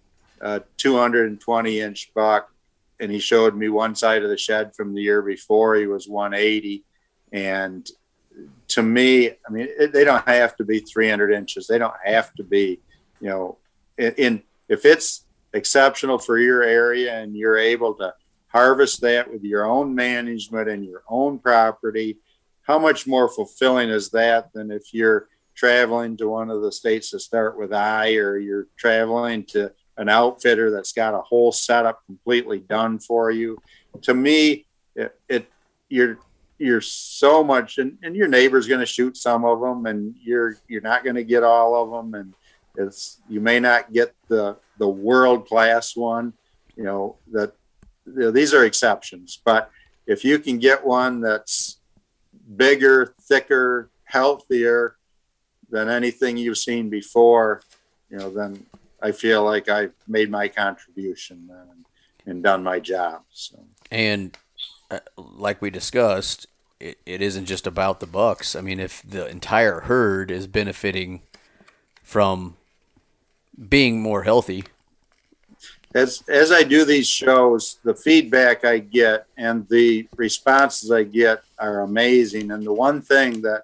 a 0.41 0.63
220 0.77 1.81
inch 1.81 2.13
buck, 2.15 2.51
and 3.01 3.11
he 3.11 3.19
showed 3.19 3.57
me 3.57 3.69
one 3.69 3.95
side 3.95 4.23
of 4.23 4.31
the 4.31 4.39
shed 4.39 4.75
from 4.75 4.95
the 4.95 5.03
year 5.03 5.23
before. 5.23 5.75
He 5.75 5.87
was 5.87 6.09
180, 6.09 6.85
and 7.33 7.89
to 8.69 8.83
me, 8.83 9.31
I 9.31 9.51
mean, 9.51 9.69
it, 9.79 9.93
they 9.93 10.05
don't 10.05 10.27
have 10.29 10.57
to 10.57 10.65
be 10.65 10.81
300 10.81 11.33
inches. 11.33 11.67
They 11.67 11.79
don't 11.79 11.95
have 12.05 12.35
to 12.35 12.45
be, 12.45 12.81
you 13.21 13.29
know, 13.29 13.59
in, 13.97 14.13
in 14.15 14.43
if 14.69 14.85
it's 14.85 15.26
exceptional 15.57 16.19
for 16.19 16.39
your 16.39 16.63
area 16.63 17.19
and 17.19 17.37
you're 17.37 17.59
able 17.59 17.95
to 17.95 18.15
harvest 18.49 19.01
that 19.01 19.31
with 19.31 19.43
your 19.43 19.67
own 19.67 19.95
management 19.95 20.69
and 20.69 20.85
your 20.85 21.03
own 21.09 21.39
property, 21.39 22.19
how 22.63 22.79
much 22.79 23.07
more 23.07 23.29
fulfilling 23.29 23.91
is 23.91 24.11
that 24.11 24.53
than 24.53 24.71
if 24.71 24.93
you're 24.93 25.29
traveling 25.55 26.17
to 26.17 26.29
one 26.29 26.51
of 26.51 26.63
the 26.63 26.71
states 26.71 27.11
to 27.11 27.19
start 27.19 27.59
with 27.59 27.73
I, 27.73 28.15
or 28.15 28.39
you're 28.39 28.69
traveling 28.77 29.45
to 29.47 29.73
an 29.97 30.09
outfitter 30.09 30.71
that's 30.71 30.93
got 30.93 31.15
a 31.15 31.21
whole 31.21 31.53
setup 31.53 32.05
completely 32.07 32.59
done 32.59 32.99
for 32.99 33.31
you? 33.31 33.59
To 34.03 34.15
me, 34.15 34.67
it, 34.95 35.19
it 35.29 35.51
you're 35.89 36.19
you're 36.59 36.81
so 36.81 37.45
much 37.45 37.79
and, 37.79 37.99
and 38.03 38.17
your 38.17 38.29
neighbor's 38.29 38.67
going 38.67 38.81
to 38.81 38.87
shoot 38.87 39.17
some 39.17 39.45
of 39.45 39.61
them 39.61 39.87
and 39.87 40.15
you're 40.23 40.57
you're 40.69 40.81
not 40.81 41.05
going 41.05 41.17
to 41.17 41.25
get 41.25 41.45
all 41.45 41.75
of 41.75 41.91
them 41.91 42.15
and 42.15 42.35
it's 42.77 43.21
you 43.29 43.41
may 43.41 43.61
not 43.61 43.93
get 43.93 44.15
the 44.29 44.57
the 44.79 44.89
world 44.89 45.47
class 45.47 45.97
one 45.97 46.33
you 46.77 46.85
know 46.85 47.17
that 47.31 47.53
you 48.05 48.13
know, 48.15 48.31
these 48.31 48.55
are 48.55 48.65
exceptions 48.65 49.41
but 49.45 49.71
if 50.07 50.25
you 50.25 50.39
can 50.39 50.59
get 50.59 50.85
one 50.85 51.21
that's 51.21 51.79
bigger 52.57 53.15
thicker 53.23 53.91
healthier 54.05 54.97
than 55.71 55.89
anything 55.89 56.37
you've 56.37 56.59
seen 56.59 56.89
before 56.89 57.61
you 58.11 58.17
know 58.17 58.31
then 58.31 58.65
i 59.03 59.11
feel 59.11 59.45
like 59.45 59.69
i've 59.69 59.93
made 60.07 60.31
my 60.31 60.47
contribution 60.47 61.49
and, 61.51 61.85
and 62.27 62.43
done 62.43 62.63
my 62.63 62.79
job 62.79 63.23
so 63.33 63.59
and 63.91 64.37
uh, 64.91 65.01
like 65.17 65.61
we 65.61 65.71
discussed, 65.71 66.47
it, 66.79 66.99
it 67.07 67.21
isn't 67.23 67.47
just 67.47 67.67
about 67.67 68.01
the 68.01 68.07
bucks. 68.07 68.55
I 68.55 68.61
mean, 68.61 68.81
if 68.81 69.03
the 69.03 69.27
entire 69.27 69.81
herd 69.81 70.31
is 70.31 70.47
benefiting 70.47 71.23
from 72.03 72.57
being 73.69 74.01
more 74.01 74.23
healthy, 74.23 74.65
as 75.95 76.23
as 76.29 76.53
I 76.53 76.63
do 76.63 76.85
these 76.85 77.09
shows, 77.09 77.79
the 77.83 77.95
feedback 77.95 78.65
I 78.65 78.79
get 78.79 79.27
and 79.37 79.67
the 79.69 80.09
responses 80.17 80.91
I 80.91 81.05
get 81.05 81.43
are 81.59 81.81
amazing. 81.81 82.51
And 82.51 82.63
the 82.63 82.73
one 82.73 83.01
thing 83.01 83.41
that 83.43 83.63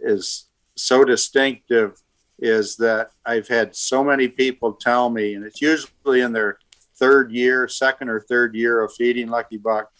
is 0.00 0.46
so 0.74 1.04
distinctive 1.04 2.02
is 2.38 2.76
that 2.76 3.12
I've 3.24 3.46
had 3.46 3.76
so 3.76 4.02
many 4.02 4.26
people 4.26 4.72
tell 4.72 5.08
me, 5.08 5.34
and 5.34 5.44
it's 5.44 5.62
usually 5.62 6.22
in 6.22 6.32
their 6.32 6.58
third 6.96 7.30
year, 7.30 7.68
second 7.68 8.08
or 8.08 8.20
third 8.20 8.54
year 8.54 8.82
of 8.82 8.92
feeding 8.92 9.28
Lucky 9.28 9.58
Buck, 9.58 9.92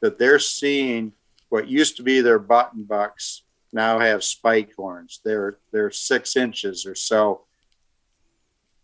that 0.00 0.18
they're 0.18 0.38
seeing 0.38 1.12
what 1.50 1.68
used 1.68 1.96
to 1.98 2.02
be 2.02 2.22
their 2.22 2.38
button 2.38 2.84
bucks 2.84 3.42
now 3.72 3.98
have 3.98 4.24
spike 4.24 4.72
horns. 4.74 5.20
They're 5.24 5.58
they're 5.70 5.90
six 5.90 6.36
inches 6.36 6.86
or 6.86 6.94
so, 6.94 7.42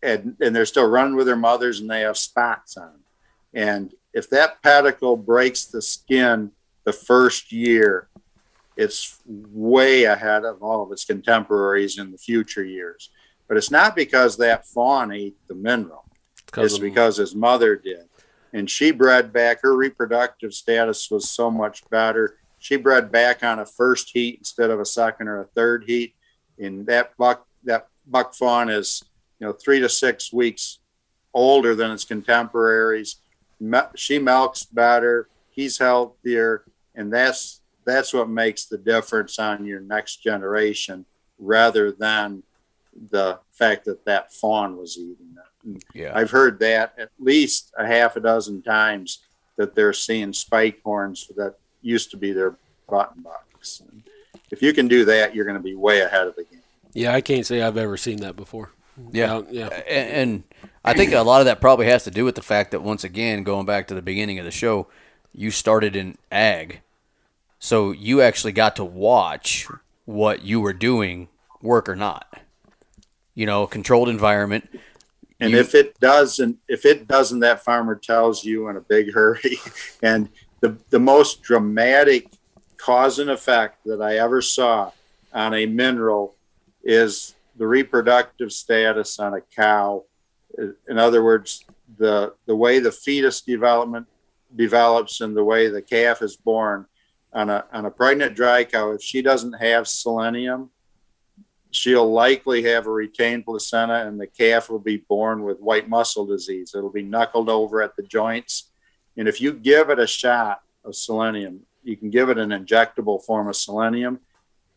and 0.03 0.35
and 0.39 0.55
they're 0.55 0.65
still 0.65 0.87
running 0.87 1.15
with 1.15 1.27
their 1.27 1.35
mothers, 1.35 1.79
and 1.79 1.89
they 1.89 2.01
have 2.01 2.17
spots 2.17 2.77
on 2.77 2.87
them. 2.87 3.03
And 3.53 3.93
if 4.13 4.29
that 4.29 4.61
pedicle 4.61 5.17
breaks 5.17 5.65
the 5.65 5.81
skin 5.81 6.51
the 6.83 6.93
first 6.93 7.51
year, 7.51 8.07
it's 8.75 9.19
way 9.25 10.03
ahead 10.03 10.45
of 10.45 10.61
all 10.61 10.83
of 10.83 10.91
its 10.91 11.05
contemporaries 11.05 11.97
in 11.97 12.11
the 12.11 12.17
future 12.17 12.63
years. 12.63 13.09
But 13.47 13.57
it's 13.57 13.71
not 13.71 13.95
because 13.95 14.37
that 14.37 14.67
fawn 14.67 15.11
ate 15.11 15.37
the 15.47 15.55
mineral. 15.55 16.05
It's 16.65 16.77
because 16.79 17.17
his 17.17 17.35
mother 17.35 17.75
did. 17.75 18.07
And 18.53 18.69
she 18.69 18.91
bred 18.91 19.33
back, 19.33 19.61
her 19.61 19.75
reproductive 19.75 20.53
status 20.53 21.11
was 21.11 21.29
so 21.29 21.51
much 21.51 21.87
better. 21.89 22.37
She 22.59 22.77
bred 22.77 23.11
back 23.11 23.43
on 23.43 23.59
a 23.59 23.65
first 23.65 24.11
heat 24.13 24.37
instead 24.39 24.69
of 24.69 24.79
a 24.79 24.85
second 24.85 25.27
or 25.27 25.41
a 25.41 25.45
third 25.45 25.83
heat. 25.85 26.15
And 26.57 26.85
that 26.87 27.15
buck, 27.17 27.45
that 27.65 27.87
buck 28.05 28.33
fawn 28.33 28.69
is, 28.69 29.03
you 29.39 29.47
know, 29.47 29.53
three 29.53 29.79
to 29.79 29.89
six 29.89 30.33
weeks 30.33 30.79
older 31.33 31.75
than 31.75 31.91
its 31.91 32.03
contemporaries. 32.03 33.17
She 33.95 34.19
milks 34.19 34.63
better. 34.65 35.29
He's 35.49 35.77
healthier. 35.77 36.63
And 36.95 37.11
that's, 37.13 37.61
that's 37.85 38.13
what 38.13 38.29
makes 38.29 38.65
the 38.65 38.77
difference 38.77 39.39
on 39.39 39.65
your 39.65 39.79
next 39.79 40.23
generation 40.23 41.05
rather 41.37 41.91
than 41.91 42.43
the 43.11 43.39
fact 43.51 43.85
that 43.85 44.05
that 44.05 44.33
fawn 44.33 44.77
was 44.77 44.97
eating 44.97 45.35
it. 45.37 45.83
Yeah. 45.93 46.11
I've 46.15 46.31
heard 46.31 46.59
that 46.59 46.93
at 46.97 47.09
least 47.19 47.73
a 47.77 47.85
half 47.85 48.15
a 48.15 48.19
dozen 48.19 48.61
times 48.61 49.19
that 49.57 49.75
they're 49.75 49.93
seeing 49.93 50.33
spike 50.33 50.81
horns 50.83 51.29
that 51.35 51.55
used 51.81 52.09
to 52.11 52.17
be 52.17 52.31
their 52.31 52.57
button 52.89 53.21
bucks. 53.21 53.81
And 53.81 54.03
if 54.49 54.61
you 54.61 54.73
can 54.73 54.87
do 54.87 55.05
that, 55.05 55.35
you're 55.35 55.45
going 55.45 55.57
to 55.57 55.63
be 55.63 55.75
way 55.75 56.01
ahead 56.01 56.27
of 56.27 56.35
the 56.35 56.45
game. 56.45 56.61
Yeah, 56.93 57.13
I 57.13 57.21
can't 57.21 57.45
say 57.45 57.61
I've 57.61 57.77
ever 57.77 57.97
seen 57.97 58.21
that 58.21 58.35
before. 58.35 58.71
Yeah. 59.11 59.41
yeah. 59.49 59.69
A- 59.71 59.89
And 60.15 60.43
I 60.83 60.93
think 60.93 61.13
a 61.13 61.21
lot 61.21 61.41
of 61.41 61.45
that 61.45 61.61
probably 61.61 61.85
has 61.87 62.03
to 62.05 62.11
do 62.11 62.25
with 62.25 62.35
the 62.35 62.41
fact 62.41 62.71
that 62.71 62.81
once 62.81 63.03
again, 63.03 63.43
going 63.43 63.65
back 63.65 63.87
to 63.87 63.93
the 63.93 64.01
beginning 64.01 64.39
of 64.39 64.45
the 64.45 64.51
show, 64.51 64.87
you 65.33 65.51
started 65.51 65.95
in 65.95 66.17
ag. 66.31 66.81
So 67.59 67.91
you 67.91 68.21
actually 68.21 68.53
got 68.53 68.75
to 68.77 68.85
watch 68.85 69.67
what 70.05 70.43
you 70.43 70.61
were 70.61 70.73
doing 70.73 71.27
work 71.61 71.89
or 71.89 71.95
not. 71.95 72.39
You 73.35 73.45
know, 73.45 73.67
controlled 73.67 74.09
environment. 74.09 74.67
And 75.39 75.51
You- 75.51 75.59
if 75.59 75.75
it 75.75 75.99
doesn't, 75.99 76.57
if 76.67 76.85
it 76.85 77.07
doesn't, 77.07 77.39
that 77.41 77.63
farmer 77.63 77.95
tells 77.95 78.43
you 78.43 78.67
in 78.69 78.77
a 78.77 78.81
big 78.81 79.13
hurry. 79.13 79.59
and 80.01 80.29
the 80.61 80.77
the 80.89 80.99
most 80.99 81.43
dramatic 81.43 82.27
cause 82.77 83.19
and 83.19 83.29
effect 83.29 83.83
that 83.85 84.01
I 84.01 84.17
ever 84.17 84.41
saw 84.41 84.91
on 85.33 85.53
a 85.53 85.65
mineral 85.67 86.35
is 86.83 87.35
the 87.57 87.67
reproductive 87.67 88.51
status 88.51 89.19
on 89.19 89.33
a 89.33 89.41
cow. 89.41 90.03
In 90.87 90.97
other 90.97 91.23
words, 91.23 91.65
the 91.97 92.33
the 92.45 92.55
way 92.55 92.79
the 92.79 92.91
fetus 92.91 93.41
development 93.41 94.07
develops 94.55 95.21
and 95.21 95.35
the 95.35 95.43
way 95.43 95.67
the 95.67 95.81
calf 95.81 96.21
is 96.21 96.35
born 96.35 96.85
on 97.33 97.49
a 97.49 97.65
on 97.71 97.85
a 97.85 97.91
pregnant 97.91 98.35
dry 98.35 98.63
cow. 98.63 98.91
If 98.91 99.01
she 99.01 99.21
doesn't 99.21 99.53
have 99.53 99.87
selenium, 99.87 100.69
she'll 101.71 102.11
likely 102.11 102.63
have 102.63 102.87
a 102.87 102.91
retained 102.91 103.45
placenta 103.45 104.07
and 104.07 104.19
the 104.19 104.27
calf 104.27 104.69
will 104.69 104.79
be 104.79 104.97
born 104.97 105.43
with 105.43 105.59
white 105.59 105.89
muscle 105.89 106.25
disease. 106.25 106.73
It'll 106.75 106.89
be 106.89 107.03
knuckled 107.03 107.49
over 107.49 107.81
at 107.81 107.95
the 107.95 108.03
joints. 108.03 108.71
And 109.17 109.27
if 109.27 109.41
you 109.41 109.53
give 109.53 109.89
it 109.89 109.99
a 109.99 110.07
shot 110.07 110.61
of 110.83 110.95
selenium, 110.95 111.61
you 111.83 111.97
can 111.97 112.09
give 112.09 112.29
it 112.29 112.37
an 112.37 112.49
injectable 112.49 113.23
form 113.23 113.47
of 113.47 113.55
selenium 113.55 114.19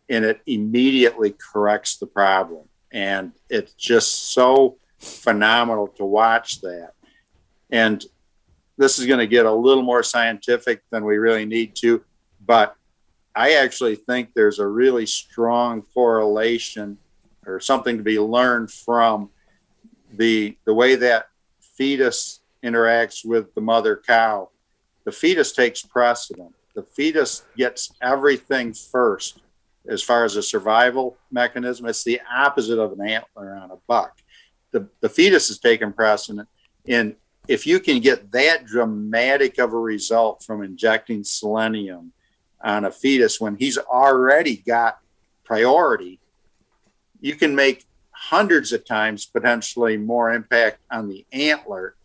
and 0.08 0.24
it 0.24 0.40
immediately 0.46 1.34
corrects 1.52 1.96
the 1.96 2.06
problem. 2.06 2.64
And 2.92 3.32
it's 3.48 3.72
just 3.74 4.32
so 4.32 4.76
phenomenal 4.98 5.88
to 5.88 6.04
watch 6.04 6.60
that. 6.60 6.92
And 7.70 8.04
this 8.76 8.98
is 8.98 9.06
going 9.06 9.18
to 9.18 9.26
get 9.26 9.46
a 9.46 9.52
little 9.52 9.82
more 9.82 10.02
scientific 10.02 10.82
than 10.90 11.04
we 11.04 11.18
really 11.18 11.44
need 11.44 11.76
to, 11.76 12.02
but 12.44 12.74
I 13.34 13.52
actually 13.54 13.94
think 13.94 14.30
there's 14.34 14.58
a 14.58 14.66
really 14.66 15.06
strong 15.06 15.82
correlation 15.94 16.98
or 17.46 17.60
something 17.60 17.96
to 17.96 18.02
be 18.02 18.18
learned 18.18 18.70
from 18.70 19.30
the 20.12 20.56
the 20.64 20.74
way 20.74 20.96
that 20.96 21.26
fetus 21.60 22.40
interacts 22.64 23.24
with 23.24 23.54
the 23.54 23.60
mother 23.60 24.00
cow. 24.04 24.50
The 25.04 25.12
fetus 25.12 25.52
takes 25.52 25.82
precedent. 25.82 26.54
The 26.74 26.82
fetus 26.82 27.44
gets 27.56 27.92
everything 28.02 28.72
first 28.72 29.40
as 29.88 30.02
far 30.02 30.24
as 30.24 30.36
a 30.36 30.42
survival 30.42 31.16
mechanism. 31.30 31.86
It's 31.86 32.04
the 32.04 32.20
opposite 32.32 32.78
of 32.78 32.92
an 32.92 33.06
antler 33.06 33.54
on 33.54 33.70
a 33.70 33.76
buck. 33.86 34.18
The, 34.72 34.88
the 35.00 35.08
fetus 35.08 35.50
is 35.50 35.58
taking 35.58 35.92
precedent. 35.92 36.48
And 36.86 37.16
if 37.48 37.66
you 37.66 37.80
can 37.80 38.00
get 38.00 38.30
that 38.32 38.66
dramatic 38.66 39.58
of 39.58 39.72
a 39.72 39.78
result 39.78 40.44
from 40.44 40.62
injecting 40.62 41.24
selenium 41.24 42.12
on 42.62 42.84
a 42.84 42.92
fetus 42.92 43.40
when 43.40 43.56
he's 43.56 43.78
already 43.78 44.56
got 44.56 44.98
priority, 45.44 46.20
you 47.20 47.34
can 47.34 47.54
make 47.54 47.86
hundreds 48.12 48.72
of 48.72 48.84
times 48.84 49.26
potentially 49.26 49.96
more 49.96 50.32
impact 50.32 50.78
on 50.90 51.08
the 51.08 51.26
antler 51.32 51.96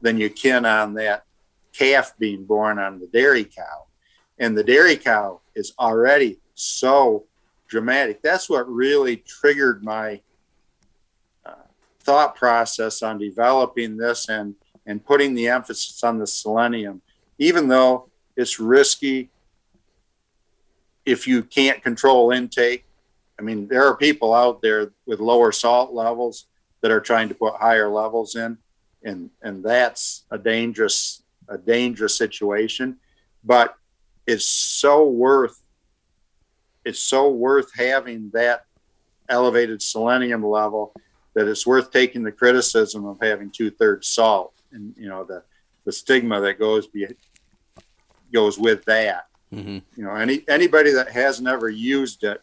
than 0.00 0.18
you 0.18 0.28
can 0.28 0.66
on 0.66 0.94
that 0.94 1.24
calf 1.72 2.12
being 2.18 2.44
born 2.44 2.78
on 2.78 2.98
the 2.98 3.06
dairy 3.06 3.44
cow. 3.44 3.86
And 4.38 4.58
the 4.58 4.64
dairy 4.64 4.96
cow 4.96 5.40
is 5.54 5.72
already 5.78 6.40
so 6.62 7.24
dramatic. 7.68 8.22
That's 8.22 8.48
what 8.48 8.70
really 8.70 9.16
triggered 9.16 9.82
my 9.82 10.20
uh, 11.44 11.54
thought 12.00 12.36
process 12.36 13.02
on 13.02 13.18
developing 13.18 13.96
this 13.96 14.28
and 14.28 14.54
and 14.84 15.04
putting 15.04 15.34
the 15.34 15.48
emphasis 15.48 16.02
on 16.02 16.18
the 16.18 16.26
selenium, 16.26 17.02
even 17.38 17.68
though 17.68 18.10
it's 18.36 18.58
risky 18.58 19.30
if 21.06 21.26
you 21.26 21.42
can't 21.42 21.82
control 21.82 22.30
intake. 22.32 22.84
I 23.38 23.42
mean, 23.42 23.68
there 23.68 23.84
are 23.86 23.96
people 23.96 24.34
out 24.34 24.60
there 24.60 24.92
with 25.06 25.20
lower 25.20 25.52
salt 25.52 25.92
levels 25.92 26.46
that 26.80 26.90
are 26.90 27.00
trying 27.00 27.28
to 27.28 27.34
put 27.34 27.54
higher 27.54 27.88
levels 27.88 28.34
in, 28.36 28.58
and 29.02 29.30
and 29.42 29.64
that's 29.64 30.24
a 30.30 30.38
dangerous 30.38 31.22
a 31.48 31.58
dangerous 31.58 32.16
situation. 32.16 32.98
But 33.44 33.76
it's 34.26 34.44
so 34.44 35.08
worth 35.08 35.61
it's 36.84 37.00
so 37.00 37.30
worth 37.30 37.70
having 37.76 38.30
that 38.32 38.64
elevated 39.28 39.80
selenium 39.80 40.44
level 40.44 40.92
that 41.34 41.48
it's 41.48 41.66
worth 41.66 41.90
taking 41.90 42.22
the 42.22 42.32
criticism 42.32 43.06
of 43.06 43.18
having 43.22 43.50
two 43.50 43.70
thirds 43.70 44.08
salt 44.08 44.52
and 44.72 44.94
you 44.96 45.08
know 45.08 45.24
the 45.24 45.42
the 45.84 45.92
stigma 45.92 46.40
that 46.40 46.58
goes 46.58 46.86
be 46.86 47.06
goes 48.32 48.58
with 48.58 48.84
that. 48.86 49.26
Mm-hmm. 49.52 49.78
You 49.96 50.04
know, 50.04 50.14
any 50.14 50.44
anybody 50.48 50.92
that 50.92 51.10
has 51.10 51.40
never 51.40 51.68
used 51.68 52.24
it 52.24 52.40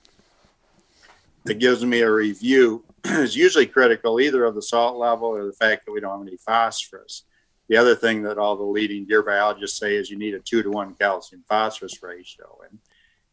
that 1.45 1.55
gives 1.55 1.83
me 1.83 2.01
a 2.01 2.11
review 2.11 2.83
is 3.05 3.35
usually 3.35 3.65
critical 3.65 4.19
either 4.19 4.43
of 4.45 4.55
the 4.55 4.61
salt 4.61 4.97
level 4.97 5.29
or 5.29 5.45
the 5.45 5.53
fact 5.53 5.85
that 5.85 5.91
we 5.91 5.99
don't 5.99 6.19
have 6.19 6.27
any 6.27 6.37
phosphorus. 6.37 7.23
The 7.67 7.77
other 7.77 7.95
thing 7.95 8.23
that 8.23 8.37
all 8.37 8.55
the 8.55 8.63
leading 8.63 9.05
deer 9.05 9.23
biologists 9.23 9.79
say 9.79 9.95
is 9.95 10.09
you 10.09 10.17
need 10.17 10.33
a 10.33 10.39
two 10.39 10.63
to 10.63 10.69
one 10.69 10.95
calcium 10.95 11.43
phosphorus 11.47 12.01
ratio, 12.01 12.59
and 12.69 12.79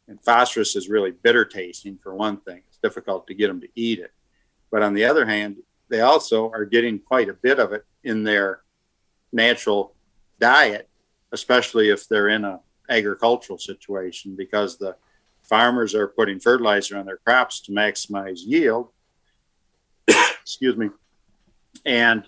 and 0.09 0.23
phosphorus 0.23 0.77
is 0.77 0.89
really 0.89 1.11
bitter 1.11 1.45
tasting 1.45 1.99
for 2.03 2.15
one 2.15 2.39
thing. 2.39 2.63
It's 2.69 2.79
difficult 2.79 3.27
to 3.27 3.35
get 3.35 3.49
them 3.49 3.61
to 3.61 3.69
eat 3.75 3.99
it, 3.99 4.13
but 4.71 4.83
on 4.83 4.95
the 4.95 5.05
other 5.05 5.27
hand, 5.27 5.57
they 5.89 6.01
also 6.01 6.51
are 6.51 6.65
getting 6.65 6.99
quite 6.99 7.29
a 7.29 7.35
bit 7.35 7.59
of 7.59 7.73
it 7.73 7.85
in 8.03 8.25
their 8.25 8.61
natural 9.33 9.95
diet, 10.41 10.89
especially 11.33 11.91
if 11.91 12.09
they're 12.09 12.29
in 12.29 12.45
a 12.45 12.61
agricultural 12.89 13.59
situation 13.59 14.37
because 14.37 14.79
the 14.79 14.97
farmers 15.43 15.95
are 15.95 16.09
putting 16.09 16.41
fertilizer 16.41 16.97
on 16.97 17.07
their 17.07 17.19
crops 17.19 17.61
to 17.61 17.73
maximize 17.73 18.41
yield. 18.45 18.91
Excuse 20.09 20.77
me. 20.77 20.91
And 21.85 22.25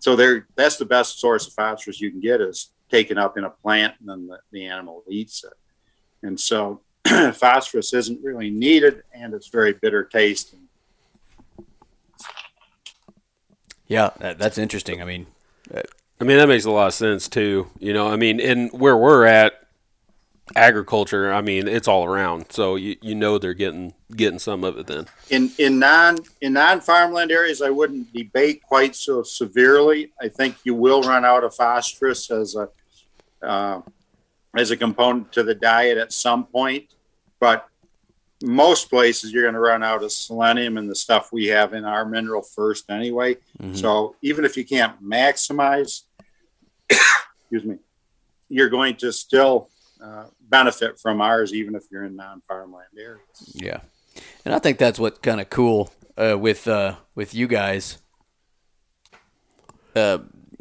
so 0.00 0.16
they're 0.16 0.46
that's 0.56 0.76
the 0.76 0.84
best 0.84 1.20
source 1.20 1.46
of 1.46 1.54
phosphorus 1.54 2.00
you 2.00 2.10
can 2.10 2.20
get 2.20 2.40
is 2.40 2.70
taken 2.90 3.18
up 3.18 3.36
in 3.36 3.44
a 3.44 3.50
plant 3.50 3.94
and 4.00 4.08
then 4.08 4.26
the, 4.26 4.38
the 4.52 4.66
animal 4.66 5.02
eats 5.08 5.44
it. 5.44 5.52
And 6.26 6.38
so 6.38 6.80
phosphorus 7.34 7.92
isn't 7.94 8.22
really 8.22 8.50
needed 8.50 9.02
and 9.12 9.34
it's 9.34 9.48
very 9.48 9.72
bitter 9.72 10.04
tasting. 10.04 10.60
Yeah, 13.86 14.10
that, 14.18 14.38
that's 14.38 14.58
interesting. 14.58 15.00
I 15.00 15.04
mean, 15.04 15.26
I 16.20 16.24
mean, 16.24 16.38
that 16.38 16.48
makes 16.48 16.64
a 16.64 16.70
lot 16.70 16.88
of 16.88 16.94
sense 16.94 17.28
too. 17.28 17.68
You 17.78 17.92
know, 17.92 18.08
I 18.08 18.16
mean, 18.16 18.40
and 18.40 18.70
where 18.72 18.96
we're 18.96 19.26
at, 19.26 19.66
agriculture. 20.54 21.32
I 21.32 21.40
mean, 21.40 21.66
it's 21.66 21.88
all 21.88 22.04
around. 22.04 22.52
So 22.52 22.76
you, 22.76 22.96
you 23.00 23.14
know 23.14 23.38
they're 23.38 23.54
getting 23.54 23.94
getting 24.14 24.38
some 24.38 24.62
of 24.62 24.78
it 24.78 24.86
then. 24.86 25.06
In 25.30 25.50
in 25.58 25.78
non 25.78 26.18
in 26.40 26.52
non 26.52 26.80
farmland 26.80 27.32
areas, 27.32 27.60
I 27.62 27.70
wouldn't 27.70 28.12
debate 28.12 28.62
quite 28.62 28.94
so 28.94 29.22
severely. 29.22 30.12
I 30.20 30.28
think 30.28 30.56
you 30.64 30.74
will 30.74 31.02
run 31.02 31.24
out 31.24 31.42
of 31.42 31.54
phosphorus 31.54 32.30
as 32.30 32.54
a 32.54 32.68
uh, 33.42 33.82
as 34.56 34.70
a 34.70 34.76
component 34.76 35.32
to 35.32 35.42
the 35.42 35.54
diet 35.54 35.98
at 35.98 36.12
some 36.12 36.44
point, 36.46 36.94
but 37.40 37.68
most 38.42 38.90
places 38.90 39.32
you're 39.32 39.42
going 39.42 39.54
to 39.54 39.60
run 39.60 39.82
out 39.82 40.02
of 40.02 40.12
selenium 40.12 40.76
and 40.76 40.90
the 40.90 40.94
stuff 40.94 41.32
we 41.32 41.46
have 41.46 41.72
in 41.72 41.84
our 41.84 42.04
mineral 42.04 42.42
first 42.42 42.90
anyway. 42.90 43.34
Mm-hmm. 43.34 43.74
So 43.74 44.16
even 44.22 44.44
if 44.44 44.56
you 44.56 44.64
can't 44.64 45.02
maximize, 45.02 46.02
excuse 46.90 47.64
me, 47.64 47.76
you're 48.48 48.68
going 48.68 48.96
to 48.96 49.12
still 49.12 49.70
uh, 50.02 50.26
benefit 50.40 51.00
from 51.00 51.20
ours, 51.20 51.54
even 51.54 51.74
if 51.74 51.84
you're 51.90 52.04
in 52.04 52.16
non-farmland 52.16 52.88
areas. 52.98 53.52
Yeah, 53.54 53.80
and 54.44 54.54
I 54.54 54.58
think 54.58 54.78
that's 54.78 54.98
what 54.98 55.22
kind 55.22 55.40
of 55.40 55.50
cool 55.50 55.90
uh, 56.16 56.36
with 56.38 56.68
uh, 56.68 56.96
with 57.14 57.34
you 57.34 57.46
guys. 57.46 57.98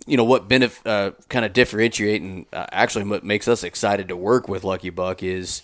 You 0.05 0.17
know 0.17 0.23
what 0.23 0.51
uh, 0.85 1.11
kind 1.29 1.45
of 1.45 1.53
differentiate 1.53 2.21
and 2.21 2.45
uh, 2.53 2.67
actually 2.71 3.05
what 3.05 3.23
makes 3.23 3.47
us 3.47 3.63
excited 3.63 4.09
to 4.09 4.15
work 4.15 4.47
with 4.47 4.63
Lucky 4.63 4.91
Buck 4.91 5.23
is, 5.23 5.63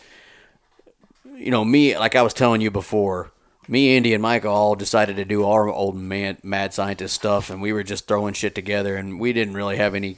you 1.36 1.52
know, 1.52 1.64
me 1.64 1.98
like 1.98 2.16
I 2.16 2.24
was 2.24 2.34
telling 2.34 2.62
you 2.62 2.72
before. 2.72 3.32
Me, 3.68 3.96
Andy, 3.96 4.14
and 4.14 4.22
Mike 4.22 4.44
all 4.44 4.76
decided 4.76 5.16
to 5.18 5.26
do 5.26 5.46
our 5.46 5.70
old 5.70 5.96
man, 5.96 6.38
mad 6.44 6.74
scientist 6.74 7.14
stuff, 7.14 7.50
and 7.50 7.62
we 7.62 7.72
were 7.72 7.84
just 7.84 8.08
throwing 8.08 8.34
shit 8.34 8.56
together, 8.56 8.98
and 8.98 9.20
we 9.20 9.32
didn't 9.32 9.54
really 9.54 9.78
have 9.78 9.94
any 9.94 10.18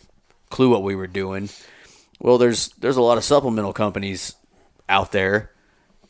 clue 0.50 0.70
what 0.70 0.82
we 0.82 0.96
were 0.96 1.08
doing. 1.08 1.50
Well, 2.20 2.38
there's 2.38 2.70
there's 2.80 2.98
a 2.98 3.02
lot 3.02 3.18
of 3.18 3.24
supplemental 3.24 3.74
companies 3.74 4.36
out 4.88 5.12
there 5.12 5.52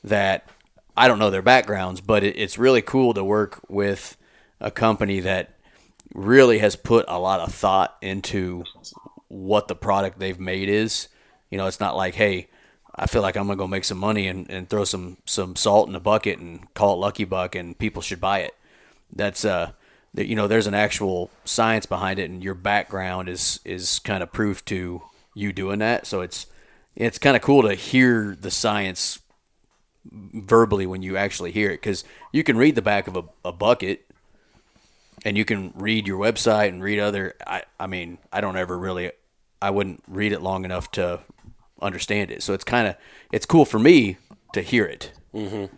that 0.03 0.47
I 0.95 1.07
don't 1.07 1.20
know 1.20 1.32
their 1.32 1.41
backgrounds, 1.41 2.01
but 2.01 2.24
it, 2.24 2.38
it's 2.38 2.57
really 2.57 2.82
cool 2.82 3.14
to 3.16 3.24
work 3.24 3.59
with 3.68 4.16
a 4.59 4.70
company 4.70 5.20
that 5.22 5.53
really 6.14 6.59
has 6.59 6.76
put 6.76 7.05
a 7.07 7.20
lot 7.20 7.39
of 7.39 7.53
thought 7.53 7.97
into 8.01 8.64
what 9.28 9.68
the 9.68 9.76
product 9.76 10.20
they've 10.20 10.39
made 10.39 10.70
is. 10.70 11.07
You 11.49 11.57
know, 11.57 11.68
it's 11.68 11.80
not 11.80 11.95
like, 11.95 12.16
hey, 12.16 12.47
I 12.95 13.07
feel 13.07 13.22
like 13.22 13.36
I'm 13.36 13.47
gonna 13.47 13.57
go 13.57 13.68
make 13.68 13.86
some 13.86 13.97
money 13.97 14.28
and, 14.28 14.49
and 14.49 14.70
throw 14.70 14.84
some 14.84 15.18
some 15.26 15.55
salt 15.55 15.89
in 15.89 15.95
a 15.95 15.99
bucket 15.99 16.39
and 16.39 16.72
call 16.74 16.93
it 16.93 16.97
Lucky 16.97 17.24
Buck 17.24 17.55
and 17.55 17.78
people 17.78 18.01
should 18.01 18.22
buy 18.22 18.39
it. 18.39 18.53
That's 19.11 19.43
uh 19.43 19.72
you 20.16 20.36
know, 20.36 20.47
there's 20.47 20.68
an 20.68 20.76
actual 20.76 21.32
science 21.43 21.88
behind 21.88 22.20
it 22.20 22.30
and 22.30 22.43
your 22.43 22.53
background 22.53 23.30
is 23.30 23.59
is 23.66 23.99
kind 23.99 24.22
of 24.22 24.32
proof 24.32 24.64
to 24.66 25.01
you 25.34 25.51
doing 25.51 25.80
that. 25.80 26.05
So 26.05 26.22
it's 26.22 26.45
it's 26.95 27.18
kind 27.18 27.36
of 27.36 27.41
cool 27.41 27.64
to 27.64 27.74
hear 27.74 28.38
the 28.39 28.51
science 28.51 29.20
verbally 30.11 30.86
when 30.86 31.01
you 31.01 31.18
actually 31.18 31.51
hear 31.51 31.70
it 31.70 31.78
because 31.78 32.03
you 32.32 32.43
can 32.43 32.57
read 32.57 32.76
the 32.76 32.82
back 32.82 33.07
of 33.07 33.16
a, 33.16 33.24
a 33.45 33.51
bucket 33.51 34.05
and 35.24 35.38
you 35.38 35.45
can 35.45 35.74
read 35.76 36.07
your 36.07 36.19
website 36.19 36.69
and 36.69 36.84
read 36.84 36.99
other 36.99 37.34
I, 37.45 37.63
I 37.80 37.88
mean 37.88 38.17
i 38.32 38.41
don't 38.41 38.57
ever 38.57 38.78
really 38.78 39.11
i 39.61 39.69
wouldn't 39.69 40.03
read 40.07 40.32
it 40.32 40.41
long 40.41 40.65
enough 40.65 40.91
to 40.91 41.21
understand 41.82 42.32
it 42.32 42.43
so 42.43 42.53
it's 42.53 42.63
kind 42.63 42.88
of 42.88 42.95
it's 43.32 43.45
cool 43.45 43.65
for 43.65 43.80
me 43.80 44.17
to 44.53 44.61
hear 44.61 44.86
it 44.86 45.11
mm-hmm. 45.34 45.74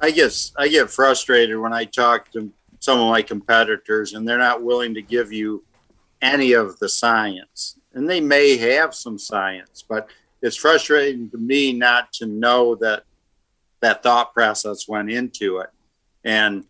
i 0.00 0.10
guess 0.10 0.52
i 0.56 0.68
get 0.68 0.90
frustrated 0.90 1.58
when 1.58 1.72
i 1.72 1.84
talk 1.84 2.30
to 2.32 2.52
some 2.80 3.00
of 3.00 3.10
my 3.10 3.22
competitors 3.22 4.12
and 4.12 4.28
they're 4.28 4.38
not 4.38 4.62
willing 4.62 4.94
to 4.94 5.02
give 5.02 5.32
you 5.32 5.64
any 6.22 6.52
of 6.52 6.78
the 6.78 6.88
science 6.88 7.78
and 7.98 8.08
they 8.08 8.20
may 8.20 8.56
have 8.56 8.94
some 8.94 9.18
science, 9.18 9.84
but 9.86 10.08
it's 10.40 10.56
frustrating 10.56 11.28
to 11.30 11.38
me 11.38 11.72
not 11.72 12.12
to 12.14 12.26
know 12.26 12.76
that 12.76 13.02
that 13.80 14.02
thought 14.02 14.32
process 14.32 14.86
went 14.86 15.10
into 15.10 15.58
it. 15.58 15.70
And 16.24 16.64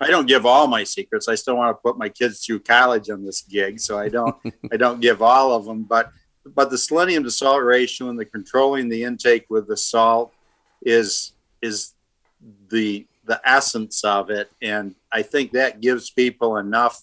I 0.00 0.08
don't 0.08 0.26
give 0.26 0.44
all 0.44 0.66
my 0.66 0.84
secrets. 0.84 1.28
I 1.28 1.34
still 1.36 1.56
want 1.56 1.76
to 1.76 1.80
put 1.80 1.96
my 1.96 2.08
kids 2.08 2.44
through 2.44 2.60
college 2.60 3.08
on 3.08 3.24
this 3.24 3.40
gig, 3.42 3.80
so 3.80 3.98
I 3.98 4.08
don't 4.08 4.36
I 4.72 4.76
don't 4.76 5.00
give 5.00 5.22
all 5.22 5.52
of 5.52 5.64
them. 5.64 5.84
But 5.84 6.10
but 6.44 6.70
the 6.70 6.78
selenium 6.78 7.24
to 7.24 7.30
salt 7.30 7.62
ratio 7.62 8.08
and 8.08 8.18
the 8.18 8.24
controlling 8.24 8.88
the 8.88 9.04
intake 9.04 9.46
with 9.48 9.66
the 9.68 9.76
salt 9.76 10.32
is 10.82 11.32
is 11.62 11.94
the 12.68 13.06
the 13.24 13.40
essence 13.44 14.04
of 14.04 14.30
it, 14.30 14.50
and 14.62 14.94
I 15.10 15.22
think 15.22 15.52
that 15.52 15.80
gives 15.80 16.10
people 16.10 16.58
enough 16.58 17.02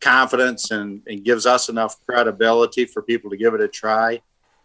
confidence 0.00 0.70
and, 0.70 1.02
and 1.06 1.24
gives 1.24 1.46
us 1.46 1.68
enough 1.68 1.96
credibility 2.06 2.86
for 2.86 3.02
people 3.02 3.30
to 3.30 3.36
give 3.36 3.54
it 3.54 3.60
a 3.60 3.68
try. 3.68 4.20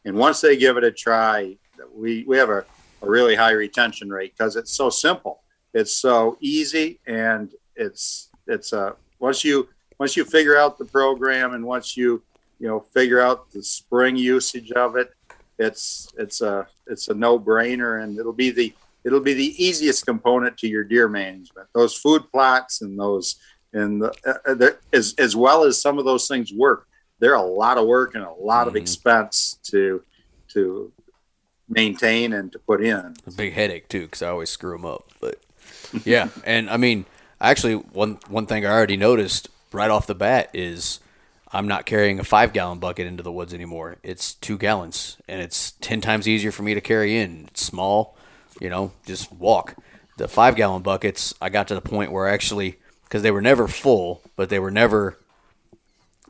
And 0.05 0.15
once 0.15 0.41
they 0.41 0.55
give 0.55 0.77
it 0.77 0.83
a 0.83 0.91
try, 0.91 1.57
we, 1.93 2.23
we 2.23 2.37
have 2.37 2.49
a, 2.49 2.65
a 3.01 3.09
really 3.09 3.35
high 3.35 3.51
retention 3.51 4.09
rate 4.09 4.33
because 4.37 4.55
it's 4.55 4.71
so 4.71 4.89
simple. 4.89 5.41
It's 5.75 5.97
so 5.97 6.37
easy 6.39 7.01
and 7.05 7.51
it's 7.75 8.29
it's 8.47 8.71
a 8.71 8.79
uh, 8.79 8.93
once 9.19 9.43
you 9.43 9.67
once 9.99 10.15
you 10.15 10.23
figure 10.23 10.57
out 10.57 10.77
the 10.77 10.85
program 10.85 11.53
and 11.53 11.65
once 11.65 11.97
you 11.97 12.23
you 12.59 12.67
know 12.69 12.79
figure 12.79 13.19
out 13.19 13.51
the 13.51 13.61
spring 13.61 14.15
usage 14.15 14.71
of 14.71 14.95
it, 14.95 15.13
it's 15.59 16.07
it's 16.17 16.39
a 16.39 16.65
it's 16.87 17.09
a 17.09 17.13
no 17.13 17.37
brainer 17.37 18.01
and 18.01 18.17
it'll 18.17 18.31
be 18.31 18.51
the 18.51 18.73
it'll 19.03 19.19
be 19.19 19.33
the 19.33 19.63
easiest 19.63 20.05
component 20.05 20.57
to 20.59 20.67
your 20.69 20.85
deer 20.85 21.09
management. 21.09 21.67
Those 21.73 21.93
food 21.93 22.23
plots 22.31 22.81
and 22.81 22.97
those 22.97 23.35
and 23.73 24.01
the, 24.01 24.13
uh, 24.25 24.53
uh 24.53 24.69
as 24.93 25.13
as 25.17 25.35
well 25.35 25.65
as 25.65 25.81
some 25.81 25.99
of 25.99 26.05
those 26.05 26.29
things 26.29 26.53
work, 26.53 26.87
they're 27.19 27.33
a 27.33 27.41
lot 27.41 27.77
of 27.77 27.85
work 27.85 28.15
and 28.15 28.23
a 28.23 28.31
lot 28.31 28.61
mm-hmm. 28.61 28.69
of 28.69 28.75
expense 28.77 29.59
to 29.71 30.01
to 30.53 30.93
maintain 31.67 32.31
and 32.31 32.51
to 32.51 32.59
put 32.59 32.81
in. 32.81 33.13
A 33.27 33.31
big 33.31 33.51
headache 33.51 33.89
too, 33.89 34.03
because 34.03 34.21
I 34.21 34.29
always 34.29 34.49
screw 34.49 34.71
them 34.71 34.85
up. 34.85 35.11
But 35.19 35.39
yeah, 36.05 36.29
and 36.43 36.69
I 36.69 36.77
mean, 36.77 37.05
actually, 37.39 37.75
one 37.75 38.19
one 38.27 38.45
thing 38.45 38.65
I 38.65 38.71
already 38.71 38.97
noticed 38.97 39.49
right 39.71 39.89
off 39.89 40.07
the 40.07 40.15
bat 40.15 40.49
is 40.53 40.99
I'm 41.51 41.67
not 41.67 41.85
carrying 41.85 42.19
a 42.19 42.23
five 42.23 42.53
gallon 42.53 42.79
bucket 42.79 43.07
into 43.07 43.23
the 43.23 43.31
woods 43.31 43.53
anymore. 43.53 43.97
It's 44.03 44.33
two 44.33 44.57
gallons, 44.57 45.17
and 45.27 45.41
it's 45.41 45.71
ten 45.81 46.01
times 46.01 46.27
easier 46.27 46.51
for 46.51 46.63
me 46.63 46.73
to 46.73 46.81
carry 46.81 47.17
in. 47.17 47.45
It's 47.47 47.63
small, 47.63 48.17
you 48.59 48.69
know, 48.69 48.91
just 49.05 49.31
walk. 49.31 49.75
The 50.17 50.27
five 50.27 50.55
gallon 50.55 50.81
buckets, 50.81 51.33
I 51.41 51.49
got 51.49 51.67
to 51.67 51.75
the 51.75 51.81
point 51.81 52.11
where 52.11 52.27
actually 52.27 52.77
because 53.03 53.21
they 53.21 53.31
were 53.31 53.41
never 53.41 53.67
full, 53.67 54.21
but 54.35 54.49
they 54.49 54.59
were 54.59 54.71
never 54.71 55.17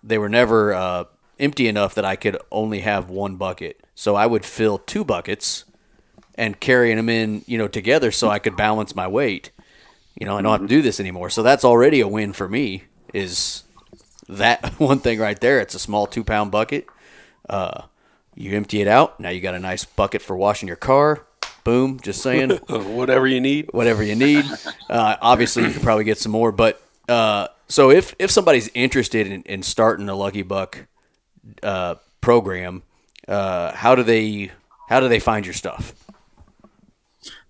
they 0.03 0.17
were 0.17 0.29
never 0.29 0.73
uh, 0.73 1.05
empty 1.39 1.67
enough 1.67 1.95
that 1.95 2.05
I 2.05 2.15
could 2.15 2.37
only 2.51 2.81
have 2.81 3.09
one 3.09 3.37
bucket. 3.37 3.79
So 3.95 4.15
I 4.15 4.27
would 4.27 4.45
fill 4.45 4.77
two 4.77 5.03
buckets 5.03 5.65
and 6.35 6.59
carrying 6.59 6.97
them 6.97 7.09
in, 7.09 7.43
you 7.47 7.57
know, 7.57 7.67
together 7.67 8.11
so 8.11 8.29
I 8.29 8.39
could 8.39 8.55
balance 8.55 8.95
my 8.95 9.07
weight. 9.07 9.51
You 10.19 10.25
know, 10.25 10.37
I 10.37 10.41
don't 10.41 10.51
have 10.51 10.61
to 10.61 10.67
do 10.67 10.81
this 10.81 10.99
anymore. 10.99 11.29
So 11.29 11.43
that's 11.43 11.65
already 11.65 11.99
a 11.99 12.07
win 12.07 12.33
for 12.33 12.47
me. 12.47 12.83
Is 13.13 13.63
that 14.27 14.65
one 14.79 14.99
thing 14.99 15.19
right 15.19 15.39
there? 15.39 15.59
It's 15.59 15.75
a 15.75 15.79
small 15.79 16.07
two 16.07 16.23
pound 16.23 16.51
bucket. 16.51 16.87
Uh, 17.49 17.83
you 18.33 18.55
empty 18.55 18.81
it 18.81 18.87
out. 18.87 19.19
Now 19.19 19.29
you 19.29 19.41
got 19.41 19.55
a 19.55 19.59
nice 19.59 19.85
bucket 19.85 20.21
for 20.21 20.35
washing 20.35 20.67
your 20.67 20.77
car. 20.77 21.25
Boom, 21.63 21.99
just 21.99 22.21
saying. 22.21 22.51
whatever 22.69 23.25
you 23.25 23.41
need. 23.41 23.69
Whatever 23.71 24.03
you 24.03 24.15
need. 24.15 24.45
Uh, 24.89 25.15
obviously, 25.21 25.63
you 25.63 25.71
could 25.71 25.81
probably 25.81 26.03
get 26.03 26.17
some 26.17 26.31
more. 26.31 26.51
But 26.51 26.81
uh, 27.09 27.47
so 27.67 27.89
if 27.89 28.15
if 28.19 28.31
somebody's 28.31 28.69
interested 28.73 29.27
in, 29.27 29.41
in 29.43 29.63
starting 29.63 30.07
a 30.09 30.15
Lucky 30.15 30.43
Buck 30.43 30.87
uh, 31.63 31.95
program, 32.21 32.83
uh, 33.27 33.73
how 33.73 33.95
do 33.95 34.03
they 34.03 34.51
how 34.87 34.99
do 34.99 35.07
they 35.07 35.19
find 35.19 35.45
your 35.45 35.53
stuff? 35.53 35.93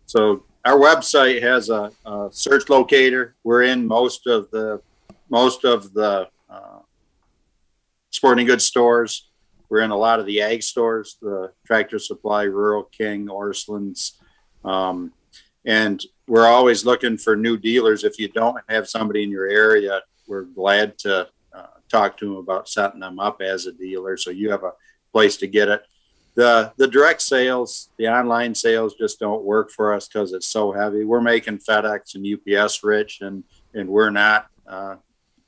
So 0.06 0.44
our 0.66 0.80
website 0.80 1.44
has 1.44 1.70
a, 1.70 1.92
a 2.06 2.30
search 2.32 2.70
locator. 2.70 3.36
We're 3.44 3.64
in 3.64 3.88
most 3.88 4.26
of 4.26 4.50
the 4.50 4.82
most 5.30 5.64
of 5.64 5.94
the 5.94 6.28
uh, 6.50 6.80
sporting 8.10 8.48
goods 8.48 8.66
stores. 8.66 9.30
We're 9.70 9.82
in 9.82 9.92
a 9.92 9.98
lot 9.98 10.20
of 10.20 10.26
the 10.26 10.42
ag 10.42 10.64
stores, 10.64 11.18
the 11.22 11.52
Tractor 11.66 12.00
Supply, 12.00 12.44
Rural 12.44 12.84
King, 12.84 13.28
Orscheln's, 13.28 14.20
um, 14.64 15.12
and 15.66 16.04
we're 16.28 16.48
always 16.48 16.86
looking 16.86 17.18
for 17.18 17.36
new 17.36 17.58
dealers. 17.58 18.04
If 18.04 18.20
you 18.20 18.28
don't 18.28 18.58
have 18.70 18.88
somebody 18.88 19.24
in 19.24 19.32
your 19.32 19.48
area, 19.48 20.02
we're 20.28 20.44
glad 20.44 20.98
to 21.00 21.28
uh, 21.54 21.66
talk 21.90 22.18
to 22.18 22.26
them 22.26 22.38
about 22.38 22.70
setting 22.70 23.00
them 23.00 23.20
up 23.20 23.42
as 23.42 23.66
a 23.66 23.72
dealer, 23.72 24.18
so 24.18 24.32
you 24.32 24.50
have 24.52 24.64
a 24.64 24.74
place 25.12 25.38
to 25.38 25.48
get 25.48 25.70
it. 25.70 25.84
The 26.36 26.74
The 26.78 26.88
direct 26.88 27.22
sales, 27.22 27.90
the 27.98 28.07
online 28.07 28.56
sales, 28.56 28.95
just 28.95 29.20
don't 29.20 29.44
work 29.44 29.72
for 29.72 29.94
us 29.94 30.07
because 30.07 30.34
it's 30.34 30.48
so 30.48 30.72
heavy. 30.72 31.03
We're 31.03 31.22
making 31.22 31.60
FedEx 31.60 32.16
and 32.16 32.26
UPS 32.26 32.84
rich, 32.84 33.22
and 33.22 33.44
and 33.74 33.90
we're 33.90 34.12
not. 34.12 34.48
Uh, 34.68 34.95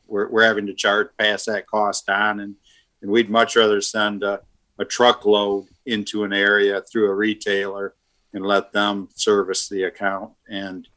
we're, 0.08 0.30
we're 0.30 0.44
having 0.44 0.68
to 0.68 0.74
charge 0.74 1.10
pass 1.18 1.46
that 1.46 1.68
cost 1.68 2.10
on 2.10 2.40
and 2.40 2.56
and 3.02 3.12
we'd 3.12 3.30
much 3.30 3.56
rather 3.56 3.82
send 3.82 4.24
a, 4.24 4.42
a 4.80 4.86
truckload 4.86 5.66
into 5.86 6.24
an 6.24 6.34
area 6.34 6.82
through 6.82 7.10
a 7.10 7.16
retailer 7.16 7.96
and 8.34 8.46
let 8.46 8.72
them 8.72 9.10
service 9.16 9.70
the 9.70 9.84
account. 9.84 10.32
And 10.50 10.88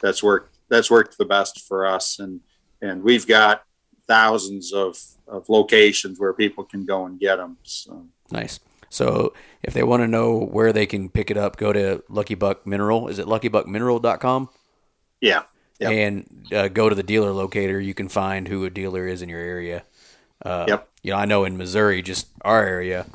that's 0.00 0.22
worked 0.22 0.56
that's 0.68 0.90
worked 0.90 1.18
the 1.18 1.24
best 1.24 1.62
for 1.66 1.86
us. 1.86 2.18
And 2.18 2.40
and 2.82 3.02
we've 3.02 3.26
got 3.26 3.62
thousands 4.06 4.72
of, 4.72 4.98
of 5.28 5.48
locations 5.48 6.18
where 6.18 6.32
people 6.32 6.64
can 6.64 6.84
go 6.84 7.06
and 7.06 7.20
get 7.20 7.36
them. 7.36 7.58
So. 7.62 8.06
Nice. 8.30 8.58
So 8.90 9.32
if 9.62 9.72
they 9.72 9.82
want 9.82 10.02
to 10.02 10.08
know 10.08 10.36
where 10.38 10.72
they 10.72 10.84
can 10.84 11.08
pick 11.08 11.30
it 11.30 11.36
up, 11.36 11.56
go 11.56 11.72
to 11.72 12.02
Lucky 12.08 12.34
Buck 12.34 12.66
Mineral. 12.66 13.08
Is 13.08 13.18
it 13.18 13.26
luckybuckmineral.com? 13.26 14.48
Yeah. 15.20 15.42
Yep. 15.78 15.92
And 15.92 16.46
uh, 16.52 16.68
go 16.68 16.88
to 16.90 16.94
the 16.94 17.02
dealer 17.02 17.30
locator. 17.30 17.80
You 17.80 17.94
can 17.94 18.08
find 18.08 18.46
who 18.48 18.64
a 18.64 18.70
dealer 18.70 19.06
is 19.06 19.22
in 19.22 19.28
your 19.28 19.40
area. 19.40 19.84
Uh, 20.44 20.66
Yep. 20.68 20.88
You 21.02 21.12
know, 21.12 21.16
I 21.18 21.24
know 21.24 21.44
in 21.44 21.56
Missouri, 21.56 22.02
just 22.02 22.26
our 22.42 22.62
area, 22.62 23.06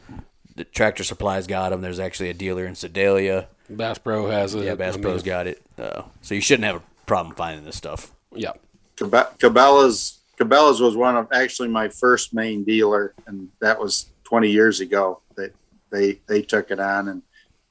the 0.56 0.64
Tractor 0.64 1.04
Supply's 1.04 1.46
got 1.46 1.70
them. 1.70 1.82
There's 1.82 2.00
actually 2.00 2.30
a 2.32 2.34
dealer 2.34 2.66
in 2.66 2.74
Sedalia. 2.74 3.48
Bass 3.70 4.00
Pro 4.00 4.28
has 4.30 4.56
it. 4.56 4.64
Yeah, 4.64 4.74
Bass 4.74 4.94
I 4.94 4.98
mean, 4.98 5.04
Pro's 5.04 5.22
got 5.22 5.46
it. 5.46 5.62
Uh, 5.78 6.02
so 6.22 6.34
you 6.34 6.42
shouldn't 6.42 6.66
have 6.66 6.78
a 6.78 6.84
problem 7.06 7.36
finding 7.36 7.64
this 7.64 7.76
stuff. 7.76 8.12
Yeah. 8.34 8.54
Cabe- 8.96 9.38
Cabela's 9.38 10.20
Cabela's 10.40 10.82
was 10.82 10.96
one 10.96 11.16
of 11.16 11.28
actually 11.32 11.68
my 11.70 11.90
first 11.90 12.34
main 12.34 12.64
dealer, 12.64 13.14
and 13.28 13.50
that 13.60 13.80
was 13.80 14.08
20 14.24 14.50
years 14.50 14.80
ago. 14.80 15.22
They 15.38 15.50
they 15.92 16.22
they 16.28 16.42
took 16.42 16.72
it 16.72 16.80
on, 16.80 17.08
and 17.08 17.22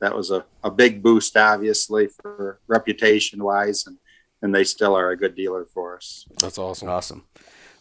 that 0.00 0.14
was 0.14 0.30
a, 0.30 0.44
a 0.62 0.70
big 0.70 1.02
boost, 1.02 1.36
obviously, 1.36 2.08
for 2.08 2.58
reputation 2.66 3.42
wise, 3.42 3.86
and 3.86 3.96
and 4.42 4.54
they 4.54 4.64
still 4.64 4.94
are 4.94 5.10
a 5.10 5.16
good 5.16 5.34
dealer 5.34 5.64
for 5.72 5.96
us. 5.96 6.26
That's 6.40 6.58
awesome. 6.58 6.88
Awesome. 6.88 7.24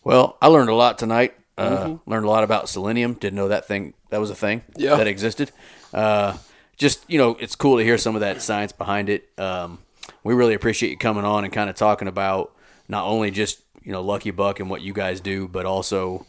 Well, 0.03 0.37
I 0.41 0.47
learned 0.47 0.69
a 0.69 0.75
lot 0.75 0.97
tonight. 0.97 1.33
Uh, 1.57 1.97
Learned 2.07 2.25
a 2.25 2.29
lot 2.29 2.43
about 2.43 2.67
selenium. 2.67 3.13
Didn't 3.13 3.35
know 3.35 3.49
that 3.49 3.67
thing 3.67 3.93
that 4.09 4.19
was 4.19 4.31
a 4.31 4.35
thing 4.35 4.63
Yeah. 4.75 4.95
that 4.95 5.05
existed. 5.07 5.51
Uh, 5.93 6.37
just 6.77 7.07
you 7.07 7.17
know, 7.19 7.37
it's 7.39 7.55
cool 7.55 7.77
to 7.77 7.83
hear 7.83 7.97
some 7.99 8.15
of 8.15 8.21
that 8.21 8.41
science 8.41 8.71
behind 8.71 9.07
it. 9.09 9.29
Um, 9.37 9.77
we 10.23 10.33
really 10.33 10.55
appreciate 10.55 10.89
you 10.89 10.97
coming 10.97 11.25
on 11.25 11.43
and 11.43 11.53
kind 11.53 11.69
of 11.69 11.75
talking 11.75 12.07
about 12.07 12.53
not 12.87 13.05
only 13.05 13.29
just 13.29 13.61
you 13.83 13.91
know 13.91 14.01
Lucky 14.01 14.31
Buck 14.31 14.59
and 14.59 14.67
what 14.69 14.81
you 14.81 14.93
guys 14.93 15.21
do, 15.21 15.47
but 15.47 15.65
also 15.67 16.25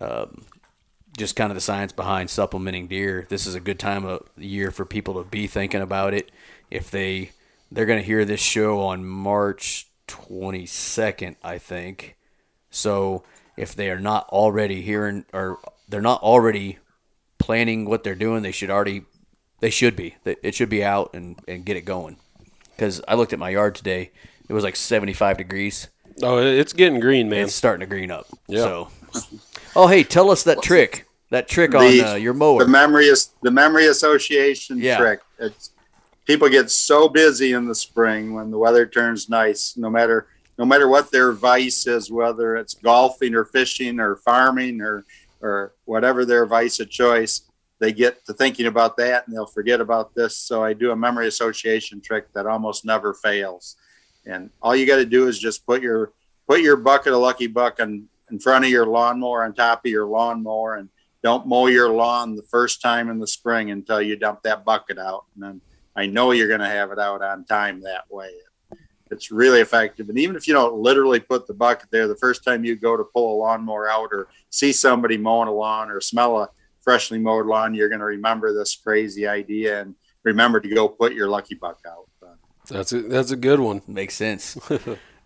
um, 0.00 0.42
just 1.16 1.36
kind 1.36 1.50
of 1.50 1.54
the 1.54 1.60
science 1.60 1.92
behind 1.92 2.30
supplementing 2.30 2.86
deer. 2.86 3.26
This 3.28 3.46
is 3.46 3.54
a 3.54 3.60
good 3.60 3.78
time 3.78 4.04
of 4.04 4.28
year 4.36 4.70
for 4.70 4.84
people 4.84 5.14
to 5.14 5.28
be 5.28 5.46
thinking 5.46 5.80
about 5.80 6.14
it. 6.14 6.30
If 6.70 6.90
they 6.90 7.30
they're 7.70 7.86
going 7.86 8.00
to 8.00 8.06
hear 8.06 8.24
this 8.24 8.40
show 8.40 8.80
on 8.80 9.04
March 9.04 9.88
22nd, 10.08 11.36
I 11.42 11.58
think. 11.58 12.16
So 12.70 13.24
if 13.56 13.74
they 13.74 13.90
are 13.90 13.98
not 13.98 14.28
already 14.28 14.82
hearing 14.82 15.24
or 15.32 15.58
they're 15.88 16.00
not 16.00 16.22
already 16.22 16.78
planning 17.38 17.86
what 17.88 18.04
they're 18.04 18.14
doing, 18.14 18.42
they 18.42 18.52
should 18.52 18.70
already 18.70 19.04
they 19.60 19.70
should 19.70 19.96
be. 19.96 20.16
It 20.24 20.54
should 20.54 20.68
be 20.68 20.84
out 20.84 21.10
and 21.14 21.38
and 21.48 21.64
get 21.64 21.76
it 21.76 21.84
going. 21.84 22.18
Cuz 22.78 23.00
I 23.08 23.14
looked 23.14 23.32
at 23.32 23.38
my 23.38 23.50
yard 23.50 23.74
today. 23.74 24.10
It 24.48 24.52
was 24.52 24.64
like 24.64 24.76
75 24.76 25.38
degrees. 25.38 25.88
Oh, 26.22 26.38
it's 26.38 26.72
getting 26.72 27.00
green, 27.00 27.28
man. 27.28 27.44
It's 27.44 27.54
starting 27.54 27.80
to 27.80 27.86
green 27.86 28.10
up. 28.10 28.26
Yeah. 28.48 28.60
So 28.60 28.88
Oh, 29.74 29.88
hey, 29.88 30.04
tell 30.04 30.30
us 30.30 30.42
that 30.44 30.62
trick. 30.62 31.05
That 31.30 31.48
trick 31.48 31.74
on 31.74 31.82
The- 31.82 32.02
uh, 32.02 32.14
your 32.14 32.34
mower. 32.34 32.62
The 32.64 32.70
memory 32.70 33.06
is 33.06 33.30
the 33.42 33.50
memory 33.50 33.86
association 33.86 34.78
Yeah. 34.78 34.98
trick. 34.98 35.20
It's 35.38 35.70
people 36.24 36.48
get 36.48 36.70
so 36.70 37.08
busy 37.08 37.52
in 37.52 37.66
the 37.66 37.74
spring 37.74 38.34
when 38.34 38.50
the 38.50 38.58
weather 38.58 38.86
turns 38.86 39.28
nice. 39.28 39.76
No 39.76 39.90
matter 39.90 40.28
no 40.58 40.64
matter 40.64 40.88
what 40.88 41.10
their 41.10 41.32
vice 41.32 41.86
is, 41.86 42.10
whether 42.10 42.56
it's 42.56 42.72
golfing 42.74 43.34
or 43.34 43.44
fishing 43.44 43.98
or 44.00 44.16
farming 44.16 44.80
or 44.80 45.04
or 45.42 45.72
whatever 45.84 46.24
their 46.24 46.46
vice 46.46 46.80
of 46.80 46.88
choice, 46.90 47.42
they 47.78 47.92
get 47.92 48.24
to 48.24 48.32
thinking 48.32 48.66
about 48.66 48.96
that 48.96 49.26
and 49.26 49.36
they'll 49.36 49.46
forget 49.46 49.80
about 49.80 50.14
this. 50.14 50.36
So 50.36 50.64
I 50.64 50.72
do 50.72 50.92
a 50.92 50.96
memory 50.96 51.26
association 51.28 52.00
trick 52.00 52.32
that 52.32 52.46
almost 52.46 52.84
never 52.86 53.12
fails. 53.12 53.76
And 54.24 54.50
all 54.62 54.74
you 54.74 54.86
got 54.86 54.96
to 54.96 55.04
do 55.04 55.28
is 55.28 55.38
just 55.38 55.66
put 55.66 55.82
your 55.82 56.12
put 56.48 56.60
your 56.60 56.76
bucket 56.76 57.12
of 57.12 57.18
Lucky 57.20 57.48
Buck 57.48 57.80
in, 57.80 58.08
in 58.30 58.38
front 58.38 58.64
of 58.64 58.70
your 58.70 58.86
lawnmower 58.86 59.44
on 59.44 59.52
top 59.52 59.84
of 59.84 59.90
your 59.90 60.06
lawnmower 60.06 60.76
and 60.76 60.88
don't 61.26 61.44
mow 61.44 61.66
your 61.66 61.90
lawn 61.90 62.36
the 62.36 62.44
first 62.44 62.80
time 62.80 63.10
in 63.10 63.18
the 63.18 63.26
spring 63.26 63.72
until 63.72 64.00
you 64.00 64.14
dump 64.14 64.44
that 64.44 64.64
bucket 64.64 64.96
out. 64.96 65.24
And 65.34 65.42
then 65.42 65.60
I 65.96 66.06
know 66.06 66.30
you're 66.30 66.46
going 66.46 66.60
to 66.60 66.68
have 66.68 66.92
it 66.92 67.00
out 67.00 67.20
on 67.20 67.44
time 67.44 67.80
that 67.80 68.04
way. 68.08 68.30
It's 69.10 69.32
really 69.32 69.60
effective. 69.60 70.08
And 70.08 70.18
even 70.18 70.36
if 70.36 70.46
you 70.46 70.54
don't 70.54 70.76
literally 70.76 71.18
put 71.18 71.48
the 71.48 71.52
bucket 71.52 71.88
there, 71.90 72.06
the 72.06 72.14
first 72.14 72.44
time 72.44 72.64
you 72.64 72.76
go 72.76 72.96
to 72.96 73.02
pull 73.02 73.34
a 73.34 73.36
lawnmower 73.42 73.90
out 73.90 74.10
or 74.12 74.28
see 74.50 74.70
somebody 74.70 75.16
mowing 75.16 75.48
a 75.48 75.52
lawn 75.52 75.90
or 75.90 76.00
smell 76.00 76.38
a 76.38 76.48
freshly 76.80 77.18
mowed 77.18 77.46
lawn, 77.46 77.74
you're 77.74 77.88
going 77.88 77.98
to 77.98 78.06
remember 78.06 78.54
this 78.54 78.76
crazy 78.76 79.26
idea 79.26 79.80
and 79.80 79.96
remember 80.22 80.60
to 80.60 80.68
go 80.68 80.88
put 80.88 81.12
your 81.12 81.28
lucky 81.28 81.56
buck 81.56 81.80
out. 81.88 82.06
That's 82.68 82.92
a, 82.92 83.02
that's 83.02 83.32
a 83.32 83.36
good 83.36 83.58
one. 83.58 83.82
Makes 83.88 84.14
sense. 84.14 84.56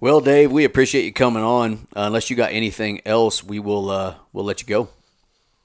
well, 0.00 0.22
Dave, 0.22 0.50
we 0.50 0.64
appreciate 0.64 1.04
you 1.04 1.12
coming 1.12 1.42
on. 1.42 1.74
Uh, 1.94 2.04
unless 2.08 2.30
you 2.30 2.36
got 2.36 2.52
anything 2.52 3.02
else, 3.04 3.44
we 3.44 3.58
will 3.58 3.90
uh, 3.90 4.14
we'll 4.32 4.46
let 4.46 4.62
you 4.62 4.66
go. 4.66 4.88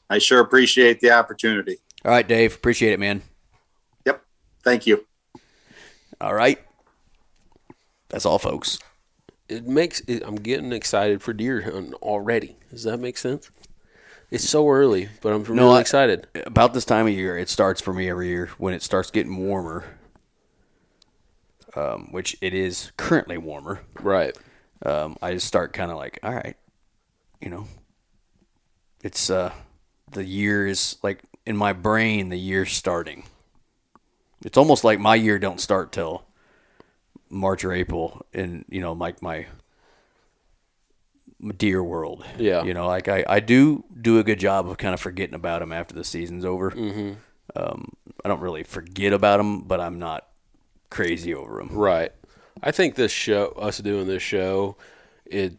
I 0.10 0.19
sure 0.19 0.40
appreciate 0.40 0.99
the 0.99 1.11
opportunity. 1.11 1.77
All 2.03 2.11
right, 2.11 2.27
Dave. 2.27 2.56
Appreciate 2.56 2.94
it, 2.94 2.99
man. 2.99 3.22
Yep. 4.06 4.22
Thank 4.64 4.86
you. 4.86 5.06
All 6.22 6.34
right. 6.34 6.60
That's 8.10 8.26
all, 8.26 8.40
folks. 8.40 8.80
It 9.49 9.68
makes 9.68 10.02
it, 10.02 10.23
I'm 10.26 10.36
getting 10.36 10.72
excited 10.72 11.22
for 11.22 11.34
deer 11.34 11.61
hunting 11.61 11.94
already. 11.95 12.56
Does 12.72 12.84
that 12.84 12.98
make 12.98 13.18
sense? 13.18 13.49
It's 14.32 14.48
so 14.48 14.69
early, 14.69 15.10
but 15.22 15.34
I'm 15.34 15.44
really 15.44 15.77
I- 15.77 15.82
excited. 15.82 16.27
About 16.45 16.73
this 16.73 16.86
time 16.86 17.07
of 17.07 17.14
year, 17.14 17.38
it 17.38 17.49
starts 17.49 17.82
for 17.82 17.94
me 17.94 18.10
every 18.10 18.27
year 18.27 18.49
when 18.57 18.73
it 18.73 18.82
starts 18.82 19.11
getting 19.11 19.36
warmer, 19.38 19.84
um, 21.76 22.10
which 22.11 22.36
it 22.41 22.53
is 22.53 22.91
currently 22.98 23.38
warmer. 23.38 23.82
Right. 23.99 24.36
Um, 24.84 25.15
I 25.22 25.34
just 25.34 25.48
start 25.48 25.73
kind 25.73 25.91
of 25.91 25.98
like, 25.98 26.19
all 26.23 26.34
right, 26.34 26.57
you 27.40 27.49
know, 27.49 27.68
it's 29.03 29.30
uh, 29.30 29.53
the 30.15 30.25
year 30.25 30.65
is 30.65 30.97
like 31.03 31.21
in 31.45 31.55
my 31.55 31.73
brain, 31.73 32.29
the 32.29 32.39
year's 32.39 32.71
starting. 32.71 33.25
It's 34.43 34.57
almost 34.57 34.83
like 34.83 34.99
my 34.99 35.15
year 35.15 35.37
don't 35.37 35.61
start 35.61 35.91
till 35.91 36.25
March 37.29 37.63
or 37.63 37.71
April, 37.71 38.25
in 38.33 38.65
you 38.69 38.81
know, 38.81 38.93
like 38.93 39.21
my 39.21 39.47
deer 41.57 41.83
world. 41.83 42.25
Yeah. 42.39 42.63
you 42.63 42.73
know, 42.73 42.87
like 42.87 43.07
I, 43.07 43.23
I 43.27 43.39
do 43.39 43.83
do 44.01 44.19
a 44.19 44.23
good 44.23 44.39
job 44.39 44.67
of 44.69 44.77
kind 44.77 44.93
of 44.93 44.99
forgetting 44.99 45.35
about 45.35 45.59
them 45.59 45.71
after 45.71 45.93
the 45.93 46.03
season's 46.03 46.45
over. 46.45 46.71
Mm-hmm. 46.71 47.13
Um, 47.55 47.91
I 48.23 48.29
don't 48.29 48.39
really 48.39 48.63
forget 48.63 49.13
about 49.13 49.37
them, 49.37 49.61
but 49.61 49.79
I'm 49.79 49.99
not 49.99 50.27
crazy 50.89 51.35
over 51.35 51.57
them. 51.57 51.69
Right. 51.71 52.11
I 52.63 52.71
think 52.71 52.95
this 52.95 53.11
show, 53.11 53.47
us 53.57 53.79
doing 53.79 54.07
this 54.07 54.23
show, 54.23 54.77
it 55.25 55.57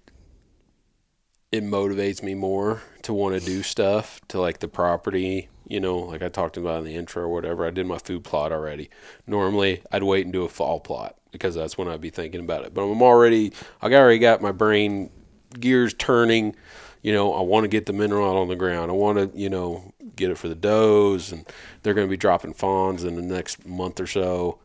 it 1.52 1.62
motivates 1.64 2.22
me 2.22 2.34
more 2.34 2.82
to 3.02 3.12
want 3.12 3.38
to 3.38 3.44
do 3.44 3.62
stuff 3.62 4.20
to 4.28 4.40
like 4.40 4.60
the 4.60 4.68
property. 4.68 5.48
You 5.68 5.80
know, 5.80 5.98
like 5.98 6.22
I 6.22 6.28
talked 6.28 6.56
about 6.56 6.78
in 6.78 6.84
the 6.84 6.94
intro 6.94 7.24
or 7.24 7.28
whatever. 7.28 7.66
I 7.66 7.70
did 7.70 7.86
my 7.86 7.98
food 7.98 8.24
plot 8.24 8.52
already. 8.52 8.88
Normally, 9.26 9.82
I'd 9.90 10.02
wait 10.04 10.24
and 10.24 10.32
do 10.32 10.44
a 10.44 10.48
fall 10.48 10.78
plot 10.78 11.16
because 11.32 11.54
that's 11.54 11.76
when 11.76 11.88
I'd 11.88 12.00
be 12.00 12.10
thinking 12.10 12.40
about 12.40 12.64
it. 12.64 12.72
But 12.72 12.82
I'm 12.84 13.02
already, 13.02 13.52
I 13.82 13.92
already 13.92 14.18
got 14.18 14.40
my 14.40 14.52
brain 14.52 15.10
gears 15.58 15.92
turning. 15.94 16.54
You 17.02 17.12
know, 17.12 17.32
I 17.32 17.40
want 17.42 17.64
to 17.64 17.68
get 17.68 17.86
the 17.86 17.92
mineral 17.92 18.28
out 18.28 18.36
on 18.36 18.48
the 18.48 18.56
ground. 18.56 18.90
I 18.90 18.94
want 18.94 19.18
to, 19.18 19.38
you 19.38 19.48
know, 19.48 19.92
get 20.14 20.30
it 20.30 20.38
for 20.38 20.48
the 20.48 20.54
does, 20.54 21.32
and 21.32 21.44
they're 21.82 21.94
going 21.94 22.06
to 22.06 22.10
be 22.10 22.16
dropping 22.16 22.54
fawns 22.54 23.04
in 23.04 23.16
the 23.16 23.22
next 23.22 23.66
month 23.66 24.00
or 24.00 24.06
so 24.06 24.60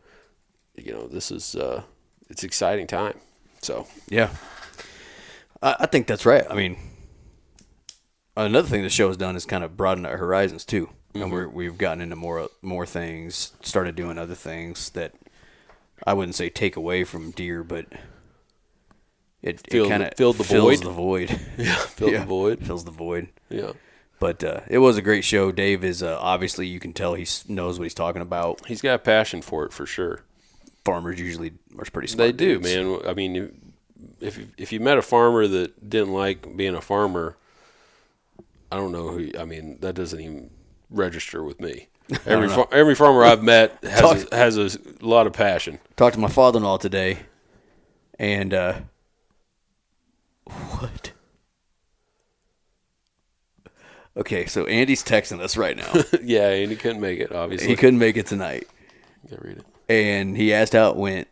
you 0.76 0.94
know, 0.94 1.08
this 1.08 1.32
is 1.32 1.56
uh, 1.56 1.84
it's 2.30 2.44
exciting 2.44 2.88
time. 2.88 3.20
So 3.62 3.88
Yeah, 4.10 4.30
I, 5.62 5.76
I 5.82 5.86
think 5.86 6.08
that's 6.08 6.26
right. 6.26 6.46
I 6.50 6.56
mean, 6.56 6.78
another 8.36 8.68
thing 8.68 8.84
the 8.84 8.90
show 8.90 9.08
has 9.08 9.18
done 9.18 9.36
is 9.36 9.46
kind 9.46 9.64
of 9.64 9.78
broaden 9.78 10.06
our 10.06 10.18
horizons 10.18 10.66
too, 10.66 10.90
and 11.14 11.32
we're, 11.32 11.48
we've 11.48 11.78
gotten 11.78 12.02
into 12.02 12.16
more 12.16 12.50
more 12.62 12.86
things, 12.86 13.54
started 13.62 13.96
doing 13.96 14.18
other 14.18 14.36
things 14.36 14.90
that 14.92 15.14
I 16.06 16.14
wouldn't 16.14 16.36
say 16.36 16.50
take 16.50 16.76
away 16.76 17.04
from 17.04 17.32
deer, 17.32 17.64
but 17.64 17.86
it, 19.42 19.62
Fill 19.70 19.86
it 19.86 19.90
kind 19.90 20.04
of 20.04 20.14
filled 20.16 20.38
the 20.38 20.44
fills 20.44 20.80
void. 20.82 20.88
the 20.88 20.92
void. 20.94 21.30
yeah, 21.58 21.76
fill 21.76 22.10
Yeah, 22.12 22.20
the 22.20 22.26
void. 22.26 22.66
fills 22.66 22.86
the 22.86 22.92
void. 22.92 23.30
Yeah, 23.50 23.72
But 24.20 24.44
uh, 24.44 24.62
it 24.68 24.78
was 24.80 24.98
a 24.98 25.02
great 25.02 25.24
show. 25.24 25.52
Dave 25.52 25.84
is 25.84 26.04
uh, 26.04 26.18
obviously 26.20 26.68
you 26.68 26.80
can 26.80 26.94
tell 26.94 27.16
he 27.16 27.26
knows 27.48 27.80
what 27.80 27.84
he's 27.86 27.94
talking 27.94 28.22
about. 28.22 28.66
he's 28.68 28.82
got 28.82 28.96
a 28.96 29.00
passion 29.00 29.42
for 29.42 29.66
it 29.66 29.74
for 29.74 29.86
sure. 29.86 30.22
Farmers 30.86 31.20
usually 31.20 31.54
are 31.78 31.86
pretty 31.86 32.08
smart. 32.08 32.28
They 32.28 32.32
do, 32.32 32.60
dudes. 32.60 32.76
man. 33.04 33.10
I 33.10 33.14
mean, 33.14 33.70
if 34.22 34.38
you- 34.38 34.48
if 34.57 34.72
you 34.72 34.80
met 34.80 34.98
a 34.98 35.02
farmer 35.02 35.48
that 35.48 35.89
didn't 35.89 36.14
like 36.14 36.56
being 36.56 36.76
a 36.76 36.81
farmer, 36.81 37.38
I 38.72 38.77
don't 38.77 38.91
know 38.91 39.10
who. 39.10 39.30
I 39.38 39.45
mean, 39.45 39.77
that 39.81 39.95
doesn't 39.95 40.19
even 40.19 40.49
register 40.89 41.43
with 41.43 41.60
me. 41.60 41.88
Every 42.26 42.49
far, 42.49 42.68
every 42.73 42.93
farmer 42.95 43.23
I've 43.23 43.41
met 43.43 43.77
has 43.84 44.26
a, 44.31 44.35
has 44.35 44.57
a 44.57 44.80
lot 45.02 45.27
of 45.27 45.34
passion. 45.34 45.80
talked 45.95 46.15
to 46.15 46.19
my 46.19 46.27
father-in-law 46.27 46.77
today, 46.77 47.19
and 48.19 48.53
uh, 48.53 48.80
what? 50.45 51.11
Okay, 54.18 54.45
so 54.45 54.65
Andy's 54.65 55.03
texting 55.03 55.39
us 55.39 55.56
right 55.56 55.77
now. 55.77 55.89
yeah, 56.22 56.49
and 56.49 56.69
he 56.69 56.76
couldn't 56.76 56.99
make 56.99 57.19
it. 57.19 57.31
Obviously, 57.31 57.68
he 57.69 57.76
couldn't 57.77 57.99
make 57.99 58.18
it 58.18 58.26
tonight, 58.26 58.68
Yeah, 59.30 59.38
read 59.39 59.57
it. 59.60 59.65
and 59.88 60.35
he 60.35 60.53
asked 60.53 60.73
how 60.73 60.89
it 60.89 60.98
went. 60.98 61.30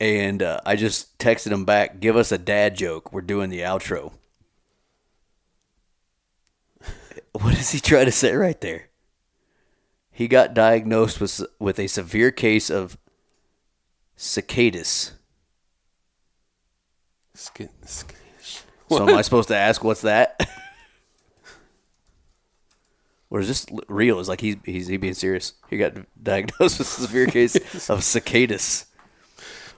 And 0.00 0.42
uh, 0.42 0.60
I 0.66 0.76
just 0.76 1.18
texted 1.18 1.52
him 1.52 1.64
back, 1.64 2.00
"Give 2.00 2.16
us 2.16 2.32
a 2.32 2.38
dad 2.38 2.76
joke. 2.76 3.12
We're 3.12 3.22
doing 3.22 3.50
the 3.50 3.60
outro." 3.60 4.12
What 7.32 7.54
does 7.54 7.70
he 7.70 7.80
try 7.80 8.06
to 8.06 8.12
say 8.12 8.34
right 8.34 8.58
there? 8.62 8.88
He 10.10 10.26
got 10.26 10.54
diagnosed 10.54 11.20
with 11.20 11.42
with 11.58 11.78
a 11.78 11.86
severe 11.86 12.30
case 12.30 12.70
of 12.70 12.96
cicadas. 14.16 15.12
So 18.88 19.08
am 19.08 19.16
I 19.16 19.22
supposed 19.22 19.48
to 19.48 19.56
ask 19.56 19.84
what's 19.84 20.00
that? 20.02 20.40
or 23.30 23.40
is 23.40 23.48
this 23.48 23.66
real? 23.88 24.20
Is 24.20 24.28
like 24.28 24.40
he's 24.40 24.56
he's 24.64 24.86
he 24.86 24.96
being 24.96 25.14
serious? 25.14 25.52
He 25.68 25.76
got 25.76 25.94
diagnosed 26.22 26.78
with 26.78 26.88
a 26.88 27.02
severe 27.02 27.26
case 27.26 27.56
of 27.90 28.04
cicadas. 28.04 28.86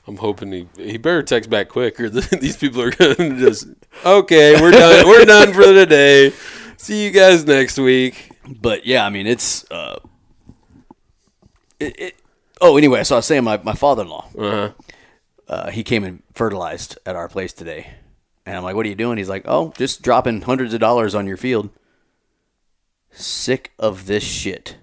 I'm 0.08 0.16
hoping 0.16 0.50
he 0.52 0.66
he 0.78 0.96
better 0.96 1.22
text 1.22 1.50
back 1.50 1.68
quick, 1.68 2.00
or 2.00 2.08
these 2.10 2.56
people 2.56 2.80
are 2.80 2.90
gonna 2.90 3.14
just 3.38 3.68
okay. 4.04 4.60
We're 4.60 4.70
done. 4.70 5.06
We're 5.06 5.26
done 5.26 5.52
for 5.52 5.64
today. 5.64 6.32
See 6.78 7.04
you 7.04 7.10
guys 7.10 7.46
next 7.46 7.78
week. 7.78 8.30
But 8.48 8.86
yeah, 8.86 9.04
I 9.04 9.10
mean 9.10 9.26
it's 9.26 9.70
uh, 9.70 9.98
it, 11.78 12.00
it. 12.00 12.14
Oh, 12.60 12.78
anyway, 12.78 13.04
so 13.04 13.16
I 13.16 13.18
was 13.18 13.26
saying 13.26 13.44
my 13.44 13.58
my 13.58 13.74
father 13.74 14.02
in 14.02 14.08
law. 14.08 14.28
Uh-huh. 14.36 14.72
Uh, 15.46 15.70
he 15.70 15.84
came 15.84 16.04
and 16.04 16.22
fertilized 16.32 16.98
at 17.04 17.14
our 17.14 17.28
place 17.28 17.52
today, 17.52 17.90
and 18.46 18.56
I'm 18.56 18.62
like, 18.62 18.76
"What 18.76 18.86
are 18.86 18.88
you 18.88 18.94
doing?" 18.94 19.18
He's 19.18 19.28
like, 19.28 19.44
"Oh, 19.44 19.74
just 19.76 20.00
dropping 20.00 20.42
hundreds 20.42 20.72
of 20.72 20.80
dollars 20.80 21.14
on 21.14 21.26
your 21.26 21.36
field." 21.36 21.68
Sick 23.10 23.72
of 23.78 24.06
this 24.06 24.24
shit. 24.24 24.76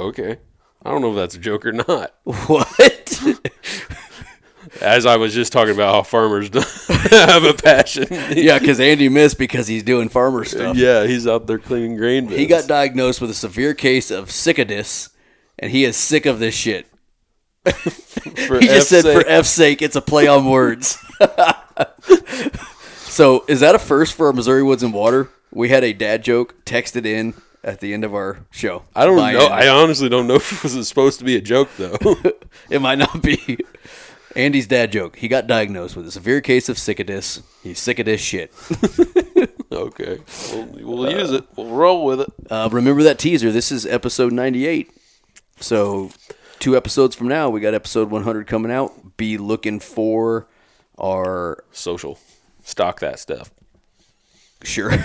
Okay. 0.00 0.38
I 0.84 0.90
don't 0.90 1.00
know 1.00 1.10
if 1.10 1.16
that's 1.16 1.34
a 1.34 1.38
joke 1.38 1.64
or 1.64 1.72
not. 1.72 2.14
What? 2.24 3.50
As 4.80 5.06
I 5.06 5.16
was 5.16 5.32
just 5.34 5.52
talking 5.52 5.74
about 5.74 5.94
how 5.94 6.02
farmers 6.02 6.48
have 7.10 7.44
a 7.44 7.54
passion. 7.54 8.06
yeah, 8.10 8.58
because 8.58 8.80
Andy 8.80 9.08
missed 9.08 9.38
because 9.38 9.66
he's 9.66 9.82
doing 9.82 10.08
farmer 10.08 10.44
stuff. 10.44 10.76
Yeah, 10.76 11.06
he's 11.06 11.26
out 11.26 11.46
there 11.46 11.58
cleaning 11.58 11.96
grain 11.96 12.26
bins. 12.26 12.38
He 12.38 12.46
got 12.46 12.66
diagnosed 12.66 13.20
with 13.20 13.30
a 13.30 13.34
severe 13.34 13.74
case 13.74 14.10
of 14.10 14.28
sickadus, 14.28 15.10
and 15.58 15.70
he 15.70 15.84
is 15.84 15.96
sick 15.96 16.26
of 16.26 16.38
this 16.38 16.54
shit. 16.54 16.86
for 17.64 18.60
He 18.60 18.66
just 18.66 18.92
F's 18.92 19.02
said, 19.02 19.02
for 19.02 19.20
sake. 19.20 19.26
F's 19.30 19.50
sake, 19.50 19.82
it's 19.82 19.96
a 19.96 20.02
play 20.02 20.26
on 20.26 20.44
words. 20.46 20.98
so, 22.92 23.44
is 23.48 23.60
that 23.60 23.74
a 23.74 23.78
first 23.78 24.14
for 24.14 24.32
Missouri 24.32 24.62
Woods 24.62 24.82
and 24.82 24.92
Water? 24.92 25.30
We 25.52 25.68
had 25.68 25.84
a 25.84 25.92
dad 25.92 26.24
joke 26.24 26.64
texted 26.64 27.06
in 27.06 27.34
at 27.62 27.80
the 27.80 27.94
end 27.94 28.04
of 28.04 28.14
our 28.14 28.40
show. 28.50 28.82
I 28.94 29.06
don't 29.06 29.16
know. 29.16 29.24
Andy. 29.24 29.38
I 29.38 29.68
honestly 29.68 30.08
don't 30.08 30.26
know 30.26 30.34
if 30.34 30.64
it 30.64 30.74
was 30.74 30.88
supposed 30.88 31.18
to 31.20 31.24
be 31.24 31.36
a 31.36 31.40
joke 31.40 31.70
though. 31.78 31.96
It 32.70 32.80
might 32.80 32.98
not 32.98 33.22
be. 33.22 33.58
Andy's 34.36 34.66
dad 34.66 34.90
joke. 34.90 35.16
He 35.16 35.28
got 35.28 35.46
diagnosed 35.46 35.96
with 35.96 36.06
a 36.06 36.10
severe 36.10 36.40
case 36.40 36.68
of 36.68 36.76
sickadus. 36.76 37.42
He's 37.62 37.78
sick 37.78 37.98
of 37.98 38.06
this 38.06 38.20
shit. 38.20 38.52
okay, 39.72 40.18
we'll, 40.52 40.96
we'll 40.96 41.12
use 41.12 41.30
it. 41.30 41.44
We'll 41.56 41.68
roll 41.68 42.04
with 42.04 42.20
it. 42.20 42.32
Uh, 42.50 42.68
remember 42.72 43.02
that 43.04 43.18
teaser. 43.18 43.52
This 43.52 43.70
is 43.70 43.86
episode 43.86 44.32
98. 44.32 44.90
So, 45.60 46.10
two 46.58 46.76
episodes 46.76 47.14
from 47.14 47.28
now, 47.28 47.48
we 47.48 47.60
got 47.60 47.74
episode 47.74 48.10
100 48.10 48.46
coming 48.46 48.72
out. 48.72 49.16
Be 49.16 49.38
looking 49.38 49.78
for 49.80 50.48
our. 50.98 51.62
Social, 51.70 52.18
stock 52.64 53.00
that 53.00 53.18
stuff. 53.18 53.50
Sure. 54.62 54.92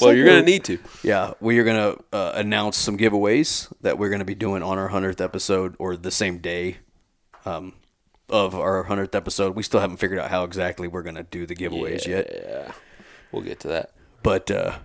Well, 0.00 0.14
you're 0.14 0.24
gonna 0.24 0.42
need 0.42 0.64
to. 0.64 0.78
yeah, 1.02 1.34
we 1.38 1.58
are 1.58 1.64
going 1.64 1.76
to 1.96 2.02
uh, 2.16 2.32
announce 2.34 2.78
some 2.78 2.96
giveaways 2.96 3.70
that 3.82 3.98
we're 3.98 4.08
going 4.08 4.20
to 4.20 4.24
be 4.24 4.34
doing 4.34 4.62
on 4.62 4.78
our 4.78 4.88
100th 4.88 5.20
episode 5.20 5.74
or 5.78 5.96
the 5.96 6.10
same 6.10 6.38
day 6.38 6.78
um, 7.44 7.74
of 8.32 8.54
our 8.54 8.84
100th 8.84 9.14
episode. 9.14 9.54
We 9.54 9.62
still 9.62 9.80
haven't 9.80 9.98
figured 9.98 10.18
out 10.18 10.30
how 10.30 10.42
exactly 10.44 10.88
we're 10.88 11.02
going 11.02 11.14
to 11.16 11.22
do 11.22 11.46
the 11.46 11.54
giveaways 11.54 12.06
yet. 12.06 12.28
Yeah, 12.44 12.72
we'll 13.30 13.42
get 13.42 13.60
to 13.60 13.68
that. 13.68 13.92
But 14.22 14.50
uh, 14.50 14.78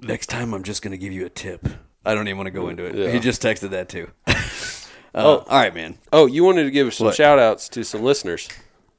next 0.00 0.26
time, 0.28 0.54
I'm 0.54 0.64
just 0.64 0.82
going 0.82 0.92
to 0.92 0.98
give 0.98 1.12
you 1.12 1.26
a 1.26 1.30
tip. 1.30 1.68
I 2.04 2.14
don't 2.14 2.26
even 2.26 2.38
want 2.38 2.46
to 2.46 2.52
go 2.52 2.68
into 2.68 2.84
it. 2.84 2.94
Yeah. 2.94 3.10
He 3.10 3.20
just 3.20 3.42
texted 3.42 3.70
that 3.70 3.88
too. 3.88 4.10
uh, 5.14 5.36
all 5.36 5.44
right, 5.50 5.74
man. 5.74 5.98
Oh, 6.12 6.26
you 6.26 6.42
wanted 6.42 6.64
to 6.64 6.70
give 6.70 6.92
some 6.94 7.06
What? 7.08 7.14
shout 7.14 7.38
outs 7.38 7.68
to 7.70 7.84
some 7.84 8.02
listeners. 8.02 8.48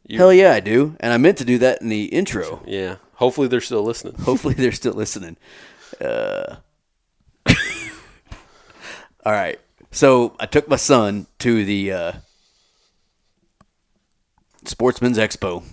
Hell 0.09 0.33
yeah, 0.33 0.53
I 0.53 0.59
do. 0.59 0.95
And 0.99 1.13
I 1.13 1.17
meant 1.17 1.37
to 1.39 1.45
do 1.45 1.57
that 1.59 1.81
in 1.81 1.89
the 1.89 2.05
intro. 2.05 2.61
Yeah, 2.65 2.97
hopefully 3.15 3.47
they're 3.47 3.61
still 3.61 3.83
listening. 3.83 4.15
Hopefully, 4.23 4.53
they're 4.55 4.71
still 4.71 4.93
listening. 4.93 5.37
Uh, 6.01 6.57
all 9.25 9.33
right. 9.33 9.59
So 9.91 10.35
I 10.39 10.45
took 10.45 10.67
my 10.67 10.75
son 10.75 11.27
to 11.39 11.65
the 11.65 11.91
uh, 11.91 12.11
Sportsman's 14.65 15.17
Expo. 15.17 15.63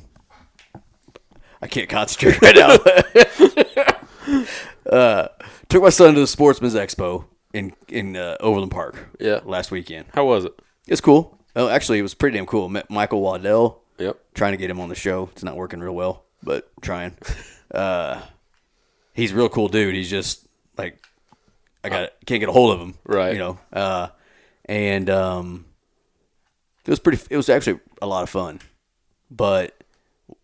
I 1.60 1.66
can't 1.66 1.88
concentrate 1.88 2.40
right 2.42 2.54
now. 2.56 4.36
uh, 4.90 5.28
took 5.68 5.82
my 5.82 5.90
son 5.90 6.14
to 6.14 6.20
the 6.20 6.26
Sportsman's 6.26 6.74
Expo 6.74 7.24
in 7.52 7.72
in 7.88 8.16
uh, 8.16 8.36
Overland 8.40 8.72
Park. 8.72 9.08
Yeah. 9.20 9.40
last 9.44 9.70
weekend. 9.70 10.06
How 10.14 10.24
was 10.24 10.44
it? 10.44 10.52
It's 10.86 11.00
cool. 11.00 11.38
Oh, 11.54 11.68
actually, 11.68 11.98
it 11.98 12.02
was 12.02 12.14
pretty 12.14 12.36
damn 12.36 12.46
cool. 12.46 12.68
Met 12.68 12.90
Michael 12.90 13.20
Waddell. 13.20 13.82
Yep. 13.98 14.18
Trying 14.34 14.52
to 14.52 14.58
get 14.58 14.68
him 14.70 14.78
on 14.80 14.90
the 14.90 14.94
show. 14.94 15.30
It's 15.32 15.42
not 15.42 15.56
working 15.56 15.80
real 15.80 15.94
well, 15.94 16.24
but 16.42 16.70
trying. 16.82 17.16
uh, 17.74 18.20
he's 19.14 19.32
a 19.32 19.36
real 19.36 19.48
cool 19.48 19.68
dude. 19.68 19.94
He's 19.94 20.10
just 20.10 20.46
like 20.76 21.02
I 21.86 21.88
got 21.88 22.12
can't 22.26 22.40
get 22.40 22.48
a 22.48 22.52
hold 22.52 22.74
of 22.74 22.80
him. 22.80 22.94
Right. 23.04 23.32
You 23.32 23.38
know. 23.38 23.58
Uh, 23.72 24.08
and 24.64 25.08
um, 25.10 25.66
it 26.84 26.90
was 26.90 26.98
pretty. 26.98 27.22
It 27.30 27.36
was 27.36 27.48
actually 27.48 27.80
a 28.02 28.06
lot 28.06 28.22
of 28.22 28.30
fun. 28.30 28.60
But 29.30 29.82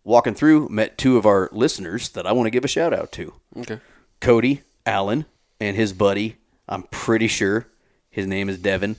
walking 0.04 0.34
through, 0.34 0.68
met 0.68 0.98
two 0.98 1.16
of 1.16 1.26
our 1.26 1.48
listeners 1.52 2.08
that 2.10 2.26
I 2.26 2.32
want 2.32 2.46
to 2.46 2.50
give 2.50 2.64
a 2.64 2.68
shout 2.68 2.92
out 2.92 3.12
to. 3.12 3.34
Okay. 3.58 3.80
Cody 4.20 4.62
Allen 4.86 5.26
and 5.60 5.76
his 5.76 5.92
buddy. 5.92 6.36
I'm 6.68 6.84
pretty 6.84 7.26
sure 7.26 7.66
his 8.10 8.26
name 8.26 8.48
is 8.48 8.58
Devin. 8.58 8.96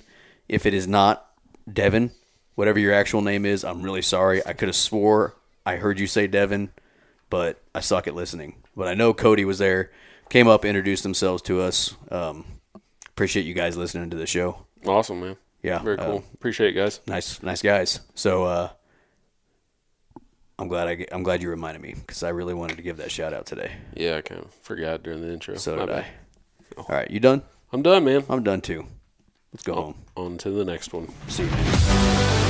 If 0.48 0.66
it 0.66 0.74
is 0.74 0.88
not 0.88 1.26
Devin, 1.72 2.12
whatever 2.56 2.78
your 2.78 2.94
actual 2.94 3.22
name 3.22 3.46
is, 3.46 3.64
I'm 3.64 3.82
really 3.82 4.02
sorry. 4.02 4.46
I 4.46 4.54
could 4.54 4.68
have 4.68 4.76
swore 4.76 5.36
I 5.66 5.78
heard 5.78 6.00
you 6.00 6.08
say 6.08 6.28
Devin, 6.28 6.72
but 7.30 7.62
I 7.74 7.80
suck 7.80 8.08
at 8.08 8.16
listening. 8.16 8.56
But 8.76 8.88
I 8.88 8.94
know 8.94 9.14
Cody 9.14 9.46
was 9.46 9.60
there, 9.60 9.92
came 10.34 10.48
up, 10.48 10.66
introduced 10.66 11.04
themselves 11.04 11.44
to 11.44 11.62
us. 11.62 11.96
Um, 12.10 12.44
appreciate 13.08 13.46
you 13.46 13.54
guys 13.54 13.78
listening 13.78 14.10
to 14.10 14.18
the 14.18 14.26
show. 14.26 14.66
Awesome, 14.84 15.22
man. 15.22 15.38
Yeah, 15.62 15.78
Very 15.78 16.00
uh, 16.00 16.06
cool. 16.06 16.24
Appreciate 16.34 16.70
it, 16.70 16.74
guys. 16.74 17.02
Nice, 17.06 17.44
nice 17.44 17.62
guys. 17.62 18.00
So 18.16 18.44
uh, 18.44 18.70
I'm 20.58 20.68
glad 20.68 20.88
I 20.88 21.06
I'm 21.12 21.22
glad 21.22 21.44
you 21.44 21.52
reminded 21.52 21.84
me 21.84 21.94
because 21.94 22.24
I 22.24 22.30
really 22.30 22.56
wanted 22.56 22.78
to 22.78 22.84
give 22.84 22.98
that 22.98 23.12
shout 23.12 23.32
out 23.32 23.46
today. 23.46 23.74
Yeah, 23.94 24.18
I 24.18 24.22
kind 24.22 24.42
of 24.42 24.52
forgot 24.56 25.04
during 25.04 25.22
the 25.22 25.32
intro. 25.32 25.56
So 25.56 25.78
My 25.78 25.86
did 25.86 25.96
I. 25.96 26.06
All 26.78 26.86
right, 26.90 27.10
you 27.12 27.20
done? 27.20 27.44
I'm 27.72 27.84
done, 27.84 28.04
man. 28.04 28.24
I'm 28.28 28.42
done 28.42 28.62
too. 28.62 28.88
Let's 29.54 29.64
go 29.64 29.76
home. 29.76 29.96
On 30.18 30.40
to 30.40 30.50
the 30.50 30.66
next 30.66 30.94
one. 30.94 31.10
See 31.28 31.44
you. 31.44 32.43